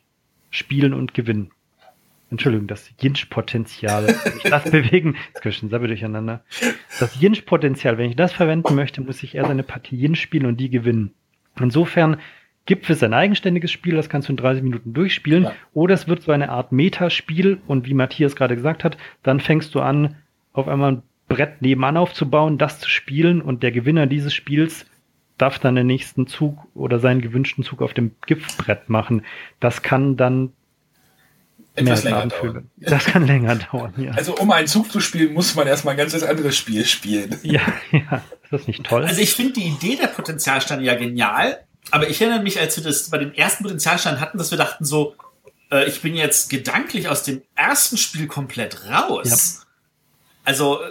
spielen 0.50 0.94
und 0.94 1.14
gewinnen. 1.14 1.50
Entschuldigung, 2.30 2.66
das 2.66 2.90
Jinsch-Potenzial, 3.00 4.06
wenn 4.06 4.36
ich 4.36 4.42
das 4.50 4.64
bewegen, 4.70 5.16
jetzt 5.28 5.42
können 5.42 5.54
schon 5.54 5.70
selber 5.70 5.88
durcheinander. 5.88 6.42
Das 7.00 7.18
Jinsch-Potenzial, 7.20 7.96
wenn 7.96 8.10
ich 8.10 8.16
das 8.16 8.32
verwenden 8.32 8.74
möchte, 8.74 9.00
muss 9.00 9.22
ich 9.22 9.34
erst 9.34 9.50
eine 9.50 9.62
Partie 9.62 9.96
Jinsch 9.96 10.20
spielen 10.20 10.46
und 10.46 10.58
die 10.58 10.68
gewinnen. 10.68 11.14
Insofern 11.58 12.18
gibt 12.66 12.90
es 12.90 13.02
ein 13.02 13.14
eigenständiges 13.14 13.72
Spiel, 13.72 13.96
das 13.96 14.10
kannst 14.10 14.28
du 14.28 14.32
in 14.32 14.36
30 14.36 14.62
Minuten 14.62 14.92
durchspielen, 14.92 15.44
ja. 15.44 15.54
oder 15.72 15.94
es 15.94 16.06
wird 16.06 16.22
so 16.22 16.32
eine 16.32 16.50
Art 16.50 16.70
Metaspiel 16.70 17.60
und 17.66 17.86
wie 17.86 17.94
Matthias 17.94 18.36
gerade 18.36 18.56
gesagt 18.56 18.84
hat, 18.84 18.98
dann 19.22 19.40
fängst 19.40 19.74
du 19.74 19.80
an, 19.80 20.16
auf 20.52 20.68
einmal 20.68 20.92
ein 20.92 21.02
Brett 21.28 21.62
nebenan 21.62 21.96
aufzubauen, 21.96 22.58
das 22.58 22.78
zu 22.78 22.90
spielen 22.90 23.40
und 23.40 23.62
der 23.62 23.72
Gewinner 23.72 24.06
dieses 24.06 24.34
Spiels 24.34 24.86
darf 25.38 25.58
dann 25.58 25.76
den 25.76 25.86
nächsten 25.86 26.26
Zug 26.26 26.58
oder 26.74 26.98
seinen 26.98 27.20
gewünschten 27.20 27.64
Zug 27.64 27.80
auf 27.80 27.94
dem 27.94 28.12
Giftbrett 28.26 28.88
machen. 28.88 29.22
Das 29.60 29.82
kann 29.82 30.16
dann 30.16 30.52
etwas 31.78 32.04
länger 32.04 32.26
dauern. 32.26 32.70
Das 32.76 33.04
kann 33.04 33.26
länger 33.26 33.56
dauern, 33.56 33.94
ja. 33.96 34.12
Also 34.12 34.34
um 34.36 34.50
einen 34.50 34.66
Zug 34.66 34.90
zu 34.90 35.00
spielen, 35.00 35.32
muss 35.32 35.54
man 35.54 35.66
erstmal 35.66 35.94
ein 35.94 35.98
ganz 35.98 36.14
anderes 36.22 36.56
Spiel 36.56 36.84
spielen. 36.84 37.38
Ja, 37.42 37.62
ja. 37.90 38.22
Ist 38.42 38.52
das 38.52 38.66
nicht 38.66 38.84
toll? 38.84 39.04
Also 39.04 39.20
ich 39.20 39.34
finde 39.34 39.54
die 39.54 39.68
Idee 39.68 39.96
der 39.96 40.08
Potenzialsteine 40.08 40.82
ja 40.82 40.94
genial, 40.94 41.64
aber 41.90 42.08
ich 42.08 42.20
erinnere 42.20 42.42
mich, 42.42 42.60
als 42.60 42.76
wir 42.76 42.84
das 42.84 43.10
bei 43.10 43.18
dem 43.18 43.32
ersten 43.32 43.64
Potenzialstein 43.64 44.20
hatten, 44.20 44.38
dass 44.38 44.50
wir 44.50 44.58
dachten 44.58 44.84
so, 44.84 45.16
äh, 45.70 45.88
ich 45.88 46.02
bin 46.02 46.14
jetzt 46.14 46.50
gedanklich 46.50 47.08
aus 47.08 47.22
dem 47.22 47.42
ersten 47.54 47.96
Spiel 47.96 48.26
komplett 48.26 48.88
raus. 48.88 49.60
Ja. 49.60 49.66
Also 50.44 50.82
äh, 50.82 50.90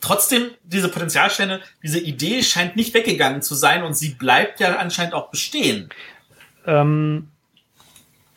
trotzdem, 0.00 0.50
diese 0.64 0.88
Potenzialsteine, 0.88 1.60
diese 1.82 1.98
Idee 1.98 2.42
scheint 2.42 2.76
nicht 2.76 2.94
weggegangen 2.94 3.42
zu 3.42 3.54
sein 3.54 3.82
und 3.82 3.96
sie 3.96 4.10
bleibt 4.10 4.60
ja 4.60 4.76
anscheinend 4.76 5.14
auch 5.14 5.30
bestehen. 5.30 5.88
Ähm, 6.66 7.28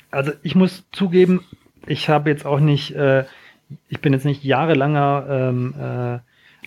also 0.10 0.34
ich 0.44 0.56
muss 0.56 0.84
zugeben, 0.92 1.46
ich 1.88 2.10
habe 2.10 2.30
jetzt 2.30 2.46
auch 2.46 2.60
nicht, 2.60 2.96
äh, 2.96 3.26
ich 3.90 4.02
bin 4.02 4.14
jetzt 4.14 4.26
nicht 4.26 4.44
jahrelanger 4.44 5.26
ähm, 5.30 5.74
äh, 5.80 6.20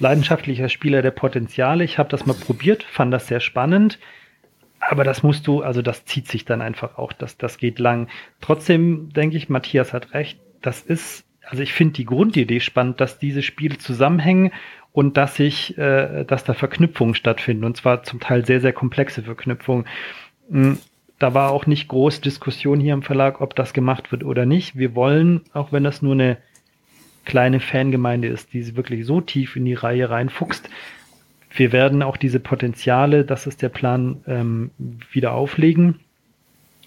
leidenschaftlicher 0.02 0.68
Spieler 0.68 1.02
der 1.02 1.12
Potenziale. 1.12 1.84
Ich 1.84 1.98
habe 1.98 2.08
das 2.08 2.26
mal 2.26 2.34
probiert, 2.34 2.82
fand 2.82 3.12
das 3.12 3.28
sehr 3.28 3.40
spannend. 3.40 3.98
Aber 4.80 5.04
das 5.04 5.22
musst 5.22 5.46
du, 5.46 5.62
also 5.62 5.80
das 5.80 6.04
zieht 6.04 6.28
sich 6.28 6.44
dann 6.44 6.60
einfach 6.60 6.98
auch, 6.98 7.12
das, 7.12 7.38
das 7.38 7.58
geht 7.58 7.78
lang. 7.78 8.08
Trotzdem 8.40 9.10
denke 9.12 9.36
ich, 9.36 9.48
Matthias 9.48 9.92
hat 9.92 10.12
recht. 10.12 10.38
Das 10.60 10.82
ist, 10.82 11.24
also 11.42 11.62
ich 11.62 11.72
finde 11.72 11.94
die 11.94 12.04
Grundidee 12.04 12.60
spannend, 12.60 13.00
dass 13.00 13.18
diese 13.18 13.42
Spiele 13.42 13.78
zusammenhängen 13.78 14.52
und 14.92 15.16
dass 15.16 15.36
sich, 15.36 15.78
äh, 15.78 16.24
dass 16.24 16.44
da 16.44 16.54
Verknüpfungen 16.54 17.14
stattfinden 17.14 17.64
und 17.64 17.76
zwar 17.76 18.02
zum 18.02 18.20
Teil 18.20 18.44
sehr, 18.44 18.60
sehr 18.60 18.72
komplexe 18.72 19.22
Verknüpfungen. 19.22 19.86
Da 21.18 21.34
war 21.34 21.52
auch 21.52 21.66
nicht 21.66 21.88
groß 21.88 22.20
Diskussion 22.20 22.80
hier 22.80 22.94
im 22.94 23.02
Verlag, 23.02 23.40
ob 23.40 23.54
das 23.54 23.72
gemacht 23.72 24.12
wird 24.12 24.24
oder 24.24 24.46
nicht. 24.46 24.76
Wir 24.76 24.94
wollen, 24.94 25.42
auch 25.52 25.72
wenn 25.72 25.84
das 25.84 26.02
nur 26.02 26.12
eine 26.12 26.38
kleine 27.24 27.60
Fangemeinde 27.60 28.28
ist, 28.28 28.52
die 28.52 28.76
wirklich 28.76 29.06
so 29.06 29.20
tief 29.20 29.56
in 29.56 29.64
die 29.64 29.74
Reihe 29.74 30.10
reinfuchst, 30.10 30.68
wir 31.56 31.72
werden 31.72 32.02
auch 32.02 32.16
diese 32.16 32.40
Potenziale, 32.40 33.24
das 33.24 33.46
ist 33.46 33.62
der 33.62 33.68
Plan, 33.68 34.22
ähm, 34.26 34.70
wieder 35.12 35.32
auflegen. 35.32 36.00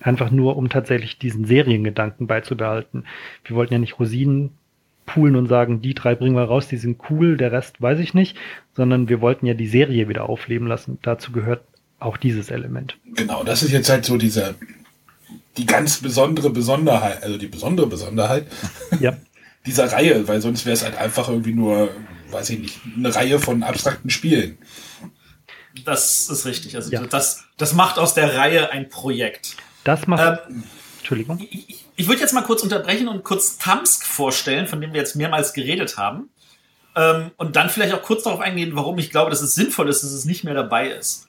Einfach 0.01 0.29
nur, 0.29 0.57
um 0.57 0.69
tatsächlich 0.69 1.17
diesen 1.17 1.45
Seriengedanken 1.45 2.27
beizubehalten. 2.27 3.05
Wir 3.45 3.55
wollten 3.55 3.73
ja 3.73 3.79
nicht 3.79 3.97
Rosinen 3.97 4.51
poolen 5.05 5.37
und 5.37 5.47
sagen, 5.47 5.81
die 5.81 5.93
drei 5.93 6.15
bringen 6.15 6.35
wir 6.35 6.43
raus, 6.43 6.67
die 6.67 6.77
sind 6.77 7.01
cool, 7.09 7.37
der 7.37 7.53
Rest 7.53 7.81
weiß 7.81 7.99
ich 7.99 8.13
nicht, 8.13 8.37
sondern 8.73 9.07
wir 9.09 9.21
wollten 9.21 9.45
ja 9.45 9.53
die 9.53 9.67
Serie 9.67 10.09
wieder 10.09 10.29
aufleben 10.29 10.67
lassen. 10.67 10.99
Dazu 11.01 11.31
gehört 11.31 11.63
auch 11.99 12.17
dieses 12.17 12.49
Element. 12.49 12.97
Genau, 13.15 13.43
das 13.43 13.63
ist 13.63 13.71
jetzt 13.71 13.89
halt 13.89 14.05
so 14.05 14.17
dieser, 14.17 14.55
die 15.57 15.65
ganz 15.65 15.97
besondere 15.97 16.49
Besonderheit, 16.49 17.23
also 17.23 17.37
die 17.37 17.47
besondere 17.47 17.87
Besonderheit 17.87 18.47
ja. 18.99 19.17
dieser 19.65 19.91
Reihe, 19.91 20.27
weil 20.27 20.41
sonst 20.41 20.65
wäre 20.65 20.73
es 20.73 20.83
halt 20.83 20.95
einfach 20.97 21.29
irgendwie 21.29 21.53
nur, 21.53 21.89
weiß 22.31 22.49
ich 22.51 22.59
nicht, 22.59 22.79
eine 22.95 23.13
Reihe 23.13 23.39
von 23.39 23.63
abstrakten 23.63 24.09
Spielen. 24.09 24.57
Das 25.85 26.29
ist 26.29 26.45
richtig. 26.45 26.75
Also 26.75 26.91
ja. 26.91 27.05
das, 27.05 27.45
das 27.57 27.73
macht 27.73 27.99
aus 27.99 28.13
der 28.13 28.35
Reihe 28.35 28.71
ein 28.71 28.89
Projekt. 28.89 29.57
Das 29.83 30.07
macht. 30.07 30.41
Ähm, 30.49 30.63
Entschuldigung. 30.99 31.39
Ich, 31.49 31.85
ich 31.95 32.07
würde 32.07 32.21
jetzt 32.21 32.33
mal 32.33 32.41
kurz 32.41 32.63
unterbrechen 32.63 33.07
und 33.07 33.23
kurz 33.23 33.57
Tamsk 33.57 34.05
vorstellen, 34.05 34.67
von 34.67 34.81
dem 34.81 34.93
wir 34.93 34.99
jetzt 34.99 35.15
mehrmals 35.15 35.53
geredet 35.53 35.97
haben. 35.97 36.29
Ähm, 36.95 37.31
und 37.37 37.55
dann 37.55 37.69
vielleicht 37.69 37.93
auch 37.93 38.01
kurz 38.01 38.23
darauf 38.23 38.39
eingehen, 38.39 38.75
warum 38.75 38.97
ich 38.97 39.11
glaube, 39.11 39.29
dass 39.29 39.41
es 39.41 39.55
sinnvoll 39.55 39.87
ist, 39.89 40.03
dass 40.03 40.11
es 40.11 40.25
nicht 40.25 40.43
mehr 40.43 40.55
dabei 40.55 40.89
ist. 40.89 41.26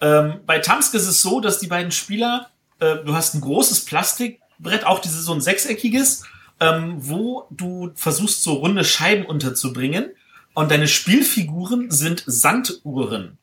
Ähm, 0.00 0.40
bei 0.44 0.58
Tamsk 0.58 0.94
ist 0.94 1.06
es 1.06 1.22
so, 1.22 1.40
dass 1.40 1.58
die 1.58 1.68
beiden 1.68 1.90
Spieler, 1.90 2.50
äh, 2.80 2.96
du 2.96 3.14
hast 3.14 3.34
ein 3.34 3.40
großes 3.40 3.84
Plastikbrett, 3.84 4.84
auch 4.84 4.98
dieses 4.98 5.24
so 5.24 5.32
ein 5.32 5.40
sechseckiges, 5.40 6.24
ähm, 6.60 6.96
wo 6.98 7.46
du 7.50 7.92
versuchst, 7.94 8.42
so 8.42 8.54
runde 8.54 8.84
Scheiben 8.84 9.26
unterzubringen. 9.26 10.10
Und 10.54 10.70
deine 10.70 10.88
Spielfiguren 10.88 11.90
sind 11.90 12.24
Sanduhren. 12.26 13.38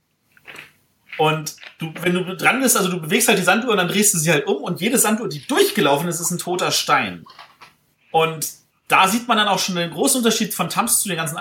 Und 1.19 1.55
du, 1.77 1.93
wenn 2.01 2.13
du 2.15 2.35
dran 2.35 2.59
bist, 2.61 2.75
also 2.75 2.89
du 2.89 2.99
bewegst 2.99 3.27
halt 3.27 3.37
die 3.37 3.43
Sanduhr 3.43 3.71
und 3.71 3.77
dann 3.77 3.87
drehst 3.87 4.15
du 4.15 4.17
sie 4.17 4.31
halt 4.31 4.47
um 4.47 4.63
und 4.63 4.81
jede 4.81 4.97
Sanduhr, 4.97 5.29
die 5.29 5.45
durchgelaufen 5.45 6.07
ist, 6.07 6.19
ist 6.19 6.31
ein 6.31 6.39
toter 6.39 6.71
Stein. 6.71 7.23
Und 8.09 8.47
da 8.87 9.07
sieht 9.07 9.27
man 9.27 9.37
dann 9.37 9.47
auch 9.47 9.59
schon 9.59 9.75
den 9.75 9.91
großen 9.91 10.19
Unterschied 10.19 10.55
von 10.55 10.69
Tamsk 10.69 11.01
zu 11.01 11.07
den 11.07 11.17
ganzen 11.17 11.37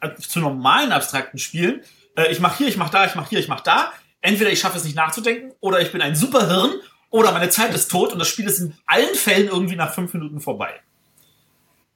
äh, 0.00 0.14
zu 0.16 0.38
normalen 0.38 0.92
abstrakten 0.92 1.40
Spielen. 1.40 1.80
Äh, 2.16 2.30
ich 2.30 2.38
mache 2.38 2.58
hier, 2.58 2.68
ich 2.68 2.76
mache 2.76 2.92
da, 2.92 3.04
ich 3.04 3.16
mache 3.16 3.30
hier, 3.30 3.40
ich 3.40 3.48
mache 3.48 3.64
da 3.64 3.92
entweder 4.20 4.50
ich 4.50 4.60
schaffe 4.60 4.78
es 4.78 4.84
nicht 4.84 4.96
nachzudenken 4.96 5.52
oder 5.60 5.80
ich 5.80 5.92
bin 5.92 6.00
ein 6.00 6.16
Superhirn 6.16 6.72
oder 7.10 7.32
meine 7.32 7.48
Zeit 7.48 7.74
ist 7.74 7.88
tot 7.90 8.12
und 8.12 8.18
das 8.18 8.28
Spiel 8.28 8.46
ist 8.46 8.60
in 8.60 8.74
allen 8.86 9.14
Fällen 9.14 9.48
irgendwie 9.48 9.76
nach 9.76 9.94
fünf 9.94 10.12
Minuten 10.12 10.40
vorbei. 10.40 10.80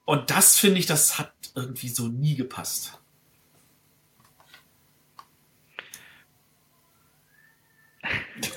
Und 0.04 0.30
das 0.30 0.58
finde 0.58 0.78
ich, 0.80 0.86
das 0.86 1.18
hat 1.18 1.32
irgendwie 1.54 1.88
so 1.88 2.08
nie 2.08 2.34
gepasst. 2.34 2.98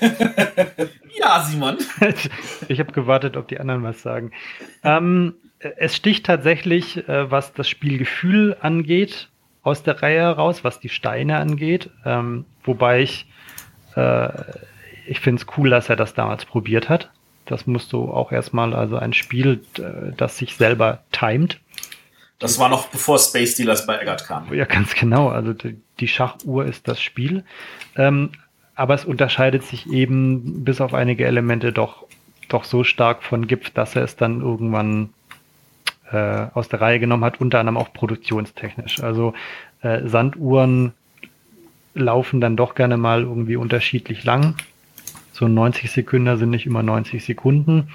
ja, 1.18 1.44
Simon. 1.44 1.78
Ich 2.68 2.80
habe 2.80 2.92
gewartet, 2.92 3.36
ob 3.36 3.48
die 3.48 3.60
anderen 3.60 3.82
was 3.82 4.02
sagen. 4.02 4.32
Ähm, 4.82 5.34
es 5.58 5.94
sticht 5.94 6.26
tatsächlich, 6.26 7.08
äh, 7.08 7.30
was 7.30 7.52
das 7.52 7.68
Spielgefühl 7.68 8.56
angeht, 8.60 9.30
aus 9.62 9.82
der 9.82 10.02
Reihe 10.02 10.20
heraus, 10.20 10.64
was 10.64 10.80
die 10.80 10.88
Steine 10.88 11.38
angeht. 11.38 11.90
Ähm, 12.04 12.44
wobei 12.62 13.02
ich 13.02 13.26
äh, 13.96 14.28
ich 15.06 15.20
finde 15.20 15.42
es 15.42 15.58
cool, 15.58 15.70
dass 15.70 15.88
er 15.88 15.96
das 15.96 16.14
damals 16.14 16.44
probiert 16.44 16.88
hat. 16.88 17.10
Das 17.46 17.66
musst 17.66 17.92
du 17.92 18.10
auch 18.10 18.32
erstmal, 18.32 18.74
also 18.74 18.96
ein 18.96 19.12
Spiel, 19.12 19.62
äh, 19.78 20.12
das 20.16 20.38
sich 20.38 20.56
selber 20.56 21.00
timet. 21.12 21.60
Das 22.38 22.58
war 22.58 22.68
noch 22.68 22.88
bevor 22.88 23.18
Space 23.18 23.56
Dealers 23.56 23.86
bei 23.86 23.98
Eggert 23.98 24.26
kam. 24.26 24.52
Ja, 24.52 24.64
ganz 24.64 24.94
genau. 24.94 25.28
Also 25.28 25.52
die, 25.52 25.80
die 26.00 26.08
Schachuhr 26.08 26.64
ist 26.64 26.88
das 26.88 27.00
Spiel. 27.00 27.44
Ähm, 27.96 28.32
aber 28.74 28.94
es 28.94 29.04
unterscheidet 29.04 29.62
sich 29.62 29.88
eben 29.90 30.64
bis 30.64 30.80
auf 30.80 30.94
einige 30.94 31.26
Elemente 31.26 31.72
doch, 31.72 32.06
doch 32.48 32.64
so 32.64 32.82
stark 32.82 33.22
von 33.22 33.46
GIF, 33.46 33.70
dass 33.70 33.94
er 33.94 34.02
es 34.02 34.16
dann 34.16 34.40
irgendwann 34.40 35.10
äh, 36.10 36.46
aus 36.54 36.68
der 36.68 36.80
Reihe 36.80 36.98
genommen 36.98 37.24
hat, 37.24 37.40
unter 37.40 37.60
anderem 37.60 37.76
auch 37.76 37.92
produktionstechnisch. 37.92 39.00
Also 39.00 39.32
äh, 39.82 40.06
Sanduhren 40.08 40.92
laufen 41.94 42.40
dann 42.40 42.56
doch 42.56 42.74
gerne 42.74 42.96
mal 42.96 43.22
irgendwie 43.22 43.56
unterschiedlich 43.56 44.24
lang. 44.24 44.54
So 45.32 45.48
90 45.48 45.90
Sekunden 45.90 46.36
sind 46.38 46.50
nicht 46.50 46.66
immer 46.66 46.82
90 46.82 47.24
Sekunden. 47.24 47.88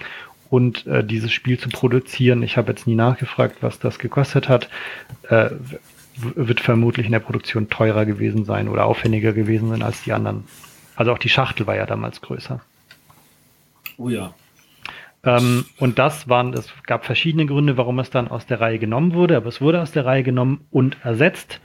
Und 0.50 0.88
äh, 0.88 1.04
dieses 1.04 1.32
Spiel 1.32 1.60
zu 1.60 1.70
produzieren, 1.70 2.42
ich 2.42 2.58
habe 2.58 2.72
jetzt 2.72 2.88
nie 2.88 2.96
nachgefragt, 2.96 3.58
was 3.62 3.80
das 3.80 4.00
gekostet 4.00 4.50
hat, 4.50 4.70
äh, 5.30 5.52
wird 6.16 6.60
vermutlich 6.60 7.06
in 7.06 7.12
der 7.12 7.20
Produktion 7.20 7.70
teurer 7.70 8.06
gewesen 8.06 8.46
sein 8.46 8.68
oder 8.68 8.86
aufwendiger 8.86 9.32
gewesen 9.32 9.70
sein 9.70 9.84
als 9.84 10.04
die 10.04 10.12
anderen. 10.12 10.44
Also 10.96 11.14
auch 11.14 11.18
die 11.18 11.30
Schachtel 11.30 11.68
war 11.68 11.76
ja 11.76 11.86
damals 11.86 12.20
größer. 12.22 12.60
Oh 13.98 14.10
ja. 14.10 14.34
Ähm, 15.24 15.66
und 15.78 16.00
das 16.00 16.28
waren, 16.28 16.54
es 16.54 16.72
gab 16.84 17.06
verschiedene 17.06 17.46
Gründe, 17.46 17.78
warum 17.78 18.00
es 18.00 18.10
dann 18.10 18.30
aus 18.30 18.46
der 18.46 18.60
Reihe 18.60 18.80
genommen 18.80 19.14
wurde, 19.14 19.38
aber 19.38 19.48
es 19.48 19.62
wurde 19.62 19.82
aus 19.82 19.92
der 19.92 20.06
Reihe 20.06 20.24
genommen 20.24 20.66
und 20.72 20.98
ersetzt 21.04 21.60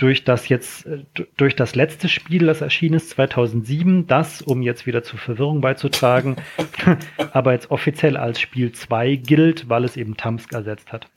durch 0.00 0.24
das 0.24 0.48
jetzt, 0.48 0.86
äh, 0.86 1.04
durch 1.36 1.54
das 1.54 1.74
letzte 1.74 2.08
Spiel, 2.08 2.46
das 2.46 2.62
erschienen 2.62 2.94
ist 2.94 3.10
2007, 3.10 4.06
das, 4.06 4.40
um 4.40 4.62
jetzt 4.62 4.86
wieder 4.86 5.02
zur 5.02 5.18
Verwirrung 5.18 5.60
beizutragen, 5.60 6.36
aber 7.32 7.52
jetzt 7.52 7.70
offiziell 7.70 8.16
als 8.16 8.40
Spiel 8.40 8.72
2 8.72 9.16
gilt, 9.16 9.68
weil 9.68 9.84
es 9.84 9.98
eben 9.98 10.16
Tamsk 10.16 10.52
ersetzt 10.54 10.92
hat. 10.92 11.08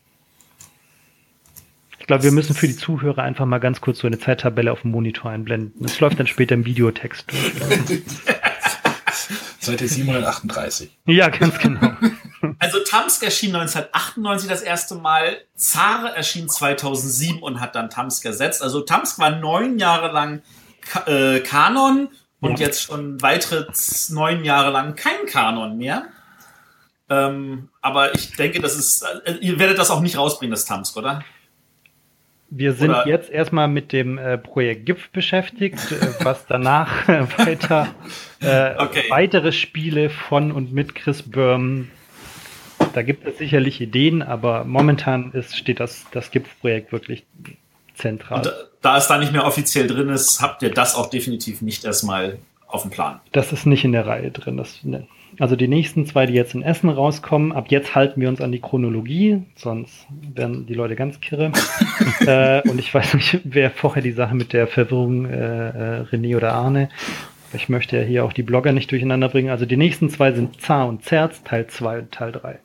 Ich 2.00 2.08
glaube, 2.08 2.24
wir 2.24 2.34
müssen 2.34 2.54
für 2.54 2.68
die 2.68 2.76
Zuhörer 2.76 3.24
einfach 3.24 3.46
mal 3.46 3.60
ganz 3.60 3.80
kurz 3.80 4.00
so 4.00 4.08
eine 4.08 4.20
Zeittabelle 4.20 4.74
auf 4.74 4.82
dem 4.82 4.92
Monitor 4.92 5.32
einblenden. 5.32 5.72
Das 5.80 6.02
läuft 6.02 6.20
dann 6.20 6.28
später 6.28 6.54
im 6.54 6.66
Videotext 6.66 7.32
durch. 7.32 7.54
Seite 9.60 9.88
738. 9.88 10.90
Ja, 11.06 11.30
ganz 11.30 11.58
genau. 11.60 11.94
Also 12.64 12.80
Tamsk 12.80 13.24
erschien 13.24 13.54
1998 13.54 14.50
das 14.50 14.62
erste 14.62 14.96
Mal, 14.96 15.42
Zare 15.54 16.16
erschien 16.16 16.48
2007 16.48 17.44
und 17.44 17.60
hat 17.60 17.76
dann 17.76 17.90
Tamsk 17.90 18.24
ersetzt. 18.24 18.62
Also 18.64 18.80
Tamsk 18.80 19.20
war 19.20 19.32
neun 19.32 19.80
Jahre 19.80 20.14
lang 20.14 20.44
Ka 20.80 21.06
äh, 21.08 21.42
Kanon 21.42 22.08
und 22.40 22.60
ja. 22.60 22.68
jetzt 22.68 22.84
schon 22.84 23.22
weitere 23.22 23.66
neun 24.12 24.46
Jahre 24.46 24.72
lang 24.72 24.96
kein 24.96 25.26
Kanon 25.26 25.78
mehr. 25.78 26.06
Ähm, 27.10 27.68
aber 27.82 28.16
ich 28.16 28.32
denke, 28.38 28.62
das 28.62 28.78
ist, 28.78 29.06
äh, 29.26 29.34
ihr 29.42 29.60
werdet 29.60 29.78
das 29.78 29.92
auch 29.92 30.00
nicht 30.00 30.18
rausbringen, 30.18 30.52
das 30.52 30.64
Tamsk, 30.64 30.96
oder? 30.96 31.22
Wir 32.50 32.72
sind 32.72 32.92
Oder 32.92 33.08
jetzt 33.08 33.30
erstmal 33.30 33.68
mit 33.68 33.92
dem 33.92 34.18
äh, 34.18 34.38
Projekt 34.38 34.86
GIF 34.86 35.10
beschäftigt, 35.10 35.92
äh, 35.92 36.24
was 36.24 36.46
danach 36.46 37.10
weiter 37.38 37.94
äh, 38.40 38.76
okay. 38.78 39.04
weitere 39.10 39.52
Spiele 39.52 40.10
von 40.10 40.54
und 40.54 40.72
mit 40.72 40.96
Chris 40.96 41.30
Böhm. 41.30 41.92
Da 42.94 43.02
gibt 43.02 43.28
es 43.28 43.38
sicherlich 43.38 43.82
Ideen, 43.82 44.22
aber 44.22 44.64
momentan 44.66 45.32
ist, 45.32 45.58
steht 45.58 45.80
das, 45.80 46.06
das 46.12 46.32
GIF-Projekt 46.32 46.92
wirklich 46.92 47.26
zentral. 47.96 48.40
Und 48.40 48.54
da 48.82 48.98
es 48.98 49.08
da 49.08 49.18
nicht 49.18 49.32
mehr 49.32 49.46
offiziell 49.46 49.88
drin 49.88 50.10
ist, 50.10 50.42
habt 50.42 50.62
ihr 50.62 50.72
das 50.72 50.96
auch 50.96 51.10
definitiv 51.10 51.62
nicht 51.62 51.86
erstmal 51.86 52.38
auf 52.68 52.84
dem 52.84 52.92
Plan. 52.92 53.20
Das 53.32 53.52
ist 53.52 53.66
nicht 53.66 53.84
in 53.84 53.92
der 53.92 54.06
Reihe 54.06 54.32
drin. 54.32 54.58
Das, 54.58 54.84
ne. 54.84 55.08
Also 55.40 55.56
die 55.56 55.68
nächsten 55.68 56.06
zwei, 56.06 56.26
die 56.28 56.34
jetzt 56.34 56.54
in 56.54 56.62
Essen 56.62 56.90
rauskommen, 56.90 57.52
ab 57.52 57.66
jetzt 57.70 57.96
halten 57.96 58.22
wir 58.22 58.30
uns 58.30 58.42
an 58.42 58.52
die 58.52 58.60
Chronologie, 58.60 59.42
sonst 59.56 60.06
werden 60.36 60.68
die 60.68 60.76
Leute 60.76 60.96
ganz 60.96 61.20
kirre. 61.22 61.52
äh, 62.28 62.68
und 62.70 62.80
ich 62.80 62.94
weiß 62.94 63.16
nicht, 63.16 63.40
wer 63.44 63.72
vorher 63.72 64.04
die 64.04 64.12
Sache 64.12 64.36
mit 64.36 64.54
der 64.54 64.68
Verwirrung, 64.68 65.26
äh, 65.26 66.02
äh, 66.02 66.02
René 66.04 66.38
oder 66.38 66.54
Arne. 66.54 66.90
Ich 67.54 67.70
möchte 67.70 67.98
ja 67.98 68.04
hier 68.04 68.26
auch 68.26 68.34
die 68.34 68.44
Blogger 68.44 68.72
nicht 68.72 68.92
durcheinander 68.92 69.30
bringen. 69.30 69.50
Also 69.50 69.66
die 69.66 69.78
nächsten 69.78 70.10
zwei 70.10 70.32
sind 70.32 70.62
Zar 70.62 70.88
und 70.88 71.04
Zerz, 71.04 71.44
Teil 71.44 71.68
2 71.68 72.00
und 72.00 72.12
Teil 72.12 72.32
3. 72.32 72.60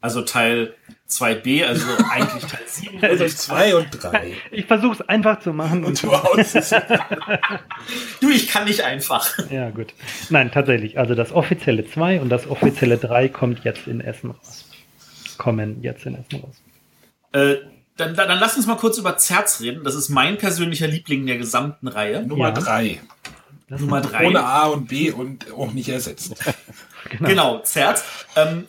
Also 0.00 0.22
Teil 0.22 0.74
2b, 1.08 1.64
also 1.64 1.86
eigentlich 2.10 2.44
Teil 2.44 2.62
7. 2.66 3.04
Also 3.04 3.26
2 3.26 3.76
und 3.76 3.88
3. 3.90 4.32
Ich 4.50 4.66
versuche 4.66 4.94
es 4.94 5.08
einfach 5.08 5.40
zu 5.40 5.52
machen. 5.52 5.84
Und 5.84 6.02
du, 6.02 6.10
du, 8.20 8.30
ich 8.30 8.48
kann 8.48 8.64
nicht 8.64 8.82
einfach. 8.82 9.38
Ja, 9.50 9.70
gut. 9.70 9.92
Nein, 10.30 10.50
tatsächlich. 10.52 10.98
Also 10.98 11.14
das 11.14 11.32
offizielle 11.32 11.86
2 11.86 12.20
und 12.20 12.28
das 12.30 12.46
offizielle 12.46 12.96
3 12.96 13.28
kommt 13.28 13.64
jetzt 13.64 13.86
in 13.86 14.00
Essen 14.00 14.30
raus. 14.30 14.64
Kommen 15.36 15.82
jetzt 15.82 16.06
in 16.06 16.14
Essen 16.14 16.40
raus. 16.40 16.62
Äh, 17.32 17.56
dann, 17.96 18.14
dann, 18.14 18.28
dann 18.28 18.38
lass 18.38 18.56
uns 18.56 18.66
mal 18.66 18.76
kurz 18.76 18.96
über 18.96 19.18
Zerz 19.18 19.60
reden. 19.60 19.84
Das 19.84 19.94
ist 19.94 20.08
mein 20.08 20.38
persönlicher 20.38 20.86
Liebling 20.86 21.26
der 21.26 21.36
gesamten 21.36 21.88
Reihe. 21.88 22.24
Nummer 22.26 22.52
3. 22.52 23.00
Ja. 23.68 23.78
Nummer 23.78 24.00
3. 24.00 24.26
Ohne 24.26 24.44
A 24.44 24.66
und 24.66 24.88
B 24.88 25.10
und 25.10 25.52
auch 25.52 25.72
nicht 25.72 25.88
ersetzt. 25.88 26.34
genau. 27.10 27.28
genau, 27.28 27.58
Zerz. 27.60 28.04
Ähm, 28.36 28.66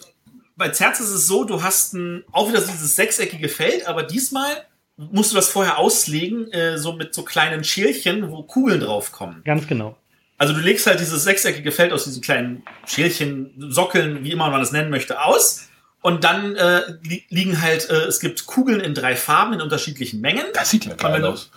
bei 0.61 0.69
Zerz 0.69 0.99
ist 0.99 1.09
es 1.09 1.25
so, 1.25 1.43
du 1.43 1.63
hast 1.63 1.95
ein, 1.95 2.23
auch 2.31 2.47
wieder 2.47 2.61
so 2.61 2.71
dieses 2.71 2.95
sechseckige 2.95 3.49
Feld, 3.49 3.87
aber 3.87 4.03
diesmal 4.03 4.67
musst 4.95 5.31
du 5.31 5.35
das 5.35 5.49
vorher 5.49 5.79
auslegen, 5.79 6.51
äh, 6.51 6.77
so 6.77 6.93
mit 6.93 7.15
so 7.15 7.23
kleinen 7.23 7.63
Schälchen, 7.63 8.29
wo 8.29 8.43
Kugeln 8.43 8.79
draufkommen. 8.79 9.41
Ganz 9.43 9.65
genau. 9.65 9.97
Also 10.37 10.53
du 10.53 10.59
legst 10.59 10.85
halt 10.85 10.99
dieses 10.99 11.23
sechseckige 11.23 11.71
Feld 11.71 11.91
aus 11.91 12.03
diesen 12.03 12.21
kleinen 12.21 12.61
Schälchen, 12.85 13.55
Sockeln, 13.57 14.23
wie 14.23 14.31
immer 14.31 14.51
man 14.51 14.59
das 14.59 14.71
nennen 14.71 14.91
möchte, 14.91 15.23
aus. 15.23 15.67
Und 16.03 16.23
dann 16.23 16.55
äh, 16.55 16.93
li 17.01 17.25
liegen 17.29 17.59
halt, 17.59 17.89
äh, 17.89 18.03
es 18.03 18.19
gibt 18.19 18.45
Kugeln 18.45 18.81
in 18.81 18.93
drei 18.93 19.15
Farben 19.15 19.53
in 19.53 19.61
unterschiedlichen 19.61 20.21
Mengen. 20.21 20.45
Das 20.53 20.69
sieht 20.69 20.85
ja 20.85 20.93
geil 20.93 21.25
aus. 21.25 21.49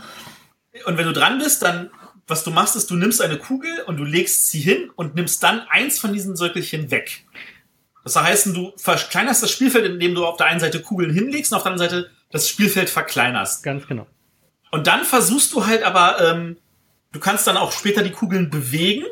Und 0.86 0.96
wenn 0.96 1.04
du 1.04 1.12
dran 1.12 1.38
bist, 1.38 1.62
dann, 1.62 1.90
was 2.26 2.42
du 2.42 2.50
machst, 2.50 2.74
ist, 2.74 2.90
du 2.90 2.96
nimmst 2.96 3.20
eine 3.20 3.36
Kugel 3.36 3.70
und 3.86 3.98
du 3.98 4.04
legst 4.04 4.48
sie 4.48 4.60
hin 4.60 4.90
und 4.96 5.14
nimmst 5.14 5.42
dann 5.42 5.60
eins 5.68 5.98
von 5.98 6.14
diesen 6.14 6.36
Söckelchen 6.36 6.90
weg. 6.90 7.23
Das 8.04 8.16
heißt, 8.16 8.46
du 8.54 8.72
verkleinerst 8.76 9.42
das 9.42 9.50
Spielfeld, 9.50 9.86
indem 9.86 10.14
du 10.14 10.26
auf 10.26 10.36
der 10.36 10.46
einen 10.46 10.60
Seite 10.60 10.80
Kugeln 10.80 11.10
hinlegst 11.10 11.52
und 11.52 11.56
auf 11.56 11.62
der 11.62 11.72
anderen 11.72 11.90
Seite 11.90 12.10
das 12.30 12.48
Spielfeld 12.48 12.90
verkleinerst. 12.90 13.62
Ganz 13.62 13.86
genau. 13.86 14.06
Und 14.70 14.86
dann 14.86 15.04
versuchst 15.04 15.52
du 15.54 15.66
halt 15.66 15.82
aber, 15.82 16.20
ähm, 16.20 16.58
du 17.12 17.20
kannst 17.20 17.46
dann 17.46 17.56
auch 17.56 17.72
später 17.72 18.02
die 18.02 18.10
Kugeln 18.10 18.50
bewegen. 18.50 19.04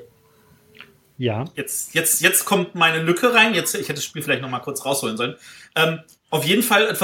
Ja. 1.17 1.45
Jetzt, 1.55 1.95
jetzt, 1.95 2.21
jetzt 2.21 2.45
kommt 2.45 2.75
meine 2.75 3.03
Lücke 3.03 3.33
rein. 3.33 3.55
Jetzt, 3.55 3.75
ich 3.75 3.83
hätte 3.83 3.95
das 3.95 4.05
Spiel 4.05 4.23
vielleicht 4.23 4.43
noch 4.43 4.51
mal 4.51 4.59
kurz 4.59 4.85
rausholen 4.85 5.17
sollen. 5.17 5.37
Ähm, 5.75 6.01
auf 6.29 6.45
jeden 6.45 6.63
Fall, 6.63 6.89
äh, 6.89 6.95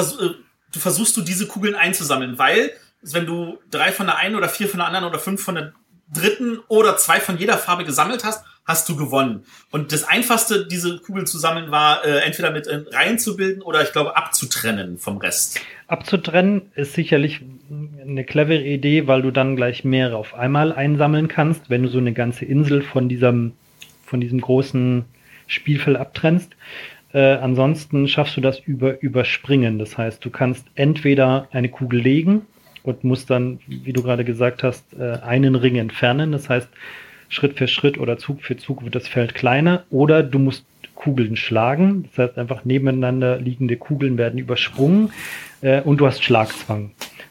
du 0.72 0.80
versuchst 0.80 1.16
du 1.16 1.22
diese 1.22 1.46
Kugeln 1.46 1.74
einzusammeln, 1.74 2.36
weil 2.38 2.72
wenn 3.00 3.26
du 3.26 3.58
drei 3.70 3.92
von 3.92 4.06
der 4.06 4.16
einen 4.16 4.34
oder 4.34 4.48
vier 4.48 4.68
von 4.68 4.78
der 4.78 4.88
anderen 4.88 5.06
oder 5.06 5.18
fünf 5.18 5.42
von 5.42 5.54
der 5.54 5.72
dritten 6.12 6.58
oder 6.68 6.96
zwei 6.96 7.20
von 7.20 7.38
jeder 7.38 7.58
Farbe 7.58 7.84
gesammelt 7.84 8.24
hast, 8.24 8.44
hast 8.68 8.88
du 8.88 8.96
gewonnen. 8.96 9.44
Und 9.70 9.92
das 9.92 10.04
Einfachste, 10.04 10.66
diese 10.66 10.98
Kugeln 10.98 11.26
zu 11.26 11.38
sammeln, 11.38 11.70
war 11.70 12.04
äh, 12.04 12.18
entweder 12.18 12.50
mit 12.50 12.66
äh, 12.66 12.82
Reihen 12.92 13.18
zu 13.18 13.34
bilden 13.36 13.62
oder 13.62 13.82
ich 13.82 13.92
glaube 13.92 14.14
abzutrennen 14.14 14.98
vom 14.98 15.16
Rest. 15.16 15.60
Abzutrennen 15.86 16.70
ist 16.74 16.92
sicherlich 16.92 17.40
eine 18.00 18.24
clevere 18.24 18.62
Idee, 18.62 19.06
weil 19.06 19.22
du 19.22 19.30
dann 19.30 19.56
gleich 19.56 19.84
mehrere 19.84 20.16
auf 20.16 20.34
einmal 20.34 20.72
einsammeln 20.72 21.28
kannst, 21.28 21.70
wenn 21.70 21.82
du 21.82 21.88
so 21.88 21.98
eine 21.98 22.12
ganze 22.12 22.44
Insel 22.44 22.82
von 22.82 23.08
diesem, 23.08 23.52
von 24.04 24.20
diesem 24.20 24.40
großen 24.40 25.06
Spielfeld 25.46 25.96
abtrennst. 25.96 26.54
Äh, 27.14 27.36
ansonsten 27.36 28.06
schaffst 28.06 28.36
du 28.36 28.42
das 28.42 28.58
über 28.60 29.00
Überspringen. 29.00 29.78
Das 29.78 29.96
heißt, 29.96 30.22
du 30.22 30.28
kannst 30.28 30.66
entweder 30.74 31.48
eine 31.52 31.70
Kugel 31.70 32.00
legen 32.00 32.42
und 32.82 33.02
musst 33.02 33.30
dann, 33.30 33.60
wie 33.66 33.94
du 33.94 34.02
gerade 34.02 34.26
gesagt 34.26 34.62
hast, 34.62 34.84
äh, 34.92 35.20
einen 35.22 35.54
Ring 35.54 35.76
entfernen. 35.76 36.32
Das 36.32 36.50
heißt, 36.50 36.68
Schritt 37.28 37.58
für 37.58 37.68
Schritt 37.68 37.98
oder 37.98 38.18
Zug 38.18 38.42
für 38.42 38.56
Zug 38.56 38.84
wird 38.84 38.94
das 38.94 39.08
Feld 39.08 39.34
kleiner 39.34 39.84
oder 39.90 40.22
du 40.22 40.38
musst 40.38 40.64
Kugeln 40.94 41.36
schlagen. 41.36 42.08
Das 42.10 42.28
heißt, 42.28 42.38
einfach 42.38 42.64
nebeneinander 42.64 43.38
liegende 43.38 43.76
Kugeln 43.76 44.18
werden 44.18 44.38
übersprungen 44.38 45.12
äh, 45.60 45.80
und 45.80 45.98
du 45.98 46.06
hast 46.06 46.24
Schlagzwang. 46.24 46.90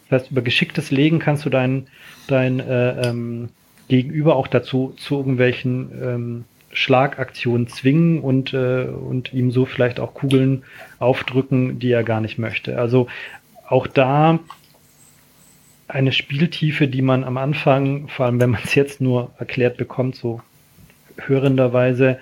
Das 0.10 0.22
heißt, 0.22 0.32
über 0.32 0.42
geschicktes 0.42 0.90
Legen 0.90 1.20
kannst 1.20 1.46
du 1.46 1.50
dein, 1.50 1.88
dein 2.28 2.60
äh, 2.60 3.10
ähm, 3.10 3.50
Gegenüber 3.90 4.36
auch 4.36 4.48
dazu 4.48 4.94
zu 4.98 5.18
irgendwelchen 5.18 5.92
ähm, 6.02 6.46
Schlagaktionen 6.72 7.68
zwingen 7.68 8.22
und, 8.22 8.54
äh, 8.54 8.86
und 8.86 9.34
ihm 9.34 9.52
so 9.52 9.66
vielleicht 9.66 10.00
auch 10.00 10.14
Kugeln 10.14 10.64
aufdrücken, 11.00 11.80
die 11.80 11.92
er 11.92 12.04
gar 12.04 12.22
nicht 12.22 12.38
möchte. 12.38 12.80
Also 12.80 13.08
auch 13.68 13.88
da 13.88 14.40
eine 15.88 16.12
Spieltiefe, 16.12 16.88
die 16.88 17.02
man 17.02 17.24
am 17.24 17.38
Anfang, 17.38 18.08
vor 18.10 18.26
allem 18.26 18.40
wenn 18.40 18.52
man 18.52 18.62
es 18.64 18.76
jetzt 18.76 19.02
nur 19.02 19.32
erklärt 19.38 19.78
bekommt, 19.78 20.16
so 20.16 20.42
hörenderweise, 21.18 22.20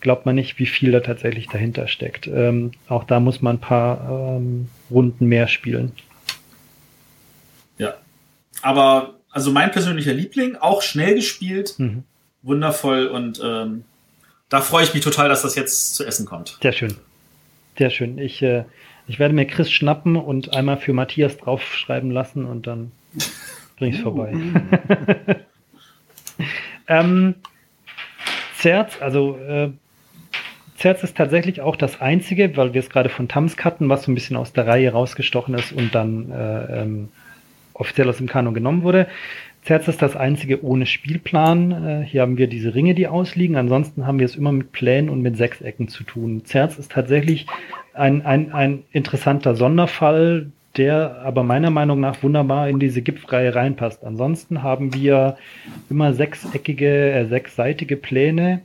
glaubt 0.00 0.26
man 0.26 0.34
nicht, 0.34 0.58
wie 0.58 0.66
viel 0.66 0.92
da 0.92 1.00
tatsächlich 1.00 1.48
dahinter 1.48 1.88
steckt. 1.88 2.26
Ähm, 2.26 2.72
auch 2.88 3.04
da 3.04 3.20
muss 3.20 3.42
man 3.42 3.56
ein 3.56 3.60
paar 3.60 4.36
ähm, 4.38 4.68
Runden 4.90 5.26
mehr 5.26 5.48
spielen. 5.48 5.92
Ja. 7.78 7.94
Aber 8.62 9.14
also 9.30 9.50
mein 9.50 9.70
persönlicher 9.70 10.12
Liebling, 10.12 10.56
auch 10.56 10.82
schnell 10.82 11.14
gespielt, 11.14 11.74
mhm. 11.78 12.04
wundervoll 12.42 13.06
und 13.06 13.40
ähm, 13.44 13.84
da 14.48 14.60
freue 14.60 14.84
ich 14.84 14.94
mich 14.94 15.04
total, 15.04 15.28
dass 15.28 15.42
das 15.42 15.54
jetzt 15.54 15.94
zu 15.94 16.04
essen 16.04 16.26
kommt. 16.26 16.58
Sehr 16.60 16.72
schön. 16.72 16.96
Sehr 17.78 17.90
schön. 17.90 18.18
Ich, 18.18 18.42
äh, 18.42 18.64
ich 19.06 19.18
werde 19.18 19.34
mir 19.34 19.46
Chris 19.46 19.70
schnappen 19.70 20.16
und 20.16 20.54
einmal 20.54 20.76
für 20.76 20.92
Matthias 20.92 21.36
draufschreiben 21.36 22.10
lassen 22.10 22.44
und 22.44 22.66
dann 22.66 22.90
bring 23.76 23.92
ich 23.92 24.00
vorbei. 24.00 24.32
ähm, 26.88 27.34
Zerz, 28.58 29.00
also 29.00 29.36
äh, 29.38 29.70
Zerz 30.76 31.02
ist 31.02 31.16
tatsächlich 31.16 31.60
auch 31.60 31.76
das 31.76 32.00
einzige, 32.00 32.56
weil 32.56 32.74
wir 32.74 32.80
es 32.80 32.90
gerade 32.90 33.08
von 33.08 33.28
Tamsk 33.28 33.64
hatten, 33.64 33.88
was 33.88 34.04
so 34.04 34.12
ein 34.12 34.14
bisschen 34.14 34.36
aus 34.36 34.52
der 34.52 34.66
Reihe 34.66 34.92
rausgestochen 34.92 35.54
ist 35.54 35.72
und 35.72 35.94
dann 35.94 36.30
äh, 36.30 36.82
ähm, 36.82 37.08
offiziell 37.74 38.08
aus 38.08 38.18
dem 38.18 38.28
Kanon 38.28 38.54
genommen 38.54 38.82
wurde. 38.82 39.06
Zerz 39.62 39.88
ist 39.88 40.00
das 40.00 40.16
einzige 40.16 40.64
ohne 40.64 40.86
Spielplan. 40.86 41.70
Äh, 41.70 42.04
hier 42.06 42.22
haben 42.22 42.38
wir 42.38 42.46
diese 42.46 42.74
Ringe, 42.74 42.94
die 42.94 43.08
ausliegen. 43.08 43.56
Ansonsten 43.56 44.06
haben 44.06 44.18
wir 44.18 44.26
es 44.26 44.36
immer 44.36 44.52
mit 44.52 44.72
Plänen 44.72 45.10
und 45.10 45.20
mit 45.20 45.36
Sechsecken 45.36 45.88
zu 45.88 46.02
tun. 46.02 46.44
Zerz 46.44 46.78
ist 46.78 46.92
tatsächlich 46.92 47.46
ein, 47.92 48.24
ein, 48.24 48.52
ein 48.52 48.84
interessanter 48.92 49.54
Sonderfall, 49.54 50.50
der 50.76 51.22
aber 51.24 51.42
meiner 51.42 51.70
Meinung 51.70 52.00
nach 52.00 52.22
wunderbar 52.22 52.68
in 52.68 52.78
diese 52.78 53.02
Gipfreihe 53.02 53.54
reinpasst. 53.54 54.04
Ansonsten 54.04 54.62
haben 54.62 54.94
wir 54.94 55.36
immer 55.88 56.12
sechseckige, 56.14 57.12
äh, 57.12 57.26
sechsseitige 57.26 57.96
Pläne 57.96 58.62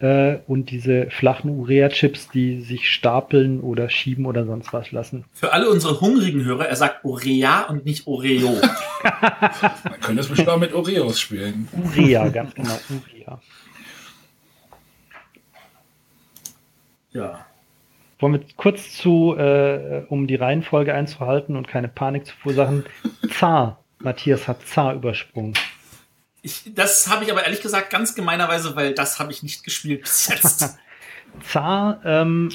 äh, 0.00 0.38
und 0.46 0.70
diese 0.70 1.08
flachen 1.10 1.50
Urea-Chips, 1.50 2.28
die 2.28 2.60
sich 2.62 2.88
stapeln 2.90 3.60
oder 3.60 3.88
schieben 3.88 4.26
oder 4.26 4.44
sonst 4.44 4.72
was 4.72 4.90
lassen. 4.90 5.24
Für 5.32 5.52
alle 5.52 5.70
unsere 5.70 6.00
hungrigen 6.00 6.44
Hörer, 6.44 6.66
er 6.66 6.76
sagt 6.76 7.04
Urea 7.04 7.62
und 7.68 7.84
nicht 7.84 8.06
Oreo. 8.06 8.50
Man 9.02 10.00
könnte 10.00 10.20
es 10.20 10.28
bestimmt 10.28 10.48
auch 10.48 10.58
mit 10.58 10.74
Oreos 10.74 11.20
spielen. 11.20 11.68
Urea, 11.72 12.28
ganz 12.28 12.54
genau, 12.54 12.78
Urea. 12.90 13.40
ja. 17.12 17.46
Wollen 18.18 18.32
wir 18.34 18.40
kurz 18.56 18.96
zu, 18.96 19.36
äh, 19.36 20.04
um 20.08 20.26
die 20.26 20.36
Reihenfolge 20.36 20.94
einzuhalten 20.94 21.56
und 21.56 21.68
keine 21.68 21.88
Panik 21.88 22.26
zu 22.26 22.34
verursachen, 22.36 22.84
Zar. 23.30 23.82
Matthias 23.98 24.46
hat 24.46 24.66
Zar 24.66 24.94
übersprungen. 24.94 25.54
Ich, 26.42 26.72
das 26.74 27.10
habe 27.10 27.24
ich 27.24 27.32
aber 27.32 27.44
ehrlich 27.44 27.60
gesagt 27.60 27.90
ganz 27.90 28.14
gemeinerweise, 28.14 28.76
weil 28.76 28.94
das 28.94 29.18
habe 29.18 29.32
ich 29.32 29.42
nicht 29.42 29.64
gespielt 29.64 30.02
bis 30.02 30.28
jetzt. 30.28 30.78
Zar, 31.42 32.00
ähm, 32.04 32.50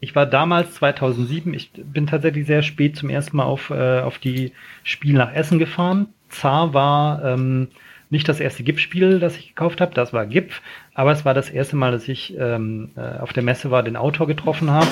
ich 0.00 0.16
war 0.16 0.26
damals 0.26 0.74
2007, 0.74 1.54
ich 1.54 1.70
bin 1.72 2.06
tatsächlich 2.06 2.46
sehr 2.46 2.62
spät 2.62 2.96
zum 2.96 3.10
ersten 3.10 3.36
Mal 3.36 3.44
auf, 3.44 3.70
äh, 3.70 4.00
auf 4.00 4.18
die 4.18 4.52
Spiel 4.82 5.14
nach 5.14 5.32
Essen 5.32 5.58
gefahren. 5.58 6.12
Zar 6.28 6.74
war 6.74 7.24
ähm, 7.24 7.68
nicht 8.10 8.28
das 8.28 8.40
erste 8.40 8.62
GIF-Spiel, 8.62 9.20
das 9.20 9.36
ich 9.36 9.48
gekauft 9.48 9.80
habe, 9.80 9.94
das 9.94 10.12
war 10.12 10.26
GIF, 10.26 10.60
aber 10.94 11.12
es 11.12 11.24
war 11.24 11.32
das 11.32 11.48
erste 11.48 11.76
Mal, 11.76 11.92
dass 11.92 12.08
ich 12.08 12.36
ähm, 12.38 12.90
äh, 12.96 13.18
auf 13.18 13.32
der 13.32 13.42
Messe 13.42 13.70
war, 13.70 13.82
den 13.82 13.96
Autor 13.96 14.26
getroffen 14.26 14.70
habe, 14.70 14.90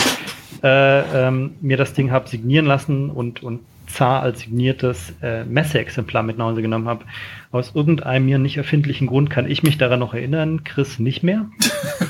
äh, 0.63 1.27
ähm, 1.27 1.57
mir 1.61 1.77
das 1.77 1.93
Ding 1.93 2.11
habe 2.11 2.29
signieren 2.29 2.67
lassen 2.67 3.11
und, 3.11 3.43
und 3.43 3.61
Zar 3.89 4.23
als 4.23 4.41
signiertes 4.41 5.15
äh, 5.23 5.45
Messeexemplar 5.45 6.23
mit 6.23 6.39
nach 6.39 6.47
Hause 6.47 6.63
genommen 6.63 6.89
habe. 6.89 7.05
Aus 7.51 7.75
irgendeinem 7.75 8.27
mir 8.27 8.39
nicht 8.39 8.57
erfindlichen 8.57 9.07
Grund 9.07 9.31
kann 9.31 9.51
ich 9.51 9.63
mich 9.63 9.79
daran 9.79 10.01
noch 10.01 10.15
erinnern, 10.15 10.65
Chris 10.65 10.99
nicht 10.99 11.23
mehr. 11.23 11.47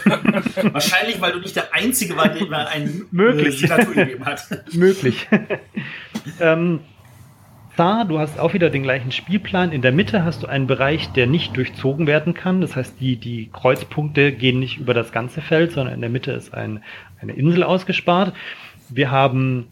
Wahrscheinlich, 0.73 1.21
weil 1.21 1.33
du 1.33 1.39
nicht 1.39 1.57
der 1.57 1.73
Einzige 1.73 2.17
war, 2.17 2.29
der 2.29 2.47
mir 2.47 2.69
ein 2.75 3.03
Möglich. 3.11 3.61
Signatur 3.61 3.95
gegeben 3.95 4.27
hat. 4.27 4.49
Möglich. 4.73 5.29
ähm, 6.41 6.81
da, 7.79 8.05
du 8.05 8.19
hast 8.19 8.39
auch 8.39 8.55
wieder 8.55 8.71
den 8.71 8.83
gleichen 8.83 9.13
Spielplan. 9.13 9.73
In 9.73 9.83
der 9.83 9.93
Mitte 9.93 10.25
hast 10.25 10.43
du 10.43 10.47
einen 10.47 10.67
Bereich, 10.67 11.13
der 11.13 11.27
nicht 11.27 11.57
durchzogen 11.57 12.07
werden 12.07 12.35
kann. 12.35 12.61
Das 12.61 12.75
heißt, 12.75 13.01
die, 13.01 13.17
die 13.17 13.51
Kreuzpunkte 13.53 14.33
gehen 14.33 14.59
nicht 14.59 14.79
über 14.79 14.95
das 14.95 15.13
ganze 15.13 15.41
Feld, 15.41 15.73
sondern 15.73 15.95
in 15.95 16.01
der 16.01 16.11
Mitte 16.11 16.33
ist 16.33 16.53
ein, 16.53 16.83
eine 17.21 17.33
Insel 17.33 17.63
ausgespart. 17.63 18.35
Wir 18.89 19.11
haben 19.11 19.69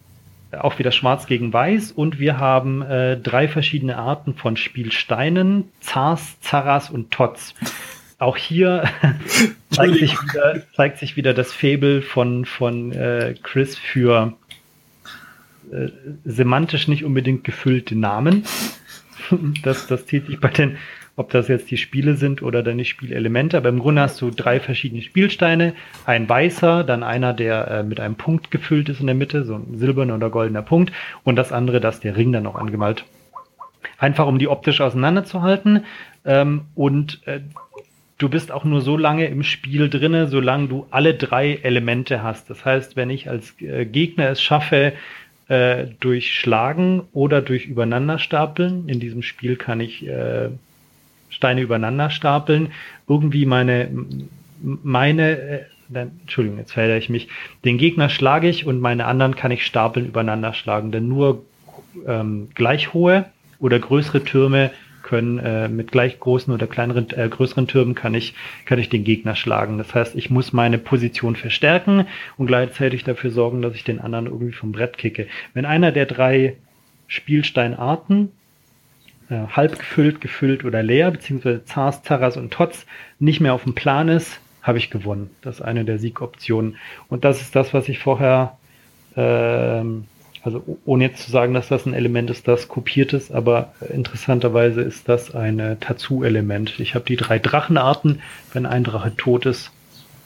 auch 0.53 0.79
wieder 0.79 0.93
Schwarz 0.93 1.27
gegen 1.27 1.53
Weiß 1.53 1.91
und 1.91 2.21
wir 2.21 2.39
haben 2.39 2.83
äh, 2.83 3.17
drei 3.17 3.49
verschiedene 3.49 3.97
Arten 3.97 4.35
von 4.35 4.57
Spielsteinen, 4.57 5.65
Zars, 5.81 6.41
Zarras 6.41 6.91
und 6.91 7.11
Tots. 7.11 7.55
Auch 8.19 8.37
hier 8.37 8.85
zeigt, 9.71 9.95
sich 9.97 10.23
wieder, 10.23 10.63
zeigt 10.75 10.99
sich 10.99 11.17
wieder 11.17 11.35
das 11.35 11.53
Faible 11.53 12.03
von, 12.03 12.45
von 12.45 12.93
äh, 12.93 13.35
Chris 13.43 13.77
für 13.77 14.35
äh, 15.73 15.89
semantisch 16.25 16.89
nicht 16.89 17.05
unbedingt 17.05 17.45
gefüllte 17.45 17.97
Namen. 17.97 18.45
das, 19.63 19.87
das 19.87 20.07
zieht 20.07 20.27
sich 20.27 20.41
bei 20.41 20.49
den, 20.49 20.77
ob 21.17 21.31
das 21.31 21.49
jetzt 21.49 21.71
die 21.71 21.79
Spiele 21.79 22.15
sind 22.15 22.43
oder 22.43 22.63
dann 22.63 22.79
die 22.79 22.85
Spielelemente. 22.85 23.57
Aber 23.57 23.71
im 23.71 23.79
Grunde 23.79 24.03
hast 24.03 24.21
du 24.21 24.31
drei 24.31 24.61
verschiedene 24.61 25.03
Spielsteine. 25.03 25.75
Ein 26.05 26.29
weißer, 26.29 26.85
dann 26.85 27.03
einer, 27.03 27.33
der 27.33 27.69
äh, 27.69 27.83
mit 27.83 28.01
einem 28.01 28.17
Punkt 28.17 28.51
gefüllt 28.51 28.89
ist 28.89 29.01
in 29.01 29.07
der 29.07 29.17
Mitte, 29.17 29.45
so 29.45 29.55
ein 29.55 29.79
silberner 29.79 30.15
oder 30.15 30.31
goldener 30.31 30.63
Punkt. 30.63 30.93
Und 31.25 31.37
das 31.37 31.53
andere, 31.53 31.81
das 31.81 32.01
der 32.01 32.17
Ring 32.17 32.33
dann 32.33 32.45
noch 32.45 32.55
angemalt. 32.55 33.05
Einfach 33.99 34.27
um 34.27 34.39
die 34.39 34.49
optisch 34.49 34.81
auseinanderzuhalten. 34.81 35.85
Ähm, 36.25 36.63
und 36.75 37.27
äh, 37.27 37.41
du 38.19 38.29
bist 38.29 38.53
auch 38.53 38.65
nur 38.65 38.81
so 38.81 38.97
lange 38.97 39.27
im 39.27 39.43
Spiel 39.43 39.89
drinne, 39.89 40.29
solange 40.29 40.69
du 40.69 40.87
alle 40.91 41.15
drei 41.15 41.55
Elemente 41.63 42.23
hast. 42.23 42.51
Das 42.51 42.65
heißt, 42.65 42.97
wenn 42.97 43.11
ich 43.11 43.31
als 43.31 43.61
äh, 43.61 43.87
Gegner 43.87 44.31
es 44.31 44.43
schaffe, 44.43 44.93
äh, 45.49 45.87
durch 46.01 46.35
Schlagen 46.35 47.03
oder 47.13 47.41
durch 47.41 47.67
Übereinanderstapeln. 47.67 48.89
In 48.89 49.01
diesem 49.01 49.23
Spiel 49.23 49.57
kann 49.57 49.81
ich 49.81 50.07
äh, 50.07 50.49
Steine 51.29 51.61
übereinander 51.61 52.11
stapeln. 52.11 52.73
Irgendwie 53.09 53.47
meine, 53.47 53.89
meine, 54.61 55.39
äh, 55.39 55.61
Entschuldigung, 55.93 56.59
jetzt 56.59 56.73
verhedere 56.73 56.99
ich 56.99 57.09
mich. 57.09 57.29
Den 57.65 57.79
Gegner 57.79 58.09
schlage 58.09 58.49
ich 58.49 58.67
und 58.67 58.81
meine 58.81 59.07
anderen 59.07 59.37
kann 59.37 59.53
ich 59.53 59.65
stapeln 59.65 60.07
übereinander 60.07 60.53
schlagen. 60.53 60.91
Denn 60.91 61.09
nur 61.09 61.45
ähm, 62.07 62.49
gleich 62.55 62.93
hohe 62.93 63.27
oder 63.61 63.79
größere 63.79 64.25
Türme 64.25 64.71
können 65.07 65.39
äh, 65.39 65.69
mit 65.69 65.93
gleich 65.93 66.19
großen 66.19 66.53
oder 66.53 66.67
kleineren, 66.67 67.07
äh, 67.17 67.29
größeren 67.29 67.69
Türmen 67.69 67.95
kann 67.95 68.13
ich, 68.13 68.35
kann 68.65 68.81
ich 68.81 68.89
den 68.89 69.05
Gegner 69.05 69.37
schlagen. 69.37 69.79
Das 69.79 69.95
heißt, 69.95 70.17
ich 70.17 70.31
muss 70.31 70.53
meine 70.53 70.79
Position 70.79 71.37
verstärken 71.37 72.07
und 72.37 72.49
gleichzeitig 72.49 73.05
dafür 73.05 73.31
sorgen, 73.31 73.63
dass 73.63 73.75
ich 73.75 73.85
den 73.85 74.01
anderen 74.01 74.27
irgendwie 74.27 74.53
vom 74.53 74.73
Brett 74.73 74.99
kicke. 74.99 75.29
Wenn 75.55 75.65
einer 75.65 75.93
der 75.93 76.07
drei 76.07 76.57
Spielsteinarten 77.07 78.33
äh, 79.31 79.47
halb 79.53 79.79
gefüllt, 79.79 80.21
gefüllt 80.21 80.65
oder 80.65 80.83
leer, 80.83 81.13
beziehungsweise 81.13 81.65
Zars, 81.65 82.03
Zaras 82.03 82.37
und 82.37 82.53
Tots 82.53 82.85
nicht 83.21 83.41
mehr 83.41 83.55
auf 83.55 83.63
dem 83.63 83.77
Plan 83.77 84.09
ist, 84.09 84.41
habe 84.61 84.79
ich 84.79 84.91
gewonnen. 84.91 85.31
Das 85.43 85.57
ist 85.57 85.63
eine 85.63 85.85
der 85.85 86.01
Siegoptionen. 86.01 86.77
Und 87.09 87.25
das 87.25 87.41
ist 87.41 87.55
das, 87.55 87.73
was 87.73 87.89
ich 87.89 88.01
vorher 88.01 88.59
ähm, 89.17 90.07
also 90.47 90.79
ohne 90.85 91.07
jetzt 91.07 91.25
zu 91.25 91.33
sagen, 91.33 91.55
dass 91.55 91.67
das 91.67 91.87
ein 91.87 91.93
Element 91.93 92.31
ist, 92.31 92.47
das 92.47 92.69
kopiert 92.69 93.13
ist, 93.13 93.33
aber 93.33 93.75
interessanterweise 93.93 94.81
ist 94.81 95.09
das 95.09 95.35
ein 95.35 95.77
Tatsu-Element. 95.81 96.79
Ich 96.79 96.95
habe 96.95 97.05
die 97.05 97.17
drei 97.17 97.41
Drachenarten. 97.41 98.23
Wenn 98.53 98.65
ein 98.65 98.85
Drache 98.85 99.17
tot 99.17 99.45
ist, 99.45 99.73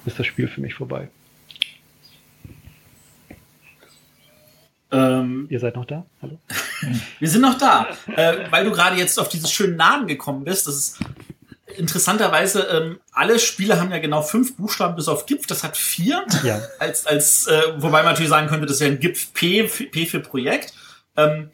ist 0.04 0.18
das 0.18 0.26
Spiel 0.26 0.46
für 0.46 0.60
mich 0.60 0.74
vorbei. 0.74 1.08
Ähm, 4.92 5.46
Ihr 5.48 5.58
seid 5.58 5.76
noch 5.76 5.86
da? 5.86 6.04
Hallo? 6.20 6.38
Wir 7.18 7.28
sind 7.28 7.40
noch 7.40 7.56
da, 7.56 7.86
äh, 8.14 8.44
weil 8.50 8.66
du 8.66 8.72
gerade 8.72 8.96
jetzt 8.96 9.18
auf 9.18 9.30
dieses 9.30 9.50
schönen 9.50 9.76
Namen 9.76 10.06
gekommen 10.06 10.44
bist. 10.44 10.66
Das 10.66 10.76
ist 10.76 10.98
interessanterweise, 11.76 12.62
ähm, 12.62 13.00
alle 13.12 13.38
Spiele 13.38 13.80
haben 13.80 13.90
ja 13.90 13.98
genau 13.98 14.22
fünf 14.22 14.56
Buchstaben 14.56 14.96
bis 14.96 15.08
auf 15.08 15.26
GIF, 15.26 15.46
das 15.46 15.64
hat 15.64 15.76
vier. 15.76 16.24
Ja. 16.42 16.60
Als, 16.78 17.06
als, 17.06 17.46
äh, 17.46 17.60
wobei 17.76 18.02
man 18.02 18.12
natürlich 18.12 18.30
sagen 18.30 18.48
könnte, 18.48 18.66
das 18.66 18.76
ist 18.76 18.80
ja 18.82 18.88
ein 18.88 19.00
GIF 19.00 19.32
P, 19.32 19.64
P 19.64 20.06
für 20.06 20.20
Projekt. 20.20 20.72
Ähm, 21.16 21.50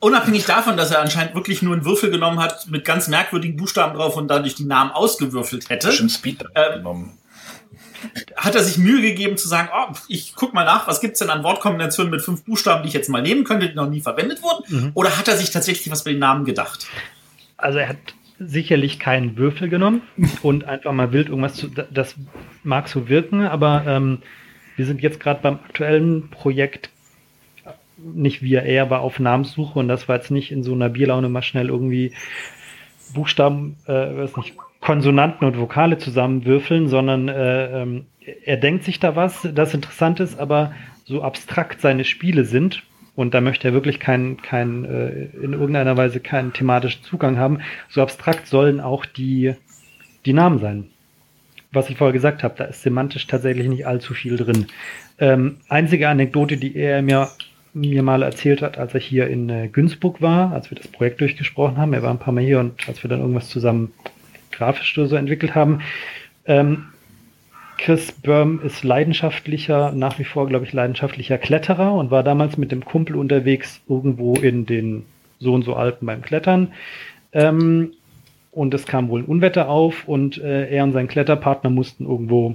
unabhängig 0.00 0.44
davon, 0.46 0.76
dass 0.76 0.90
er 0.90 1.00
anscheinend 1.00 1.34
wirklich 1.34 1.62
nur 1.62 1.74
einen 1.74 1.84
Würfel 1.84 2.10
genommen 2.10 2.40
hat 2.40 2.66
mit 2.68 2.84
ganz 2.84 3.08
merkwürdigen 3.08 3.56
Buchstaben 3.56 3.96
drauf 3.96 4.16
und 4.16 4.28
dadurch 4.28 4.54
die 4.54 4.64
Namen 4.64 4.90
ausgewürfelt 4.90 5.68
hätte. 5.68 5.92
Schon 5.92 6.08
Speed 6.08 6.44
ähm, 6.54 6.74
genommen. 6.78 7.18
Hat 8.36 8.54
er 8.54 8.62
sich 8.62 8.78
Mühe 8.78 9.00
gegeben 9.00 9.36
zu 9.36 9.48
sagen, 9.48 9.68
oh, 9.74 9.92
ich 10.08 10.34
guck 10.34 10.54
mal 10.54 10.64
nach, 10.64 10.86
was 10.86 11.00
gibt's 11.00 11.18
denn 11.18 11.30
an 11.30 11.42
Wortkombinationen 11.42 12.10
mit 12.10 12.22
fünf 12.22 12.44
Buchstaben, 12.44 12.82
die 12.82 12.88
ich 12.88 12.94
jetzt 12.94 13.08
mal 13.08 13.22
nehmen 13.22 13.44
könnte, 13.44 13.68
die 13.68 13.74
noch 13.74 13.88
nie 13.88 14.00
verwendet 14.00 14.42
wurden? 14.42 14.64
Mhm. 14.68 14.90
Oder 14.94 15.16
hat 15.16 15.28
er 15.28 15.36
sich 15.36 15.50
tatsächlich 15.50 15.90
was 15.90 16.04
bei 16.04 16.12
den 16.12 16.20
Namen 16.20 16.44
gedacht? 16.44 16.86
Also 17.56 17.78
er 17.78 17.88
hat 17.88 17.96
sicherlich 18.38 18.98
keinen 18.98 19.36
Würfel 19.36 19.68
genommen 19.68 20.02
und 20.42 20.64
einfach 20.64 20.92
mal 20.92 21.12
wild 21.12 21.28
irgendwas 21.28 21.54
zu. 21.54 21.68
Das 21.68 22.16
mag 22.62 22.88
so 22.88 23.08
wirken, 23.08 23.42
aber 23.42 23.84
ähm, 23.86 24.18
wir 24.76 24.86
sind 24.86 25.00
jetzt 25.02 25.20
gerade 25.20 25.40
beim 25.42 25.54
aktuellen 25.54 26.28
Projekt 26.30 26.90
nicht 27.98 28.42
wir, 28.42 28.62
er 28.62 28.90
war 28.90 29.00
auf 29.00 29.18
Namenssuche 29.18 29.78
und 29.78 29.88
das 29.88 30.08
war 30.08 30.16
jetzt 30.16 30.30
nicht 30.30 30.52
in 30.52 30.62
so 30.62 30.74
einer 30.74 30.88
Bierlaune 30.88 31.28
mal 31.28 31.42
schnell 31.42 31.68
irgendwie 31.68 32.12
Buchstaben, 33.14 33.76
äh, 33.86 33.92
weiß 33.92 34.36
nicht, 34.36 34.54
Konsonanten 34.80 35.46
und 35.46 35.58
Vokale 35.58 35.98
zusammenwürfeln, 35.98 36.88
sondern 36.88 37.28
äh, 37.28 37.82
ähm, 37.82 38.06
er 38.44 38.56
denkt 38.56 38.84
sich 38.84 39.00
da 39.00 39.16
was, 39.16 39.48
das 39.54 39.74
interessant 39.74 40.20
ist, 40.20 40.38
aber 40.38 40.72
so 41.04 41.22
abstrakt 41.22 41.80
seine 41.80 42.04
Spiele 42.04 42.44
sind, 42.44 42.82
und 43.16 43.32
da 43.32 43.40
möchte 43.40 43.68
er 43.68 43.74
wirklich 43.74 43.98
keinen, 43.98 44.40
kein, 44.42 44.84
äh, 44.84 45.24
in 45.42 45.54
irgendeiner 45.54 45.96
Weise 45.96 46.20
keinen 46.20 46.52
thematischen 46.52 47.02
Zugang 47.02 47.38
haben. 47.38 47.60
So 47.88 48.02
abstrakt 48.02 48.46
sollen 48.46 48.78
auch 48.78 49.06
die, 49.06 49.54
die 50.26 50.34
Namen 50.34 50.60
sein. 50.60 50.84
Was 51.72 51.90
ich 51.90 51.96
vorher 51.96 52.12
gesagt 52.12 52.44
habe, 52.44 52.54
da 52.56 52.64
ist 52.64 52.82
semantisch 52.82 53.26
tatsächlich 53.26 53.68
nicht 53.68 53.86
allzu 53.86 54.14
viel 54.14 54.36
drin. 54.36 54.66
Ähm, 55.18 55.56
einzige 55.68 56.08
Anekdote, 56.08 56.58
die 56.58 56.76
er 56.76 57.00
mir, 57.00 57.30
mir 57.72 58.02
mal 58.02 58.22
erzählt 58.22 58.60
hat, 58.60 58.78
als 58.78 58.92
er 58.92 59.00
hier 59.00 59.28
in 59.28 59.48
äh, 59.48 59.68
Günzburg 59.68 60.20
war, 60.20 60.52
als 60.52 60.70
wir 60.70 60.76
das 60.76 60.88
Projekt 60.88 61.20
durchgesprochen 61.20 61.78
haben, 61.78 61.94
er 61.94 62.02
war 62.02 62.10
ein 62.10 62.18
paar 62.18 62.34
Mal 62.34 62.44
hier 62.44 62.60
und 62.60 62.86
als 62.86 63.02
wir 63.02 63.08
dann 63.08 63.20
irgendwas 63.20 63.48
zusammen 63.48 63.92
grafisch 64.52 64.94
so 64.94 65.16
entwickelt 65.16 65.54
haben, 65.54 65.80
ähm, 66.44 66.84
Chris 67.78 68.12
Böhm 68.12 68.60
ist 68.62 68.84
leidenschaftlicher, 68.84 69.92
nach 69.92 70.18
wie 70.18 70.24
vor, 70.24 70.46
glaube 70.46 70.64
ich, 70.64 70.72
leidenschaftlicher 70.72 71.38
Kletterer 71.38 71.94
und 71.94 72.10
war 72.10 72.22
damals 72.22 72.56
mit 72.56 72.72
dem 72.72 72.84
Kumpel 72.84 73.16
unterwegs 73.16 73.80
irgendwo 73.88 74.34
in 74.34 74.66
den 74.66 75.04
so 75.38 75.52
und 75.52 75.62
so 75.62 75.74
Alpen 75.74 76.06
beim 76.06 76.22
Klettern. 76.22 76.72
Ähm, 77.32 77.92
und 78.52 78.72
es 78.72 78.86
kam 78.86 79.08
wohl 79.08 79.20
ein 79.20 79.26
Unwetter 79.26 79.68
auf 79.68 80.08
und 80.08 80.38
äh, 80.38 80.68
er 80.70 80.84
und 80.84 80.92
sein 80.92 81.08
Kletterpartner 81.08 81.68
mussten 81.68 82.06
irgendwo 82.06 82.54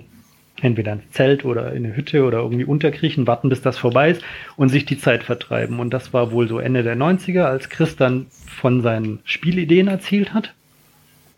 entweder 0.62 0.94
ins 0.94 1.12
Zelt 1.12 1.46
oder 1.46 1.74
in 1.74 1.86
eine 1.86 1.96
Hütte 1.96 2.24
oder 2.24 2.40
irgendwie 2.40 2.66
unterkriechen, 2.66 3.28
warten, 3.28 3.50
bis 3.50 3.62
das 3.62 3.78
vorbei 3.78 4.12
ist 4.12 4.24
und 4.58 4.70
sich 4.70 4.86
die 4.86 4.98
Zeit 4.98 5.24
vertreiben. 5.24 5.80
Und 5.80 5.92
das 5.92 6.14
war 6.14 6.32
wohl 6.32 6.48
so 6.48 6.60
Ende 6.60 6.84
der 6.84 6.98
90er, 6.98 7.44
als 7.44 7.70
Chris 7.70 7.96
dann 7.96 8.28
von 8.48 8.82
seinen 8.82 9.20
Spielideen 9.24 9.88
erzählt 9.88 10.34
hat 10.34 10.54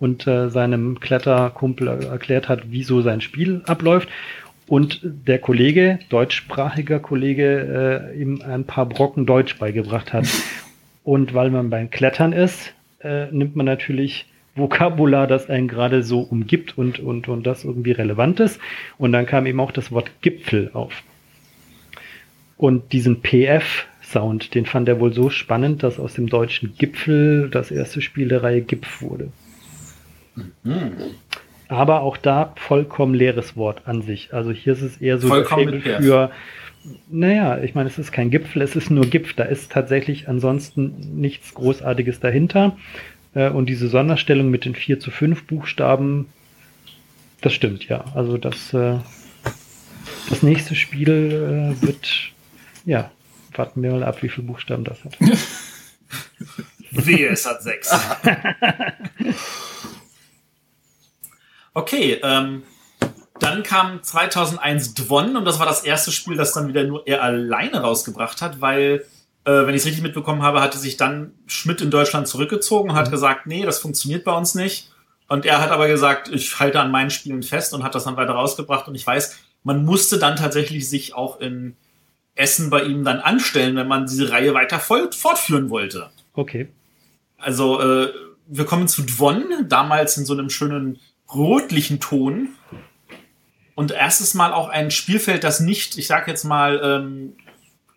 und 0.03 0.27
äh, 0.27 0.49
seinem 0.49 0.99
Kletterkumpel 0.99 1.87
erklärt 1.87 2.49
hat, 2.49 2.63
wieso 2.71 3.01
sein 3.01 3.21
Spiel 3.21 3.61
abläuft. 3.65 4.09
Und 4.67 4.99
der 5.01 5.39
Kollege, 5.39 5.97
deutschsprachiger 6.09 6.99
Kollege, 6.99 8.11
äh, 8.13 8.21
ihm 8.21 8.41
ein 8.41 8.65
paar 8.65 8.85
Brocken 8.85 9.25
Deutsch 9.25 9.57
beigebracht 9.57 10.11
hat. 10.11 10.25
Und 11.05 11.33
weil 11.33 11.51
man 11.51 11.69
beim 11.69 11.89
Klettern 11.89 12.33
ist, 12.33 12.73
äh, 13.01 13.27
nimmt 13.31 13.55
man 13.55 13.65
natürlich 13.65 14.25
Vokabular, 14.55 15.25
das 15.25 15.49
einen 15.49 15.67
gerade 15.67 16.03
so 16.03 16.19
umgibt 16.19 16.77
und, 16.77 16.99
und, 16.99 17.27
und 17.27 17.45
das 17.45 17.65
irgendwie 17.65 17.91
relevant 17.91 18.39
ist. 18.39 18.59
Und 18.97 19.11
dann 19.11 19.25
kam 19.25 19.45
eben 19.45 19.59
auch 19.59 19.71
das 19.71 19.91
Wort 19.91 20.11
Gipfel 20.21 20.69
auf. 20.73 21.01
Und 22.55 22.93
diesen 22.93 23.21
PF-Sound, 23.21 24.53
den 24.53 24.65
fand 24.65 24.87
er 24.87 24.99
wohl 24.99 25.11
so 25.11 25.29
spannend, 25.29 25.81
dass 25.81 25.99
aus 25.99 26.13
dem 26.13 26.27
deutschen 26.27 26.75
Gipfel 26.77 27.49
das 27.49 27.71
erste 27.71 28.01
Spiel 28.01 28.27
der 28.27 28.43
Reihe 28.43 28.61
Gipf 28.61 29.01
wurde. 29.01 29.31
Mhm. 30.63 30.93
Aber 31.67 32.01
auch 32.01 32.17
da 32.17 32.53
vollkommen 32.55 33.13
leeres 33.13 33.55
Wort 33.55 33.83
an 33.85 34.01
sich. 34.01 34.33
Also 34.33 34.51
hier 34.51 34.73
ist 34.73 34.81
es 34.81 34.97
eher 34.97 35.17
so 35.17 35.27
vollkommen 35.27 35.81
für, 35.81 36.31
naja, 37.09 37.57
ich 37.59 37.73
meine, 37.75 37.89
es 37.89 37.97
ist 37.97 38.11
kein 38.11 38.29
Gipfel, 38.29 38.61
es 38.61 38.75
ist 38.75 38.91
nur 38.91 39.05
Gipf. 39.05 39.33
Da 39.33 39.43
ist 39.43 39.71
tatsächlich 39.71 40.27
ansonsten 40.27 41.19
nichts 41.19 41.53
Großartiges 41.53 42.19
dahinter. 42.19 42.77
Äh, 43.33 43.49
und 43.49 43.67
diese 43.67 43.87
Sonderstellung 43.87 44.49
mit 44.49 44.65
den 44.65 44.75
4 44.75 44.99
zu 44.99 45.11
5 45.11 45.45
Buchstaben, 45.45 46.27
das 47.41 47.53
stimmt, 47.53 47.87
ja. 47.87 48.05
Also 48.13 48.37
das, 48.37 48.73
äh, 48.73 48.97
das 50.29 50.43
nächste 50.43 50.75
Spiel 50.75 51.75
äh, 51.79 51.81
wird, 51.81 52.31
ja, 52.85 53.11
warten 53.53 53.81
wir 53.81 53.91
mal 53.91 54.03
ab, 54.03 54.21
wie 54.21 54.29
viele 54.29 54.47
Buchstaben 54.47 54.83
das 54.83 55.03
hat. 55.03 55.17
Wehe, 56.91 57.29
es 57.29 57.45
hat 57.45 57.63
sechs. 57.63 57.91
okay, 61.73 62.19
ähm, 62.23 62.63
dann 63.39 63.63
kam 63.63 64.01
2001 64.01 64.93
Dwon 64.93 65.35
und 65.35 65.45
das 65.45 65.59
war 65.59 65.65
das 65.65 65.83
erste 65.83 66.11
Spiel, 66.11 66.37
das 66.37 66.53
dann 66.53 66.67
wieder 66.67 66.83
nur 66.83 67.05
er 67.07 67.23
alleine 67.23 67.81
rausgebracht 67.81 68.41
hat, 68.41 68.61
weil 68.61 69.05
äh, 69.45 69.51
wenn 69.51 69.75
ich 69.75 69.81
es 69.81 69.85
richtig 69.85 70.03
mitbekommen 70.03 70.43
habe, 70.43 70.61
hatte 70.61 70.77
sich 70.77 70.97
dann 70.97 71.33
Schmidt 71.47 71.81
in 71.81 71.91
Deutschland 71.91 72.27
zurückgezogen 72.27 72.91
und 72.91 72.95
hat 72.95 73.07
mhm. 73.07 73.11
gesagt, 73.11 73.47
nee, 73.47 73.65
das 73.65 73.79
funktioniert 73.79 74.23
bei 74.23 74.33
uns 74.33 74.55
nicht. 74.55 74.91
Und 75.27 75.45
er 75.45 75.61
hat 75.61 75.71
aber 75.71 75.87
gesagt, 75.87 76.29
ich 76.29 76.59
halte 76.59 76.79
an 76.79 76.91
meinen 76.91 77.09
Spielen 77.09 77.43
fest 77.43 77.73
und 77.73 77.83
hat 77.83 77.95
das 77.95 78.03
dann 78.03 78.17
weiter 78.17 78.33
rausgebracht. 78.33 78.87
Und 78.87 78.95
ich 78.95 79.05
weiß, 79.05 79.37
man 79.63 79.83
musste 79.83 80.19
dann 80.19 80.35
tatsächlich 80.35 80.87
sich 80.89 81.15
auch 81.15 81.39
in 81.39 81.75
Essen 82.35 82.69
bei 82.69 82.83
ihm 82.83 83.03
dann 83.03 83.19
anstellen, 83.19 83.75
wenn 83.75 83.87
man 83.87 84.05
diese 84.05 84.31
Reihe 84.31 84.53
weiter 84.53 84.79
fortführen 84.79 85.69
wollte. 85.69 86.09
Okay. 86.33 86.69
Also 87.37 87.81
äh, 87.81 88.13
wir 88.47 88.65
kommen 88.65 88.87
zu 88.87 89.03
Dwon, 89.03 89.43
damals 89.67 90.17
in 90.17 90.25
so 90.25 90.33
einem 90.33 90.49
schönen 90.49 90.99
rotlichen 91.33 91.99
Ton. 91.99 92.49
Und 93.75 93.91
erstes 93.91 94.33
Mal 94.33 94.53
auch 94.53 94.69
ein 94.69 94.91
Spielfeld, 94.91 95.43
das 95.43 95.59
nicht, 95.59 95.97
ich 95.97 96.07
sag 96.07 96.27
jetzt 96.27 96.43
mal, 96.43 96.79
ähm, 96.83 97.33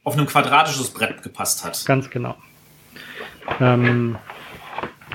auf 0.05 0.15
einem 0.15 0.27
quadratisches 0.27 0.91
Brett 0.91 1.23
gepasst 1.23 1.65
hat. 1.65 1.85
Ganz 1.85 2.09
genau. 2.09 2.37
Ähm, 3.61 4.17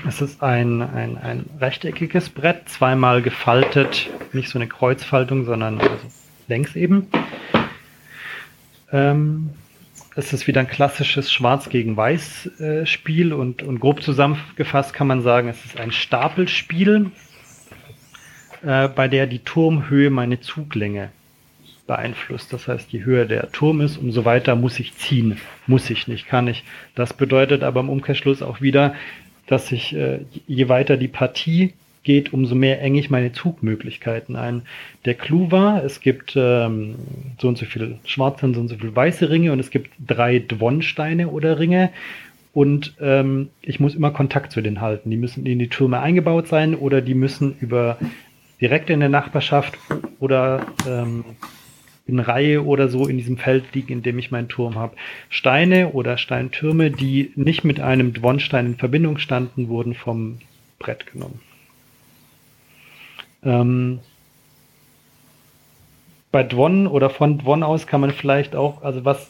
es 0.06 0.20
ist 0.20 0.42
ein, 0.42 0.82
ein, 0.82 1.16
ein 1.16 1.44
rechteckiges 1.60 2.28
Brett, 2.28 2.68
zweimal 2.68 3.22
gefaltet, 3.22 4.10
nicht 4.32 4.48
so 4.48 4.58
eine 4.58 4.68
Kreuzfaltung, 4.68 5.44
sondern 5.44 5.80
also 5.80 5.96
längs 6.48 6.76
eben. 6.76 7.08
Ähm, 8.90 9.50
es 10.14 10.32
ist 10.32 10.46
wieder 10.46 10.60
ein 10.60 10.68
klassisches 10.68 11.32
Schwarz 11.32 11.68
gegen 11.68 11.96
Weiß 11.96 12.60
äh, 12.60 12.84
Spiel 12.84 13.32
und, 13.32 13.62
und 13.62 13.80
grob 13.80 14.02
zusammengefasst 14.02 14.92
kann 14.92 15.06
man 15.06 15.22
sagen, 15.22 15.48
es 15.48 15.64
ist 15.64 15.78
ein 15.78 15.92
Stapelspiel, 15.92 17.10
äh, 18.64 18.88
bei 18.88 19.08
der 19.08 19.26
die 19.26 19.40
Turmhöhe 19.40 20.10
meine 20.10 20.40
Zuglänge 20.40 21.10
beeinflusst. 21.86 22.52
Das 22.52 22.68
heißt, 22.68 22.92
je 22.92 23.04
höher 23.04 23.24
der 23.24 23.50
Turm 23.52 23.80
ist, 23.80 23.96
umso 23.96 24.24
weiter 24.24 24.56
muss 24.56 24.78
ich 24.78 24.94
ziehen. 24.96 25.38
Muss 25.66 25.90
ich 25.90 26.08
nicht, 26.08 26.26
kann 26.26 26.48
ich. 26.48 26.64
Das 26.94 27.12
bedeutet 27.12 27.62
aber 27.62 27.80
im 27.80 27.90
Umkehrschluss 27.90 28.42
auch 28.42 28.60
wieder, 28.60 28.94
dass 29.46 29.72
ich, 29.72 29.94
äh, 29.94 30.20
je 30.46 30.68
weiter 30.68 30.96
die 30.96 31.08
Partie 31.08 31.74
geht, 32.04 32.32
umso 32.32 32.54
mehr 32.54 32.80
enge 32.80 32.98
ich 32.98 33.10
meine 33.10 33.32
Zugmöglichkeiten 33.32 34.36
ein. 34.36 34.62
Der 35.04 35.14
Clou 35.14 35.50
war, 35.50 35.84
es 35.84 36.00
gibt 36.00 36.34
ähm, 36.36 36.96
so 37.38 37.48
und 37.48 37.58
so 37.58 37.66
viele 37.66 37.98
schwarze 38.04 38.46
und 38.46 38.54
so 38.54 38.60
und 38.60 38.68
so 38.68 38.76
viele 38.76 38.94
weiße 38.94 39.30
Ringe 39.30 39.52
und 39.52 39.60
es 39.60 39.70
gibt 39.70 39.90
drei 40.04 40.38
Dwon-Steine 40.38 41.28
oder 41.28 41.58
Ringe 41.58 41.90
und 42.52 42.94
ähm, 43.00 43.48
ich 43.62 43.80
muss 43.80 43.94
immer 43.94 44.10
Kontakt 44.10 44.52
zu 44.52 44.60
denen 44.60 44.80
halten. 44.80 45.10
Die 45.10 45.16
müssen 45.16 45.46
in 45.46 45.58
die 45.58 45.68
Türme 45.68 46.00
eingebaut 46.00 46.48
sein 46.48 46.74
oder 46.74 47.00
die 47.00 47.14
müssen 47.14 47.54
über 47.60 47.98
direkt 48.62 48.88
in 48.90 49.00
der 49.00 49.08
Nachbarschaft 49.08 49.76
oder 50.20 50.64
ähm, 50.88 51.24
in 52.06 52.20
Reihe 52.20 52.64
oder 52.64 52.88
so 52.88 53.06
in 53.08 53.18
diesem 53.18 53.36
Feld 53.36 53.74
liegen, 53.74 53.92
in 53.92 54.02
dem 54.02 54.18
ich 54.18 54.30
meinen 54.30 54.48
Turm 54.48 54.76
habe. 54.76 54.94
Steine 55.28 55.90
oder 55.90 56.16
Steintürme, 56.16 56.90
die 56.90 57.32
nicht 57.34 57.64
mit 57.64 57.80
einem 57.80 58.12
Dwonstein 58.12 58.66
in 58.66 58.76
Verbindung 58.76 59.18
standen, 59.18 59.68
wurden 59.68 59.94
vom 59.94 60.38
Brett 60.78 61.10
genommen. 61.12 61.40
Ähm, 63.44 63.98
bei 66.30 66.44
Dwon 66.44 66.86
oder 66.86 67.10
von 67.10 67.38
Dwon 67.38 67.64
aus 67.64 67.86
kann 67.86 68.00
man 68.00 68.12
vielleicht 68.12 68.54
auch, 68.54 68.82
also 68.82 69.04
was 69.04 69.28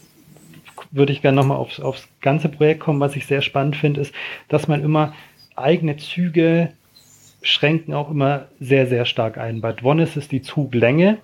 würde 0.90 1.12
ich 1.12 1.22
gerne 1.22 1.36
nochmal 1.36 1.56
aufs, 1.56 1.80
aufs 1.80 2.06
ganze 2.20 2.50
Projekt 2.50 2.80
kommen, 2.80 3.00
was 3.00 3.16
ich 3.16 3.26
sehr 3.26 3.40
spannend 3.40 3.76
finde, 3.76 4.02
ist, 4.02 4.14
dass 4.48 4.68
man 4.68 4.82
immer 4.82 5.14
eigene 5.56 5.96
Züge 5.96 6.72
schränken 7.42 7.94
auch 7.94 8.10
immer 8.10 8.46
sehr, 8.60 8.86
sehr 8.86 9.04
stark 9.04 9.38
ein. 9.38 9.60
Bei 9.60 9.72
Dwon 9.72 9.98
ist 9.98 10.16
es 10.16 10.28
die 10.28 10.42
Zuglänge 10.42 11.18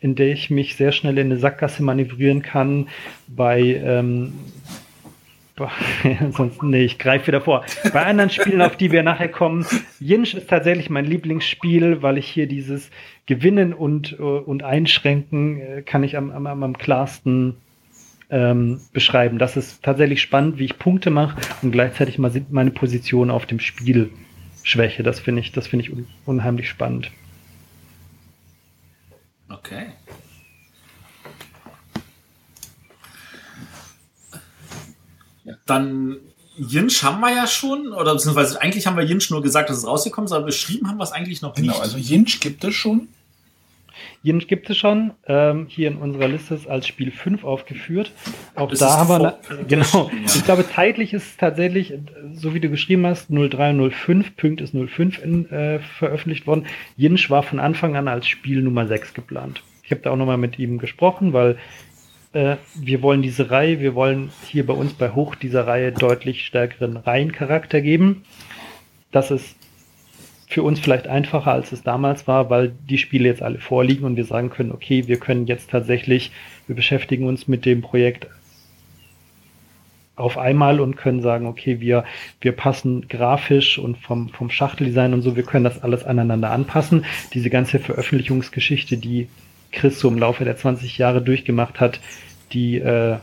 in 0.00 0.14
der 0.14 0.32
ich 0.32 0.50
mich 0.50 0.76
sehr 0.76 0.92
schnell 0.92 1.18
in 1.18 1.26
eine 1.26 1.38
Sackgasse 1.38 1.82
manövrieren 1.82 2.42
kann. 2.42 2.88
Bei 3.28 3.60
ähm, 3.60 4.34
sonst, 6.32 6.62
nee, 6.62 6.84
ich 6.84 6.98
greife 6.98 7.28
wieder 7.28 7.40
vor. 7.40 7.64
Bei 7.92 8.04
anderen 8.04 8.30
Spielen, 8.30 8.60
auf 8.60 8.76
die 8.76 8.90
wir 8.90 9.02
nachher 9.02 9.28
kommen, 9.28 9.64
Jinsch 10.00 10.34
ist 10.34 10.50
tatsächlich 10.50 10.90
mein 10.90 11.04
Lieblingsspiel, 11.04 12.02
weil 12.02 12.18
ich 12.18 12.26
hier 12.26 12.48
dieses 12.48 12.90
Gewinnen 13.26 13.72
und, 13.72 14.16
äh, 14.18 14.22
und 14.22 14.64
Einschränken 14.64 15.60
äh, 15.60 15.82
kann 15.82 16.02
ich 16.02 16.16
am, 16.16 16.30
am, 16.30 16.62
am 16.62 16.76
klarsten 16.76 17.56
ähm, 18.30 18.80
beschreiben. 18.92 19.38
Das 19.38 19.56
ist 19.56 19.82
tatsächlich 19.84 20.20
spannend, 20.20 20.58
wie 20.58 20.64
ich 20.64 20.78
Punkte 20.78 21.10
mache 21.10 21.40
und 21.62 21.70
gleichzeitig 21.70 22.18
mal 22.18 22.32
meine 22.50 22.72
Position 22.72 23.30
auf 23.30 23.46
dem 23.46 23.60
Spiel 23.60 24.10
schwäche. 24.64 25.04
Das 25.04 25.20
finde 25.20 25.42
ich, 25.42 25.52
das 25.52 25.68
finde 25.68 25.84
ich 25.84 25.92
unheimlich 26.26 26.68
spannend. 26.68 27.12
Okay. 29.48 29.92
Dann 35.66 36.16
Jinsch 36.56 37.02
haben 37.02 37.20
wir 37.20 37.34
ja 37.34 37.46
schon, 37.46 37.92
oder 37.92 38.14
beziehungsweise 38.14 38.60
eigentlich 38.60 38.86
haben 38.86 38.96
wir 38.96 39.04
Jinsch 39.04 39.30
nur 39.30 39.42
gesagt, 39.42 39.70
dass 39.70 39.78
es 39.78 39.86
rausgekommen 39.86 40.26
ist, 40.26 40.32
aber 40.32 40.46
beschrieben 40.46 40.88
haben 40.88 40.98
wir 40.98 41.04
es 41.04 41.12
eigentlich 41.12 41.42
noch 41.42 41.54
genau, 41.54 41.66
nicht. 41.66 41.74
Genau, 41.74 41.82
also 41.82 41.98
Jinsch 41.98 42.40
gibt 42.40 42.64
es 42.64 42.74
schon. 42.74 43.08
Jinsch 44.24 44.46
gibt 44.46 44.70
es 44.70 44.78
schon. 44.78 45.12
Ähm, 45.26 45.66
hier 45.68 45.88
in 45.88 45.96
unserer 45.96 46.28
Liste 46.28 46.54
ist 46.54 46.66
als 46.66 46.86
Spiel 46.86 47.10
5 47.10 47.44
aufgeführt. 47.44 48.10
Auch 48.54 48.70
das 48.70 48.78
da 48.78 48.96
haben 48.96 49.08
wir, 49.10 49.38
genau. 49.68 49.84
Ja. 50.14 50.20
Ich 50.24 50.44
glaube, 50.44 50.66
zeitlich 50.66 51.12
ist 51.12 51.26
es 51.26 51.36
tatsächlich, 51.36 51.92
so 52.32 52.54
wie 52.54 52.60
du 52.60 52.70
geschrieben 52.70 53.06
hast, 53.06 53.28
0305, 53.28 54.34
Punkt 54.36 54.62
ist 54.62 54.74
05 54.74 55.22
in, 55.22 55.50
äh, 55.50 55.78
veröffentlicht 55.78 56.46
worden. 56.46 56.64
Jinsch 56.96 57.28
war 57.28 57.42
von 57.42 57.60
Anfang 57.60 57.96
an 57.96 58.08
als 58.08 58.26
Spiel 58.26 58.62
Nummer 58.62 58.86
6 58.86 59.12
geplant. 59.12 59.62
Ich 59.82 59.90
habe 59.90 60.00
da 60.00 60.10
auch 60.10 60.16
nochmal 60.16 60.38
mit 60.38 60.58
ihm 60.58 60.78
gesprochen, 60.78 61.34
weil 61.34 61.58
äh, 62.32 62.56
wir 62.76 63.02
wollen 63.02 63.20
diese 63.20 63.50
Reihe, 63.50 63.80
wir 63.80 63.94
wollen 63.94 64.30
hier 64.46 64.66
bei 64.66 64.72
uns 64.72 64.94
bei 64.94 65.10
Hoch 65.10 65.34
dieser 65.34 65.66
Reihe 65.66 65.92
deutlich 65.92 66.46
stärkeren 66.46 66.96
Reihencharakter 66.96 67.82
geben. 67.82 68.24
Das 69.12 69.30
ist 69.30 69.54
für 70.54 70.62
uns 70.62 70.78
vielleicht 70.78 71.08
einfacher, 71.08 71.50
als 71.50 71.72
es 71.72 71.82
damals 71.82 72.28
war, 72.28 72.48
weil 72.48 72.72
die 72.88 72.98
Spiele 72.98 73.28
jetzt 73.28 73.42
alle 73.42 73.58
vorliegen 73.58 74.04
und 74.04 74.16
wir 74.16 74.24
sagen 74.24 74.50
können, 74.50 74.70
okay, 74.70 75.08
wir 75.08 75.18
können 75.18 75.48
jetzt 75.48 75.70
tatsächlich, 75.70 76.30
wir 76.68 76.76
beschäftigen 76.76 77.26
uns 77.26 77.48
mit 77.48 77.64
dem 77.66 77.82
Projekt 77.82 78.28
auf 80.14 80.38
einmal 80.38 80.78
und 80.78 80.94
können 80.94 81.22
sagen, 81.22 81.48
okay, 81.48 81.80
wir, 81.80 82.04
wir 82.40 82.52
passen 82.52 83.08
grafisch 83.08 83.80
und 83.80 83.98
vom, 83.98 84.28
vom 84.28 84.48
Schachteldesign 84.48 85.12
und 85.12 85.22
so, 85.22 85.34
wir 85.34 85.42
können 85.42 85.64
das 85.64 85.82
alles 85.82 86.04
aneinander 86.04 86.52
anpassen. 86.52 87.04
Diese 87.32 87.50
ganze 87.50 87.80
Veröffentlichungsgeschichte, 87.80 88.96
die 88.96 89.26
Chris 89.72 89.98
so 89.98 90.06
im 90.06 90.18
Laufe 90.18 90.44
der 90.44 90.56
20 90.56 90.98
Jahre 90.98 91.20
durchgemacht 91.20 91.80
hat, 91.80 91.98
die 92.52 92.76
äh, 92.76 93.16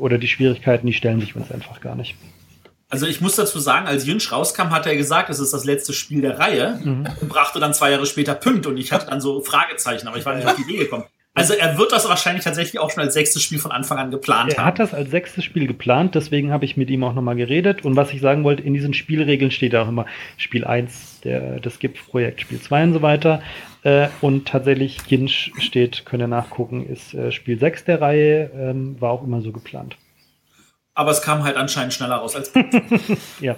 oder 0.00 0.18
die 0.18 0.26
Schwierigkeiten, 0.26 0.88
die 0.88 0.94
stellen 0.94 1.20
sich 1.20 1.36
uns 1.36 1.52
einfach 1.52 1.80
gar 1.80 1.94
nicht. 1.94 2.16
Also 2.92 3.06
ich 3.06 3.22
muss 3.22 3.36
dazu 3.36 3.58
sagen, 3.58 3.86
als 3.86 4.04
Jünsch 4.04 4.30
rauskam, 4.30 4.68
hat 4.68 4.84
er 4.84 4.94
gesagt, 4.96 5.30
es 5.30 5.40
ist 5.40 5.54
das 5.54 5.64
letzte 5.64 5.94
Spiel 5.94 6.20
der 6.20 6.38
Reihe 6.38 6.78
mhm. 6.84 7.08
und 7.22 7.28
brachte 7.30 7.58
dann 7.58 7.72
zwei 7.72 7.90
Jahre 7.90 8.04
später 8.04 8.34
Punkt 8.34 8.66
und 8.66 8.76
ich 8.76 8.92
hatte 8.92 9.06
dann 9.06 9.18
so 9.18 9.40
Fragezeichen, 9.40 10.08
aber 10.08 10.18
ich 10.18 10.26
war 10.26 10.34
nicht 10.34 10.46
auf 10.46 10.56
die 10.56 10.62
Idee 10.70 10.84
gekommen. 10.84 11.04
Also 11.32 11.54
er 11.54 11.78
wird 11.78 11.90
das 11.92 12.06
wahrscheinlich 12.06 12.44
tatsächlich 12.44 12.78
auch 12.78 12.90
schon 12.90 13.02
als 13.02 13.14
sechstes 13.14 13.42
Spiel 13.42 13.58
von 13.58 13.72
Anfang 13.72 13.96
an 13.96 14.10
geplant 14.10 14.52
Er 14.52 14.58
haben. 14.58 14.66
hat 14.66 14.78
das 14.78 14.92
als 14.92 15.10
sechstes 15.10 15.42
Spiel 15.42 15.66
geplant, 15.66 16.14
deswegen 16.14 16.52
habe 16.52 16.66
ich 16.66 16.76
mit 16.76 16.90
ihm 16.90 17.02
auch 17.02 17.14
nochmal 17.14 17.36
geredet. 17.36 17.82
Und 17.82 17.96
was 17.96 18.12
ich 18.12 18.20
sagen 18.20 18.44
wollte, 18.44 18.62
in 18.62 18.74
diesen 18.74 18.92
Spielregeln 18.92 19.50
steht 19.50 19.74
auch 19.74 19.88
immer 19.88 20.04
Spiel 20.36 20.66
1 20.66 21.22
der, 21.24 21.60
des 21.60 21.78
GIF-Projekt, 21.78 22.42
Spiel 22.42 22.60
2 22.60 22.84
und 22.84 22.92
so 22.92 23.00
weiter. 23.00 23.42
Äh, 23.84 24.08
und 24.20 24.48
tatsächlich 24.48 24.98
Jinsch 25.06 25.50
steht, 25.56 26.04
könnt 26.04 26.22
ihr 26.22 26.28
nachgucken, 26.28 26.86
ist 26.86 27.14
äh, 27.14 27.32
Spiel 27.32 27.58
6 27.58 27.86
der 27.86 28.02
Reihe, 28.02 28.50
ähm, 28.54 29.00
war 29.00 29.12
auch 29.12 29.24
immer 29.24 29.40
so 29.40 29.50
geplant. 29.50 29.96
Aber 30.94 31.10
es 31.10 31.22
kam 31.22 31.42
halt 31.42 31.56
anscheinend 31.56 31.94
schneller 31.94 32.16
raus 32.16 32.36
als 32.36 32.50
Ja. 33.40 33.56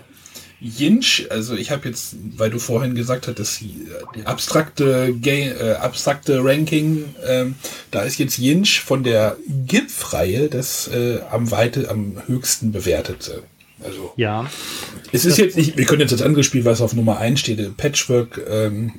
Jinch, 0.60 1.26
also 1.30 1.56
ich 1.56 1.70
habe 1.70 1.88
jetzt, 1.88 2.16
weil 2.36 2.48
du 2.48 2.58
vorhin 2.58 2.94
gesagt 2.94 3.28
hattest, 3.28 3.60
die 3.60 3.86
die 4.14 4.24
abstrakte, 4.24 5.12
äh, 5.22 5.72
abstrakte 5.74 6.42
Ranking, 6.42 7.04
ähm, 7.26 7.56
da 7.90 8.00
ist 8.02 8.18
jetzt 8.18 8.38
Jinch 8.38 8.80
von 8.80 9.02
der 9.02 9.36
GIF-Reihe 9.66 10.48
das 10.48 10.88
äh, 10.88 11.20
am 11.30 11.50
weite, 11.50 11.90
am 11.90 12.22
höchsten 12.26 12.72
bewertete. 12.72 13.42
Also 13.84 14.14
Ja, 14.16 14.48
es 15.12 15.26
ist 15.26 15.36
jetzt 15.36 15.56
nicht, 15.56 15.76
wir 15.76 15.84
können 15.84 16.00
jetzt 16.00 16.12
das 16.12 16.22
andere 16.22 16.44
Spiel, 16.44 16.64
was 16.64 16.80
auf 16.80 16.94
Nummer 16.94 17.18
1 17.18 17.40
steht, 17.40 17.76
Patchwork 17.76 18.40
ähm, 18.48 18.92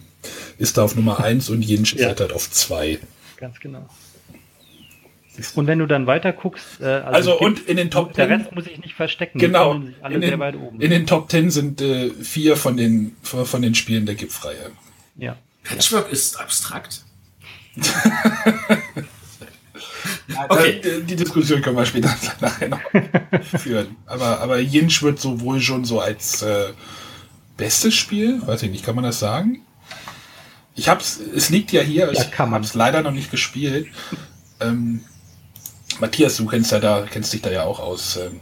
ist 0.59 0.77
da 0.77 0.83
auf 0.83 0.95
Nummer 0.95 1.23
1 1.23 1.49
und 1.49 1.63
Jinch 1.63 1.93
Ja. 1.93 2.09
ist 2.11 2.19
halt 2.19 2.33
auf 2.33 2.51
2. 2.51 2.99
ganz 3.37 3.59
genau. 3.59 3.87
Und 5.55 5.67
wenn 5.67 5.79
du 5.79 5.85
dann 5.85 6.07
weiter 6.07 6.31
guckst, 6.33 6.81
äh, 6.81 6.85
Also, 6.85 7.31
gibt- 7.31 7.41
und 7.41 7.59
in 7.67 7.77
den 7.77 7.91
Top 7.91 8.13
der 8.13 8.27
10 8.27 8.37
Rest 8.41 8.51
muss 8.55 8.67
ich 8.67 8.77
nicht 8.79 8.93
verstecken. 8.95 9.39
Genau. 9.39 9.73
tummeln 9.73 9.87
sich 9.93 10.03
alle 10.03 10.15
In 10.15 10.21
sehr 10.21 10.31
den, 10.31 10.39
weit 10.39 10.55
oben. 10.55 10.81
in 10.81 10.89
den 10.91 11.07
Top 11.07 11.29
10 11.31 11.51
sind 11.51 11.81
äh, 11.81 12.09
vier 12.11 12.57
von 12.57 12.77
den, 12.77 13.15
von 13.23 13.61
den 13.61 13.75
Spielen 13.75 14.05
der 14.05 14.15
GIF-Reihe. 14.15 14.71
ja. 15.17 15.35
Patchwork 15.63 16.11
ist 16.11 16.39
abstrakt. 16.39 17.03
Okay. 20.27 20.45
Okay. 20.49 20.81
Die, 20.83 21.03
die 21.03 21.15
Diskussion 21.15 21.61
können 21.61 21.75
wir 21.77 21.85
später 21.85 22.13
nachher 22.41 22.69
noch 22.69 22.79
führen. 23.59 23.95
Aber, 24.05 24.39
aber 24.39 24.59
Jinch 24.59 25.01
wird 25.03 25.19
so 25.19 25.39
wohl 25.41 25.59
schon 25.61 25.85
so 25.85 25.99
als 25.99 26.41
äh, 26.41 26.67
bestes 27.57 27.93
Spiel, 27.95 28.41
weiß 28.45 28.63
ich 28.63 28.71
nicht, 28.71 28.85
kann 28.85 28.95
man 28.95 29.03
das 29.03 29.19
sagen? 29.19 29.61
Ich 30.75 30.89
hab's, 30.89 31.19
es 31.19 31.49
liegt 31.49 31.71
ja 31.71 31.81
hier, 31.81 32.11
Ja, 32.11 32.21
ich 32.21 32.31
kann 32.31 32.49
man. 32.49 32.61
hab's 32.61 32.73
leider 32.75 33.01
noch 33.01 33.11
nicht 33.11 33.31
gespielt. 33.31 33.87
Ähm, 34.59 35.01
Matthias, 35.99 36.37
du 36.37 36.45
kennst 36.45 36.71
ja 36.71 36.79
da, 36.79 37.05
kennst 37.09 37.33
dich 37.33 37.41
da 37.41 37.51
ja 37.51 37.63
auch 37.63 37.79
aus. 37.79 38.17
Ähm, 38.17 38.39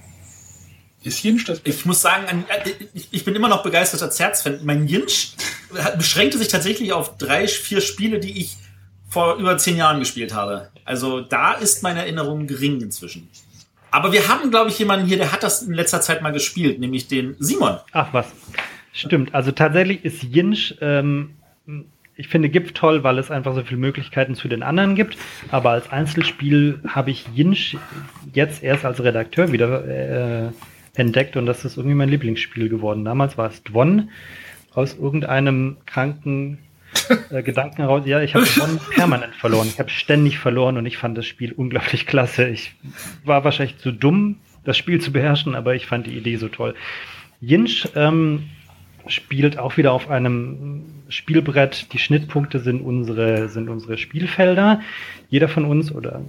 ist 1.03 1.21
Jinch 1.23 1.43
das 1.45 1.61
Ich 1.65 1.85
muss 1.85 2.01
sagen, 2.01 2.45
äh, 2.47 2.69
ich- 3.11 3.25
bin 3.25 3.35
immer 3.35 3.49
noch 3.49 3.61
begeisterter 3.63 4.09
Zerz-Fan. 4.09 4.59
Mein 4.63 4.87
Jinch 4.87 5.35
beschränkte 5.97 6.37
sich 6.37 6.47
tatsächlich 6.47 6.93
auf 6.93 7.17
drei, 7.17 7.47
vier 7.47 7.81
Spiele, 7.81 8.19
die 8.19 8.39
ich 8.39 8.57
vor 9.09 9.35
über 9.35 9.57
zehn 9.57 9.75
Jahren 9.77 9.99
gespielt 9.99 10.33
habe. 10.33 10.69
Also 10.85 11.21
da 11.21 11.53
ist 11.53 11.83
meine 11.83 11.99
Erinnerung 11.99 12.47
gering 12.47 12.81
inzwischen. 12.81 13.27
Aber 13.91 14.11
wir 14.11 14.27
haben, 14.27 14.49
glaube 14.49 14.71
ich, 14.71 14.79
jemanden 14.79 15.05
hier, 15.05 15.17
der 15.17 15.31
hat 15.31 15.43
das 15.43 15.61
in 15.61 15.73
letzter 15.73 16.01
Zeit 16.01 16.21
mal 16.23 16.31
gespielt, 16.31 16.79
nämlich 16.79 17.07
den 17.07 17.35
Simon. 17.39 17.77
Ach 17.91 18.07
was. 18.11 18.25
Stimmt. 18.91 19.35
Also 19.35 19.51
tatsächlich 19.51 20.03
ist 20.03 20.23
Jinsch, 20.23 20.73
ähm, 20.81 21.35
ich 22.15 22.27
finde 22.27 22.49
GIF 22.49 22.73
toll, 22.73 23.03
weil 23.03 23.17
es 23.17 23.31
einfach 23.31 23.55
so 23.55 23.63
viele 23.63 23.79
Möglichkeiten 23.79 24.35
zu 24.35 24.47
den 24.47 24.63
anderen 24.63 24.95
gibt. 24.95 25.17
Aber 25.49 25.71
als 25.71 25.91
Einzelspiel 25.91 26.79
habe 26.87 27.11
ich 27.11 27.25
Jinsch 27.33 27.75
jetzt 28.33 28.63
erst 28.63 28.85
als 28.85 29.03
Redakteur 29.03 29.51
wieder 29.51 29.85
äh, 29.85 30.51
entdeckt 30.95 31.35
und 31.37 31.45
das 31.45 31.65
ist 31.65 31.77
irgendwie 31.77 31.95
mein 31.95 32.09
Lieblingsspiel 32.09 32.69
geworden. 32.69 33.03
Damals 33.03 33.37
war 33.37 33.49
es 33.49 33.63
Dwon 33.63 34.09
aus 34.73 34.95
irgendeinem 34.97 35.77
kranken 35.85 36.59
äh, 37.31 37.41
Gedanken 37.41 37.81
raus. 37.81 38.03
Ja, 38.05 38.21
ich 38.21 38.35
habe 38.35 38.45
Dwon 38.45 38.79
permanent 38.95 39.35
verloren. 39.35 39.67
Ich 39.67 39.79
habe 39.79 39.89
ständig 39.89 40.37
verloren 40.37 40.77
und 40.77 40.85
ich 40.85 40.97
fand 40.97 41.17
das 41.17 41.25
Spiel 41.25 41.51
unglaublich 41.51 42.05
klasse. 42.05 42.47
Ich 42.47 42.75
war 43.25 43.43
wahrscheinlich 43.43 43.77
zu 43.79 43.91
dumm, 43.91 44.37
das 44.63 44.77
Spiel 44.77 45.01
zu 45.01 45.11
beherrschen, 45.11 45.55
aber 45.55 45.73
ich 45.73 45.87
fand 45.87 46.05
die 46.05 46.15
Idee 46.15 46.35
so 46.35 46.47
toll. 46.47 46.75
Jinsch 47.41 47.87
ähm, 47.95 48.43
spielt 49.07 49.57
auch 49.57 49.77
wieder 49.77 49.91
auf 49.91 50.09
einem 50.09 50.85
Spielbrett. 51.09 51.93
Die 51.93 51.99
Schnittpunkte 51.99 52.59
sind 52.59 52.81
unsere, 52.81 53.49
sind 53.49 53.69
unsere 53.69 53.97
Spielfelder. 53.97 54.81
Jeder 55.29 55.47
von 55.47 55.65
uns 55.65 55.91
oder 55.93 56.21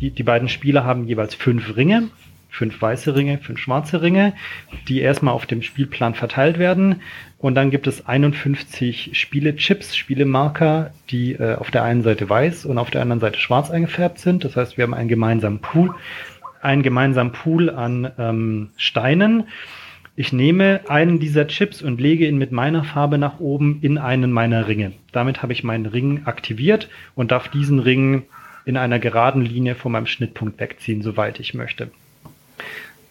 die, 0.00 0.10
die 0.10 0.22
beiden 0.22 0.48
Spieler 0.48 0.84
haben 0.84 1.06
jeweils 1.06 1.34
fünf 1.34 1.76
Ringe. 1.76 2.08
Fünf 2.50 2.80
weiße 2.80 3.16
Ringe, 3.16 3.38
fünf 3.38 3.58
schwarze 3.58 4.00
Ringe, 4.00 4.32
die 4.86 5.00
erstmal 5.00 5.34
auf 5.34 5.44
dem 5.44 5.60
Spielplan 5.60 6.14
verteilt 6.14 6.56
werden. 6.56 7.00
Und 7.38 7.56
dann 7.56 7.72
gibt 7.72 7.88
es 7.88 8.06
51 8.06 9.10
Spielechips, 9.18 9.96
Spielemarker, 9.96 10.92
die 11.10 11.32
äh, 11.32 11.56
auf 11.56 11.72
der 11.72 11.82
einen 11.82 12.04
Seite 12.04 12.30
weiß 12.30 12.64
und 12.64 12.78
auf 12.78 12.92
der 12.92 13.02
anderen 13.02 13.18
Seite 13.18 13.40
schwarz 13.40 13.72
eingefärbt 13.72 14.20
sind. 14.20 14.44
Das 14.44 14.54
heißt, 14.54 14.76
wir 14.76 14.84
haben 14.84 14.94
einen 14.94 15.08
gemeinsamen 15.08 15.58
Pool, 15.58 15.96
einen 16.62 16.84
gemeinsamen 16.84 17.32
Pool 17.32 17.70
an 17.70 18.12
ähm, 18.18 18.70
Steinen. 18.76 19.48
Ich 20.16 20.32
nehme 20.32 20.82
einen 20.88 21.18
dieser 21.18 21.48
Chips 21.48 21.82
und 21.82 22.00
lege 22.00 22.28
ihn 22.28 22.38
mit 22.38 22.52
meiner 22.52 22.84
Farbe 22.84 23.18
nach 23.18 23.40
oben 23.40 23.80
in 23.82 23.98
einen 23.98 24.30
meiner 24.30 24.68
Ringe. 24.68 24.92
Damit 25.10 25.42
habe 25.42 25.52
ich 25.52 25.64
meinen 25.64 25.86
Ring 25.86 26.22
aktiviert 26.24 26.88
und 27.16 27.32
darf 27.32 27.48
diesen 27.48 27.80
Ring 27.80 28.22
in 28.64 28.76
einer 28.76 29.00
geraden 29.00 29.44
Linie 29.44 29.74
von 29.74 29.90
meinem 29.90 30.06
Schnittpunkt 30.06 30.60
wegziehen, 30.60 31.02
soweit 31.02 31.40
ich 31.40 31.52
möchte. 31.52 31.90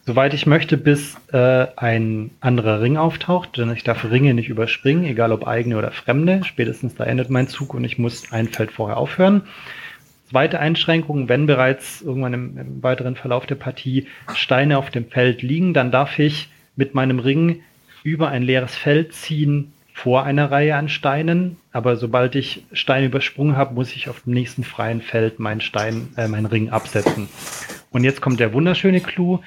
Soweit 0.05 0.33
ich 0.33 0.45
möchte, 0.45 0.77
bis 0.77 1.17
äh, 1.33 1.67
ein 1.75 2.31
anderer 2.39 2.81
Ring 2.81 2.95
auftaucht, 2.95 3.57
denn 3.57 3.71
ich 3.73 3.83
darf 3.83 4.05
Ringe 4.09 4.33
nicht 4.33 4.49
überspringen, 4.49 5.03
egal 5.03 5.33
ob 5.33 5.45
eigene 5.45 5.77
oder 5.77 5.91
fremde. 5.91 6.41
Spätestens 6.45 6.95
da 6.95 7.03
endet 7.03 7.29
mein 7.29 7.49
Zug 7.49 7.73
und 7.73 7.83
ich 7.83 7.97
muss 7.97 8.31
ein 8.31 8.47
Feld 8.47 8.71
vorher 8.71 8.95
aufhören. 8.95 9.41
Zweite 10.29 10.59
Einschränkung, 10.59 11.27
wenn 11.27 11.47
bereits 11.47 12.01
irgendwann 12.01 12.33
im, 12.33 12.57
im 12.57 12.83
weiteren 12.83 13.15
Verlauf 13.15 13.45
der 13.45 13.55
Partie 13.55 14.07
Steine 14.35 14.77
auf 14.77 14.89
dem 14.89 15.09
Feld 15.09 15.41
liegen, 15.41 15.73
dann 15.73 15.91
darf 15.91 16.17
ich 16.17 16.49
mit 16.75 16.93
meinem 16.93 17.19
Ring 17.19 17.61
über 18.03 18.29
ein 18.29 18.43
leeres 18.43 18.75
Feld 18.75 19.13
ziehen 19.13 19.73
vor 19.93 20.23
einer 20.23 20.51
Reihe 20.51 20.75
an 20.75 20.89
Steinen. 20.89 21.57
Aber 21.71 21.95
sobald 21.95 22.35
ich 22.35 22.65
Steine 22.73 23.05
übersprungen 23.05 23.55
habe, 23.55 23.75
muss 23.75 23.95
ich 23.95 24.09
auf 24.09 24.23
dem 24.23 24.33
nächsten 24.33 24.63
freien 24.63 25.01
Feld 25.01 25.39
meinen 25.39 25.61
Stein, 25.61 26.09
äh, 26.17 26.27
meinen 26.27 26.47
Ring 26.47 26.69
absetzen. 26.69 27.29
Und 27.91 28.03
jetzt 28.03 28.21
kommt 28.21 28.39
der 28.39 28.53
wunderschöne 28.53 29.01
Clou. 29.01 29.39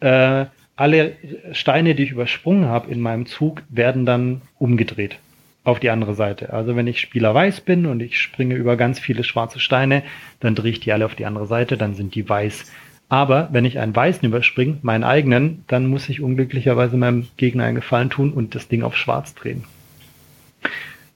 Äh, 0.00 0.46
alle 0.76 1.16
Steine, 1.52 1.96
die 1.96 2.04
ich 2.04 2.12
übersprungen 2.12 2.66
habe 2.66 2.90
in 2.90 3.00
meinem 3.00 3.26
Zug, 3.26 3.62
werden 3.68 4.06
dann 4.06 4.42
umgedreht 4.58 5.18
auf 5.64 5.80
die 5.80 5.90
andere 5.90 6.14
Seite. 6.14 6.52
Also 6.52 6.76
wenn 6.76 6.86
ich 6.86 7.00
Spieler 7.00 7.34
weiß 7.34 7.60
bin 7.60 7.86
und 7.86 8.00
ich 8.00 8.20
springe 8.20 8.54
über 8.54 8.76
ganz 8.76 9.00
viele 9.00 9.24
schwarze 9.24 9.58
Steine, 9.58 10.04
dann 10.40 10.54
drehe 10.54 10.70
ich 10.70 10.80
die 10.80 10.92
alle 10.92 11.04
auf 11.04 11.16
die 11.16 11.26
andere 11.26 11.46
Seite, 11.46 11.76
dann 11.76 11.94
sind 11.94 12.14
die 12.14 12.28
weiß. 12.28 12.70
Aber 13.08 13.48
wenn 13.52 13.64
ich 13.64 13.78
einen 13.78 13.96
weißen 13.96 14.28
überspringe, 14.28 14.78
meinen 14.82 15.04
eigenen, 15.04 15.64
dann 15.66 15.86
muss 15.86 16.08
ich 16.08 16.20
unglücklicherweise 16.20 16.96
meinem 16.96 17.26
Gegner 17.36 17.64
einen 17.64 17.76
Gefallen 17.76 18.10
tun 18.10 18.32
und 18.32 18.54
das 18.54 18.68
Ding 18.68 18.82
auf 18.82 18.96
schwarz 18.96 19.34
drehen. 19.34 19.64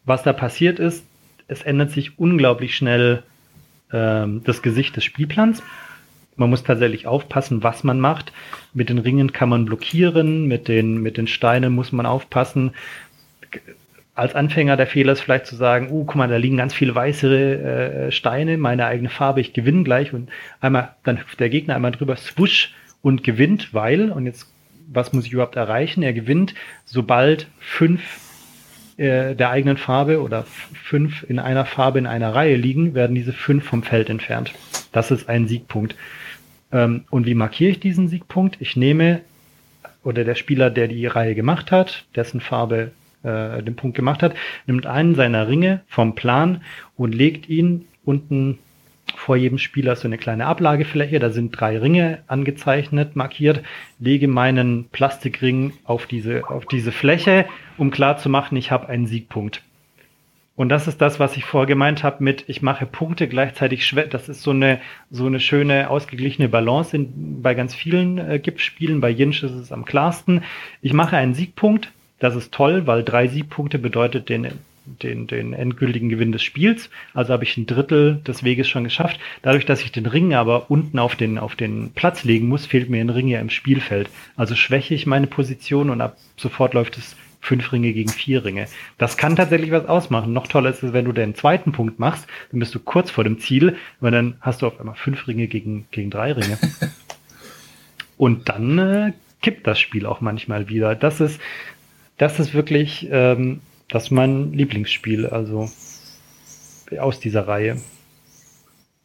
Was 0.04 0.22
da 0.22 0.32
passiert 0.32 0.78
ist, 0.78 1.04
es 1.48 1.62
ändert 1.62 1.90
sich 1.90 2.18
unglaublich 2.18 2.74
schnell 2.74 3.22
ähm, 3.92 4.42
das 4.44 4.62
Gesicht 4.62 4.96
des 4.96 5.04
Spielplans. 5.04 5.62
Man 6.36 6.48
muss 6.48 6.62
tatsächlich 6.62 7.06
aufpassen, 7.06 7.62
was 7.62 7.84
man 7.84 8.00
macht. 8.00 8.32
Mit 8.72 8.88
den 8.88 8.98
Ringen 8.98 9.32
kann 9.32 9.50
man 9.50 9.66
blockieren, 9.66 10.46
mit 10.46 10.66
den, 10.66 11.02
mit 11.02 11.18
den 11.18 11.26
Steinen 11.26 11.74
muss 11.74 11.92
man 11.92 12.06
aufpassen. 12.06 12.72
Als 14.22 14.36
Anfänger 14.36 14.76
der 14.76 14.86
Fehler 14.86 15.14
ist 15.14 15.22
vielleicht 15.22 15.46
zu 15.46 15.56
sagen, 15.56 15.88
uh, 15.90 16.04
guck 16.04 16.14
mal, 16.14 16.28
da 16.28 16.36
liegen 16.36 16.56
ganz 16.56 16.72
viele 16.72 16.94
weiße 16.94 18.06
äh, 18.06 18.12
Steine, 18.12 18.56
meine 18.56 18.86
eigene 18.86 19.08
Farbe, 19.08 19.40
ich 19.40 19.52
gewinne 19.52 19.82
gleich 19.82 20.12
und 20.12 20.30
einmal, 20.60 20.94
dann 21.02 21.18
hüpft 21.18 21.40
der 21.40 21.48
Gegner 21.48 21.74
einmal 21.74 21.90
drüber, 21.90 22.14
swoosh 22.14 22.72
und 23.02 23.24
gewinnt, 23.24 23.74
weil, 23.74 24.12
und 24.12 24.26
jetzt, 24.26 24.46
was 24.86 25.12
muss 25.12 25.26
ich 25.26 25.32
überhaupt 25.32 25.56
erreichen? 25.56 26.04
Er 26.04 26.12
gewinnt, 26.12 26.54
sobald 26.84 27.48
fünf 27.58 28.00
äh, 28.96 29.34
der 29.34 29.50
eigenen 29.50 29.76
Farbe 29.76 30.22
oder 30.22 30.44
fünf 30.44 31.28
in 31.28 31.40
einer 31.40 31.64
Farbe 31.64 31.98
in 31.98 32.06
einer 32.06 32.32
Reihe 32.32 32.54
liegen, 32.54 32.94
werden 32.94 33.16
diese 33.16 33.32
fünf 33.32 33.64
vom 33.64 33.82
Feld 33.82 34.08
entfernt. 34.08 34.52
Das 34.92 35.10
ist 35.10 35.28
ein 35.28 35.48
Siegpunkt. 35.48 35.96
Ähm, 36.70 37.06
und 37.10 37.26
wie 37.26 37.34
markiere 37.34 37.72
ich 37.72 37.80
diesen 37.80 38.06
Siegpunkt? 38.06 38.58
Ich 38.60 38.76
nehme, 38.76 39.22
oder 40.04 40.22
der 40.22 40.36
Spieler, 40.36 40.70
der 40.70 40.86
die 40.86 41.06
Reihe 41.06 41.34
gemacht 41.34 41.72
hat, 41.72 42.04
dessen 42.14 42.40
Farbe 42.40 42.92
äh, 43.22 43.62
den 43.62 43.76
Punkt 43.76 43.96
gemacht 43.96 44.22
hat, 44.22 44.34
nimmt 44.66 44.86
einen 44.86 45.14
seiner 45.14 45.48
Ringe 45.48 45.80
vom 45.86 46.14
Plan 46.14 46.62
und 46.96 47.14
legt 47.14 47.48
ihn 47.48 47.86
unten 48.04 48.58
vor 49.16 49.36
jedem 49.36 49.58
Spieler 49.58 49.96
so 49.96 50.08
eine 50.08 50.18
kleine 50.18 50.46
Ablagefläche. 50.46 51.18
Da 51.18 51.30
sind 51.30 51.50
drei 51.52 51.78
Ringe 51.78 52.22
angezeichnet, 52.26 53.16
markiert. 53.16 53.62
Lege 53.98 54.28
meinen 54.28 54.88
Plastikring 54.90 55.72
auf 55.84 56.06
diese, 56.06 56.48
auf 56.48 56.66
diese 56.66 56.92
Fläche, 56.92 57.46
um 57.76 57.90
klar 57.90 58.16
zu 58.16 58.28
machen, 58.28 58.56
ich 58.56 58.70
habe 58.70 58.88
einen 58.88 59.06
Siegpunkt. 59.06 59.62
Und 60.54 60.68
das 60.68 60.86
ist 60.86 61.00
das, 61.00 61.18
was 61.18 61.36
ich 61.36 61.44
vorher 61.44 61.66
gemeint 61.66 62.02
habe 62.02 62.22
mit, 62.22 62.44
ich 62.46 62.60
mache 62.60 62.84
Punkte 62.84 63.26
gleichzeitig 63.26 63.86
schwer. 63.86 64.06
Das 64.06 64.28
ist 64.28 64.42
so 64.42 64.50
eine, 64.50 64.80
so 65.10 65.26
eine 65.26 65.40
schöne, 65.40 65.88
ausgeglichene 65.88 66.48
Balance 66.48 66.94
in, 66.94 67.42
bei 67.42 67.54
ganz 67.54 67.74
vielen 67.74 68.18
äh, 68.18 68.38
GIF-Spielen. 68.38 69.00
Bei 69.00 69.08
Jinsch 69.08 69.42
ist 69.42 69.52
es 69.52 69.72
am 69.72 69.84
klarsten. 69.84 70.42
Ich 70.82 70.92
mache 70.92 71.16
einen 71.16 71.34
Siegpunkt. 71.34 71.90
Das 72.22 72.36
ist 72.36 72.52
toll, 72.52 72.86
weil 72.86 73.02
drei 73.02 73.26
Siegpunkte 73.26 73.80
bedeutet 73.80 74.28
den 74.28 74.46
den, 74.84 75.26
den 75.26 75.52
endgültigen 75.52 76.08
Gewinn 76.08 76.30
des 76.30 76.44
Spiels. 76.44 76.88
Also 77.14 77.32
habe 77.32 77.42
ich 77.42 77.56
ein 77.56 77.66
Drittel 77.66 78.20
des 78.26 78.44
Weges 78.44 78.68
schon 78.68 78.84
geschafft. 78.84 79.18
Dadurch, 79.42 79.66
dass 79.66 79.82
ich 79.82 79.90
den 79.90 80.06
Ring 80.06 80.32
aber 80.32 80.70
unten 80.70 81.00
auf 81.00 81.16
den, 81.16 81.38
auf 81.38 81.56
den 81.56 81.90
Platz 81.92 82.22
legen 82.22 82.48
muss, 82.48 82.66
fehlt 82.66 82.90
mir 82.90 83.00
ein 83.00 83.10
Ring 83.10 83.26
ja 83.26 83.40
im 83.40 83.50
Spielfeld. 83.50 84.08
Also 84.36 84.54
schwäche 84.54 84.94
ich 84.94 85.04
meine 85.04 85.26
Position 85.26 85.90
und 85.90 86.00
ab 86.00 86.16
sofort 86.36 86.74
läuft 86.74 86.96
es 86.96 87.16
fünf 87.40 87.72
Ringe 87.72 87.92
gegen 87.92 88.10
vier 88.10 88.44
Ringe. 88.44 88.68
Das 88.98 89.16
kann 89.16 89.34
tatsächlich 89.34 89.72
was 89.72 89.86
ausmachen. 89.86 90.32
Noch 90.32 90.46
toller 90.46 90.70
ist 90.70 90.84
es, 90.84 90.92
wenn 90.92 91.04
du 91.04 91.12
den 91.12 91.34
zweiten 91.34 91.72
Punkt 91.72 91.98
machst, 91.98 92.28
dann 92.52 92.60
bist 92.60 92.72
du 92.72 92.78
kurz 92.78 93.10
vor 93.10 93.24
dem 93.24 93.40
Ziel, 93.40 93.76
weil 93.98 94.12
dann 94.12 94.36
hast 94.40 94.62
du 94.62 94.68
auf 94.68 94.78
einmal 94.78 94.94
fünf 94.94 95.26
Ringe 95.26 95.48
gegen, 95.48 95.86
gegen 95.90 96.10
drei 96.10 96.32
Ringe. 96.32 96.56
und 98.16 98.48
dann 98.48 98.78
äh, 98.78 99.12
kippt 99.42 99.66
das 99.66 99.78
Spiel 99.78 100.06
auch 100.06 100.20
manchmal 100.20 100.68
wieder. 100.68 100.94
Das 100.94 101.20
ist, 101.20 101.40
das 102.22 102.38
ist 102.38 102.54
wirklich, 102.54 103.08
ähm, 103.10 103.62
das 103.88 104.04
ist 104.04 104.10
mein 104.12 104.52
Lieblingsspiel, 104.52 105.26
also 105.26 105.68
aus 106.96 107.18
dieser 107.18 107.48
Reihe. 107.48 107.80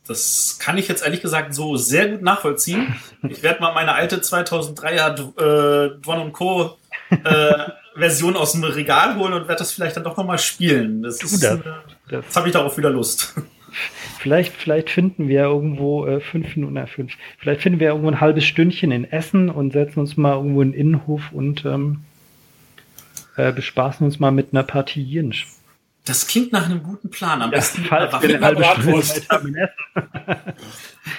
Das 0.07 0.60
kann 0.61 0.77
ich 0.77 0.88
jetzt 0.88 1.03
ehrlich 1.03 1.22
gesagt 1.22 1.56
so 1.56 1.77
sehr 1.77 2.10
gut 2.10 2.22
nachvollziehen. 2.22 2.95
Ich 3.27 3.41
werde 3.41 3.60
mal 3.60 3.73
meine 3.73 3.94
alte 3.94 4.18
2003er 4.18 5.10
äh, 5.15 5.99
Dwan 5.99 6.31
Co. 6.31 6.77
Äh, 7.10 7.72
Version 7.95 8.35
aus 8.35 8.52
dem 8.52 8.64
Regal 8.64 9.15
holen 9.15 9.34
und 9.34 9.48
werde 9.48 9.60
das 9.60 9.72
vielleicht 9.72 9.98
dann 9.98 10.03
doch 10.03 10.15
nochmal 10.15 10.38
spielen. 10.38 11.02
Das, 11.02 11.23
ist, 11.23 11.44
das. 11.44 11.60
Äh, 11.60 11.61
jetzt 12.11 12.35
habe 12.35 12.48
ich 12.48 12.53
darauf 12.53 12.77
wieder 12.77 12.91
Lust. 12.91 13.34
Vielleicht, 14.19 14.53
vielleicht 14.53 14.89
finden 14.89 15.27
wir 15.27 15.41
irgendwo 15.41 16.06
äh, 16.06 16.19
fünf 16.19 16.56
Minuten, 16.56 16.77
äh, 16.77 16.88
fünf, 16.88 17.14
vielleicht 17.39 17.61
finden 17.61 17.80
wir 17.80 17.89
irgendwo 17.89 18.10
ein 18.10 18.22
halbes 18.22 18.45
Stündchen 18.45 18.91
in 18.91 19.06
Essen 19.06 19.49
und 19.49 19.73
setzen 19.73 19.99
uns 19.99 20.18
mal 20.18 20.35
irgendwo 20.35 20.61
in 20.61 20.72
den 20.72 20.80
Innenhof 20.80 21.31
und 21.31 21.65
ähm, 21.65 22.03
äh, 23.38 23.53
bespaßen 23.53 24.05
uns 24.05 24.19
mal 24.19 24.31
mit 24.31 24.49
einer 24.51 24.64
Partie 24.64 25.01
Jinsch. 25.01 25.47
Das 26.05 26.27
klingt 26.27 26.53
nach 26.53 26.65
einem 26.65 26.84
guten 26.84 27.09
Plan. 27.09 27.41
Am 27.41 27.51
ja, 27.51 27.57
besten 27.57 27.84
falls 27.84 28.11
wir 28.22 28.35
eine 28.35 28.45
halbe 28.45 28.97
Essen. 28.97 29.23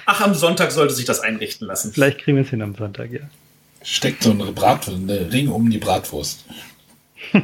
Ach, 0.07 0.21
am 0.23 0.35
Sonntag 0.35 0.71
sollte 0.71 0.95
sich 0.95 1.05
das 1.05 1.21
einrichten 1.21 1.67
lassen. 1.67 1.93
Vielleicht 1.93 2.19
kriegen 2.19 2.37
wir 2.37 2.45
es 2.45 2.51
hin 2.51 2.63
am 2.63 2.75
Sonntag, 2.75 3.13
ja. 3.13 3.21
Steckt 3.83 4.23
so 4.23 4.31
eine 4.31 4.45
Bratwurst, 4.53 4.99
eine 4.99 5.33
Ring 5.33 5.49
um 5.49 5.71
die 5.71 5.79
Bratwurst. 5.79 6.45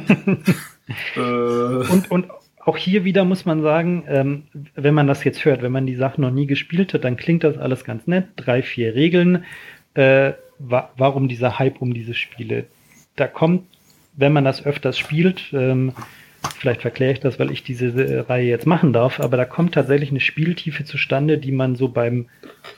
Äh. 1.15 1.19
und, 1.19 2.11
und 2.11 2.27
auch 2.63 2.77
hier 2.77 3.03
wieder 3.03 3.25
muss 3.25 3.45
man 3.45 3.63
sagen, 3.63 4.03
ähm, 4.07 4.43
wenn 4.75 4.93
man 4.93 5.07
das 5.07 5.23
jetzt 5.23 5.43
hört, 5.43 5.63
wenn 5.63 5.71
man 5.71 5.87
die 5.87 5.95
Sachen 5.95 6.21
noch 6.21 6.29
nie 6.29 6.45
gespielt 6.45 6.93
hat, 6.93 7.03
dann 7.03 7.17
klingt 7.17 7.43
das 7.43 7.57
alles 7.57 7.83
ganz 7.83 8.05
nett. 8.05 8.27
Drei, 8.35 8.61
vier 8.61 8.93
Regeln. 8.93 9.45
Äh, 9.95 10.33
wa 10.59 10.91
warum 10.95 11.27
dieser 11.27 11.57
Hype 11.57 11.81
um 11.81 11.93
diese 11.93 12.13
Spiele? 12.13 12.65
Da 13.15 13.27
kommt, 13.27 13.63
wenn 14.17 14.33
man 14.33 14.45
das 14.45 14.65
öfters 14.65 14.97
spielt, 14.97 15.53
ähm, 15.53 15.93
vielleicht 16.59 16.81
verkläre 16.81 17.13
ich 17.13 17.19
das, 17.19 17.39
weil 17.39 17.51
ich 17.51 17.63
diese 17.63 18.29
Reihe 18.29 18.47
jetzt 18.47 18.67
machen 18.67 18.93
darf, 18.93 19.19
aber 19.19 19.37
da 19.37 19.45
kommt 19.45 19.73
tatsächlich 19.73 20.11
eine 20.11 20.19
Spieltiefe 20.19 20.83
zustande, 20.85 21.37
die 21.37 21.51
man 21.51 21.75
so 21.75 21.87
beim 21.87 22.27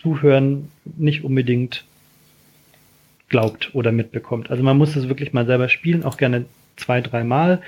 Zuhören 0.02 0.70
nicht 0.86 1.24
unbedingt 1.24 1.86
glaubt 3.30 3.72
oder 3.74 3.92
mitbekommt. 3.92 4.50
Also 4.50 4.64
man 4.64 4.78
muss 4.78 4.96
es 4.96 5.10
wirklich 5.10 5.34
mal 5.34 5.46
selber 5.46 5.70
spielen, 5.70 6.04
auch 6.04 6.18
gerne 6.18 6.46
zwei, 6.78 7.02
dreimal 7.02 7.62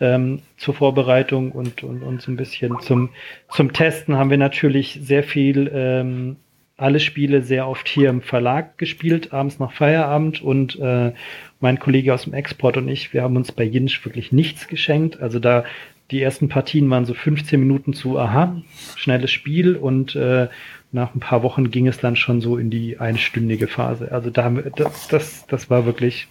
ähm, 0.00 0.40
zur 0.56 0.74
Vorbereitung 0.74 1.52
und, 1.52 1.82
und, 1.82 2.02
und 2.02 2.22
so 2.22 2.32
ein 2.32 2.36
bisschen 2.36 2.80
zum, 2.80 3.10
zum 3.50 3.72
Testen 3.72 4.16
haben 4.16 4.30
wir 4.30 4.38
natürlich 4.38 4.98
sehr 5.02 5.22
viel 5.22 5.70
ähm, 5.72 6.36
alle 6.76 6.98
Spiele 6.98 7.42
sehr 7.42 7.68
oft 7.68 7.88
hier 7.88 8.10
im 8.10 8.20
Verlag 8.20 8.78
gespielt, 8.78 9.32
abends 9.32 9.58
nach 9.58 9.72
Feierabend 9.72 10.42
und 10.42 10.78
äh, 10.80 11.12
mein 11.60 11.78
Kollege 11.78 12.12
aus 12.12 12.24
dem 12.24 12.34
Export 12.34 12.76
und 12.76 12.88
ich, 12.88 13.12
wir 13.12 13.22
haben 13.22 13.36
uns 13.36 13.52
bei 13.52 13.64
Jinsch 13.64 14.04
wirklich 14.04 14.32
nichts 14.32 14.66
geschenkt. 14.66 15.20
Also 15.20 15.38
da 15.38 15.64
die 16.10 16.20
ersten 16.20 16.48
Partien 16.48 16.90
waren 16.90 17.06
so 17.06 17.14
15 17.14 17.58
Minuten 17.58 17.94
zu, 17.94 18.18
aha, 18.18 18.60
schnelles 18.96 19.30
Spiel 19.30 19.76
und 19.76 20.16
äh, 20.16 20.48
nach 20.92 21.14
ein 21.14 21.20
paar 21.20 21.42
Wochen 21.42 21.70
ging 21.70 21.86
es 21.86 21.98
dann 21.98 22.16
schon 22.16 22.40
so 22.40 22.56
in 22.56 22.70
die 22.70 22.98
einstündige 22.98 23.66
Phase. 23.66 24.12
Also 24.12 24.30
da 24.30 24.50
das, 24.50 25.08
das, 25.08 25.46
das 25.46 25.70
war 25.70 25.86
wirklich, 25.86 26.28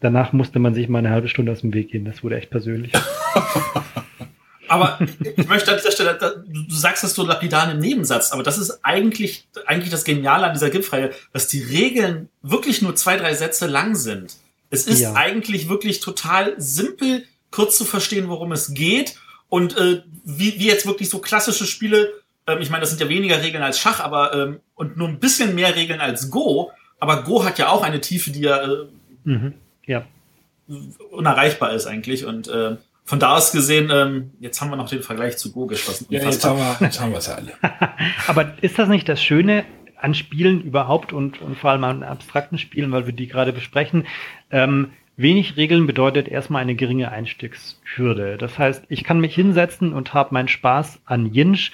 danach 0.00 0.32
musste 0.32 0.58
man 0.58 0.74
sich 0.74 0.88
mal 0.88 0.98
eine 0.98 1.10
halbe 1.10 1.28
Stunde 1.28 1.52
aus 1.52 1.60
dem 1.60 1.72
Weg 1.72 1.90
gehen. 1.90 2.04
Das 2.04 2.24
wurde 2.24 2.36
echt 2.36 2.50
persönlich. 2.50 2.92
Aber 4.68 4.98
ich 5.36 5.46
möchte 5.46 5.70
an 5.70 5.76
dieser 5.76 5.92
Stelle, 5.92 6.18
du 6.46 6.74
sagst 6.74 7.04
das 7.04 7.14
so 7.14 7.24
lapidar 7.24 7.70
im 7.70 7.78
Nebensatz, 7.78 8.32
aber 8.32 8.42
das 8.42 8.58
ist 8.58 8.80
eigentlich, 8.82 9.46
eigentlich 9.66 9.90
das 9.90 10.04
Geniale 10.04 10.46
an 10.46 10.52
dieser 10.52 10.70
GIF-Reihe, 10.70 11.10
dass 11.32 11.48
die 11.48 11.62
Regeln 11.62 12.28
wirklich 12.42 12.82
nur 12.82 12.96
zwei, 12.96 13.16
drei 13.16 13.34
Sätze 13.34 13.66
lang 13.66 13.94
sind. 13.94 14.36
Es 14.70 14.86
ist 14.86 15.00
ja. 15.00 15.14
eigentlich 15.14 15.68
wirklich 15.68 16.00
total 16.00 16.54
simpel, 16.56 17.24
kurz 17.50 17.76
zu 17.76 17.84
verstehen, 17.84 18.28
worum 18.28 18.52
es 18.52 18.74
geht 18.74 19.16
und 19.48 19.76
äh, 19.76 20.02
wie, 20.24 20.58
wie 20.58 20.66
jetzt 20.66 20.86
wirklich 20.86 21.10
so 21.10 21.20
klassische 21.20 21.66
Spiele, 21.66 22.12
ähm, 22.46 22.60
ich 22.60 22.70
meine, 22.70 22.80
das 22.80 22.90
sind 22.90 23.00
ja 23.00 23.08
weniger 23.08 23.42
Regeln 23.42 23.62
als 23.62 23.78
Schach, 23.78 24.00
aber 24.00 24.34
ähm, 24.34 24.60
und 24.74 24.96
nur 24.96 25.08
ein 25.08 25.20
bisschen 25.20 25.54
mehr 25.54 25.76
Regeln 25.76 26.00
als 26.00 26.30
Go, 26.30 26.72
aber 26.98 27.22
Go 27.22 27.44
hat 27.44 27.58
ja 27.58 27.68
auch 27.68 27.82
eine 27.82 28.00
Tiefe, 28.00 28.30
die 28.30 28.40
ja, 28.40 28.64
äh, 28.64 28.86
mhm. 29.24 29.54
ja. 29.86 30.04
unerreichbar 31.10 31.72
ist 31.72 31.86
eigentlich 31.86 32.24
und 32.24 32.48
äh, 32.48 32.76
von 33.04 33.18
da 33.18 33.34
aus 33.34 33.52
gesehen, 33.52 33.90
ähm, 33.92 34.30
jetzt 34.40 34.60
haben 34.60 34.70
wir 34.70 34.76
noch 34.76 34.88
den 34.88 35.02
Vergleich 35.02 35.36
zu 35.36 35.52
Go 35.52 35.66
geschlossen. 35.66 36.06
Ja, 36.08 36.22
jetzt 36.22 36.44
haben 36.44 36.58
wir, 36.58 36.76
jetzt 36.80 37.00
haben 37.00 37.12
wir 37.12 37.18
es 37.18 37.28
alle. 37.28 37.52
Aber 38.26 38.54
ist 38.62 38.78
das 38.78 38.88
nicht 38.88 39.08
das 39.08 39.22
Schöne 39.22 39.64
an 39.98 40.14
Spielen 40.14 40.62
überhaupt 40.62 41.12
und, 41.12 41.40
und 41.42 41.58
vor 41.58 41.70
allem 41.70 41.84
an 41.84 42.02
abstrakten 42.02 42.58
Spielen, 42.58 42.92
weil 42.92 43.06
wir 43.06 43.12
die 43.12 43.26
gerade 43.26 43.52
besprechen? 43.52 44.06
Ähm, 44.50 44.92
wenig 45.16 45.56
Regeln 45.58 45.86
bedeutet 45.86 46.28
erstmal 46.28 46.62
eine 46.62 46.74
geringe 46.74 47.10
Einstiegshürde. 47.10 48.38
Das 48.38 48.58
heißt, 48.58 48.84
ich 48.88 49.04
kann 49.04 49.20
mich 49.20 49.34
hinsetzen 49.34 49.92
und 49.92 50.14
habe 50.14 50.32
meinen 50.32 50.48
Spaß 50.48 51.00
an 51.04 51.32
Jinsch, 51.32 51.72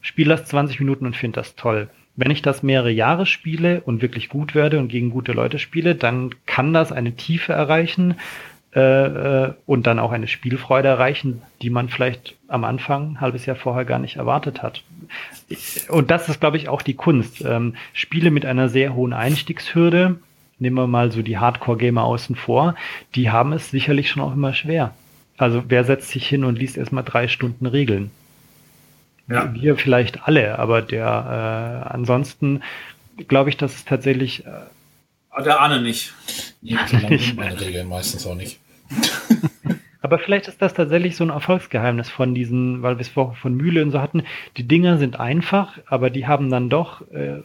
spiele 0.00 0.34
das 0.34 0.46
20 0.46 0.80
Minuten 0.80 1.04
und 1.04 1.14
finde 1.14 1.40
das 1.40 1.56
toll. 1.56 1.90
Wenn 2.16 2.30
ich 2.30 2.40
das 2.42 2.62
mehrere 2.62 2.90
Jahre 2.90 3.26
spiele 3.26 3.82
und 3.82 4.02
wirklich 4.02 4.30
gut 4.30 4.54
werde 4.54 4.78
und 4.78 4.88
gegen 4.88 5.10
gute 5.10 5.32
Leute 5.32 5.58
spiele, 5.58 5.94
dann 5.94 6.34
kann 6.46 6.72
das 6.72 6.90
eine 6.90 7.16
Tiefe 7.16 7.52
erreichen, 7.52 8.16
äh, 8.74 8.80
äh, 8.80 9.52
und 9.66 9.88
dann 9.88 9.98
auch 9.98 10.12
eine 10.12 10.28
Spielfreude 10.28 10.86
erreichen, 10.86 11.42
die 11.60 11.70
man 11.70 11.88
vielleicht 11.88 12.36
am 12.46 12.62
Anfang, 12.62 13.12
ein 13.12 13.20
halbes 13.20 13.44
Jahr 13.44 13.56
vorher 13.56 13.84
gar 13.84 13.98
nicht 13.98 14.16
erwartet 14.16 14.62
hat. 14.62 14.84
Und 15.88 16.12
das 16.12 16.28
ist, 16.28 16.40
glaube 16.40 16.56
ich, 16.56 16.68
auch 16.68 16.82
die 16.82 16.94
Kunst. 16.94 17.44
Ähm, 17.44 17.74
Spiele 17.92 18.30
mit 18.30 18.46
einer 18.46 18.68
sehr 18.68 18.94
hohen 18.94 19.12
Einstiegshürde, 19.12 20.20
nehmen 20.60 20.76
wir 20.76 20.86
mal 20.86 21.10
so 21.10 21.22
die 21.22 21.38
Hardcore-Gamer 21.38 22.04
außen 22.04 22.36
vor, 22.36 22.76
die 23.16 23.30
haben 23.30 23.52
es 23.52 23.70
sicherlich 23.70 24.08
schon 24.08 24.22
auch 24.22 24.34
immer 24.34 24.54
schwer. 24.54 24.94
Also 25.36 25.64
wer 25.66 25.82
setzt 25.82 26.10
sich 26.10 26.28
hin 26.28 26.44
und 26.44 26.56
liest 26.56 26.76
erstmal 26.76 27.02
drei 27.02 27.26
Stunden 27.26 27.66
Regeln? 27.66 28.12
Ja. 29.26 29.52
Wir 29.52 29.76
vielleicht 29.76 30.28
alle, 30.28 30.58
aber 30.58 30.82
der 30.82 31.84
äh, 31.86 31.88
ansonsten 31.92 32.62
glaube 33.26 33.50
ich, 33.50 33.56
dass 33.56 33.74
es 33.74 33.84
tatsächlich 33.84 34.46
äh, 34.46 34.50
der 35.38 35.60
Ahne 35.60 35.80
nicht. 35.80 36.12
Ja, 36.62 36.86
so 36.86 36.96
lange 36.96 37.18
sind 37.18 37.36
meine 37.36 37.60
Regeln 37.60 37.88
meistens 37.88 38.26
auch 38.26 38.34
nicht. 38.34 38.58
Aber 40.02 40.18
vielleicht 40.18 40.48
ist 40.48 40.60
das 40.62 40.74
tatsächlich 40.74 41.14
so 41.14 41.24
ein 41.24 41.30
Erfolgsgeheimnis 41.30 42.08
von 42.08 42.34
diesen, 42.34 42.82
weil 42.82 42.96
wir 42.96 43.02
es 43.02 43.08
vorher 43.08 43.36
von 43.36 43.54
Mühle 43.54 43.82
und 43.82 43.90
so 43.90 44.00
hatten. 44.00 44.24
Die 44.56 44.66
Dinger 44.66 44.98
sind 44.98 45.20
einfach, 45.20 45.78
aber 45.86 46.08
die 46.08 46.26
haben 46.26 46.50
dann 46.50 46.70
doch 46.70 47.02
äh, 47.12 47.42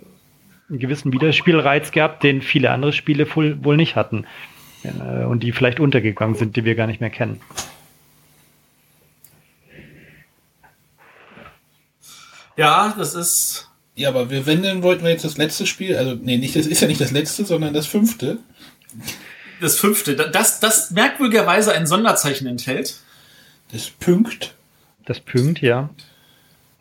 einen 0.70 0.80
gewissen 0.80 1.12
Wiederspielreiz 1.12 1.92
gehabt, 1.92 2.24
den 2.24 2.42
viele 2.42 2.72
andere 2.72 2.94
Spiele 2.94 3.28
wohl, 3.36 3.64
wohl 3.64 3.76
nicht 3.76 3.98
hatten. 3.98 4.26
Äh, 4.84 5.26
und 5.26 5.44
die 5.44 5.52
vielleicht 5.52 5.82
untergegangen 5.82 6.36
sind, 6.36 6.56
die 6.56 6.64
wir 6.64 6.76
gar 6.76 6.88
nicht 6.88 7.02
mehr 7.02 7.10
kennen. 7.10 7.42
Ja, 12.58 12.94
das 12.98 13.16
ist 13.16 13.70
ja, 13.96 14.10
aber 14.10 14.30
wir, 14.30 14.46
wenn, 14.46 14.62
dann 14.62 14.84
wollten 14.84 15.04
wir 15.04 15.12
jetzt 15.12 15.24
das 15.24 15.38
letzte 15.38 15.66
Spiel, 15.66 15.96
also, 15.96 16.16
nee, 16.22 16.38
nicht, 16.38 16.56
das 16.56 16.68
ist 16.68 16.82
ja 16.82 16.88
nicht 16.88 17.00
das 17.00 17.12
letzte, 17.12 17.46
sondern 17.46 17.74
das 17.74 17.88
fünfte. 17.88 18.40
Das 19.62 19.80
fünfte, 19.80 20.16
das, 20.16 20.60
das 20.60 20.92
merkwürdigerweise 20.92 21.74
ein 21.74 21.88
Sonderzeichen 21.88 22.46
enthält. 22.46 22.98
Das 23.72 23.90
Pünkt. 23.90 24.54
Das 25.06 25.22
Pünkt, 25.22 25.62
ja. 25.62 25.90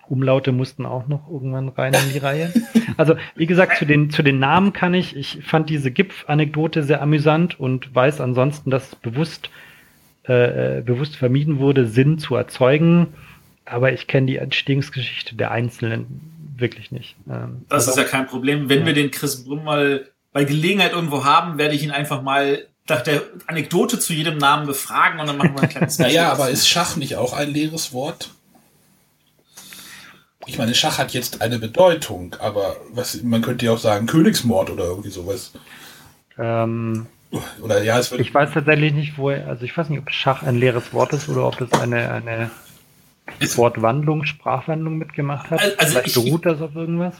Umlaute 0.08 0.52
mussten 0.52 0.84
auch 0.84 1.06
noch 1.06 1.30
irgendwann 1.30 1.68
rein 1.68 1.94
in 1.94 2.12
die 2.12 2.18
Reihe. 2.18 2.52
Also, 2.96 3.16
wie 3.34 3.46
gesagt, 3.46 3.76
zu 3.78 3.86
den, 3.86 4.10
zu 4.10 4.22
den 4.22 4.38
Namen 4.38 4.72
kann 4.72 4.94
ich, 4.94 5.16
ich 5.16 5.40
fand 5.44 5.68
diese 5.68 5.90
GIPF-Anekdote 5.90 6.84
sehr 6.84 7.02
amüsant 7.02 7.58
und 7.58 7.92
weiß 7.92 8.20
ansonsten, 8.20 8.70
dass 8.70 8.94
bewusst, 8.94 9.50
äh, 10.24 10.80
bewusst 10.82 11.16
vermieden 11.16 11.58
wurde, 11.58 11.88
Sinn 11.88 12.18
zu 12.18 12.36
erzeugen. 12.36 13.08
Aber 13.64 13.92
ich 13.92 14.06
kenne 14.06 14.28
die 14.28 14.36
Entstehungsgeschichte 14.36 15.34
der 15.34 15.50
einzelnen 15.50 16.33
wirklich 16.56 16.90
nicht. 16.90 17.16
Ähm, 17.28 17.64
das 17.68 17.88
ist 17.88 17.96
ja 17.96 18.04
kein 18.04 18.26
Problem. 18.26 18.68
Wenn 18.68 18.80
ja. 18.80 18.86
wir 18.86 18.94
den 18.94 19.10
Chris 19.10 19.44
Brüm 19.44 19.64
mal 19.64 20.08
bei 20.32 20.44
Gelegenheit 20.44 20.92
irgendwo 20.92 21.24
haben, 21.24 21.58
werde 21.58 21.74
ich 21.74 21.82
ihn 21.82 21.90
einfach 21.90 22.22
mal 22.22 22.66
nach 22.88 23.02
der 23.02 23.22
Anekdote 23.46 23.98
zu 23.98 24.12
jedem 24.12 24.38
Namen 24.38 24.66
befragen 24.66 25.20
und 25.20 25.26
dann 25.26 25.38
machen 25.38 25.54
wir 25.54 25.62
ein 25.62 25.68
kleines 25.68 25.98
Naja, 26.00 26.30
aber 26.30 26.50
ist 26.50 26.68
Schach 26.68 26.96
nicht 26.96 27.16
auch 27.16 27.32
ein 27.32 27.50
leeres 27.50 27.92
Wort? 27.92 28.30
Ich 30.46 30.58
meine, 30.58 30.74
Schach 30.74 30.98
hat 30.98 31.14
jetzt 31.14 31.40
eine 31.40 31.58
Bedeutung, 31.58 32.36
aber 32.38 32.76
was, 32.90 33.22
man 33.22 33.40
könnte 33.40 33.64
ja 33.64 33.72
auch 33.72 33.78
sagen 33.78 34.06
Königsmord 34.06 34.68
oder 34.68 34.84
irgendwie 34.84 35.08
sowas. 35.08 35.52
Ähm, 36.36 37.06
Oder 37.62 37.82
ja, 37.82 37.98
es 37.98 38.10
wird. 38.10 38.20
Ich 38.20 38.34
weiß 38.34 38.50
tatsächlich 38.52 38.92
nicht, 38.92 39.16
wo 39.16 39.30
er, 39.30 39.48
also 39.48 39.64
ich 39.64 39.76
weiß 39.76 39.88
nicht, 39.88 40.00
ob 40.00 40.10
Schach 40.10 40.42
ein 40.42 40.56
leeres 40.56 40.92
Wort 40.92 41.12
ist 41.12 41.28
oder 41.28 41.46
ob 41.46 41.58
das 41.58 41.72
eine, 41.80 42.10
eine 42.10 42.50
Wortwandlung, 43.56 44.24
Sprachwandlung 44.24 44.96
mitgemacht 44.98 45.50
hat. 45.50 45.60
Also 45.78 45.92
Vielleicht 45.98 46.06
ich- 46.08 46.14
beruht 46.14 46.46
das 46.46 46.60
auf 46.60 46.74
irgendwas. 46.74 47.14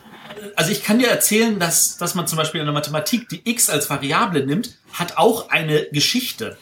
Also 0.56 0.70
ich 0.70 0.84
kann 0.84 0.98
dir 0.98 1.08
erzählen, 1.08 1.58
dass, 1.58 1.96
dass 1.96 2.14
man 2.14 2.26
zum 2.26 2.36
Beispiel 2.38 2.60
in 2.60 2.66
der 2.66 2.74
Mathematik 2.74 3.28
die 3.28 3.40
x 3.48 3.70
als 3.70 3.88
Variable 3.90 4.44
nimmt, 4.46 4.78
hat 4.92 5.16
auch 5.16 5.50
eine 5.50 5.86
Geschichte. 5.92 6.56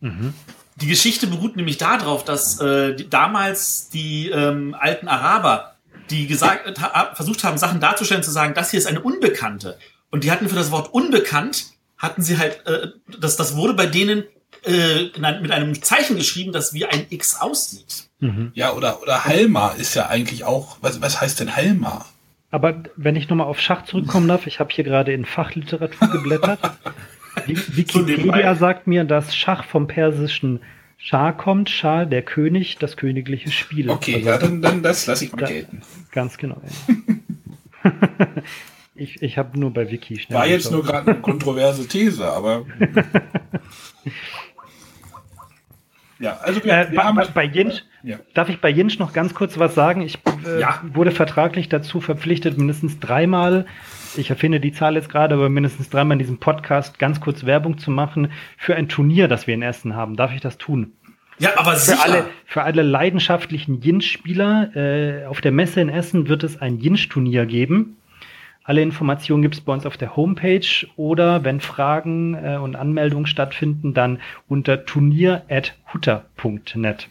Die 0.00 0.86
Geschichte 0.86 1.26
beruht 1.26 1.56
nämlich 1.56 1.78
darauf, 1.78 2.24
dass 2.24 2.60
äh, 2.60 2.94
die, 2.94 3.08
damals 3.08 3.88
die 3.88 4.28
ähm, 4.28 4.74
alten 4.78 5.08
Araber, 5.08 5.76
die 6.10 6.26
gesagt, 6.26 6.80
ha, 6.82 7.12
versucht 7.14 7.42
haben, 7.44 7.56
Sachen 7.58 7.80
darzustellen, 7.80 8.22
zu 8.22 8.30
sagen, 8.30 8.52
das 8.54 8.70
hier 8.70 8.78
ist 8.78 8.86
eine 8.86 9.00
Unbekannte. 9.00 9.78
Und 10.10 10.24
die 10.24 10.30
hatten 10.30 10.48
für 10.48 10.56
das 10.56 10.70
Wort 10.70 10.92
unbekannt, 10.92 11.66
hatten 11.96 12.22
sie 12.22 12.36
halt, 12.38 12.66
äh, 12.66 12.88
das, 13.18 13.36
das 13.36 13.56
wurde 13.56 13.72
bei 13.74 13.86
denen 13.86 14.24
äh, 14.64 15.04
mit 15.40 15.50
einem 15.52 15.82
Zeichen 15.82 16.16
geschrieben, 16.16 16.52
das 16.52 16.74
wie 16.74 16.84
ein 16.84 17.06
X 17.08 17.40
aussieht. 17.40 18.08
Ja, 18.54 18.72
oder, 18.72 19.02
oder 19.02 19.24
Halma 19.24 19.70
ist 19.70 19.94
ja 19.94 20.08
eigentlich 20.08 20.44
auch. 20.44 20.78
Was, 20.80 21.00
was 21.00 21.20
heißt 21.20 21.40
denn 21.40 21.56
Halma? 21.56 22.04
Aber 22.50 22.84
wenn 22.96 23.16
ich 23.16 23.28
nochmal 23.28 23.48
auf 23.48 23.60
Schach 23.60 23.84
zurückkommen 23.84 24.28
darf, 24.28 24.46
ich 24.46 24.60
habe 24.60 24.72
hier 24.72 24.84
gerade 24.84 25.12
in 25.12 25.24
Fachliteratur 25.24 26.08
geblättert. 26.08 26.60
Wikipedia 27.46 28.54
sagt 28.54 28.86
mir, 28.86 29.04
dass 29.04 29.36
Schach 29.36 29.64
vom 29.64 29.88
persischen 29.88 30.60
Schah 30.96 31.32
kommt. 31.32 31.68
Schah, 31.68 32.04
der 32.04 32.22
König, 32.22 32.78
das 32.78 32.96
königliche 32.96 33.50
Spiel. 33.50 33.90
Okay, 33.90 34.14
Also, 34.14 34.26
ja, 34.28 34.38
dann, 34.38 34.62
dann 34.62 34.82
das 34.82 35.06
lasse 35.06 35.24
ich 35.24 35.32
mal 35.32 35.46
gelten. 35.46 35.82
Ganz 36.12 36.38
genau. 36.38 36.62
Ja. 37.82 37.92
ich 38.94 39.20
ich 39.20 39.36
habe 39.36 39.58
nur 39.58 39.72
bei 39.72 39.90
Wiki 39.90 40.18
schnell. 40.18 40.38
War 40.38 40.46
jetzt 40.46 40.70
nur 40.70 40.84
gerade 40.84 41.10
eine 41.10 41.20
kontroverse 41.20 41.88
These, 41.88 42.24
aber. 42.24 42.64
Ja, 46.24 46.38
also 46.42 46.62
wir, 46.64 46.72
Äh, 46.72 46.90
wir 46.90 46.96
bei, 46.96 47.02
haben. 47.04 47.16
bei, 47.16 47.26
bei 47.26 47.44
Jinsch, 47.44 47.84
Ja. 48.02 48.16
darf 48.34 48.48
ich 48.48 48.60
bei 48.60 48.70
Jinsch 48.70 48.98
noch 48.98 49.12
ganz 49.12 49.34
kurz 49.34 49.58
was 49.58 49.74
sagen? 49.74 50.00
Ich 50.02 50.18
äh, 50.46 50.60
Ja. 50.60 50.80
wurde 50.92 51.10
vertraglich 51.10 51.68
dazu 51.68 52.00
verpflichtet, 52.00 52.58
mindestens 52.58 52.98
dreimal, 52.98 53.66
ich 54.16 54.30
erfinde 54.30 54.60
die 54.60 54.72
Zahl 54.72 54.94
jetzt 54.94 55.08
gerade, 55.08 55.34
aber 55.34 55.48
mindestens 55.48 55.90
dreimal 55.90 56.14
in 56.14 56.18
diesem 56.20 56.38
Podcast 56.38 56.98
ganz 56.98 57.20
kurz 57.20 57.44
Werbung 57.44 57.78
zu 57.78 57.90
machen 57.90 58.30
für 58.56 58.74
ein 58.76 58.88
Turnier, 58.88 59.28
das 59.28 59.46
wir 59.46 59.54
in 59.54 59.62
Essen 59.62 59.94
haben. 59.96 60.16
Darf 60.16 60.32
ich 60.34 60.40
das 60.40 60.56
tun? 60.58 60.92
Ja, 61.40 61.50
aber 61.56 61.72
Für 61.72 61.78
sicher. 61.78 62.04
alle, 62.04 62.24
für 62.46 62.62
alle 62.62 62.82
leidenschaftlichen 62.82 63.80
Jinsch-Spieler, 63.80 64.70
äh, 64.76 65.26
auf 65.26 65.40
der 65.40 65.50
Messe 65.50 65.80
in 65.80 65.88
Essen 65.88 66.28
wird 66.28 66.44
es 66.44 66.60
ein 66.60 66.78
Jinsch-Turnier 66.78 67.44
geben. 67.46 67.96
Alle 68.66 68.80
Informationen 68.80 69.42
gibt 69.42 69.56
es 69.56 69.60
bei 69.60 69.74
uns 69.74 69.84
auf 69.84 69.98
der 69.98 70.16
Homepage 70.16 70.86
oder 70.96 71.44
wenn 71.44 71.60
Fragen 71.60 72.34
äh, 72.34 72.56
und 72.56 72.76
Anmeldungen 72.76 73.26
stattfinden, 73.26 73.92
dann 73.92 74.22
unter 74.48 74.86
turnier.hutter.net. 74.86 77.08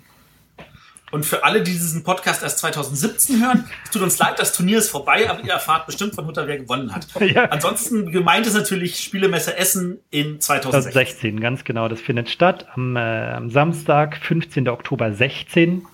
Und 1.12 1.28
für 1.28 1.44
alle, 1.44 1.62
die 1.62 1.72
diesen 1.72 2.04
Podcast 2.04 2.42
erst 2.42 2.58
2017 2.58 3.40
hören, 3.40 3.70
es 3.84 3.92
tut 3.92 4.02
uns 4.02 4.18
leid, 4.18 4.40
das 4.40 4.52
Turnier 4.52 4.80
ist 4.80 4.90
vorbei, 4.90 5.30
aber 5.30 5.44
ihr 5.44 5.52
erfahrt 5.52 5.86
bestimmt 5.86 6.16
von 6.16 6.26
Hutter, 6.26 6.48
wer 6.48 6.58
gewonnen 6.58 6.96
hat. 6.96 7.06
Ja. 7.22 7.46
Ansonsten 7.46 8.12
gemeint 8.12 8.48
ist 8.48 8.56
natürlich 8.56 9.00
Spielemesse 9.00 9.56
Essen 9.56 10.00
in 10.10 10.42
2016. 10.42 10.92
2016, 10.92 11.40
ganz 11.40 11.64
genau. 11.64 11.88
Das 11.88 12.02
findet 12.02 12.32
statt 12.32 12.66
am, 12.74 12.96
äh, 12.96 13.00
am 13.00 13.52
Samstag, 13.52 14.18
15. 14.18 14.70
Oktober 14.70 15.14
16. 15.14 15.86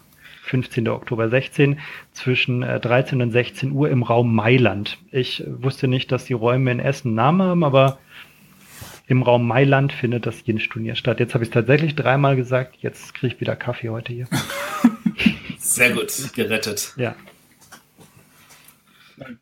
15. 0.50 0.88
Oktober 0.88 1.30
16 1.30 1.80
zwischen 2.12 2.64
äh, 2.64 2.80
13 2.80 3.22
und 3.22 3.32
16 3.32 3.72
Uhr 3.72 3.90
im 3.90 4.04
Raum 4.04 4.34
Mailand. 4.34 4.98
Ich 5.12 5.42
äh, 5.42 5.64
wusste 5.64 5.88
nicht, 5.88 6.12
dass 6.12 6.26
die 6.26 6.34
Räume 6.34 6.72
in 6.72 6.80
Essen 6.80 7.10
einen 7.10 7.16
Namen 7.16 7.42
haben, 7.44 7.64
aber 7.64 8.00
im 9.08 9.22
Raum 9.22 9.48
Mailand 9.48 9.94
findet 9.94 10.26
das 10.26 10.46
Jinsch-Turnier 10.46 10.96
statt. 10.96 11.20
Jetzt 11.20 11.34
habe 11.34 11.44
ich 11.44 11.50
es 11.50 11.54
tatsächlich 11.54 11.96
dreimal 11.96 12.36
gesagt. 12.36 12.78
Jetzt 12.80 13.14
kriege 13.14 13.36
ich 13.36 13.42
wieder 13.42 13.56
Kaffee 13.56 13.90
heute 13.90 14.14
hier. 14.14 14.28
Sehr 15.60 15.92
gut, 15.92 16.12
gerettet. 16.36 16.94
Ja. 16.98 17.16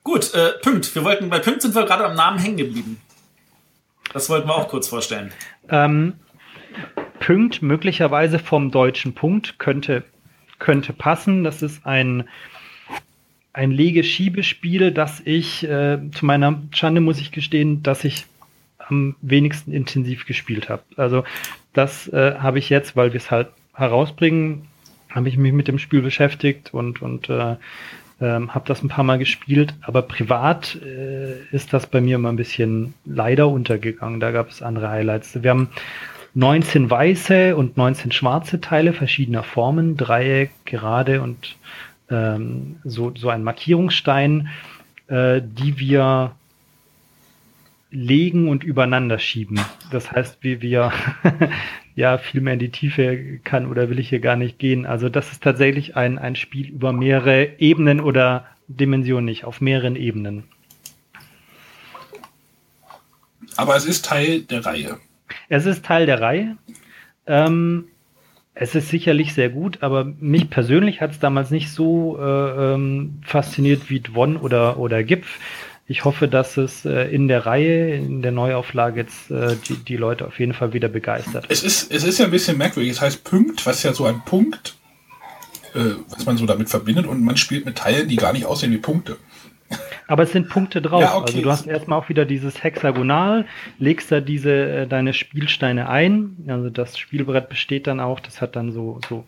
Gut, 0.03 0.33
äh, 0.33 0.53
Punkt. 0.61 0.93
Wir 0.93 1.03
wollten, 1.03 1.29
bei 1.29 1.39
Punkt 1.39 1.61
sind 1.61 1.75
wir 1.75 1.85
gerade 1.85 2.05
am 2.05 2.15
Namen 2.15 2.39
hängen 2.39 2.57
geblieben. 2.57 3.01
Das 4.13 4.29
wollten 4.29 4.47
wir 4.47 4.55
auch 4.55 4.67
kurz 4.67 4.87
vorstellen. 4.87 5.31
Ähm, 5.69 6.13
Punkt 7.19 7.61
möglicherweise 7.61 8.39
vom 8.39 8.71
deutschen 8.71 9.13
Punkt 9.13 9.59
könnte, 9.59 10.03
könnte 10.59 10.93
passen. 10.93 11.43
Das 11.43 11.61
ist 11.61 11.85
ein, 11.85 12.25
ein 13.53 13.71
Legeschiebespiel, 13.71 14.91
das 14.91 15.21
ich, 15.25 15.63
äh, 15.63 15.99
zu 16.11 16.25
meiner 16.25 16.61
Schande 16.71 17.01
muss 17.01 17.19
ich 17.19 17.31
gestehen, 17.31 17.83
dass 17.83 18.03
ich 18.03 18.25
am 18.79 19.15
wenigsten 19.21 19.71
intensiv 19.73 20.25
gespielt 20.25 20.69
habe. 20.69 20.83
Also 20.95 21.23
das 21.73 22.07
äh, 22.07 22.35
habe 22.35 22.59
ich 22.59 22.69
jetzt, 22.69 22.95
weil 22.95 23.13
wir 23.13 23.17
es 23.17 23.31
halt 23.31 23.49
herausbringen, 23.73 24.67
habe 25.09 25.29
ich 25.29 25.37
mich 25.37 25.53
mit 25.53 25.67
dem 25.67 25.79
Spiel 25.79 26.01
beschäftigt 26.01 26.73
und, 26.73 27.01
und 27.01 27.29
äh, 27.29 27.55
ähm, 28.19 28.53
habe 28.53 28.65
das 28.67 28.81
ein 28.81 28.87
paar 28.87 29.03
Mal 29.03 29.19
gespielt, 29.19 29.75
aber 29.81 30.01
privat 30.01 30.75
äh, 30.83 31.39
ist 31.51 31.73
das 31.73 31.87
bei 31.87 32.01
mir 32.01 32.15
immer 32.15 32.29
ein 32.29 32.35
bisschen 32.35 32.93
leider 33.05 33.47
untergegangen. 33.47 34.19
Da 34.19 34.31
gab 34.31 34.49
es 34.49 34.61
andere 34.61 34.89
Highlights. 34.89 35.41
Wir 35.43 35.51
haben 35.51 35.69
19 36.37 36.87
weiße 36.87 37.55
und 37.55 37.77
19 37.77 38.11
schwarze 38.11 38.61
Teile 38.61 38.93
verschiedener 38.93 39.41
Formen, 39.41 39.97
Dreieck, 39.97 40.51
gerade 40.65 41.23
und 41.23 41.55
ähm, 42.11 42.75
so, 42.83 43.11
so 43.15 43.29
ein 43.29 43.43
Markierungsstein, 43.43 44.49
äh, 45.07 45.41
die 45.43 45.79
wir 45.79 46.35
legen 47.89 48.49
und 48.49 48.63
übereinander 48.63 49.17
schieben. 49.17 49.59
Das 49.89 50.11
heißt, 50.11 50.37
wie 50.41 50.61
wir 50.61 50.91
ja 51.95 52.19
viel 52.19 52.41
mehr 52.41 52.53
in 52.53 52.59
die 52.59 52.69
Tiefe 52.69 53.39
kann 53.43 53.65
oder 53.65 53.89
will 53.89 53.97
ich 53.97 54.09
hier 54.09 54.19
gar 54.19 54.35
nicht 54.35 54.59
gehen. 54.59 54.85
Also 54.85 55.09
das 55.09 55.31
ist 55.31 55.41
tatsächlich 55.41 55.95
ein, 55.95 56.19
ein 56.19 56.35
Spiel 56.35 56.67
über 56.67 56.93
mehrere 56.93 57.57
Ebenen 57.57 57.99
oder 57.99 58.45
Dimensionen 58.67 59.25
nicht, 59.25 59.43
auf 59.43 59.59
mehreren 59.59 59.95
Ebenen. 59.95 60.43
Aber 63.55 63.75
es 63.75 63.85
ist 63.85 64.05
Teil 64.05 64.41
der 64.41 64.63
Reihe. 64.63 64.99
Es 65.49 65.65
ist 65.65 65.85
Teil 65.85 66.05
der 66.05 66.21
Reihe. 66.21 66.57
Ähm, 67.25 67.85
es 68.53 68.73
ist 68.73 68.89
sicherlich 68.89 69.33
sehr 69.33 69.49
gut, 69.49 69.79
aber 69.81 70.05
mich 70.19 70.49
persönlich 70.49 70.99
hat 71.01 71.11
es 71.11 71.19
damals 71.19 71.51
nicht 71.51 71.71
so 71.71 72.17
äh, 72.19 72.73
ähm, 72.73 73.19
fasziniert 73.23 73.89
wie 73.89 73.99
Dwon 73.99 74.37
oder, 74.37 74.79
oder 74.79 75.03
Gipf. 75.03 75.39
Ich 75.89 76.03
hoffe, 76.03 76.27
dass 76.27 76.57
es 76.57 76.83
äh, 76.83 77.03
in 77.03 77.27
der 77.27 77.45
Reihe, 77.45 77.95
in 77.95 78.21
der 78.21 78.31
Neuauflage 78.31 79.01
jetzt 79.01 79.31
äh, 79.31 79.55
die, 79.67 79.75
die 79.75 79.95
Leute 79.95 80.25
auf 80.27 80.39
jeden 80.39 80.53
Fall 80.53 80.73
wieder 80.73 80.89
begeistert. 80.89 81.45
Es 81.49 81.63
ist, 81.63 81.91
es 81.91 82.03
ist 82.03 82.17
ja 82.17 82.25
ein 82.25 82.31
bisschen 82.31 82.57
merkwürdig. 82.57 82.91
Es 82.91 82.99
heißt 82.99 83.23
Punkt, 83.23 83.65
was 83.65 83.83
ja 83.83 83.93
so 83.93 84.05
ein 84.05 84.21
Punkt, 84.25 84.75
äh, 85.75 85.91
was 86.09 86.25
man 86.25 86.35
so 86.37 86.45
damit 86.45 86.69
verbindet, 86.69 87.05
und 87.05 87.23
man 87.23 87.37
spielt 87.37 87.65
mit 87.65 87.77
Teilen, 87.77 88.07
die 88.09 88.17
gar 88.17 88.33
nicht 88.33 88.45
aussehen 88.45 88.71
wie 88.71 88.79
Punkte. 88.79 89.17
Aber 90.07 90.23
es 90.23 90.31
sind 90.31 90.49
Punkte 90.49 90.81
drauf. 90.81 91.01
Ja, 91.01 91.15
okay. 91.15 91.25
Also 91.27 91.41
du 91.41 91.51
hast 91.51 91.67
erstmal 91.67 91.99
auch 91.99 92.09
wieder 92.09 92.25
dieses 92.25 92.63
Hexagonal, 92.63 93.45
legst 93.77 94.11
da 94.11 94.21
diese 94.21 94.51
äh, 94.51 94.87
deine 94.87 95.13
Spielsteine 95.13 95.89
ein. 95.89 96.37
Also 96.47 96.69
das 96.69 96.97
Spielbrett 96.97 97.49
besteht 97.49 97.87
dann 97.87 97.99
auch, 97.99 98.19
das 98.19 98.41
hat 98.41 98.55
dann 98.55 98.71
so 98.71 98.99
so, 99.07 99.25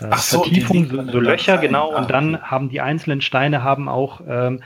äh, 0.00 0.06
Ach 0.10 0.18
so, 0.18 0.42
Vertiefung, 0.42 0.86
so, 0.86 1.10
so 1.10 1.20
Löcher, 1.20 1.58
genau. 1.58 1.92
Ah, 1.92 2.00
und 2.00 2.10
dann 2.10 2.36
okay. 2.36 2.44
haben 2.44 2.68
die 2.70 2.80
einzelnen 2.80 3.20
Steine 3.20 3.62
haben 3.62 3.88
auch 3.88 4.22
ähm, 4.26 4.62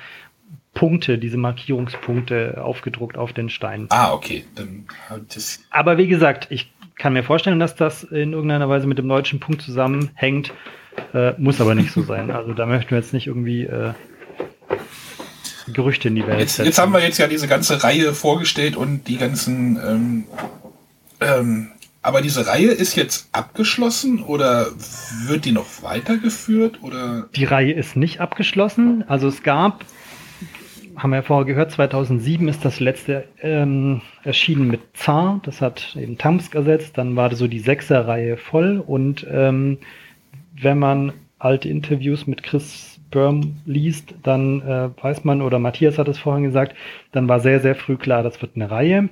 Punkte, 0.72 1.18
diese 1.18 1.36
Markierungspunkte 1.36 2.62
aufgedruckt 2.62 3.18
auf 3.18 3.32
den 3.32 3.50
Steinen. 3.50 3.86
Ah, 3.90 4.12
okay. 4.12 4.44
Dann 4.54 4.86
das. 5.34 5.60
Aber 5.70 5.98
wie 5.98 6.06
gesagt, 6.06 6.46
ich 6.50 6.72
kann 6.96 7.12
mir 7.12 7.24
vorstellen, 7.24 7.58
dass 7.58 7.74
das 7.74 8.04
in 8.04 8.32
irgendeiner 8.32 8.68
Weise 8.68 8.86
mit 8.86 8.98
dem 8.98 9.08
deutschen 9.08 9.40
Punkt 9.40 9.62
zusammenhängt. 9.62 10.52
Äh, 11.14 11.32
muss 11.38 11.60
aber 11.60 11.74
nicht 11.74 11.92
so 11.92 12.02
sein. 12.02 12.30
Also 12.30 12.52
da 12.52 12.66
möchten 12.66 12.90
wir 12.90 12.98
jetzt 12.98 13.12
nicht 13.12 13.26
irgendwie 13.26 13.64
äh, 13.64 13.94
Gerüchte 15.72 16.08
in 16.08 16.16
die 16.16 16.26
Welt 16.26 16.40
Jetzt, 16.40 16.56
setzen. 16.56 16.66
jetzt 16.66 16.78
haben 16.78 16.92
wir 16.92 17.00
jetzt 17.00 17.18
ja 17.18 17.26
diese 17.26 17.48
ganze 17.48 17.82
Reihe 17.82 18.12
vorgestellt 18.14 18.76
und 18.76 19.08
die 19.08 19.16
ganzen. 19.16 19.76
Ähm, 19.76 20.24
ähm, 21.20 21.68
aber 22.02 22.22
diese 22.22 22.46
Reihe 22.46 22.70
ist 22.70 22.96
jetzt 22.96 23.28
abgeschlossen 23.32 24.22
oder 24.22 24.68
wird 25.26 25.44
die 25.44 25.52
noch 25.52 25.82
weitergeführt 25.82 26.82
oder? 26.82 27.28
Die 27.36 27.44
Reihe 27.44 27.72
ist 27.72 27.94
nicht 27.94 28.20
abgeschlossen. 28.20 29.04
Also 29.06 29.28
es 29.28 29.42
gab, 29.42 29.84
haben 30.96 31.10
wir 31.10 31.16
ja 31.16 31.22
vorher 31.22 31.44
gehört, 31.44 31.72
2007 31.72 32.48
ist 32.48 32.64
das 32.64 32.80
letzte 32.80 33.28
ähm, 33.42 34.00
erschienen 34.24 34.68
mit 34.68 34.80
Zar. 34.94 35.40
Das 35.44 35.60
hat 35.60 35.94
eben 35.94 36.16
Tamsk 36.16 36.54
ersetzt. 36.54 36.96
Dann 36.96 37.16
war 37.16 37.34
so 37.34 37.46
die 37.48 37.60
Sechser-Reihe 37.60 38.38
voll. 38.38 38.82
Und 38.84 39.26
ähm, 39.30 39.76
wenn 40.54 40.78
man 40.78 41.12
alte 41.38 41.68
Interviews 41.68 42.26
mit 42.26 42.42
Chris 42.42 42.89
Böhm 43.10 43.56
liest, 43.66 44.14
dann 44.22 44.62
äh, 44.62 44.90
weiß 45.02 45.24
man, 45.24 45.42
oder 45.42 45.58
Matthias 45.58 45.98
hat 45.98 46.08
es 46.08 46.18
vorhin 46.18 46.44
gesagt, 46.44 46.76
dann 47.12 47.28
war 47.28 47.40
sehr, 47.40 47.60
sehr 47.60 47.74
früh 47.74 47.96
klar, 47.96 48.22
das 48.22 48.40
wird 48.42 48.56
eine 48.56 48.70
Reihe. 48.70 49.08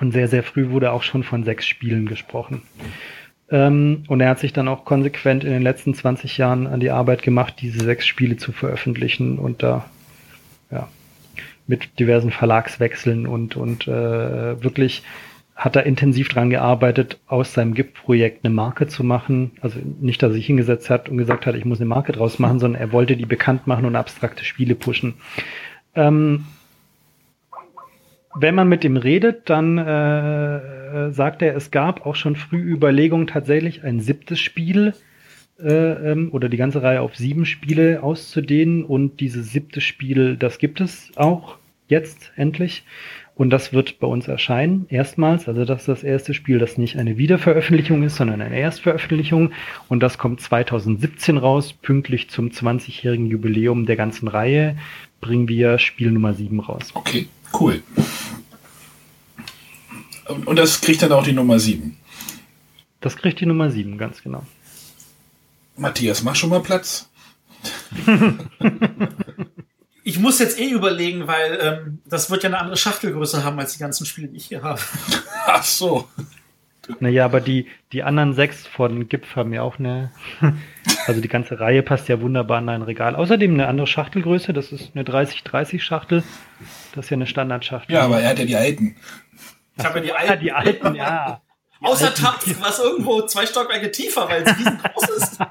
Und 0.00 0.12
sehr, 0.12 0.26
sehr 0.26 0.42
früh 0.42 0.70
wurde 0.70 0.90
auch 0.90 1.02
schon 1.02 1.22
von 1.22 1.44
sechs 1.44 1.66
Spielen 1.66 2.06
gesprochen. 2.06 2.62
Ähm, 3.50 4.04
und 4.08 4.20
er 4.20 4.30
hat 4.30 4.40
sich 4.40 4.52
dann 4.52 4.66
auch 4.66 4.84
konsequent 4.84 5.44
in 5.44 5.50
den 5.50 5.62
letzten 5.62 5.94
20 5.94 6.38
Jahren 6.38 6.66
an 6.66 6.80
die 6.80 6.90
Arbeit 6.90 7.22
gemacht, 7.22 7.56
diese 7.60 7.84
sechs 7.84 8.06
Spiele 8.06 8.36
zu 8.36 8.50
veröffentlichen 8.50 9.38
und 9.38 9.62
da 9.62 9.84
ja, 10.70 10.88
mit 11.66 11.98
diversen 12.00 12.30
Verlagswechseln 12.30 13.26
und, 13.26 13.56
und 13.56 13.86
äh, 13.86 14.62
wirklich 14.62 15.02
hat 15.54 15.76
er 15.76 15.84
intensiv 15.84 16.28
dran 16.28 16.50
gearbeitet, 16.50 17.18
aus 17.26 17.52
seinem 17.52 17.74
GIF-Projekt 17.74 18.44
eine 18.44 18.54
Marke 18.54 18.86
zu 18.86 19.04
machen. 19.04 19.52
Also 19.60 19.78
nicht, 20.00 20.22
dass 20.22 20.30
er 20.30 20.34
sich 20.34 20.46
hingesetzt 20.46 20.90
hat 20.90 21.08
und 21.08 21.18
gesagt 21.18 21.46
hat, 21.46 21.54
ich 21.54 21.64
muss 21.64 21.78
eine 21.78 21.88
Marke 21.88 22.12
draus 22.12 22.38
machen, 22.38 22.58
sondern 22.58 22.80
er 22.80 22.92
wollte 22.92 23.16
die 23.16 23.26
bekannt 23.26 23.66
machen 23.66 23.84
und 23.84 23.94
abstrakte 23.94 24.44
Spiele 24.44 24.74
pushen. 24.74 25.14
Ähm, 25.94 26.46
wenn 28.34 28.54
man 28.54 28.68
mit 28.68 28.82
ihm 28.82 28.96
redet, 28.96 29.50
dann 29.50 29.76
äh, 29.76 31.10
sagt 31.12 31.42
er, 31.42 31.54
es 31.54 31.70
gab 31.70 32.06
auch 32.06 32.16
schon 32.16 32.34
früh 32.34 32.62
Überlegungen, 32.62 33.26
tatsächlich 33.26 33.84
ein 33.84 34.00
siebtes 34.00 34.40
Spiel 34.40 34.94
äh, 35.60 36.12
ähm, 36.12 36.30
oder 36.32 36.48
die 36.48 36.56
ganze 36.56 36.82
Reihe 36.82 37.02
auf 37.02 37.14
sieben 37.16 37.44
Spiele 37.44 38.02
auszudehnen. 38.02 38.84
Und 38.84 39.20
dieses 39.20 39.52
siebte 39.52 39.82
Spiel, 39.82 40.36
das 40.36 40.58
gibt 40.58 40.80
es 40.80 41.12
auch 41.16 41.58
jetzt 41.88 42.32
endlich. 42.36 42.84
Und 43.42 43.50
das 43.50 43.72
wird 43.72 43.98
bei 43.98 44.06
uns 44.06 44.28
erscheinen, 44.28 44.86
erstmals. 44.88 45.48
Also 45.48 45.64
das 45.64 45.80
ist 45.80 45.88
das 45.88 46.04
erste 46.04 46.32
Spiel, 46.32 46.60
das 46.60 46.78
nicht 46.78 46.96
eine 46.96 47.18
Wiederveröffentlichung 47.18 48.04
ist, 48.04 48.14
sondern 48.14 48.40
eine 48.40 48.56
Erstveröffentlichung. 48.56 49.50
Und 49.88 49.98
das 49.98 50.16
kommt 50.16 50.40
2017 50.40 51.38
raus, 51.38 51.72
pünktlich 51.72 52.30
zum 52.30 52.50
20-jährigen 52.50 53.26
Jubiläum 53.26 53.84
der 53.84 53.96
ganzen 53.96 54.28
Reihe, 54.28 54.78
bringen 55.20 55.48
wir 55.48 55.80
Spiel 55.80 56.12
Nummer 56.12 56.34
7 56.34 56.60
raus. 56.60 56.90
Okay, 56.94 57.26
cool. 57.58 57.82
Und 60.44 60.56
das 60.56 60.80
kriegt 60.80 61.02
dann 61.02 61.10
auch 61.10 61.24
die 61.24 61.32
Nummer 61.32 61.58
7. 61.58 61.96
Das 63.00 63.16
kriegt 63.16 63.40
die 63.40 63.46
Nummer 63.46 63.72
7, 63.72 63.98
ganz 63.98 64.22
genau. 64.22 64.46
Matthias, 65.76 66.22
mach 66.22 66.36
schon 66.36 66.50
mal 66.50 66.60
Platz. 66.60 67.10
ich 70.12 70.18
muss 70.18 70.38
jetzt 70.38 70.60
eh 70.60 70.68
überlegen, 70.68 71.26
weil 71.26 71.58
ähm, 71.62 71.98
das 72.04 72.30
wird 72.30 72.42
ja 72.42 72.50
eine 72.50 72.58
andere 72.58 72.76
Schachtelgröße 72.76 73.44
haben 73.44 73.58
als 73.58 73.72
die 73.72 73.78
ganzen 73.78 74.04
Spiele, 74.04 74.28
die 74.28 74.36
ich 74.36 74.44
hier 74.44 74.62
habe. 74.62 74.78
Ach 75.46 75.62
so. 75.62 76.06
Naja, 77.00 77.24
aber 77.24 77.40
die, 77.40 77.66
die 77.92 78.02
anderen 78.02 78.34
sechs 78.34 78.66
von 78.66 79.08
GIPF 79.08 79.36
haben 79.36 79.54
ja 79.54 79.62
auch 79.62 79.78
eine. 79.78 80.12
Also 81.06 81.20
die 81.20 81.28
ganze 81.28 81.58
Reihe 81.58 81.82
passt 81.82 82.08
ja 82.08 82.20
wunderbar 82.20 82.60
in 82.60 82.68
ein 82.68 82.82
Regal. 82.82 83.16
Außerdem 83.16 83.54
eine 83.54 83.66
andere 83.66 83.86
Schachtelgröße, 83.88 84.52
das 84.52 84.70
ist 84.70 84.92
eine 84.94 85.04
30-30 85.04 85.80
Schachtel. 85.80 86.22
Das 86.94 87.06
ist 87.06 87.10
ja 87.10 87.16
eine 87.16 87.26
Standardschachtel. 87.26 87.94
Ja, 87.94 88.02
aber 88.02 88.20
er 88.20 88.30
hat 88.30 88.38
ja 88.38 88.44
die 88.44 88.56
alten. 88.56 88.96
Ich 89.76 89.84
habe 89.84 89.98
ja 89.98 90.04
die 90.04 90.12
alten. 90.28 90.42
die 90.42 90.52
alten, 90.52 90.94
ja. 90.94 91.40
Außer 91.82 92.14
Tapf, 92.14 92.46
was 92.60 92.78
irgendwo 92.78 93.22
zwei 93.22 93.46
Stockwerke 93.46 93.90
tiefer, 93.90 94.28
weil 94.28 94.42
es 94.42 94.58
riesengroß 94.58 95.08
ist. 95.16 95.38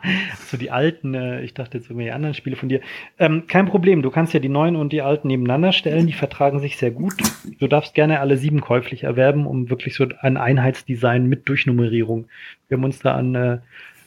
So 0.49 0.57
die 0.57 0.71
alten, 0.71 1.13
äh, 1.13 1.41
ich 1.43 1.53
dachte 1.53 1.77
jetzt 1.77 1.89
irgendwie 1.89 2.05
die 2.05 2.11
anderen 2.11 2.33
Spiele 2.33 2.57
von 2.57 2.67
dir. 2.67 2.81
Ähm, 3.17 3.47
kein 3.47 3.67
Problem, 3.67 4.01
du 4.01 4.11
kannst 4.11 4.33
ja 4.33 4.39
die 4.39 4.49
neuen 4.49 4.75
und 4.75 4.91
die 4.91 5.01
alten 5.01 5.27
nebeneinander 5.27 5.71
stellen, 5.71 6.07
die 6.07 6.13
vertragen 6.13 6.59
sich 6.59 6.77
sehr 6.77 6.91
gut. 6.91 7.13
Du 7.59 7.67
darfst 7.67 7.93
gerne 7.93 8.19
alle 8.19 8.37
sieben 8.37 8.59
käuflich 8.59 9.03
erwerben, 9.03 9.47
um 9.47 9.69
wirklich 9.69 9.95
so 9.95 10.05
ein 10.19 10.35
Einheitsdesign 10.35 11.27
mit 11.27 11.47
Durchnummerierung. 11.47 12.27
Wir 12.67 12.77
haben 12.77 12.83
uns 12.83 12.99
da 12.99 13.15
an 13.15 13.35
äh, 13.35 13.59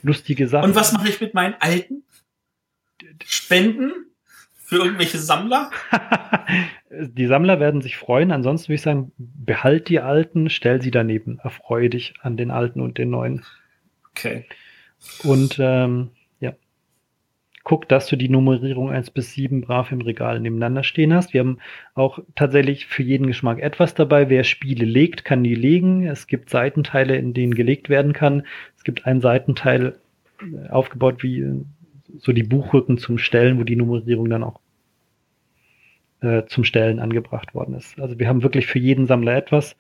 lustige 0.03 0.49
Sachen. 0.49 0.71
Und 0.71 0.77
was 0.77 0.93
mache 0.93 1.09
ich 1.09 1.21
mit 1.21 1.33
meinen 1.33 1.55
alten? 1.61 2.03
Spenden? 3.25 3.93
Für 4.67 4.77
irgendwelche 4.77 5.19
Sammler? 5.19 5.71
die 6.91 7.27
Sammler 7.27 7.61
werden 7.61 7.83
sich 7.83 7.99
freuen. 7.99 8.33
Ansonsten 8.33 8.69
würde 8.69 8.77
ich 8.77 8.83
sagen, 8.83 9.13
behalt 9.19 9.91
die 9.91 10.01
alten, 10.01 10.49
stell 10.49 10.81
sie 10.81 10.91
daneben. 10.91 11.39
Erfreue 11.43 11.91
dich 11.91 12.15
an 12.23 12.39
den 12.39 12.51
alten 12.51 12.81
und 12.81 12.97
den 12.97 13.11
neuen. 13.11 13.45
Okay. 14.13 14.47
Und 15.23 15.59
ähm, 15.61 16.13
ja, 16.41 16.55
guck, 17.63 17.91
dass 17.91 18.07
du 18.07 18.17
die 18.17 18.31
Nummerierung 18.31 18.91
1 18.91 19.11
bis 19.11 19.35
7 19.35 19.61
brav 19.61 19.93
im 19.93 20.01
Regal 20.01 20.41
nebeneinander 20.41 20.83
stehen 20.83 21.13
hast. 21.13 21.35
Wir 21.35 21.41
haben 21.41 21.59
auch 21.95 22.21
tatsächlich 22.35 22.87
für 22.87 23.03
jeden 23.03 23.27
Geschmack 23.27 23.59
etwas 23.61 23.93
dabei. 23.93 24.31
Wer 24.31 24.45
Spiele 24.45 24.87
legt, 24.87 25.27
kann 25.27 25.45
die 25.45 25.55
legen. 25.55 26.07
Es 26.07 26.27
gibt 26.27 26.49
Seitenteile, 26.49 27.17
in 27.17 27.35
denen 27.35 27.55
gelegt 27.55 27.91
werden 27.91 28.15
kann. 28.15 28.47
Es 28.79 28.85
gibt 28.85 29.05
einen 29.05 29.21
Seitenteil 29.21 29.99
äh, 30.41 30.71
aufgebaut 30.71 31.23
wie 31.23 31.65
so 32.19 32.33
die 32.33 32.43
Buchrücken 32.43 32.99
zum 32.99 33.19
Stellen, 33.19 33.59
wo 33.59 33.65
die 33.65 33.77
Nummerierung 33.77 34.29
dann 34.29 34.43
auch 34.43 34.61
äh, 36.21 36.45
zum 36.47 36.65
Stellen 36.65 37.01
angebracht 37.01 37.55
worden 37.55 37.75
ist. 37.75 37.99
Also 37.99 38.19
wir 38.19 38.29
haben 38.29 38.43
wirklich 38.43 38.67
für 38.67 38.79
jeden 38.79 39.07
Sammler 39.07 39.37
etwas 39.37 39.77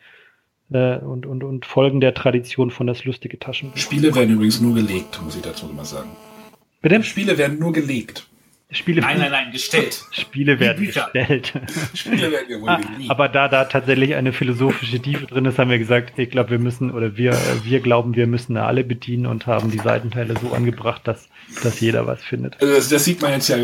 äh, 0.71 0.99
und, 0.99 1.27
und, 1.27 1.45
und 1.45 1.67
folgen 1.67 2.01
der 2.01 2.15
Tradition 2.15 2.71
von 2.71 2.87
das 2.87 3.05
lustige 3.05 3.39
Taschenbuch. 3.39 3.77
Spiele 3.77 4.15
werden 4.15 4.35
übrigens 4.35 4.61
nur 4.61 4.75
gelegt, 4.75 5.21
muss 5.23 5.37
ich 5.37 5.43
dazu 5.43 5.69
immer 5.69 5.85
sagen. 5.85 6.11
Bitte? 6.83 7.03
Spiele 7.03 7.39
werden 7.39 7.59
nur 7.59 7.73
gelegt. 7.73 8.29
Spiele, 8.71 9.03
Nein, 9.03 9.19
nein, 9.19 9.31
nein, 9.31 9.53
gestellt. 9.53 10.03
Spiele 10.11 10.59
werden 10.59 10.85
gestellt. 10.87 11.53
Spiele 11.95 12.33
werden 12.33 12.47
ja 12.51 12.61
wohl 12.61 12.69
Ah, 12.69 12.77
gelegt. 12.77 13.11
Aber 13.11 13.29
da 13.29 13.47
da 13.49 13.67
tatsächlich 13.67 14.15
eine 14.15 14.33
philosophische 14.33 14.99
Tiefe 15.01 15.27
drin 15.27 15.45
ist, 15.45 15.59
haben 15.59 15.71
wir 15.71 15.79
gesagt, 15.79 16.19
ich 16.19 16.31
glaube, 16.31 16.51
wir 16.51 16.59
müssen 16.59 16.91
oder 16.91 17.17
wir 17.17 17.39
wir 17.63 17.81
glauben, 17.81 18.17
wir 18.17 18.27
müssen 18.27 18.55
da 18.55 18.67
alle 18.67 18.83
bedienen 18.83 19.27
und 19.27 19.47
haben 19.47 19.71
die 19.71 19.79
Seitenteile 19.79 20.35
so 20.41 20.53
angebracht, 20.53 21.03
dass 21.05 21.29
dass 21.63 21.79
jeder 21.81 22.07
was 22.07 22.23
findet. 22.25 22.61
Also 22.61 22.75
das, 22.75 22.89
das 22.89 23.05
sieht 23.05 23.21
man 23.23 23.33
jetzt 23.33 23.49
ja 23.49 23.59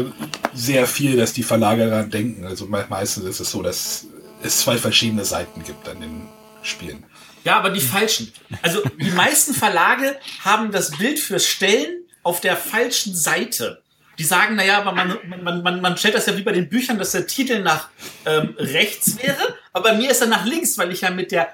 sehr 0.55 0.86
viel, 0.86 1.16
dass 1.16 1.32
die 1.32 1.43
Verlage 1.43 1.89
daran 1.89 2.10
denken. 2.10 2.44
Also 2.44 2.66
me- 2.66 2.86
meistens 2.89 3.24
ist 3.24 3.40
es 3.40 3.51
so, 3.51 3.62
dass 3.62 4.06
es 4.43 4.60
zwei 4.60 4.77
verschiedene 4.77 5.24
Seiten 5.24 5.64
gibt 5.64 5.89
an 5.89 6.01
den 6.01 6.22
Spielen. 6.62 7.05
Ja, 7.43 7.56
aber 7.59 7.70
die 7.70 7.81
falschen. 7.81 8.31
Also 8.62 8.81
die 9.01 9.10
meisten 9.12 9.55
Verlage 9.55 10.16
haben 10.44 10.70
das 10.72 10.90
Bild 10.98 11.18
fürs 11.18 11.47
Stellen 11.48 12.05
auf 12.22 12.40
der 12.43 12.55
falschen 12.56 13.14
Seite. 13.14 13.81
Die 14.21 14.25
sagen, 14.25 14.55
naja, 14.55 14.79
aber 14.79 14.93
man, 14.93 15.19
man, 15.43 15.63
man, 15.63 15.81
man 15.81 15.97
stellt 15.97 16.15
das 16.15 16.27
ja 16.27 16.37
wie 16.37 16.43
bei 16.43 16.53
den 16.53 16.69
Büchern, 16.69 16.99
dass 16.99 17.13
der 17.13 17.27
Titel 17.27 17.63
nach 17.63 17.89
ähm, 18.27 18.55
rechts 18.59 19.17
wäre, 19.23 19.57
aber 19.73 19.91
bei 19.91 19.97
mir 19.97 20.11
ist 20.11 20.21
er 20.21 20.27
nach 20.29 20.45
links, 20.45 20.77
weil 20.77 20.93
ich 20.93 21.01
ja 21.01 21.11
mit 21.11 21.33
der 21.33 21.49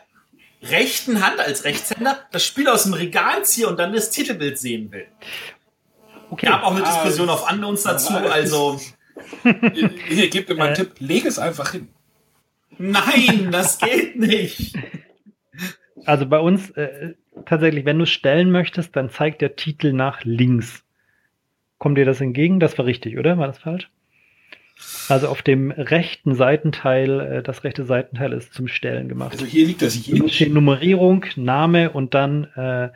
rechten 0.62 1.24
Hand 1.24 1.38
als 1.38 1.62
Rechtshänder 1.62 2.18
das 2.32 2.44
Spiel 2.44 2.68
aus 2.68 2.82
dem 2.82 2.94
Regal 2.94 3.44
ziehe 3.44 3.68
und 3.68 3.78
dann 3.78 3.92
das 3.92 4.10
Titelbild 4.10 4.58
sehen 4.58 4.90
will. 4.90 5.06
Okay. 6.30 6.46
Gab 6.46 6.64
auch 6.64 6.72
eine 6.74 6.84
Ah, 6.84 6.92
Diskussion 6.92 7.28
auf 7.28 7.48
Unknowns 7.48 7.84
dazu, 7.84 8.14
also 8.14 8.80
Hier, 9.72 9.90
hier 10.08 10.28
gebt 10.28 10.48
mir 10.48 10.56
mal 10.56 10.64
einen 10.64 10.72
Äh. 10.74 10.78
Tipp, 10.78 10.94
leg 10.98 11.24
es 11.24 11.38
einfach 11.38 11.70
hin. 11.72 11.88
nein, 12.78 13.50
das 13.52 13.78
geht 13.78 14.16
nicht. 14.16 14.74
Also 16.04 16.26
bei 16.26 16.38
uns 16.40 16.70
äh, 16.70 17.14
tatsächlich, 17.46 17.84
wenn 17.84 17.98
du 17.98 18.06
stellen 18.06 18.50
möchtest, 18.50 18.96
dann 18.96 19.08
zeigt 19.10 19.40
der 19.40 19.54
Titel 19.56 19.92
nach 19.92 20.24
links. 20.24 20.82
Kommt 21.78 21.98
dir 21.98 22.04
das 22.04 22.20
entgegen? 22.20 22.60
Das 22.60 22.78
war 22.78 22.86
richtig, 22.86 23.18
oder? 23.18 23.38
War 23.38 23.46
das 23.46 23.58
falsch? 23.58 23.90
Also 25.08 25.28
auf 25.28 25.42
dem 25.42 25.70
rechten 25.70 26.34
Seitenteil, 26.34 27.20
äh, 27.20 27.42
das 27.42 27.64
rechte 27.64 27.84
Seitenteil 27.84 28.32
ist 28.32 28.52
zum 28.52 28.68
Stellen 28.68 29.08
gemacht. 29.08 29.32
Also 29.32 29.46
hier 29.46 29.66
liegt 29.66 29.82
das 29.82 30.06
Yin. 30.06 30.28
steht 30.28 30.52
Nummerierung, 30.52 31.24
Name 31.36 31.90
und 31.90 32.14
dann 32.14 32.44
äh, 32.56 32.90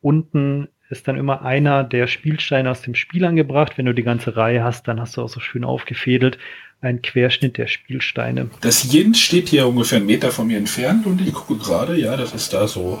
unten 0.00 0.68
ist 0.90 1.08
dann 1.08 1.16
immer 1.16 1.42
einer 1.42 1.82
der 1.82 2.06
Spielsteine 2.06 2.70
aus 2.70 2.82
dem 2.82 2.94
Spiel 2.94 3.24
angebracht. 3.24 3.78
Wenn 3.78 3.86
du 3.86 3.94
die 3.94 4.02
ganze 4.02 4.36
Reihe 4.36 4.62
hast, 4.62 4.86
dann 4.86 5.00
hast 5.00 5.16
du 5.16 5.22
auch 5.22 5.28
so 5.28 5.40
schön 5.40 5.64
aufgefädelt 5.64 6.38
ein 6.84 7.02
Querschnitt 7.02 7.56
der 7.56 7.66
Spielsteine. 7.66 8.50
Das 8.60 8.92
Yin 8.92 9.14
steht 9.14 9.48
hier 9.48 9.66
ungefähr 9.66 9.96
einen 9.96 10.06
Meter 10.06 10.30
von 10.30 10.46
mir 10.46 10.58
entfernt 10.58 11.06
und 11.06 11.20
ich 11.20 11.32
gucke 11.32 11.56
gerade, 11.56 11.96
ja, 11.96 12.16
das 12.16 12.34
ist 12.34 12.52
da 12.52 12.68
so 12.68 12.98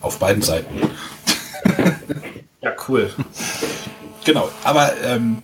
auf 0.00 0.18
beiden 0.18 0.42
Seiten. 0.42 0.74
Ja, 2.60 2.74
cool. 2.88 3.10
Genau, 4.30 4.48
aber 4.62 4.92
ähm, 5.04 5.42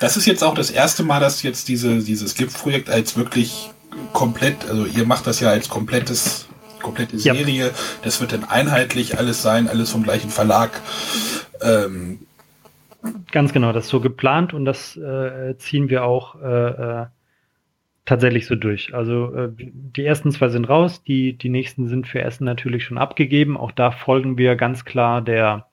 das 0.00 0.18
ist 0.18 0.26
jetzt 0.26 0.44
auch 0.44 0.52
das 0.52 0.70
erste 0.70 1.02
Mal, 1.02 1.18
dass 1.18 1.42
jetzt 1.42 1.66
diese, 1.66 2.00
dieses 2.00 2.34
GIF-Projekt 2.34 2.90
als 2.90 3.16
wirklich 3.16 3.70
komplett, 4.12 4.68
also 4.68 4.84
ihr 4.84 5.06
macht 5.06 5.26
das 5.26 5.40
ja 5.40 5.48
als 5.48 5.70
komplettes, 5.70 6.46
komplette 6.82 7.16
Ja. 7.16 7.34
Serie. 7.34 7.70
Das 8.02 8.20
wird 8.20 8.32
dann 8.32 8.44
einheitlich 8.44 9.16
alles 9.16 9.40
sein, 9.40 9.66
alles 9.66 9.92
vom 9.92 10.02
gleichen 10.02 10.28
Verlag. 10.28 10.78
Ähm, 11.62 12.18
Ganz 13.32 13.54
genau, 13.54 13.72
das 13.72 13.84
ist 13.84 13.90
so 13.90 14.00
geplant 14.00 14.52
und 14.52 14.66
das 14.66 14.94
äh, 14.98 15.56
ziehen 15.56 15.88
wir 15.88 16.04
auch 16.04 16.34
äh, 16.42 16.68
äh, 17.00 17.06
tatsächlich 18.04 18.46
so 18.46 18.56
durch. 18.56 18.92
Also 18.92 19.34
äh, 19.34 19.48
die 19.56 20.04
ersten 20.04 20.32
zwei 20.32 20.50
sind 20.50 20.68
raus, 20.68 21.02
die, 21.02 21.32
die 21.32 21.48
nächsten 21.48 21.88
sind 21.88 22.06
für 22.06 22.20
Essen 22.20 22.44
natürlich 22.44 22.84
schon 22.84 22.98
abgegeben. 22.98 23.56
Auch 23.56 23.72
da 23.72 23.90
folgen 23.90 24.36
wir 24.36 24.54
ganz 24.56 24.84
klar 24.84 25.22
der, 25.22 25.67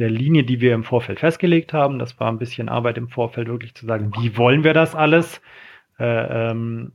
der 0.00 0.10
Linie, 0.10 0.44
die 0.44 0.60
wir 0.60 0.74
im 0.74 0.82
Vorfeld 0.82 1.20
festgelegt 1.20 1.74
haben. 1.74 1.98
Das 1.98 2.18
war 2.18 2.32
ein 2.32 2.38
bisschen 2.38 2.70
Arbeit 2.70 2.96
im 2.96 3.08
Vorfeld, 3.08 3.48
wirklich 3.48 3.74
zu 3.74 3.86
sagen, 3.86 4.10
wie 4.18 4.36
wollen 4.36 4.64
wir 4.64 4.72
das 4.72 4.94
alles? 4.96 5.42
Äh, 5.98 6.50
ähm, 6.50 6.92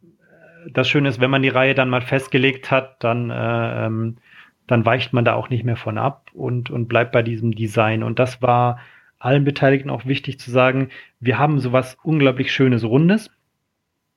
das 0.74 0.90
Schöne 0.90 1.10
ist, 1.10 1.22
wenn 1.22 1.30
man 1.30 1.44
die 1.44 1.50
Reihe 1.50 1.76
dann 1.76 1.90
mal 1.90 2.02
festgelegt 2.02 2.72
hat, 2.72 3.04
dann, 3.04 3.30
äh, 3.30 3.86
ähm, 3.86 4.18
dann 4.66 4.86
weicht 4.86 5.14
man 5.14 5.24
da 5.24 5.36
auch 5.36 5.50
nicht 5.50 5.64
mehr 5.64 5.76
von 5.76 6.00
ab 6.00 6.32
und, 6.34 6.72
und 6.72 6.88
bleibt 6.88 7.12
bei 7.12 7.22
diesem 7.22 7.54
Design. 7.54 8.02
Und 8.02 8.18
das 8.18 8.42
war 8.42 8.80
allen 9.20 9.44
Beteiligten 9.44 9.92
auch 9.92 10.08
wichtig 10.08 10.40
zu 10.40 10.50
sagen, 10.50 10.90
wir 11.20 11.38
haben 11.38 11.60
sowas 11.60 11.98
unglaublich 12.02 12.52
Schönes, 12.52 12.84
Rundes. 12.84 13.30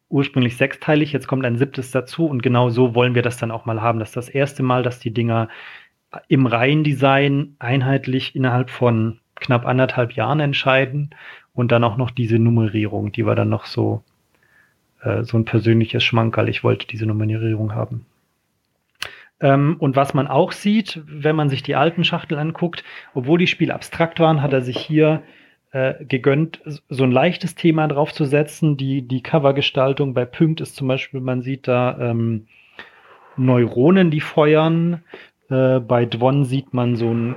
Ursprünglich 0.09 0.57
sechsteilig, 0.57 1.13
jetzt 1.13 1.29
kommt 1.29 1.45
ein 1.45 1.59
siebtes 1.59 1.91
dazu 1.91 2.27
und 2.27 2.43
genau 2.43 2.71
so 2.71 2.95
wollen 2.95 3.15
wir 3.15 3.21
das 3.21 3.37
dann 3.37 3.51
auch 3.51 3.67
mal 3.67 3.83
haben. 3.83 3.99
Das 3.99 4.09
ist 4.09 4.17
das 4.17 4.29
erste 4.31 4.63
Mal, 4.63 4.83
dass 4.83 4.99
die 4.99 5.13
Dinger 5.13 5.51
im 6.29 6.47
Reihendesign 6.47 7.57
einheitlich 7.59 8.35
innerhalb 8.35 8.71
von 8.71 9.21
knapp 9.35 9.67
anderthalb 9.67 10.13
Jahren 10.13 10.41
entscheiden 10.41 11.11
und 11.55 11.73
dann 11.73 11.85
auch 11.85 11.97
noch 11.97 12.11
diese 12.11 12.39
Nummerierung, 12.39 13.13
die 13.13 13.27
war 13.27 13.35
dann 13.35 13.49
noch 13.49 13.67
so, 13.67 14.03
äh, 15.03 15.23
so 15.23 15.37
ein 15.37 15.45
persönliches 15.45 16.03
Schmankerl. 16.03 16.49
Ich 16.49 16.65
wollte 16.65 16.87
diese 16.87 17.07
Nummerierung 17.07 17.75
haben. 17.75 18.07
Ähm, 19.41 19.77
und 19.79 19.97
was 19.97 20.15
man 20.15 20.27
auch 20.27 20.53
sieht, 20.53 21.01
wenn 21.07 21.37
man 21.37 21.49
sich 21.49 21.63
die 21.63 21.77
alten 21.77 22.05
Schachteln 22.05 22.41
anguckt, 22.41 22.85
obwohl 23.15 23.39
die 23.39 23.47
Spiele 23.47 23.75
abstrakt 23.75 24.19
waren, 24.19 24.43
hat 24.43 24.53
er 24.53 24.63
sich 24.63 24.79
hier 24.79 25.23
äh, 25.71 26.05
gegönnt, 26.05 26.61
so 26.89 27.05
ein 27.05 27.13
leichtes 27.13 27.55
Thema 27.55 27.87
draufzusetzen. 27.87 28.77
Die, 28.77 29.03
die 29.03 29.23
Covergestaltung 29.23 30.15
bei 30.15 30.25
Pünkt 30.25 30.61
ist 30.61 30.77
zum 30.77 30.89
Beispiel, 30.89 31.21
man 31.21 31.43
sieht 31.43 31.69
da 31.69 31.99
ähm, 32.01 32.47
Neuronen, 33.37 34.11
die 34.11 34.21
feuern. 34.21 35.03
Äh, 35.51 35.81
bei 35.81 36.05
Dwon 36.07 36.45
sieht 36.45 36.75
man 36.75 36.97
so 36.97 37.13
ein 37.13 37.37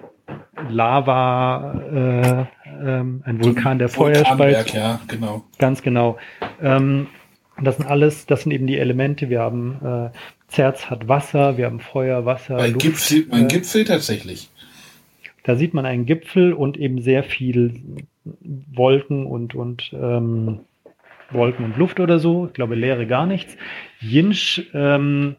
Lava, 0.70 1.82
äh, 1.92 2.46
ähm, 2.84 3.22
ein 3.26 3.44
Vulkan, 3.44 3.80
der 3.80 3.90
Feuer 3.90 4.26
speit. 4.26 4.74
Ja, 4.74 5.00
genau. 5.08 5.44
Ganz 5.58 5.82
genau. 5.82 6.18
Ähm, 6.62 7.08
das 7.62 7.78
sind 7.78 7.88
alles, 7.88 8.26
das 8.26 8.44
sind 8.44 8.52
eben 8.52 8.68
die 8.68 8.78
Elemente. 8.78 9.30
Wir 9.30 9.42
haben 9.42 9.80
äh, 9.84 10.18
Zerz 10.48 10.90
hat 10.90 11.08
Wasser, 11.08 11.58
wir 11.58 11.66
haben 11.66 11.80
Feuer, 11.80 12.26
Wasser. 12.26 12.58
Bei 12.58 12.68
Luft, 12.68 12.82
Gipfel 12.82 13.28
äh, 13.32 13.46
Gipfel 13.46 13.86
tatsächlich. 13.86 14.50
Da 15.44 15.56
sieht 15.56 15.74
man 15.74 15.86
einen 15.86 16.06
Gipfel 16.06 16.54
und 16.54 16.78
eben 16.78 17.02
sehr 17.02 17.24
viel 17.24 17.82
Wolken 18.72 19.26
und, 19.26 19.56
und 19.56 19.92
ähm, 19.94 20.60
Wolken 21.32 21.66
und 21.66 21.78
Luft 21.78 22.00
oder 22.00 22.20
so. 22.20 22.48
Ich 22.48 22.54
glaube, 22.54 22.76
Leere 22.76 23.08
gar 23.08 23.26
nichts. 23.26 23.56
Jinsch, 24.00 24.70
ähm, 24.74 25.36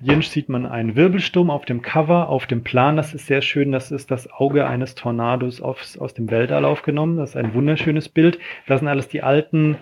Jinsch 0.00 0.28
sieht 0.28 0.48
man 0.48 0.66
einen 0.66 0.96
Wirbelsturm 0.96 1.50
auf 1.50 1.64
dem 1.64 1.82
Cover, 1.82 2.28
auf 2.28 2.46
dem 2.46 2.62
Plan. 2.62 2.96
Das 2.96 3.14
ist 3.14 3.26
sehr 3.26 3.42
schön. 3.42 3.72
Das 3.72 3.90
ist 3.90 4.10
das 4.10 4.30
Auge 4.30 4.66
eines 4.66 4.94
Tornados 4.94 5.60
aufs, 5.60 5.98
aus 5.98 6.14
dem 6.14 6.30
Weltall 6.30 6.64
aufgenommen. 6.64 7.16
Das 7.16 7.30
ist 7.30 7.36
ein 7.36 7.54
wunderschönes 7.54 8.08
Bild. 8.08 8.38
Das 8.66 8.80
sind 8.80 8.88
alles 8.88 9.08
die 9.08 9.22
alten, 9.22 9.76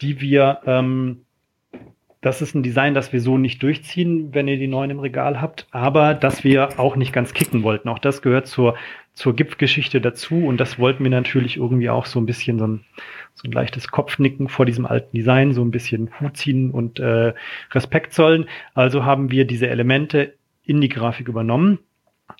die 0.00 0.20
wir 0.20 0.60
ähm, 0.66 1.24
das 2.24 2.40
ist 2.40 2.54
ein 2.54 2.62
Design, 2.62 2.94
das 2.94 3.12
wir 3.12 3.20
so 3.20 3.36
nicht 3.36 3.62
durchziehen, 3.62 4.32
wenn 4.32 4.48
ihr 4.48 4.56
die 4.56 4.66
neuen 4.66 4.90
im 4.90 4.98
Regal 4.98 5.42
habt, 5.42 5.66
aber 5.72 6.14
das 6.14 6.42
wir 6.42 6.80
auch 6.80 6.96
nicht 6.96 7.12
ganz 7.12 7.34
kicken 7.34 7.62
wollten. 7.62 7.90
Auch 7.90 7.98
das 7.98 8.22
gehört 8.22 8.46
zur, 8.46 8.76
zur 9.12 9.36
Gipfgeschichte 9.36 10.00
dazu 10.00 10.46
und 10.46 10.58
das 10.58 10.78
wollten 10.78 11.04
wir 11.04 11.10
natürlich 11.10 11.58
irgendwie 11.58 11.90
auch 11.90 12.06
so 12.06 12.18
ein 12.18 12.24
bisschen 12.24 12.58
so 12.58 12.66
ein, 12.66 12.84
so 13.34 13.46
ein 13.46 13.52
leichtes 13.52 13.88
Kopfnicken 13.88 14.48
vor 14.48 14.64
diesem 14.64 14.86
alten 14.86 15.14
Design, 15.14 15.52
so 15.52 15.62
ein 15.62 15.70
bisschen 15.70 16.10
Hut 16.18 16.38
ziehen 16.38 16.70
und 16.70 16.98
äh, 16.98 17.34
Respekt 17.72 18.14
zollen. 18.14 18.46
Also 18.72 19.04
haben 19.04 19.30
wir 19.30 19.44
diese 19.44 19.68
Elemente 19.68 20.32
in 20.62 20.80
die 20.80 20.88
Grafik 20.88 21.28
übernommen 21.28 21.78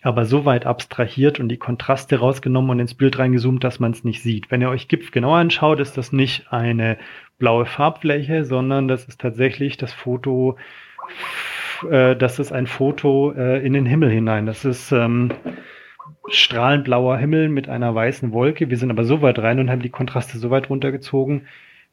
aber 0.02 0.24
so 0.24 0.44
weit 0.44 0.66
abstrahiert 0.66 1.40
und 1.40 1.48
die 1.48 1.56
Kontraste 1.56 2.18
rausgenommen 2.18 2.70
und 2.70 2.80
ins 2.80 2.94
Bild 2.94 3.18
reingezoomt, 3.18 3.62
dass 3.62 3.80
man 3.80 3.92
es 3.92 4.04
nicht 4.04 4.22
sieht. 4.22 4.50
Wenn 4.50 4.60
ihr 4.60 4.70
euch 4.70 4.88
GIF 4.88 5.10
genau 5.10 5.34
anschaut, 5.34 5.80
ist 5.80 5.96
das 5.96 6.12
nicht 6.12 6.52
eine 6.52 6.98
blaue 7.38 7.66
Farbfläche, 7.66 8.44
sondern 8.44 8.88
das 8.88 9.04
ist 9.04 9.20
tatsächlich 9.20 9.76
das 9.76 9.92
Foto, 9.92 10.56
äh, 11.90 12.16
das 12.16 12.38
ist 12.38 12.52
ein 12.52 12.66
Foto 12.66 13.32
äh, 13.32 13.64
in 13.64 13.72
den 13.72 13.86
Himmel 13.86 14.10
hinein. 14.10 14.46
Das 14.46 14.64
ist 14.64 14.92
ähm, 14.92 15.30
strahlend 16.28 16.84
blauer 16.84 17.18
Himmel 17.18 17.48
mit 17.48 17.68
einer 17.68 17.94
weißen 17.94 18.32
Wolke. 18.32 18.70
Wir 18.70 18.78
sind 18.78 18.90
aber 18.90 19.04
so 19.04 19.22
weit 19.22 19.38
rein 19.38 19.58
und 19.58 19.70
haben 19.70 19.82
die 19.82 19.90
Kontraste 19.90 20.38
so 20.38 20.50
weit 20.50 20.70
runtergezogen, 20.70 21.46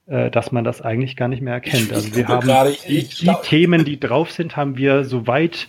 äh, 0.07 0.29
dass 0.29 0.51
man 0.51 0.63
das 0.63 0.81
eigentlich 0.81 1.15
gar 1.15 1.27
nicht 1.27 1.41
mehr 1.41 1.53
erkennt. 1.53 1.91
Also 1.91 2.15
wir 2.15 2.27
haben 2.27 2.47
die, 2.87 3.07
die 3.07 3.31
Themen, 3.43 3.85
die 3.85 3.99
drauf 3.99 4.31
sind, 4.31 4.55
haben 4.55 4.77
wir 4.77 5.03
so 5.03 5.27
weit 5.27 5.67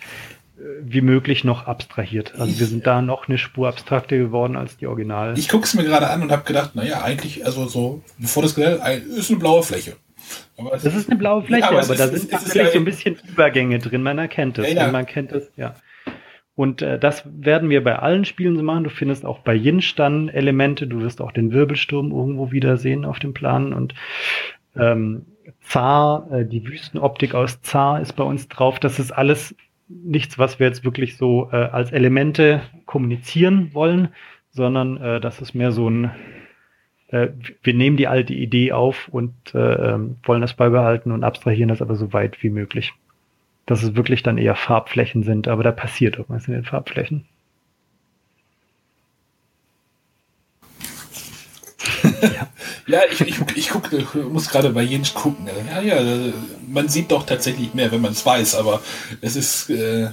wie 0.81 1.01
möglich 1.01 1.45
noch 1.45 1.67
abstrahiert. 1.67 2.35
Also 2.39 2.59
wir 2.59 2.67
sind 2.67 2.87
da 2.87 3.03
noch 3.03 3.29
eine 3.29 3.39
Spur 3.39 3.69
abstrakter 3.69 4.17
geworden 4.17 4.57
als 4.57 4.77
die 4.77 4.87
Original. 4.87 5.37
Ich 5.39 5.49
gucke 5.49 5.65
es 5.65 5.75
mir 5.75 5.85
gerade 5.85 6.09
an 6.09 6.23
und 6.23 6.31
habe 6.31 6.45
gedacht, 6.45 6.75
naja, 6.75 7.03
eigentlich, 7.03 7.45
also 7.45 7.67
so, 7.67 8.03
bevor 8.19 8.43
das 8.43 8.55
gesagt 8.55 8.81
ist 8.97 9.31
eine 9.31 9.39
blaue 9.39 9.63
Fläche. 9.63 9.97
das 10.73 10.85
ist 10.85 11.09
eine 11.09 11.19
blaue 11.19 11.43
Fläche, 11.43 11.63
ja, 11.63 11.69
aber, 11.69 11.81
aber 11.81 11.95
da 11.97 12.09
sind 12.09 12.31
natürlich 12.31 12.55
ja 12.55 12.71
so 12.71 12.79
ein 12.79 12.85
bisschen 12.85 13.19
Übergänge 13.29 13.79
drin, 13.79 14.03
man 14.03 14.19
erkennt 14.19 14.59
es. 14.59 14.73
Ja, 14.73 14.91
man 14.91 15.07
kennt 15.07 15.33
es, 15.33 15.51
ja. 15.57 15.75
Und 16.55 16.83
äh, 16.83 16.99
das 16.99 17.25
werden 17.27 17.71
wir 17.71 17.83
bei 17.83 17.99
allen 17.99 18.25
Spielen 18.25 18.57
so 18.57 18.63
machen. 18.63 18.85
Du 18.85 18.91
findest 18.91 19.25
auch 19.25 19.39
bei 19.39 19.55
Jinsch 19.55 19.95
dann 19.95 20.29
Elemente, 20.29 20.87
du 20.87 21.01
wirst 21.01 21.21
auch 21.23 21.33
den 21.33 21.51
Wirbelsturm 21.53 22.13
irgendwo 22.13 22.53
wieder 22.53 22.77
sehen 22.77 23.05
auf 23.05 23.19
dem 23.19 23.33
Plan 23.33 23.73
und 23.73 23.95
ähm, 24.77 25.27
Zar, 25.63 26.31
äh, 26.31 26.45
die 26.45 26.67
Wüstenoptik 26.67 27.35
aus 27.35 27.63
Zar 27.63 28.01
ist 28.01 28.15
bei 28.15 28.25
uns 28.25 28.49
drauf. 28.49 28.79
Das 28.79 28.99
ist 28.99 29.13
alles 29.13 29.55
nichts, 29.89 30.39
was 30.39 30.59
wir 30.59 30.67
jetzt 30.67 30.85
wirklich 30.85 31.17
so 31.17 31.51
äh, 31.53 31.57
als 31.57 31.93
Elemente 31.93 32.63
kommunizieren 32.87 33.75
wollen, 33.75 34.09
sondern 34.51 34.97
äh, 34.99 35.21
das 35.21 35.41
ist 35.41 35.55
mehr 35.55 35.73
so 35.73 35.89
ein, 35.89 36.11
äh, 37.09 37.29
wir 37.63 37.75
nehmen 37.75 37.97
die 37.97 38.09
alte 38.09 38.35
Idee 38.35 38.73
auf 38.73 39.09
und 39.09 39.33
äh, 39.55 39.59
ähm, 39.59 40.17
wollen 40.23 40.43
das 40.43 40.55
beibehalten 40.55 41.13
und 41.13 41.25
abstrahieren 41.25 41.69
das 41.69 41.83
aber 41.83 41.97
so 41.97 42.13
weit 42.13 42.43
wie 42.43 42.51
möglich. 42.51 42.93
Dass 43.67 43.83
es 43.83 43.95
wirklich 43.95 44.23
dann 44.23 44.39
eher 44.39 44.57
Farbflächen 44.57 45.23
sind, 45.23 45.49
aber 45.49 45.63
da 45.63 45.73
passiert 45.73 46.17
irgendwas 46.17 46.49
in 46.49 46.55
den 46.55 46.65
Farbflächen. 46.65 47.25
ja. 52.23 52.49
Ja, 52.93 53.01
ich, 53.11 53.21
ich, 53.23 53.41
ich 53.57 53.71
gucke, 53.71 54.05
muss 54.31 54.51
gerade 54.51 54.71
bei 54.71 54.83
Jens 54.83 55.15
gucken. 55.15 55.49
Ja, 55.71 55.81
ja, 55.81 56.33
man 56.69 56.89
sieht 56.89 57.11
doch 57.11 57.25
tatsächlich 57.25 57.73
mehr, 57.73 57.91
wenn 57.91 58.03
man 58.03 58.13
es 58.13 58.25
weiß, 58.25 58.55
aber 58.57 58.83
es 59.23 59.35
ist, 59.35 59.71
äh, 59.71 60.09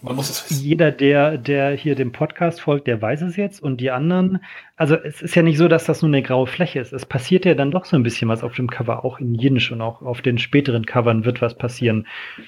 man 0.00 0.16
muss 0.16 0.30
es 0.30 0.48
wissen. 0.48 0.64
Jeder, 0.64 0.90
der, 0.90 1.36
der 1.36 1.72
hier 1.72 1.94
dem 1.94 2.10
Podcast 2.10 2.62
folgt, 2.62 2.86
der 2.86 3.02
weiß 3.02 3.20
es 3.20 3.36
jetzt 3.36 3.62
und 3.62 3.82
die 3.82 3.90
anderen, 3.90 4.42
also 4.76 4.96
es 4.96 5.20
ist 5.20 5.34
ja 5.34 5.42
nicht 5.42 5.58
so, 5.58 5.68
dass 5.68 5.84
das 5.84 6.00
nur 6.00 6.08
eine 6.08 6.22
graue 6.22 6.46
Fläche 6.46 6.80
ist. 6.80 6.94
Es 6.94 7.04
passiert 7.04 7.44
ja 7.44 7.54
dann 7.54 7.70
doch 7.70 7.84
so 7.84 7.96
ein 7.96 8.02
bisschen 8.02 8.28
was 8.28 8.42
auf 8.42 8.54
dem 8.54 8.70
Cover, 8.70 9.04
auch 9.04 9.20
in 9.20 9.34
Jinsch 9.34 9.70
und 9.70 9.82
auch 9.82 10.00
auf 10.00 10.22
den 10.22 10.38
späteren 10.38 10.86
Covern 10.86 11.26
wird 11.26 11.42
was 11.42 11.56
passieren. 11.58 12.06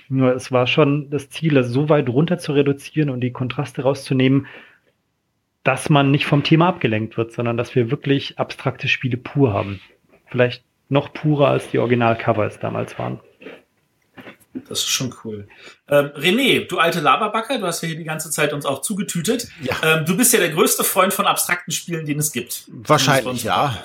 Nur 0.09 0.35
es 0.35 0.51
war 0.51 0.67
schon 0.67 1.11
das 1.11 1.29
Ziel, 1.29 1.55
das 1.55 1.69
so 1.69 1.91
weit 1.91 2.09
runter 2.09 2.39
zu 2.39 2.53
reduzieren 2.53 3.11
und 3.11 3.21
die 3.21 3.33
Kontraste 3.33 3.83
rauszunehmen, 3.83 4.47
dass 5.65 5.89
man 5.91 6.11
nicht 6.11 6.27
vom 6.27 6.45
Thema 6.45 6.69
abgelenkt 6.69 7.17
wird, 7.17 7.33
sondern 7.33 7.57
dass 7.57 7.75
wir 7.75 7.91
wirklich 7.91 8.39
abstrakte 8.39 8.87
Spiele 8.87 9.17
pur 9.17 9.53
haben. 9.53 9.81
Vielleicht 10.27 10.63
noch 10.89 11.13
purer 11.13 11.49
als 11.49 11.71
die 11.71 11.79
Originalcovers 11.79 12.61
damals 12.61 12.99
waren. 12.99 13.21
Das 14.69 14.81
ist 14.81 14.89
schon 14.89 15.13
cool. 15.25 15.49
Ähm, 15.89 16.11
René, 16.15 16.69
du 16.69 16.79
alte 16.79 17.01
Laberbacker, 17.01 17.59
du 17.59 17.67
hast 17.67 17.83
ja 17.83 17.89
hier 17.89 17.97
die 17.97 18.05
ganze 18.05 18.31
Zeit 18.31 18.53
uns 18.53 18.67
auch 18.67 18.83
zugetütet. 18.83 19.49
Ja. 19.63 19.75
Ähm, 19.83 20.05
du 20.05 20.17
bist 20.17 20.33
ja 20.33 20.39
der 20.39 20.51
größte 20.51 20.85
Freund 20.85 21.13
von 21.13 21.27
abstrakten 21.27 21.73
Spielen, 21.73 22.07
den 22.07 22.21
es 22.21 22.31
gibt. 22.31 22.65
Wahrscheinlich, 22.69 23.43
ja. 23.43 23.83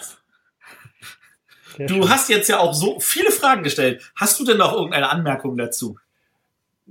Du 1.88 2.10
hast 2.10 2.30
jetzt 2.30 2.50
ja 2.50 2.60
auch 2.60 2.74
so 2.74 3.00
viele 3.00 3.32
Fragen 3.32 3.64
gestellt. 3.64 4.12
Hast 4.16 4.40
du 4.40 4.46
denn 4.46 4.58
noch 4.58 4.74
irgendeine 4.74 5.10
Anmerkung 5.10 5.58
dazu? 5.58 5.98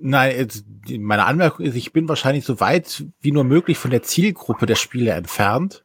Nein, 0.00 0.36
jetzt, 0.36 0.64
meine 0.88 1.26
Anmerkung 1.26 1.66
ist, 1.66 1.74
ich 1.74 1.92
bin 1.92 2.08
wahrscheinlich 2.08 2.44
so 2.44 2.60
weit 2.60 3.04
wie 3.20 3.32
nur 3.32 3.44
möglich 3.44 3.78
von 3.78 3.90
der 3.90 4.02
Zielgruppe 4.02 4.66
der 4.66 4.76
Spiele 4.76 5.12
entfernt. 5.12 5.84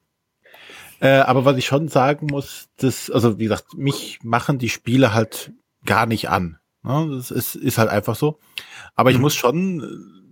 Äh, 0.99 1.19
aber 1.19 1.45
was 1.45 1.57
ich 1.57 1.65
schon 1.65 1.87
sagen 1.87 2.27
muss, 2.27 2.69
das, 2.77 3.09
also 3.09 3.39
wie 3.39 3.43
gesagt, 3.43 3.73
mich 3.75 4.19
machen 4.23 4.59
die 4.59 4.69
Spiele 4.69 5.13
halt 5.13 5.51
gar 5.85 6.05
nicht 6.05 6.29
an. 6.29 6.59
Ne? 6.83 7.09
Das 7.15 7.31
ist, 7.31 7.55
ist 7.55 7.77
halt 7.77 7.89
einfach 7.89 8.15
so. 8.15 8.39
Aber 8.95 9.09
ich 9.09 9.17
mhm. 9.17 9.23
muss 9.23 9.35
schon, 9.35 10.31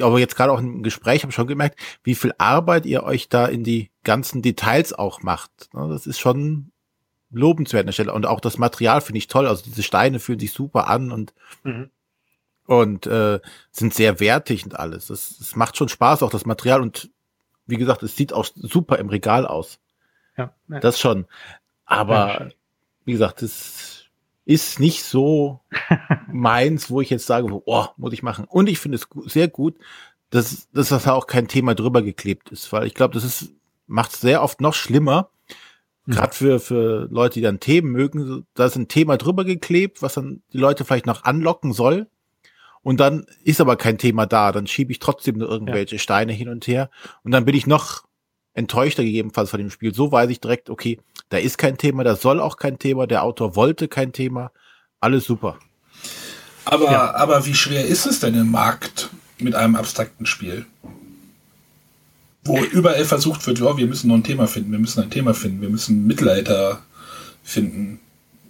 aber 0.00 0.18
jetzt 0.18 0.34
gerade 0.34 0.50
auch 0.50 0.58
im 0.58 0.82
Gespräch 0.82 1.22
habe 1.22 1.30
ich 1.30 1.36
schon 1.36 1.46
gemerkt, 1.46 1.78
wie 2.02 2.14
viel 2.14 2.32
Arbeit 2.38 2.86
ihr 2.86 3.02
euch 3.02 3.28
da 3.28 3.46
in 3.46 3.62
die 3.62 3.90
ganzen 4.04 4.40
Details 4.40 4.94
auch 4.94 5.22
macht. 5.22 5.68
Ne? 5.74 5.86
Das 5.88 6.06
ist 6.06 6.18
schon 6.18 6.72
lobenswert 7.30 7.82
an 7.82 7.86
der 7.86 7.92
Stelle. 7.92 8.14
Und 8.14 8.26
auch 8.26 8.40
das 8.40 8.58
Material 8.58 9.02
finde 9.02 9.18
ich 9.18 9.26
toll. 9.26 9.46
Also 9.46 9.64
diese 9.64 9.82
Steine 9.82 10.18
fühlen 10.18 10.40
sich 10.40 10.52
super 10.52 10.88
an 10.88 11.12
und 11.12 11.34
mhm 11.62 11.90
und 12.66 13.06
äh, 13.06 13.40
sind 13.70 13.94
sehr 13.94 14.20
wertig 14.20 14.64
und 14.64 14.78
alles. 14.78 15.10
Es, 15.10 15.40
es 15.40 15.56
macht 15.56 15.76
schon 15.76 15.88
Spaß, 15.88 16.22
auch 16.22 16.30
das 16.30 16.46
Material 16.46 16.80
und 16.80 17.10
wie 17.66 17.76
gesagt, 17.76 18.02
es 18.02 18.16
sieht 18.16 18.32
auch 18.32 18.46
super 18.54 18.98
im 18.98 19.08
Regal 19.08 19.46
aus. 19.46 19.78
Ja. 20.36 20.54
ja. 20.68 20.80
Das 20.80 20.98
schon. 20.98 21.26
Aber 21.84 22.26
ja, 22.26 22.48
wie 23.04 23.12
gesagt, 23.12 23.42
es 23.42 24.06
ist 24.44 24.80
nicht 24.80 25.04
so 25.04 25.60
meins, 26.32 26.90
wo 26.90 27.00
ich 27.00 27.10
jetzt 27.10 27.26
sage, 27.26 27.46
oh, 27.64 27.86
muss 27.96 28.12
ich 28.12 28.22
machen. 28.22 28.44
Und 28.44 28.68
ich 28.68 28.78
finde 28.78 28.96
es 28.96 29.08
sehr 29.30 29.48
gut, 29.48 29.76
dass, 30.30 30.70
dass 30.72 30.88
das 30.88 31.06
auch 31.06 31.26
kein 31.26 31.48
Thema 31.48 31.74
drüber 31.74 32.02
geklebt 32.02 32.50
ist, 32.50 32.72
weil 32.72 32.86
ich 32.86 32.94
glaube, 32.94 33.14
das 33.14 33.24
ist 33.24 33.52
macht 33.86 34.12
es 34.12 34.20
sehr 34.20 34.42
oft 34.42 34.60
noch 34.60 34.74
schlimmer. 34.74 35.30
Mhm. 36.06 36.12
Gerade 36.12 36.34
für, 36.34 36.60
für 36.60 37.08
Leute, 37.10 37.34
die 37.34 37.42
dann 37.42 37.60
Themen 37.60 37.92
mögen, 37.92 38.46
da 38.54 38.64
ist 38.64 38.76
ein 38.76 38.88
Thema 38.88 39.16
drüber 39.16 39.44
geklebt, 39.44 40.02
was 40.02 40.14
dann 40.14 40.42
die 40.52 40.58
Leute 40.58 40.84
vielleicht 40.84 41.06
noch 41.06 41.24
anlocken 41.24 41.72
soll 41.72 42.08
und 42.82 43.00
dann 43.00 43.26
ist 43.44 43.60
aber 43.60 43.76
kein 43.76 43.98
Thema 43.98 44.26
da, 44.26 44.52
dann 44.52 44.66
schiebe 44.66 44.92
ich 44.92 44.98
trotzdem 44.98 45.38
nur 45.38 45.48
irgendwelche 45.48 45.96
ja. 45.96 46.00
Steine 46.00 46.32
hin 46.32 46.48
und 46.48 46.66
her 46.66 46.90
und 47.22 47.32
dann 47.32 47.44
bin 47.44 47.54
ich 47.54 47.66
noch 47.66 48.04
enttäuschter 48.54 49.02
gegebenenfalls 49.02 49.50
von 49.50 49.60
dem 49.60 49.70
Spiel. 49.70 49.94
So 49.94 50.12
weiß 50.12 50.30
ich 50.30 50.40
direkt, 50.40 50.68
okay, 50.68 51.00
da 51.30 51.38
ist 51.38 51.58
kein 51.58 51.78
Thema, 51.78 52.04
da 52.04 52.16
soll 52.16 52.40
auch 52.40 52.56
kein 52.56 52.78
Thema, 52.78 53.06
der 53.06 53.22
Autor 53.22 53.56
wollte 53.56 53.88
kein 53.88 54.12
Thema, 54.12 54.52
alles 55.00 55.24
super. 55.24 55.58
Aber, 56.64 56.84
ja. 56.90 57.14
aber 57.14 57.46
wie 57.46 57.54
schwer 57.54 57.86
ist 57.86 58.06
es 58.06 58.20
denn 58.20 58.34
im 58.34 58.50
Markt 58.50 59.10
mit 59.38 59.54
einem 59.54 59.76
abstrakten 59.76 60.26
Spiel? 60.26 60.66
Wo 62.44 62.58
überall 62.58 63.04
versucht 63.04 63.46
wird, 63.46 63.60
ja, 63.60 63.76
wir 63.76 63.86
müssen 63.86 64.08
noch 64.08 64.16
ein 64.16 64.24
Thema 64.24 64.46
finden, 64.46 64.72
wir 64.72 64.78
müssen 64.78 65.02
ein 65.02 65.10
Thema 65.10 65.32
finden, 65.32 65.60
wir 65.60 65.70
müssen 65.70 66.06
Mittelalter 66.06 66.82
finden. 67.44 68.00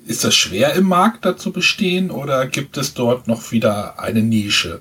Ist 0.05 0.25
das 0.25 0.35
schwer 0.35 0.75
im 0.75 0.89
Markt 0.89 1.25
da 1.25 1.37
zu 1.37 1.53
bestehen 1.53 2.11
oder 2.11 2.47
gibt 2.47 2.77
es 2.77 2.95
dort 2.95 3.29
noch 3.29 3.53
wieder 3.53 3.99
eine 4.01 4.23
Nische? 4.23 4.81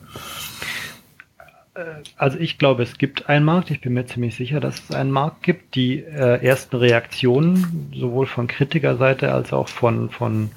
also 2.17 2.37
ich 2.37 2.57
glaube, 2.57 2.83
es 2.83 2.97
gibt 2.97 3.29
einen 3.29 3.45
Markt. 3.45 3.71
Ich 3.71 3.81
bin 3.81 3.93
mir 3.93 4.05
ziemlich 4.05 4.35
sicher, 4.35 4.59
dass 4.59 4.81
es 4.89 4.95
einen 4.95 5.11
Markt 5.11 5.43
gibt. 5.43 5.75
Die 5.75 5.99
äh, 5.99 6.43
ersten 6.43 6.75
Reaktionen 6.75 7.91
sowohl 7.95 8.25
von 8.25 8.47
Kritikerseite 8.47 9.33
als 9.33 9.53
auch 9.53 9.67
von, 9.67 10.09
von 10.09 10.51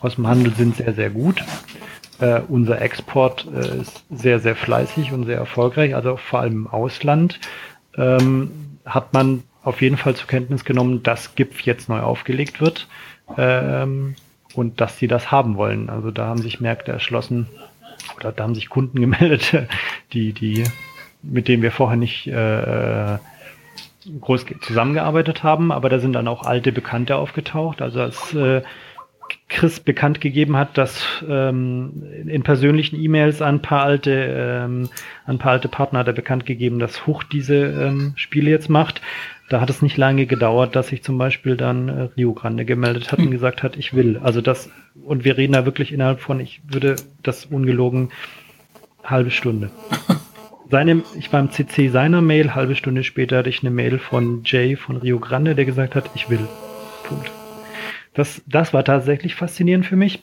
aus 0.00 0.16
dem 0.16 0.26
Handel 0.26 0.54
sind 0.54 0.76
sehr, 0.76 0.94
sehr 0.94 1.10
gut. 1.10 1.42
Äh, 2.20 2.40
unser 2.48 2.80
Export 2.80 3.46
äh, 3.52 3.80
ist 3.80 4.04
sehr, 4.10 4.38
sehr 4.38 4.56
fleißig 4.56 5.12
und 5.12 5.24
sehr 5.24 5.38
erfolgreich. 5.38 5.94
Also 5.94 6.16
vor 6.16 6.40
allem 6.40 6.52
im 6.52 6.66
Ausland 6.66 7.40
ähm, 7.96 8.78
hat 8.84 9.12
man 9.12 9.42
auf 9.62 9.80
jeden 9.80 9.96
Fall 9.96 10.14
zur 10.14 10.28
Kenntnis 10.28 10.64
genommen, 10.64 11.02
dass 11.02 11.34
GIPF 11.34 11.62
jetzt 11.62 11.88
neu 11.88 12.00
aufgelegt 12.00 12.60
wird 12.60 12.86
ähm, 13.36 14.14
und 14.54 14.80
dass 14.80 14.98
sie 14.98 15.08
das 15.08 15.30
haben 15.30 15.56
wollen. 15.56 15.90
Also 15.90 16.10
da 16.10 16.26
haben 16.26 16.40
sich 16.40 16.60
Märkte 16.60 16.92
erschlossen, 16.92 17.48
oder 18.16 18.32
da 18.32 18.44
haben 18.44 18.54
sich 18.54 18.68
Kunden 18.68 19.00
gemeldet, 19.00 19.66
die, 20.12 20.32
die, 20.32 20.64
mit 21.22 21.48
denen 21.48 21.62
wir 21.62 21.72
vorher 21.72 21.96
nicht 21.96 22.26
äh, 22.26 23.18
groß 24.20 24.46
zusammengearbeitet 24.60 25.42
haben, 25.42 25.72
aber 25.72 25.88
da 25.88 25.98
sind 25.98 26.12
dann 26.12 26.28
auch 26.28 26.44
alte 26.44 26.72
Bekannte 26.72 27.16
aufgetaucht. 27.16 27.80
Also 27.80 28.00
als 28.00 28.34
äh, 28.34 28.62
Chris 29.48 29.80
bekannt 29.80 30.20
gegeben 30.20 30.56
hat, 30.56 30.76
dass 30.76 31.04
ähm, 31.28 32.02
in 32.26 32.42
persönlichen 32.42 33.00
E-Mails 33.00 33.40
ein 33.40 33.62
paar 33.62 33.84
alte, 33.84 34.10
ähm, 34.12 34.88
ein 35.26 35.38
paar 35.38 35.52
alte 35.52 35.68
Partner 35.68 36.00
hat 36.00 36.08
er 36.08 36.12
bekannt 36.12 36.44
gegeben, 36.46 36.78
dass 36.78 37.06
Huch 37.06 37.22
diese 37.22 37.56
ähm, 37.56 38.12
Spiele 38.16 38.50
jetzt 38.50 38.68
macht. 38.68 39.00
Da 39.48 39.60
hat 39.60 39.68
es 39.68 39.82
nicht 39.82 39.96
lange 39.96 40.26
gedauert, 40.26 40.74
dass 40.74 40.88
sich 40.88 41.02
zum 41.02 41.18
Beispiel 41.18 41.56
dann 41.56 41.88
äh, 41.88 42.02
Rio 42.16 42.32
Grande 42.32 42.64
gemeldet 42.64 43.12
hat 43.12 43.18
und 43.18 43.26
hm. 43.26 43.30
gesagt 43.32 43.62
hat, 43.62 43.76
ich 43.76 43.94
will. 43.94 44.18
Also 44.22 44.40
das, 44.40 44.70
und 45.04 45.24
wir 45.24 45.36
reden 45.36 45.52
da 45.52 45.66
wirklich 45.66 45.92
innerhalb 45.92 46.20
von, 46.20 46.40
ich 46.40 46.62
würde 46.66 46.96
das 47.22 47.44
ungelogen, 47.44 48.10
halbe 49.02 49.30
Stunde. 49.30 49.70
Seine, 50.70 51.02
ich 51.18 51.30
war 51.30 51.40
im 51.40 51.50
CC 51.50 51.88
seiner 51.88 52.22
Mail, 52.22 52.54
halbe 52.54 52.74
Stunde 52.74 53.04
später 53.04 53.38
hatte 53.38 53.50
ich 53.50 53.60
eine 53.60 53.70
Mail 53.70 53.98
von 53.98 54.42
Jay 54.44 54.76
von 54.76 54.96
Rio 54.96 55.20
Grande, 55.20 55.54
der 55.54 55.66
gesagt 55.66 55.94
hat, 55.94 56.10
ich 56.14 56.30
will. 56.30 56.48
Punkt. 57.04 57.30
Das, 58.14 58.42
das 58.46 58.72
war 58.72 58.82
tatsächlich 58.82 59.34
faszinierend 59.34 59.84
für 59.84 59.96
mich. 59.96 60.22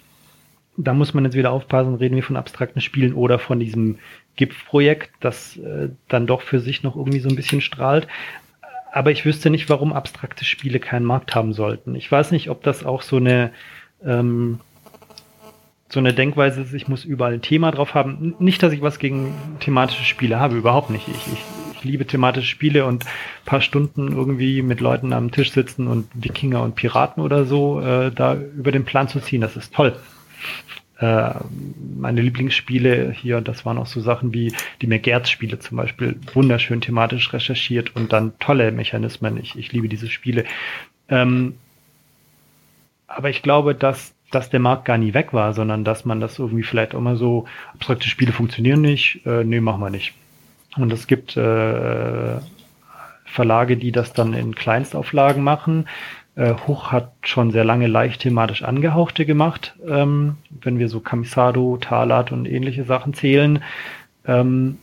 Da 0.78 0.94
muss 0.94 1.14
man 1.14 1.26
jetzt 1.26 1.36
wieder 1.36 1.52
aufpassen, 1.52 1.96
reden 1.96 2.16
wir 2.16 2.24
von 2.24 2.38
abstrakten 2.38 2.82
Spielen 2.82 3.14
oder 3.14 3.38
von 3.38 3.60
diesem 3.60 4.00
GIF-Projekt, 4.36 5.12
das 5.20 5.58
äh, 5.58 5.90
dann 6.08 6.26
doch 6.26 6.42
für 6.42 6.60
sich 6.60 6.82
noch 6.82 6.96
irgendwie 6.96 7.20
so 7.20 7.30
ein 7.30 7.36
bisschen 7.36 7.62
strahlt 7.62 8.08
aber 8.92 9.12
ich 9.12 9.26
wüsste 9.26 9.50
nicht, 9.50 9.70
warum 9.70 9.94
abstrakte 9.94 10.46
Spiele 10.46 10.80
keinen 10.80 11.06
Markt 11.06 11.36
haben 11.36 11.54
sollten. 11.54 11.96
Ich 11.96 12.12
weiß 12.12 12.32
nicht, 12.32 12.50
ob 12.50 12.64
das 12.64 12.86
auch 12.86 13.02
so 13.02 13.18
eine 13.18 13.52
ähm, 14.04 14.60
so 15.92 16.00
eine 16.00 16.14
Denkweise 16.14 16.62
ist, 16.62 16.74
ich 16.74 16.88
muss 16.88 17.04
überall 17.04 17.34
ein 17.34 17.42
Thema 17.42 17.72
drauf 17.72 17.94
haben. 17.94 18.36
Nicht, 18.40 18.64
dass 18.64 18.72
ich 18.72 18.82
was 18.82 18.98
gegen 18.98 19.36
thematische 19.60 20.06
Spiele 20.06 20.40
habe, 20.40 20.56
überhaupt 20.56 20.90
nicht. 20.90 21.08
Ich, 21.10 21.34
ich, 21.34 21.40
ich 21.74 21.84
liebe 21.84 22.06
thematische 22.06 22.48
Spiele 22.48 22.86
und 22.86 23.06
paar 23.44 23.60
Stunden 23.60 24.16
irgendwie 24.16 24.62
mit 24.62 24.80
Leuten 24.80 25.12
am 25.12 25.32
Tisch 25.32 25.52
sitzen 25.52 25.88
und 25.88 26.08
Wikinger 26.14 26.64
und 26.64 26.76
Piraten 26.76 27.22
oder 27.22 27.46
so 27.46 27.82
äh, 27.82 28.10
da 28.12 28.36
über 28.36 28.72
den 28.72 28.86
Plan 28.86 29.10
zu 29.10 29.20
ziehen, 29.20 29.42
das 29.42 29.58
ist 29.58 29.74
toll. 29.74 29.96
Äh, 31.02 31.34
meine 31.98 32.22
Lieblingsspiele 32.22 33.12
hier, 33.12 33.42
das 33.42 33.66
waren 33.66 33.80
auch 33.80 33.88
so 33.88 34.02
Sachen 34.02 34.34
wie 34.34 34.54
die 34.82 34.88
McGertz-Spiele 34.88 35.58
zum 35.60 35.78
Beispiel, 35.78 36.16
wunderschön 36.34 36.80
thematisch 36.80 37.34
recherchiert 37.34 37.96
und 37.96 38.14
dann 38.14 38.38
tolle 38.40 38.72
Mechanismen. 38.72 39.38
Ich, 39.38 39.58
ich 39.58 39.72
liebe 39.72 39.90
diese 39.90 40.10
Spiele. 40.10 40.46
Ähm, 41.10 41.56
aber 43.08 43.30
ich 43.30 43.42
glaube, 43.42 43.74
dass, 43.74 44.14
dass 44.30 44.52
der 44.52 44.60
Markt 44.60 44.86
gar 44.86 45.00
nie 45.00 45.16
weg 45.16 45.34
war, 45.34 45.54
sondern 45.54 45.84
dass 45.84 46.06
man 46.06 46.22
das 46.22 46.38
irgendwie 46.38 46.64
vielleicht 46.64 46.94
mal 46.94 47.16
so, 47.16 47.46
abstrakte 47.74 48.08
Spiele 48.08 48.32
funktionieren 48.32 48.82
nicht, 48.82 49.26
äh, 49.26 49.44
nee, 49.44 49.60
machen 49.60 49.82
wir 49.82 49.90
nicht. 49.90 50.14
Und 50.78 50.94
es 50.94 51.08
gibt 51.08 51.36
äh, 51.36 52.38
Verlage, 53.26 53.78
die 53.78 53.92
das 53.92 54.14
dann 54.14 54.34
in 54.34 54.54
Kleinstauflagen 54.56 55.44
machen. 55.44 55.88
Äh, 56.42 56.56
Hoch 56.66 56.92
hat 56.92 57.12
schon 57.22 57.52
sehr 57.52 57.64
lange 57.64 57.86
leicht 57.86 58.22
thematisch 58.22 58.64
angehauchte 58.64 59.28
gemacht, 59.28 59.76
ähm, 59.88 60.38
wenn 60.50 60.80
wir 60.80 60.90
so 60.90 61.00
Kamisado, 61.00 61.78
Talat 61.80 62.32
und 62.32 62.48
ähnliche 62.48 62.84
Sachen 62.84 63.14
zählen. 63.14 63.64
Ähm, 64.26 64.80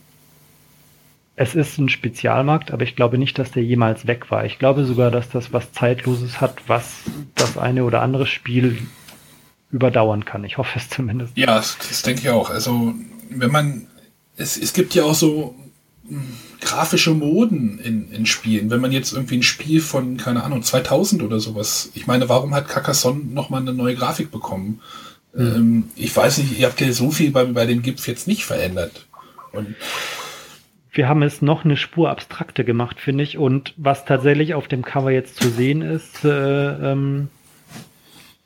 es 1.35 1.55
ist 1.55 1.77
ein 1.77 1.89
Spezialmarkt, 1.89 2.71
aber 2.71 2.83
ich 2.83 2.95
glaube 2.95 3.17
nicht, 3.17 3.37
dass 3.37 3.51
der 3.51 3.63
jemals 3.63 4.07
weg 4.07 4.31
war. 4.31 4.45
Ich 4.45 4.57
glaube 4.57 4.85
sogar, 4.85 5.11
dass 5.11 5.29
das 5.31 5.51
was 5.51 5.73
Zeitloses 5.73 6.39
hat, 6.39 6.55
was 6.67 7.01
das 7.35 7.57
eine 7.57 7.83
oder 7.83 8.01
andere 8.03 8.25
Spiel 8.25 8.77
überdauern 9.69 10.23
kann. 10.23 10.45
Ich 10.45 10.57
hoffe 10.57 10.79
es 10.79 10.87
zumindest. 10.89 11.37
Ja, 11.37 11.47
das, 11.47 11.77
das 11.77 12.03
denke 12.03 12.21
ich 12.21 12.29
auch. 12.29 12.49
Also, 12.49 12.93
wenn 13.29 13.51
man, 13.51 13.87
es, 14.37 14.55
es 14.55 14.71
gibt 14.71 14.95
ja 14.95 15.03
auch 15.03 15.13
so 15.13 15.55
grafische 16.61 17.13
Moden 17.13 17.79
in, 17.79 18.11
in 18.11 18.25
Spielen. 18.25 18.69
Wenn 18.69 18.81
man 18.81 18.91
jetzt 18.91 19.13
irgendwie 19.13 19.37
ein 19.37 19.43
Spiel 19.43 19.81
von, 19.81 20.17
keine 20.17 20.43
Ahnung, 20.43 20.63
2000 20.63 21.23
oder 21.23 21.39
sowas, 21.39 21.91
ich 21.93 22.07
meine, 22.07 22.29
warum 22.29 22.53
hat 22.53 22.67
Carcassonne 22.67 23.23
nochmal 23.25 23.61
eine 23.61 23.73
neue 23.73 23.95
Grafik 23.95 24.31
bekommen? 24.31 24.81
Mhm. 25.33 25.41
Ähm, 25.41 25.83
ich 25.95 26.15
weiß 26.15 26.39
nicht, 26.39 26.59
ihr 26.59 26.67
habt 26.67 26.81
ja 26.81 26.91
so 26.91 27.11
viel 27.11 27.31
bei, 27.31 27.45
bei 27.45 27.65
den 27.65 27.81
GIF 27.81 28.07
jetzt 28.07 28.27
nicht 28.27 28.45
verändert. 28.45 29.07
Und 29.51 29.75
wir 30.91 31.07
haben 31.07 31.23
es 31.23 31.41
noch 31.41 31.65
eine 31.65 31.77
Spur 31.77 32.09
abstrakter 32.09 32.63
gemacht, 32.63 32.99
finde 32.99 33.23
ich. 33.23 33.37
Und 33.37 33.73
was 33.77 34.05
tatsächlich 34.05 34.53
auf 34.53 34.67
dem 34.67 34.83
Cover 34.83 35.11
jetzt 35.11 35.41
zu 35.41 35.49
sehen 35.49 35.81
ist, 35.81 36.25
äh, 36.25 36.91
ähm, 36.91 37.29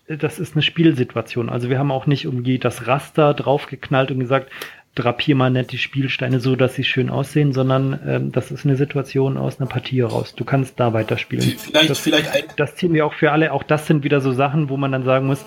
das 0.08 0.40
ist 0.40 0.54
eine 0.54 0.62
Spielsituation. 0.62 1.50
Also 1.50 1.70
wir 1.70 1.80
haben 1.80 1.92
auch 1.92 2.06
nicht 2.06 2.26
irgendwie 2.26 2.60
das 2.60 2.88
Raster 2.88 3.34
draufgeknallt 3.34 4.12
und 4.12 4.20
gesagt, 4.20 4.52
drapier 4.96 5.36
mal 5.36 5.50
nett 5.50 5.72
die 5.72 5.78
Spielsteine 5.78 6.40
so, 6.40 6.56
dass 6.56 6.76
sie 6.76 6.84
schön 6.84 7.10
aussehen, 7.10 7.52
sondern 7.52 8.00
ähm, 8.06 8.32
das 8.32 8.52
ist 8.52 8.66
eine 8.66 8.76
Situation 8.76 9.38
aus 9.38 9.60
einer 9.60 9.68
Partie 9.68 10.02
heraus. 10.02 10.36
Du 10.36 10.46
kannst 10.46 10.80
da 10.80 10.94
weiterspielen. 10.94 11.56
Vielleicht, 11.58 11.90
das, 11.90 12.00
vielleicht 12.00 12.60
das 12.60 12.76
ziehen 12.76 12.94
wir 12.94 13.06
auch 13.06 13.14
für 13.14 13.32
alle. 13.32 13.52
Auch 13.52 13.64
das 13.64 13.88
sind 13.88 14.04
wieder 14.04 14.22
so 14.22 14.32
Sachen, 14.32 14.70
wo 14.70 14.78
man 14.78 14.92
dann 14.92 15.04
sagen 15.04 15.26
muss, 15.26 15.46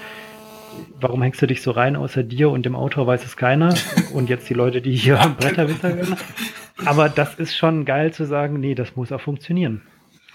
warum 1.01 1.23
hängst 1.23 1.40
du 1.40 1.47
dich 1.47 1.62
so 1.62 1.70
rein, 1.70 1.97
außer 1.97 2.23
dir 2.23 2.51
und 2.51 2.66
dem 2.66 2.74
Autor 2.74 3.06
weiß 3.06 3.24
es 3.24 3.36
keiner 3.36 3.74
und 4.12 4.28
jetzt 4.28 4.48
die 4.51 4.55
Leute, 4.55 4.82
die 4.82 4.97
hier 4.97 5.16
Bretterwisser 5.39 5.94
hören. 5.94 6.16
Aber 6.85 7.09
das 7.09 7.36
ist 7.36 7.56
schon 7.56 7.85
geil 7.85 8.12
zu 8.12 8.27
sagen, 8.27 8.60
nee, 8.60 8.74
das 8.74 8.97
muss 8.97 9.12
auch 9.12 9.20
funktionieren. 9.20 9.82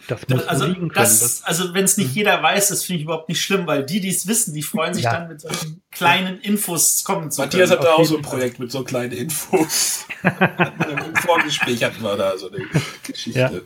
Das 0.08 0.28
muss 0.28 0.48
also, 0.48 0.66
liegen 0.66 0.90
können. 0.90 0.94
Das, 0.94 1.44
also 1.44 1.74
wenn 1.74 1.86
es 1.86 1.98
nicht 1.98 2.16
jeder 2.16 2.42
weiß, 2.42 2.70
das 2.70 2.84
finde 2.84 2.98
ich 2.98 3.04
überhaupt 3.04 3.30
nicht 3.30 3.42
schlimm, 3.42 3.68
weil 3.68 3.86
die, 3.86 4.00
die 4.00 4.10
es 4.10 4.28
wissen, 4.28 4.54
die 4.54 4.64
freuen 4.64 4.94
sich 4.94 5.04
ja. 5.04 5.14
dann 5.14 5.28
mit 5.28 5.42
solchen 5.42 5.82
kleinen 5.92 6.40
Infos 6.40 7.04
kommen 7.04 7.32
zu 7.32 7.42
Matthias 7.42 7.72
hat 7.72 7.84
da 7.84 7.94
auch 7.94 8.06
so 8.06 8.18
ein 8.18 8.22
Projekt 8.22 8.60
mit 8.60 8.72
so 8.72 8.84
kleinen 8.84 9.12
Infos. 9.12 10.06
Im 10.24 11.16
Vorgespräch 11.16 11.84
hatten 11.84 12.02
wir 12.02 12.16
da 12.18 12.38
so 12.38 12.50
eine 12.50 12.66
Geschichte. 13.04 13.64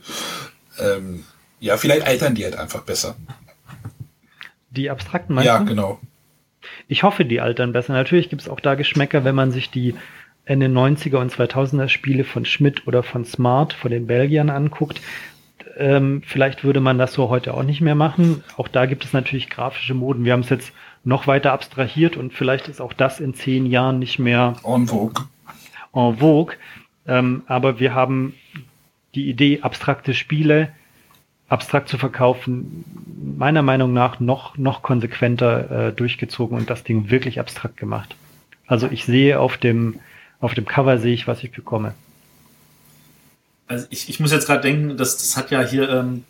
Ja, 0.78 0.96
ähm, 0.96 1.24
ja 1.60 1.76
vielleicht 1.76 2.06
altern 2.06 2.34
die 2.34 2.44
halt 2.44 2.56
einfach 2.56 2.82
besser. 2.82 3.16
Die 4.70 4.90
abstrakten 4.90 5.34
meinst 5.34 5.46
Ja, 5.46 5.58
genau. 5.58 6.00
Ich 6.88 7.02
hoffe, 7.02 7.24
die 7.24 7.40
altern 7.40 7.72
besser. 7.72 7.92
Natürlich 7.92 8.28
gibt 8.28 8.42
es 8.42 8.48
auch 8.48 8.60
da 8.60 8.74
Geschmäcker, 8.74 9.24
wenn 9.24 9.34
man 9.34 9.52
sich 9.52 9.70
die 9.70 9.94
Ende 10.44 10.66
90er 10.66 11.16
und 11.16 11.32
2000er 11.32 11.88
Spiele 11.88 12.24
von 12.24 12.44
Schmidt 12.44 12.86
oder 12.86 13.02
von 13.02 13.24
Smart, 13.24 13.72
von 13.72 13.90
den 13.90 14.06
Belgiern 14.06 14.50
anguckt, 14.50 15.00
ähm, 15.76 16.22
vielleicht 16.24 16.64
würde 16.64 16.80
man 16.80 16.98
das 16.98 17.12
so 17.12 17.28
heute 17.28 17.54
auch 17.54 17.62
nicht 17.62 17.80
mehr 17.80 17.94
machen. 17.94 18.42
Auch 18.56 18.68
da 18.68 18.86
gibt 18.86 19.04
es 19.04 19.12
natürlich 19.12 19.50
grafische 19.50 19.94
Moden. 19.94 20.24
Wir 20.24 20.32
haben 20.32 20.40
es 20.40 20.48
jetzt 20.48 20.72
noch 21.04 21.26
weiter 21.26 21.52
abstrahiert 21.52 22.16
und 22.16 22.32
vielleicht 22.32 22.68
ist 22.68 22.80
auch 22.80 22.92
das 22.92 23.20
in 23.20 23.34
zehn 23.34 23.66
Jahren 23.66 23.98
nicht 23.98 24.18
mehr 24.18 24.56
en 24.64 24.86
vogue. 24.86 25.24
En 25.94 26.16
vogue. 26.16 26.56
Ähm, 27.06 27.42
aber 27.46 27.78
wir 27.78 27.94
haben 27.94 28.34
die 29.14 29.28
Idee, 29.28 29.60
abstrakte 29.62 30.14
Spiele 30.14 30.70
abstrakt 31.48 31.88
zu 31.88 31.96
verkaufen, 31.96 32.84
meiner 33.38 33.62
Meinung 33.62 33.92
nach 33.92 34.18
noch, 34.18 34.58
noch 34.58 34.82
konsequenter 34.82 35.88
äh, 35.88 35.92
durchgezogen 35.92 36.58
und 36.58 36.70
das 36.70 36.82
Ding 36.82 37.08
wirklich 37.08 37.38
abstrakt 37.38 37.76
gemacht. 37.76 38.16
Also 38.66 38.88
ich 38.90 39.04
sehe 39.04 39.38
auf 39.38 39.56
dem, 39.56 40.00
auf 40.40 40.54
dem 40.54 40.64
Cover 40.64 40.98
sehe 40.98 41.14
ich, 41.14 41.28
was 41.28 41.44
ich 41.44 41.52
bekomme 41.52 41.94
also 43.66 43.86
ich, 43.90 44.08
ich 44.08 44.20
muss 44.20 44.32
jetzt 44.32 44.46
gerade 44.46 44.62
denken, 44.62 44.96
das, 44.96 45.16
das 45.16 45.36
hat 45.36 45.50
ja 45.50 45.62
hier, 45.62 45.88
ähm, 45.88 46.24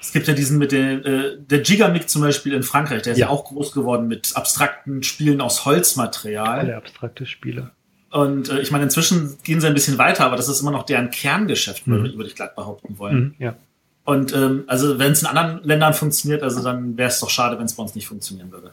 es 0.00 0.12
gibt 0.12 0.28
ja 0.28 0.34
diesen 0.34 0.58
mit 0.58 0.72
der, 0.72 1.04
äh, 1.04 1.36
der 1.38 1.60
Gigamic 1.60 2.08
zum 2.08 2.22
Beispiel 2.22 2.52
in 2.52 2.62
Frankreich, 2.62 3.02
der 3.02 3.12
ist 3.12 3.18
ja. 3.18 3.26
ja 3.26 3.32
auch 3.32 3.44
groß 3.44 3.72
geworden 3.72 4.08
mit 4.08 4.32
abstrakten 4.34 5.02
Spielen 5.02 5.40
aus 5.40 5.64
Holzmaterial. 5.64 6.60
Alle 6.60 6.76
abstrakte 6.76 7.26
Spiele. 7.26 7.70
Und 8.10 8.48
äh, 8.48 8.60
ich 8.60 8.70
meine, 8.70 8.84
inzwischen 8.84 9.36
gehen 9.42 9.60
sie 9.60 9.66
ein 9.66 9.74
bisschen 9.74 9.98
weiter, 9.98 10.24
aber 10.24 10.36
das 10.36 10.48
ist 10.48 10.60
immer 10.60 10.70
noch 10.70 10.84
deren 10.84 11.10
Kerngeschäft, 11.10 11.86
mhm. 11.86 12.14
würde 12.14 12.26
ich 12.26 12.34
glatt 12.34 12.54
behaupten 12.54 12.98
wollen. 12.98 13.18
Mhm, 13.18 13.34
ja. 13.38 13.56
Und 14.04 14.32
ähm, 14.34 14.64
also 14.68 15.00
wenn 15.00 15.12
es 15.12 15.22
in 15.22 15.28
anderen 15.28 15.64
Ländern 15.64 15.92
funktioniert, 15.92 16.44
also 16.44 16.62
dann 16.62 16.96
wäre 16.96 17.08
es 17.08 17.18
doch 17.18 17.28
schade, 17.28 17.58
wenn 17.58 17.66
es 17.66 17.74
bei 17.74 17.82
uns 17.82 17.96
nicht 17.96 18.06
funktionieren 18.06 18.52
würde. 18.52 18.72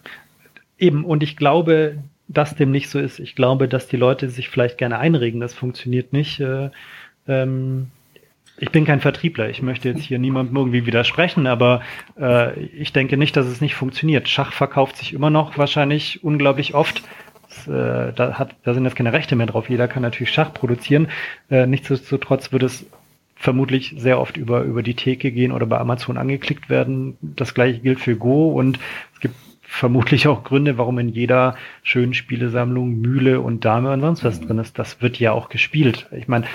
Eben, 0.77 1.03
und 1.03 1.23
ich 1.23 1.35
glaube, 1.35 1.97
dass 2.27 2.55
dem 2.55 2.71
nicht 2.71 2.89
so 2.89 2.99
ist. 2.99 3.19
Ich 3.19 3.35
glaube, 3.35 3.67
dass 3.67 3.87
die 3.87 3.97
Leute 3.97 4.29
sich 4.29 4.49
vielleicht 4.49 4.77
gerne 4.77 4.99
einregen, 4.99 5.39
das 5.39 5.53
funktioniert 5.53 6.13
nicht. 6.13 6.39
Äh, 6.39 6.69
ähm, 7.27 7.87
ich 8.57 8.71
bin 8.71 8.85
kein 8.85 9.01
Vertriebler. 9.01 9.49
Ich 9.49 9.61
möchte 9.61 9.89
jetzt 9.89 10.03
hier 10.03 10.19
niemandem 10.19 10.55
irgendwie 10.55 10.85
widersprechen, 10.85 11.47
aber 11.47 11.81
äh, 12.19 12.59
ich 12.61 12.93
denke 12.93 13.17
nicht, 13.17 13.35
dass 13.35 13.47
es 13.47 13.61
nicht 13.61 13.75
funktioniert. 13.75 14.29
Schach 14.29 14.53
verkauft 14.53 14.97
sich 14.97 15.13
immer 15.13 15.29
noch 15.29 15.57
wahrscheinlich 15.57 16.23
unglaublich 16.23 16.73
oft. 16.75 17.03
äh, 17.67 18.13
da, 18.13 18.35
hat, 18.37 18.55
da 18.63 18.73
sind 18.73 18.85
jetzt 18.85 18.95
keine 18.95 19.13
Rechte 19.13 19.35
mehr 19.35 19.47
drauf. 19.47 19.69
Jeder 19.69 19.87
kann 19.87 20.03
natürlich 20.03 20.31
Schach 20.31 20.53
produzieren. 20.53 21.07
Äh, 21.49 21.65
nichtsdestotrotz 21.65 22.51
wird 22.51 22.63
es 22.63 22.85
vermutlich 23.35 23.95
sehr 23.97 24.19
oft 24.19 24.37
über, 24.37 24.61
über 24.61 24.83
die 24.83 24.93
Theke 24.93 25.31
gehen 25.31 25.51
oder 25.51 25.65
bei 25.65 25.77
Amazon 25.77 26.17
angeklickt 26.17 26.69
werden. 26.69 27.17
Das 27.21 27.53
gleiche 27.53 27.79
gilt 27.79 27.99
für 27.99 28.15
Go 28.15 28.51
und 28.51 28.79
es 29.13 29.19
gibt 29.19 29.35
vermutlich 29.61 30.27
auch 30.27 30.43
Gründe, 30.43 30.77
warum 30.77 30.99
in 30.99 31.09
jeder 31.09 31.57
schönen 31.81 32.13
Spielesammlung 32.13 33.01
Mühle 33.01 33.41
und 33.41 33.65
Dame 33.65 33.91
und 33.91 34.01
sonst 34.01 34.23
was 34.23 34.39
mhm. 34.39 34.47
drin 34.47 34.59
ist. 34.59 34.79
Das 34.79 35.01
wird 35.01 35.19
ja 35.19 35.33
auch 35.33 35.49
gespielt. 35.49 36.07
Ich 36.11 36.27
meine, 36.27 36.45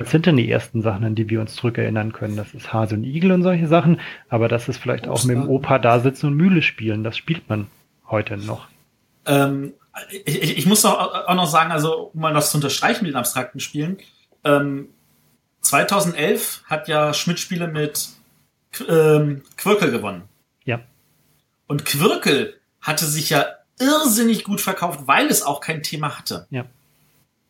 was 0.00 0.10
sind 0.10 0.26
denn 0.26 0.36
die 0.36 0.50
ersten 0.50 0.80
Sachen, 0.82 1.04
an 1.04 1.14
die 1.14 1.28
wir 1.28 1.40
uns 1.40 1.54
zurückerinnern 1.54 2.12
können? 2.12 2.36
Das 2.36 2.54
ist 2.54 2.72
Hase 2.72 2.94
und 2.94 3.04
Igel 3.04 3.32
und 3.32 3.42
solche 3.42 3.66
Sachen, 3.66 4.00
aber 4.28 4.48
das 4.48 4.68
ist 4.68 4.78
vielleicht 4.78 5.06
auch 5.06 5.24
mit 5.24 5.36
dem 5.36 5.48
Opa 5.48 5.78
da 5.78 6.00
sitzen 6.00 6.26
und 6.26 6.34
Mühle 6.34 6.62
spielen. 6.62 7.04
Das 7.04 7.16
spielt 7.16 7.48
man 7.48 7.66
heute 8.08 8.36
noch. 8.38 8.68
Ähm, 9.26 9.74
ich, 10.24 10.58
ich, 10.58 10.66
muss 10.66 10.84
auch, 10.84 11.26
auch 11.26 11.34
noch 11.34 11.46
sagen, 11.46 11.70
also 11.70 12.10
um 12.14 12.20
mal 12.20 12.32
das 12.32 12.50
zu 12.50 12.56
unterstreichen 12.56 13.04
mit 13.04 13.12
den 13.12 13.18
abstrakten 13.18 13.60
Spielen, 13.60 13.98
ähm, 14.44 14.88
2011 15.60 16.62
hat 16.64 16.88
ja 16.88 17.12
Schmidt-Spiele 17.12 17.68
mit 17.68 18.08
ähm, 18.88 19.42
Quirkel 19.58 19.90
gewonnen. 19.90 20.22
Ja. 20.64 20.80
Und 21.66 21.84
Quirkel 21.84 22.58
hatte 22.80 23.04
sich 23.04 23.28
ja 23.28 23.44
irrsinnig 23.78 24.44
gut 24.44 24.62
verkauft, 24.62 25.00
weil 25.04 25.26
es 25.26 25.42
auch 25.42 25.60
kein 25.60 25.82
Thema 25.82 26.18
hatte. 26.18 26.46
Ja. 26.50 26.64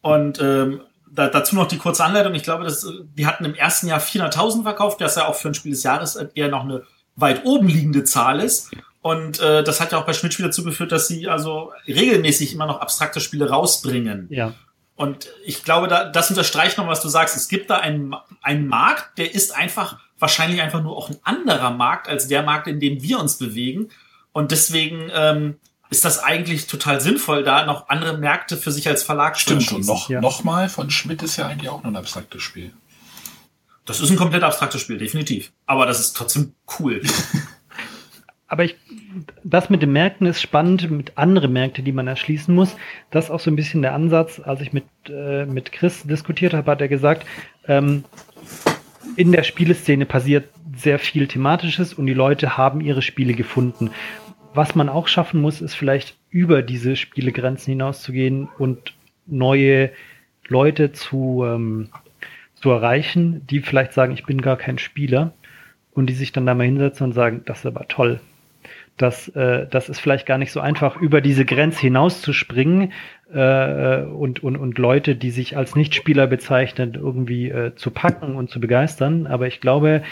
Und 0.03 0.41
ähm, 0.41 0.81
da, 1.11 1.29
dazu 1.29 1.57
noch 1.57 1.69
die 1.69 1.79
kurze 1.79 2.05
Anleitung. 2.05 2.35
Ich 2.35 2.43
glaube, 2.43 2.65
dass, 2.65 2.87
die 3.17 3.27
hatten 3.27 3.45
im 3.45 3.55
ersten 3.55 3.89
Jahr 3.89 4.01
400.000 4.01 4.63
verkauft, 4.63 5.01
das 5.01 5.17
ja 5.17 5.27
auch 5.27 5.35
für 5.35 5.49
ein 5.49 5.55
Spiel 5.55 5.73
des 5.73 5.83
Jahres 5.83 6.17
eher 6.17 6.49
noch 6.49 6.65
eine 6.65 6.83
weit 7.17 7.45
oben 7.45 7.69
liegende 7.69 8.05
Zahl 8.05 8.41
ist. 8.41 8.71
Und 9.03 9.41
äh, 9.41 9.65
das 9.65 9.81
hat 9.81 9.93
ja 9.93 9.99
auch 9.99 10.07
bei 10.07 10.13
Schmidt 10.13 10.39
dazu 10.39 10.63
geführt, 10.63 10.93
dass 10.93 11.09
sie 11.09 11.29
also 11.29 11.73
regelmäßig 11.87 12.55
immer 12.55 12.67
noch 12.67 12.81
abstrakte 12.81 13.21
Spiele 13.21 13.49
rausbringen. 13.49 14.27
Ja. 14.31 14.53
Und 14.95 15.29
ich 15.45 15.65
glaube, 15.65 15.89
da, 15.89 16.05
das 16.05 16.29
unterstreicht 16.29 16.77
noch, 16.77 16.87
was 16.87 17.01
du 17.01 17.09
sagst. 17.09 17.35
Es 17.35 17.49
gibt 17.49 17.71
da 17.71 17.79
einen, 17.79 18.15
einen 18.43 18.67
Markt, 18.67 19.17
der 19.17 19.35
ist 19.35 19.57
einfach 19.57 19.99
wahrscheinlich 20.19 20.61
einfach 20.61 20.83
nur 20.83 20.97
auch 20.97 21.09
ein 21.09 21.17
anderer 21.23 21.71
Markt 21.71 22.09
als 22.09 22.29
der 22.29 22.43
Markt, 22.43 22.67
in 22.67 22.81
dem 22.81 23.03
wir 23.03 23.19
uns 23.19 23.39
bewegen. 23.39 23.89
Und 24.33 24.51
deswegen 24.51 25.11
ähm, 25.15 25.59
ist 25.91 26.05
das 26.05 26.23
eigentlich 26.23 26.69
total 26.69 27.01
sinnvoll, 27.01 27.43
da 27.43 27.67
noch 27.67 27.89
andere 27.89 28.17
Märkte 28.17 28.57
für 28.57 28.71
sich 28.71 28.89
als 28.89 29.03
Verlag 29.03 29.39
Stimmt, 29.39 29.67
zu 29.67 29.77
und 29.77 29.87
noch, 29.87 30.09
ja. 30.09 30.21
noch 30.21 30.45
mal 30.45 30.69
von 30.69 30.89
Schmidt 30.91 31.23
ist 31.23 31.37
ja 31.37 31.49
eigentlich 31.49 31.69
auch 31.69 31.83
nur 31.83 31.93
ein 31.93 31.97
abstraktes 31.97 32.43
Spiel. 32.43 32.73
Das 33.85 34.01
ist 34.01 34.11
ein 34.11 34.17
komplett 34.17 34.45
abstraktes 34.45 34.81
Spiel, 34.81 34.99
definitiv. 34.99 35.51
Aber 35.67 35.87
das 35.87 35.99
ist 35.99 36.17
trotzdem 36.17 36.55
cool. 36.79 37.03
Aber 38.47 38.65
ich, 38.65 38.77
das 39.43 39.69
mit 39.69 39.83
den 39.83 39.93
Märkten 39.93 40.27
ist 40.27 40.41
spannend, 40.41 40.91
mit 40.91 41.19
anderen 41.19 41.53
Märkten, 41.53 41.85
die 41.85 41.93
man 41.93 42.07
erschließen 42.07 42.55
muss. 42.55 42.77
Das 43.11 43.27
ist 43.27 43.31
auch 43.31 43.41
so 43.41 43.51
ein 43.51 43.57
bisschen 43.57 43.83
der 43.83 43.95
Ansatz. 43.95 44.41
Als 44.41 44.61
ich 44.61 44.73
mit, 44.73 44.85
äh, 45.09 45.45
mit 45.45 45.73
Chris 45.73 46.03
diskutiert 46.05 46.53
habe, 46.53 46.71
hat 46.71 46.81
er 46.81 46.89
gesagt, 46.89 47.27
ähm, 47.67 48.05
in 49.17 49.33
der 49.33 49.43
Spieleszene 49.43 50.07
passiert 50.07 50.49
sehr 50.77 50.99
viel 50.99 51.27
Thematisches 51.27 51.95
und 51.95 52.07
die 52.07 52.15
Leute 52.15 52.57
haben 52.57 52.81
ihre 52.81 53.03
Spiele 53.03 53.35
gefunden 53.35 53.91
was 54.55 54.75
man 54.75 54.89
auch 54.89 55.09
schaffen 55.09 55.41
muss, 55.41 55.61
ist 55.61 55.75
vielleicht 55.75 56.17
über 56.31 56.63
diese 56.63 56.97
Spielegrenzen 56.97 57.73
hinauszugehen 57.73 58.49
und 58.59 58.95
neue 59.27 59.91
Leute 60.49 60.93
zu, 60.93 61.45
ähm, 61.47 61.89
zu 62.55 62.71
erreichen, 62.71 63.47
die 63.47 63.61
vielleicht 63.61 63.93
sagen, 63.93 64.13
ich 64.13 64.27
bin 64.27 64.41
gar 64.43 64.57
kein 64.57 64.79
Spieler 64.79 65.33
und 65.93 66.07
die 66.07 66.15
sich 66.15 66.33
dann 66.33 66.47
da 66.47 66.55
mal 66.55 66.65
hinsetzen 66.65 67.07
und 67.07 67.13
sagen, 67.13 67.43
das 67.47 67.61
ist 67.61 67.67
aber 67.67 67.87
toll. 67.89 68.21
Das, 68.97 69.29
äh, 69.29 69.67
das 69.71 69.89
ist 69.89 70.01
vielleicht 70.01 70.27
gar 70.27 70.37
nicht 70.37 70.53
so 70.53 70.61
einfach, 70.61 70.97
über 70.97 71.21
diese 71.21 71.45
Grenze 71.47 71.81
hinauszuspringen 71.81 72.93
äh, 73.33 74.03
und, 74.03 74.43
und, 74.43 74.57
und 74.57 74.79
Leute, 74.79 75.17
die 75.17 75.31
sich 75.31 75.57
als 75.57 75.75
Nichtspieler 75.75 76.27
bezeichnen, 76.27 76.95
irgendwie 76.95 77.49
äh, 77.49 77.75
zu 77.77 77.93
packen 77.93 78.35
und 78.35 78.51
zu 78.51 78.61
begeistern. 78.61 79.27
Aber 79.27 79.47
ich 79.47 79.61
glaube, 79.61 80.03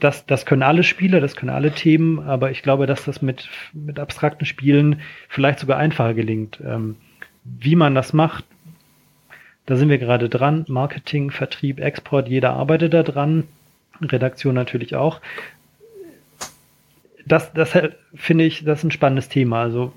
das, 0.00 0.26
das 0.26 0.46
können 0.46 0.62
alle 0.62 0.82
Spiele, 0.82 1.20
das 1.20 1.36
können 1.36 1.50
alle 1.50 1.72
Themen, 1.72 2.20
aber 2.20 2.50
ich 2.50 2.62
glaube, 2.62 2.86
dass 2.86 3.04
das 3.04 3.22
mit, 3.22 3.48
mit 3.72 3.98
abstrakten 3.98 4.46
Spielen 4.46 5.00
vielleicht 5.28 5.60
sogar 5.60 5.78
einfacher 5.78 6.14
gelingt. 6.14 6.60
Ähm, 6.64 6.96
wie 7.44 7.76
man 7.76 7.94
das 7.94 8.12
macht, 8.12 8.44
da 9.66 9.76
sind 9.76 9.88
wir 9.88 9.98
gerade 9.98 10.28
dran. 10.28 10.64
Marketing, 10.68 11.30
Vertrieb, 11.30 11.80
Export, 11.80 12.28
jeder 12.28 12.54
arbeitet 12.54 12.92
da 12.92 13.02
dran. 13.02 13.44
Redaktion 14.00 14.54
natürlich 14.54 14.96
auch. 14.96 15.20
Das, 17.30 17.52
das 17.52 17.78
finde 18.14 18.44
ich, 18.44 18.64
das 18.64 18.80
ist 18.80 18.84
ein 18.84 18.90
spannendes 18.90 19.28
Thema. 19.28 19.62
Also 19.62 19.92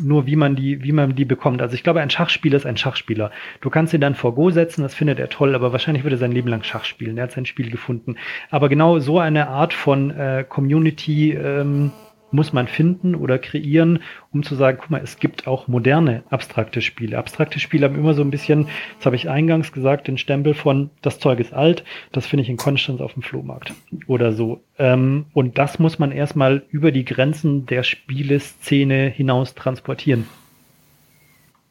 nur 0.00 0.26
wie 0.26 0.36
man 0.36 0.54
die, 0.54 0.84
wie 0.84 0.92
man 0.92 1.16
die 1.16 1.24
bekommt. 1.24 1.60
Also 1.60 1.74
ich 1.74 1.82
glaube, 1.82 2.00
ein 2.00 2.10
Schachspieler 2.10 2.56
ist 2.56 2.66
ein 2.66 2.76
Schachspieler. 2.76 3.32
Du 3.60 3.70
kannst 3.70 3.92
ihn 3.92 4.00
dann 4.00 4.14
vor 4.14 4.36
Go 4.36 4.50
setzen, 4.50 4.82
das 4.82 4.94
findet 4.94 5.18
er 5.18 5.28
toll, 5.28 5.56
aber 5.56 5.72
wahrscheinlich 5.72 6.04
wird 6.04 6.14
er 6.14 6.18
sein 6.18 6.30
Leben 6.30 6.48
lang 6.48 6.62
Schach 6.62 6.84
spielen. 6.84 7.18
Er 7.18 7.24
hat 7.24 7.32
sein 7.32 7.44
Spiel 7.44 7.70
gefunden. 7.70 8.16
Aber 8.50 8.68
genau 8.68 9.00
so 9.00 9.18
eine 9.18 9.48
Art 9.48 9.72
von 9.74 10.10
äh, 10.10 10.44
Community 10.48 11.32
ähm, 11.32 11.90
muss 12.30 12.52
man 12.52 12.66
finden 12.66 13.14
oder 13.14 13.38
kreieren, 13.38 14.00
um 14.32 14.42
zu 14.42 14.54
sagen, 14.54 14.78
guck 14.80 14.90
mal, 14.90 15.00
es 15.02 15.18
gibt 15.18 15.46
auch 15.46 15.68
moderne 15.68 16.22
abstrakte 16.30 16.80
Spiele. 16.80 17.18
Abstrakte 17.18 17.60
Spiele 17.60 17.86
haben 17.86 17.96
immer 17.96 18.14
so 18.14 18.22
ein 18.22 18.30
bisschen, 18.30 18.66
das 18.98 19.06
habe 19.06 19.16
ich 19.16 19.28
eingangs 19.28 19.72
gesagt, 19.72 20.08
den 20.08 20.18
Stempel 20.18 20.54
von 20.54 20.90
das 21.02 21.18
Zeug 21.18 21.40
ist 21.40 21.52
alt, 21.52 21.84
das 22.12 22.26
finde 22.26 22.42
ich 22.42 22.48
in 22.48 22.56
Konstanz 22.56 23.00
auf 23.00 23.14
dem 23.14 23.22
Flohmarkt 23.22 23.72
oder 24.06 24.32
so. 24.32 24.60
Ähm, 24.78 25.26
und 25.32 25.58
das 25.58 25.78
muss 25.78 25.98
man 25.98 26.12
erstmal 26.12 26.64
über 26.70 26.92
die 26.92 27.04
Grenzen 27.04 27.66
der 27.66 27.82
Spieleszene 27.82 29.08
hinaus 29.08 29.54
transportieren. 29.54 30.26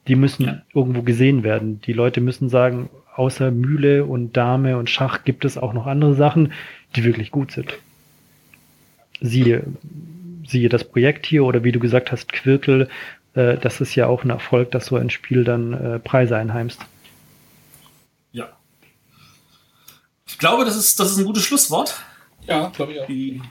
Die 0.07 0.15
müssen 0.15 0.45
ja. 0.45 0.61
irgendwo 0.73 1.02
gesehen 1.02 1.44
werden. 1.44 1.82
Die 1.82 1.94
Leute 1.94 2.22
müssen 2.22 2.48
sagen, 2.48 2.90
außer 3.15 3.52
Mühle 3.52 4.06
und 4.06 4.38
Dame 4.38 4.77
und 4.77 4.90
Schach 4.90 5.23
gibt 5.23 5.45
es 5.45 5.57
auch 5.57 5.73
noch 5.73 5.88
andere 5.88 6.14
Sachen, 6.14 6.53
die 6.95 7.03
wirklich 7.03 7.32
gut 7.32 7.52
sind. 7.52 7.73
Siehe 9.22 9.64
siehe 10.48 10.70
das 10.70 10.84
Projekt 10.84 11.26
hier 11.26 11.44
oder 11.44 11.64
wie 11.64 11.72
du 11.72 11.80
gesagt 11.80 12.12
hast, 12.12 12.32
Quirkel, 12.32 12.90
äh, 13.34 13.58
das 13.58 13.82
ist 13.82 13.96
ja 13.96 14.08
auch 14.08 14.24
ein 14.24 14.30
Erfolg, 14.30 14.72
dass 14.72 14.88
so 14.88 14.96
ein 14.96 15.10
Spiel 15.10 15.44
dann 15.44 15.74
äh, 15.74 16.00
Preise 16.00 16.38
einheimst. 16.38 16.80
Ja. 18.32 18.50
Ich 20.28 20.38
glaube, 20.38 20.66
das 20.66 20.76
ist, 20.76 21.00
das 21.00 21.12
ist 21.12 21.18
ein 21.18 21.26
gutes 21.26 21.44
Schlusswort. 21.44 22.02
Ja, 22.48 22.72
glaube 22.76 22.94
ich 22.94 23.02
auch. 23.02 23.08
Die, 23.08 23.42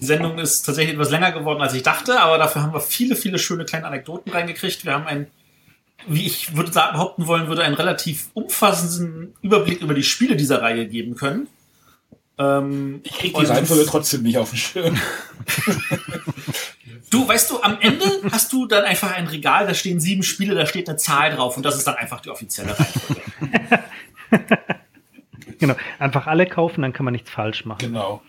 die 0.00 0.04
Sendung 0.04 0.38
ist 0.38 0.62
tatsächlich 0.62 0.94
etwas 0.94 1.10
länger 1.10 1.32
geworden, 1.32 1.62
als 1.62 1.74
ich 1.74 1.82
dachte, 1.82 2.20
aber 2.20 2.38
dafür 2.38 2.62
haben 2.62 2.72
wir 2.72 2.80
viele, 2.80 3.16
viele 3.16 3.38
schöne 3.38 3.64
kleine 3.64 3.86
Anekdoten 3.86 4.32
reingekriegt. 4.32 4.84
Wir 4.84 4.94
haben 4.94 5.06
ein 5.06 5.28
wie 6.06 6.26
ich 6.26 6.56
würde 6.56 6.72
sagen, 6.72 6.94
behaupten 6.94 7.26
wollen 7.26 7.48
würde, 7.48 7.62
einen 7.62 7.74
relativ 7.74 8.30
umfassenden 8.34 9.34
Überblick 9.42 9.80
über 9.80 9.94
die 9.94 10.02
Spiele 10.02 10.36
dieser 10.36 10.62
Reihe 10.62 10.86
geben 10.86 11.14
können. 11.14 11.48
Ähm, 12.38 13.00
ich 13.04 13.12
krieg 13.12 13.34
die 13.34 13.44
Reihenfolge 13.44 13.86
trotzdem 13.86 14.22
nicht 14.22 14.38
auf 14.38 14.50
den 14.50 14.58
Schirm. 14.58 14.98
du, 17.10 17.28
weißt 17.28 17.50
du, 17.50 17.62
am 17.62 17.78
Ende 17.80 18.06
hast 18.30 18.52
du 18.52 18.66
dann 18.66 18.84
einfach 18.84 19.12
ein 19.12 19.26
Regal, 19.26 19.66
da 19.66 19.74
stehen 19.74 20.00
sieben 20.00 20.22
Spiele, 20.22 20.54
da 20.54 20.66
steht 20.66 20.88
eine 20.88 20.96
Zahl 20.96 21.34
drauf 21.34 21.56
und 21.56 21.64
das 21.64 21.76
ist 21.76 21.86
dann 21.86 21.96
einfach 21.96 22.20
die 22.20 22.30
offizielle 22.30 22.76
Reihenfolge. 22.78 23.22
genau, 25.58 25.74
einfach 25.98 26.26
alle 26.26 26.46
kaufen, 26.46 26.82
dann 26.82 26.92
kann 26.92 27.04
man 27.04 27.12
nichts 27.12 27.30
falsch 27.30 27.64
machen. 27.64 27.80
Genau. 27.80 28.22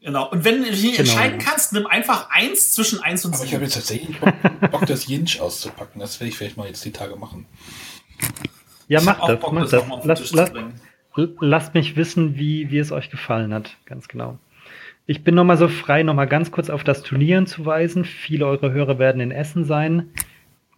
Genau. 0.00 0.30
Und 0.30 0.44
wenn 0.44 0.62
du 0.62 0.70
dich 0.70 0.80
genau. 0.80 0.98
entscheiden 0.98 1.38
kannst, 1.38 1.72
nimm 1.72 1.86
einfach 1.86 2.30
eins 2.30 2.72
zwischen 2.72 3.02
eins 3.02 3.24
und 3.24 3.32
sieben. 3.32 3.40
Aber 3.40 3.46
ich 3.46 3.54
habe 3.54 3.64
jetzt 3.64 3.74
tatsächlich 3.74 4.18
Bock, 4.20 4.70
Bock 4.70 4.86
das 4.86 5.06
Jinch 5.06 5.40
auszupacken. 5.40 6.00
Das 6.00 6.20
werde 6.20 6.30
ich 6.30 6.38
vielleicht 6.38 6.56
mal 6.56 6.66
jetzt 6.66 6.84
die 6.84 6.92
Tage 6.92 7.16
machen. 7.16 7.46
Ja, 8.86 9.00
mach 9.02 9.26
das. 9.26 9.40
Bock, 9.40 9.52
mach 9.52 9.68
das. 9.68 9.84
Lass, 10.04 10.32
lass, 10.32 10.52
lasst 11.14 11.74
mich 11.74 11.96
wissen, 11.96 12.36
wie, 12.36 12.70
wie 12.70 12.78
es 12.78 12.92
euch 12.92 13.10
gefallen 13.10 13.52
hat. 13.52 13.76
Ganz 13.86 14.08
genau. 14.08 14.38
Ich 15.06 15.24
bin 15.24 15.34
nochmal 15.34 15.56
so 15.56 15.68
frei, 15.68 16.02
nochmal 16.02 16.28
ganz 16.28 16.50
kurz 16.50 16.68
auf 16.68 16.84
das 16.84 17.02
Turnier 17.02 17.44
zu 17.46 17.64
weisen. 17.64 18.04
Viele 18.04 18.46
eurer 18.46 18.72
Hörer 18.72 18.98
werden 18.98 19.20
in 19.20 19.30
Essen 19.30 19.64
sein. 19.64 20.10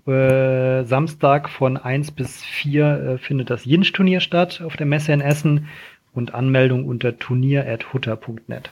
Äh, 0.07 0.85
Samstag 0.85 1.49
von 1.49 1.77
1 1.77 2.13
bis 2.13 2.43
4 2.43 2.85
äh, 2.85 3.19
findet 3.19 3.51
das 3.51 3.65
Jinsch-Turnier 3.65 4.21
statt 4.21 4.63
auf 4.65 4.77
der 4.77 4.87
Messe 4.87 5.13
in 5.13 5.21
Essen 5.21 5.69
und 6.15 6.35
Anmeldung 6.35 6.87
unter 6.87 7.19
turnier.hutter.net. 7.19 8.71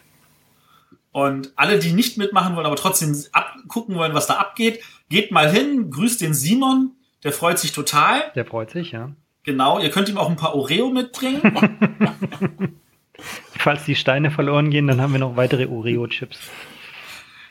Und 1.12 1.52
alle, 1.56 1.78
die 1.78 1.92
nicht 1.92 2.18
mitmachen 2.18 2.54
wollen, 2.54 2.66
aber 2.66 2.76
trotzdem 2.76 3.14
gucken 3.66 3.96
wollen, 3.96 4.14
was 4.14 4.26
da 4.26 4.34
abgeht, 4.34 4.80
geht 5.08 5.32
mal 5.32 5.50
hin, 5.50 5.90
grüßt 5.90 6.20
den 6.20 6.34
Simon, 6.34 6.92
der 7.24 7.32
freut 7.32 7.58
sich 7.58 7.72
total. 7.72 8.30
Der 8.34 8.44
freut 8.44 8.70
sich, 8.70 8.92
ja. 8.92 9.10
Genau, 9.48 9.78
ihr 9.78 9.90
könnt 9.90 10.10
ihm 10.10 10.18
auch 10.18 10.28
ein 10.28 10.36
paar 10.36 10.54
Oreo 10.54 10.90
mitbringen. 10.90 11.40
Falls 13.56 13.82
die 13.86 13.94
Steine 13.94 14.30
verloren 14.30 14.68
gehen, 14.68 14.86
dann 14.86 15.00
haben 15.00 15.14
wir 15.14 15.20
noch 15.20 15.36
weitere 15.36 15.64
Oreo-Chips. 15.64 16.38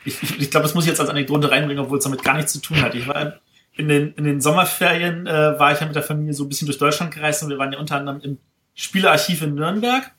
Ich, 0.04 0.22
ich, 0.22 0.40
ich 0.42 0.50
glaube, 0.52 0.62
das 0.62 0.76
muss 0.76 0.84
ich 0.84 0.90
jetzt 0.90 1.00
als 1.00 1.10
Anekdote 1.10 1.50
reinbringen, 1.50 1.82
obwohl 1.82 1.98
es 1.98 2.04
damit 2.04 2.22
gar 2.22 2.36
nichts 2.36 2.52
zu 2.52 2.60
tun 2.60 2.80
hat. 2.82 2.94
Ich 2.94 3.08
war 3.08 3.40
in 3.76 3.88
den, 3.88 4.12
in 4.12 4.22
den 4.22 4.40
Sommerferien, 4.40 5.26
äh, 5.26 5.58
war 5.58 5.72
ich 5.72 5.80
ja 5.80 5.86
mit 5.86 5.96
der 5.96 6.04
Familie 6.04 6.34
so 6.34 6.44
ein 6.44 6.48
bisschen 6.48 6.66
durch 6.66 6.78
Deutschland 6.78 7.12
gereist 7.12 7.42
und 7.42 7.48
wir 7.48 7.58
waren 7.58 7.72
ja 7.72 7.80
unter 7.80 7.96
anderem 7.96 8.20
im 8.20 8.38
Spielearchiv 8.76 9.42
in 9.42 9.56
Nürnberg. 9.56 10.12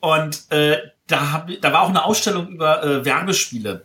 Und 0.00 0.50
äh, 0.50 0.78
da, 1.06 1.32
hab, 1.32 1.50
da 1.60 1.70
war 1.70 1.82
auch 1.82 1.90
eine 1.90 2.06
Ausstellung 2.06 2.48
über 2.48 2.82
äh, 2.82 3.04
Werbespiele. 3.04 3.84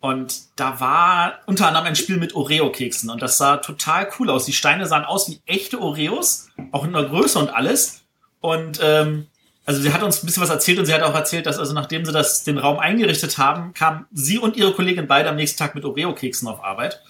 Und 0.00 0.58
da 0.58 0.80
war 0.80 1.40
unter 1.44 1.68
anderem 1.68 1.86
ein 1.86 1.96
Spiel 1.96 2.16
mit 2.16 2.34
Oreo-Keksen 2.34 3.10
und 3.10 3.20
das 3.20 3.36
sah 3.36 3.58
total 3.58 4.08
cool 4.18 4.30
aus. 4.30 4.46
Die 4.46 4.54
Steine 4.54 4.86
sahen 4.86 5.04
aus 5.04 5.28
wie 5.28 5.40
echte 5.44 5.78
Oreos, 5.78 6.48
auch 6.72 6.84
in 6.84 6.94
der 6.94 7.04
Größe 7.04 7.38
und 7.38 7.50
alles. 7.50 8.00
Und 8.40 8.80
ähm, 8.82 9.26
also 9.66 9.82
sie 9.82 9.92
hat 9.92 10.02
uns 10.02 10.22
ein 10.22 10.26
bisschen 10.26 10.42
was 10.42 10.48
erzählt 10.48 10.78
und 10.78 10.86
sie 10.86 10.94
hat 10.94 11.02
auch 11.02 11.14
erzählt, 11.14 11.44
dass 11.44 11.58
also 11.58 11.74
nachdem 11.74 12.06
sie 12.06 12.12
das 12.12 12.44
den 12.44 12.56
Raum 12.56 12.78
eingerichtet 12.78 13.36
haben, 13.36 13.74
kam 13.74 14.06
sie 14.10 14.38
und 14.38 14.56
ihre 14.56 14.72
Kollegin 14.72 15.06
beide 15.06 15.28
am 15.28 15.36
nächsten 15.36 15.58
Tag 15.58 15.74
mit 15.74 15.84
Oreo-Keksen 15.84 16.48
auf 16.48 16.64
Arbeit. 16.64 17.02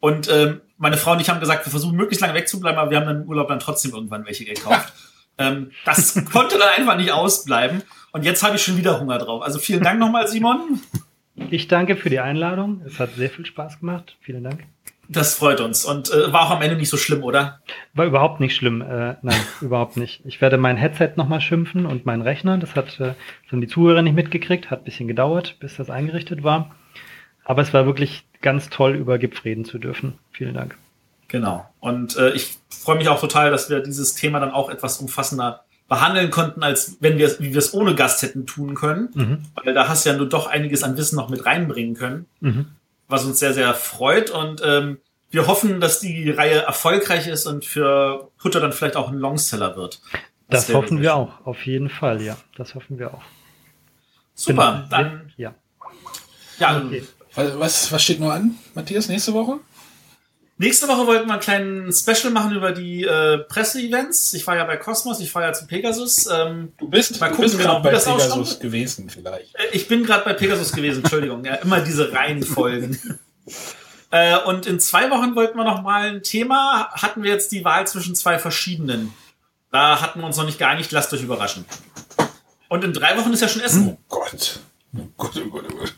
Und 0.00 0.28
ähm, 0.28 0.60
meine 0.78 0.96
Frau 0.96 1.12
und 1.12 1.20
ich 1.20 1.30
haben 1.30 1.40
gesagt, 1.40 1.64
wir 1.64 1.70
versuchen 1.70 1.96
möglichst 1.96 2.20
lange 2.20 2.34
wegzubleiben, 2.34 2.78
aber 2.78 2.90
wir 2.90 3.00
haben 3.00 3.22
im 3.22 3.28
Urlaub 3.28 3.48
dann 3.48 3.60
trotzdem 3.60 3.92
irgendwann 3.92 4.26
welche 4.26 4.44
gekauft. 4.44 4.92
ähm, 5.38 5.70
das 5.84 6.20
konnte 6.32 6.58
dann 6.58 6.70
einfach 6.76 6.96
nicht 6.96 7.12
ausbleiben. 7.12 7.82
Und 8.10 8.24
jetzt 8.24 8.42
habe 8.42 8.56
ich 8.56 8.62
schon 8.62 8.76
wieder 8.76 8.98
Hunger 8.98 9.18
drauf. 9.18 9.42
Also 9.42 9.60
vielen 9.60 9.82
Dank 9.82 10.00
nochmal, 10.00 10.26
Simon. 10.26 10.80
Ich 11.50 11.68
danke 11.68 11.96
für 11.96 12.10
die 12.10 12.20
Einladung. 12.20 12.82
Es 12.86 12.98
hat 12.98 13.14
sehr 13.14 13.30
viel 13.30 13.46
Spaß 13.46 13.80
gemacht. 13.80 14.16
Vielen 14.20 14.44
Dank. 14.44 14.64
Das 15.08 15.34
freut 15.34 15.60
uns. 15.60 15.84
Und 15.84 16.10
äh, 16.10 16.32
war 16.32 16.46
auch 16.46 16.50
am 16.50 16.62
Ende 16.62 16.76
nicht 16.76 16.88
so 16.88 16.96
schlimm, 16.96 17.22
oder? 17.22 17.60
War 17.94 18.06
überhaupt 18.06 18.40
nicht 18.40 18.56
schlimm. 18.56 18.80
Äh, 18.80 19.16
nein, 19.22 19.40
überhaupt 19.60 19.96
nicht. 19.96 20.22
Ich 20.24 20.40
werde 20.40 20.58
mein 20.58 20.76
Headset 20.76 21.12
nochmal 21.16 21.40
schimpfen 21.40 21.86
und 21.86 22.06
meinen 22.06 22.22
Rechner. 22.22 22.58
Das 22.58 22.74
hat 22.74 22.98
äh, 23.00 23.14
schon 23.48 23.60
die 23.60 23.68
Zuhörer 23.68 24.02
nicht 24.02 24.16
mitgekriegt. 24.16 24.70
Hat 24.70 24.80
ein 24.80 24.84
bisschen 24.84 25.08
gedauert, 25.08 25.56
bis 25.60 25.76
das 25.76 25.90
eingerichtet 25.90 26.42
war. 26.42 26.74
Aber 27.44 27.62
es 27.62 27.72
war 27.72 27.86
wirklich 27.86 28.24
ganz 28.40 28.68
toll, 28.70 28.96
über 28.96 29.18
GIPF 29.18 29.44
reden 29.44 29.64
zu 29.64 29.78
dürfen. 29.78 30.18
Vielen 30.32 30.54
Dank. 30.54 30.76
Genau. 31.28 31.68
Und 31.80 32.16
äh, 32.16 32.30
ich 32.30 32.56
freue 32.68 32.96
mich 32.96 33.08
auch 33.08 33.20
total, 33.20 33.50
dass 33.50 33.70
wir 33.70 33.80
dieses 33.80 34.14
Thema 34.14 34.40
dann 34.40 34.50
auch 34.50 34.70
etwas 34.70 34.98
umfassender 34.98 35.65
behandeln 35.88 36.30
konnten, 36.30 36.62
als 36.62 36.96
wenn 37.00 37.16
wir 37.18 37.26
es, 37.26 37.40
wie 37.40 37.52
wir 37.52 37.58
es 37.58 37.72
ohne 37.74 37.94
Gast 37.94 38.22
hätten 38.22 38.46
tun 38.46 38.74
können. 38.74 39.08
Mhm. 39.14 39.38
Weil 39.62 39.74
da 39.74 39.88
hast 39.88 40.04
du 40.04 40.10
ja 40.10 40.16
nur 40.16 40.28
doch 40.28 40.46
einiges 40.48 40.82
an 40.82 40.96
Wissen 40.96 41.16
noch 41.16 41.28
mit 41.28 41.46
reinbringen 41.46 41.94
können, 41.94 42.26
Mhm. 42.40 42.66
was 43.08 43.24
uns 43.24 43.38
sehr, 43.38 43.54
sehr 43.54 43.72
freut. 43.74 44.30
Und 44.30 44.60
ähm, 44.64 44.98
wir 45.30 45.46
hoffen, 45.46 45.80
dass 45.80 46.00
die 46.00 46.30
Reihe 46.30 46.62
erfolgreich 46.62 47.26
ist 47.28 47.46
und 47.46 47.64
für 47.64 48.28
Hutter 48.42 48.60
dann 48.60 48.72
vielleicht 48.72 48.96
auch 48.96 49.08
ein 49.10 49.18
Longseller 49.18 49.76
wird. 49.76 50.00
Das 50.48 50.68
wäre 50.68 50.78
hoffen 50.78 51.00
wir 51.00 51.14
auch. 51.14 51.44
Auf 51.44 51.66
jeden 51.66 51.88
Fall, 51.88 52.22
ja. 52.22 52.36
Das 52.56 52.74
hoffen 52.74 52.98
wir 52.98 53.12
auch. 53.14 53.22
Super, 54.34 54.72
Bin- 54.72 54.90
dann 54.90 55.32
Ja. 55.36 55.54
ja. 56.58 56.82
Okay. 56.84 57.04
Was, 57.34 57.58
was, 57.60 57.92
was 57.92 58.02
steht 58.02 58.18
noch 58.20 58.30
an, 58.30 58.54
Matthias, 58.74 59.08
nächste 59.08 59.32
Woche? 59.34 59.58
Nächste 60.58 60.88
Woche 60.88 61.06
wollten 61.06 61.26
wir 61.26 61.34
einen 61.34 61.42
kleinen 61.42 61.92
Special 61.92 62.32
machen 62.32 62.52
über 62.56 62.72
die 62.72 63.04
äh, 63.04 63.38
Presse-Events. 63.38 64.32
Ich 64.32 64.46
war 64.46 64.56
ja 64.56 64.64
bei 64.64 64.78
Cosmos, 64.78 65.20
ich 65.20 65.34
war 65.34 65.42
ja 65.42 65.52
zu 65.52 65.66
Pegasus. 65.66 66.26
Ähm, 66.32 66.72
Du 66.78 66.88
bist, 66.88 67.20
Mal 67.20 67.26
du 67.28 67.34
gucken, 67.36 67.44
bist 67.50 67.58
genau, 67.58 67.80
bei 67.80 67.90
Pegasus 67.90 68.30
ausschaut. 68.30 68.60
gewesen, 68.60 69.10
vielleicht. 69.10 69.54
Äh, 69.54 69.66
Ich 69.72 69.86
bin 69.86 70.04
gerade 70.04 70.24
bei 70.24 70.32
Pegasus 70.32 70.72
gewesen, 70.72 71.02
Entschuldigung. 71.02 71.44
Ja, 71.44 71.56
immer 71.56 71.80
diese 71.80 72.10
Reihenfolgen. 72.10 72.98
äh, 74.10 74.38
und 74.46 74.64
in 74.64 74.80
zwei 74.80 75.10
Wochen 75.10 75.34
wollten 75.36 75.58
wir 75.58 75.64
noch 75.64 75.82
mal 75.82 76.08
ein 76.08 76.22
Thema. 76.22 76.88
Hatten 76.92 77.22
wir 77.22 77.30
jetzt 77.30 77.52
die 77.52 77.62
Wahl 77.64 77.86
zwischen 77.86 78.14
zwei 78.14 78.38
verschiedenen. 78.38 79.12
Da 79.70 80.00
hatten 80.00 80.20
wir 80.20 80.26
uns 80.26 80.38
noch 80.38 80.46
nicht 80.46 80.58
geeinigt. 80.58 80.90
Lasst 80.90 81.12
euch 81.12 81.22
überraschen. 81.22 81.66
Und 82.70 82.82
in 82.82 82.94
drei 82.94 83.18
Wochen 83.18 83.32
ist 83.34 83.42
ja 83.42 83.48
schon 83.48 83.60
Essen. 83.60 83.88
Oh 83.90 83.98
Gott. 84.08 84.60
Oh 84.96 85.06
Gott, 85.18 85.32
oh 85.36 85.50
Gott, 85.50 85.64
oh 85.70 85.76
Gott. 85.76 85.94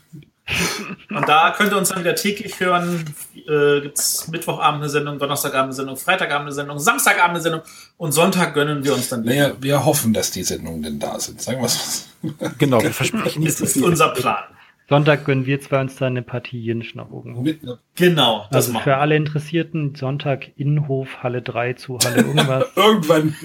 Und 1.09 1.27
da 1.27 1.53
könnt 1.55 1.71
ihr 1.71 1.77
uns 1.77 1.89
dann 1.89 1.99
wieder 1.99 2.15
täglich 2.15 2.59
hören. 2.59 3.05
Äh, 3.35 3.81
gibt's 3.81 4.27
Mittwochabend 4.27 4.81
eine 4.81 4.89
Sendung, 4.89 5.19
Donnerstagabend 5.19 5.67
eine 5.67 5.73
Sendung, 5.73 5.97
Freitagabend 5.97 6.47
eine 6.47 6.55
Sendung, 6.55 6.79
Samstagabend 6.79 7.35
eine 7.35 7.41
Sendung 7.41 7.61
und 7.97 8.11
Sonntag 8.11 8.53
gönnen 8.53 8.83
wir 8.83 8.93
uns 8.93 9.09
dann 9.09 9.23
wieder. 9.23 9.33
Naja, 9.33 9.53
wir 9.59 9.85
hoffen, 9.85 10.13
dass 10.13 10.31
die 10.31 10.43
Sendungen 10.43 10.81
denn 10.81 10.99
da 10.99 11.19
sind. 11.19 11.41
Sagen 11.41 11.59
wir 11.59 11.65
es 11.65 12.09
Genau, 12.57 12.81
wir 12.81 12.91
versprechen 12.93 13.43
nicht 13.43 13.59
Das 13.59 13.75
ist 13.75 13.81
unser 13.81 14.09
Plan. 14.09 14.43
Sonntag 14.87 15.25
gönnen 15.25 15.45
wir 15.45 15.61
zwei 15.61 15.81
uns 15.81 15.95
dann 15.97 16.13
eine 16.13 16.23
Partie 16.23 16.59
Jinsch 16.59 16.95
nach 16.95 17.11
oben. 17.11 17.57
Genau, 17.95 18.47
das 18.49 18.65
Also 18.65 18.73
machen 18.73 18.83
für 18.85 18.97
alle 18.97 19.15
Interessierten, 19.15 19.93
Sonntag 19.93 20.57
Innenhof, 20.57 21.21
Halle 21.21 21.43
3 21.43 21.73
zu 21.73 21.99
Halle 21.99 22.21
irgendwas. 22.21 22.65
Irgendwann. 22.75 23.35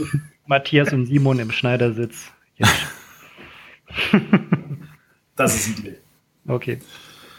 Matthias 0.47 0.93
und 0.95 1.05
Simon 1.07 1.39
im 1.39 1.51
Schneidersitz. 1.51 2.31
Das 5.37 5.57
ist 5.57 5.67
ein 5.67 5.83
Deal. 5.83 6.04
Okay. 6.47 6.81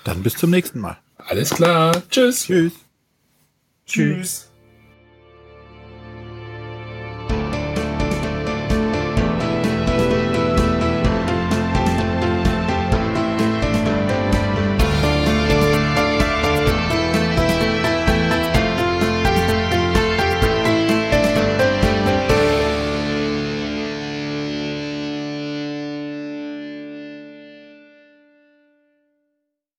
Dann 0.04 0.24
bis 0.24 0.36
zum 0.36 0.50
nächsten 0.50 0.80
Mal. 0.80 0.98
Alles 1.18 1.50
klar. 1.52 2.04
Tschüss. 2.10 2.46
Tschüss. 2.46 2.74
Tschüss. 3.86 4.45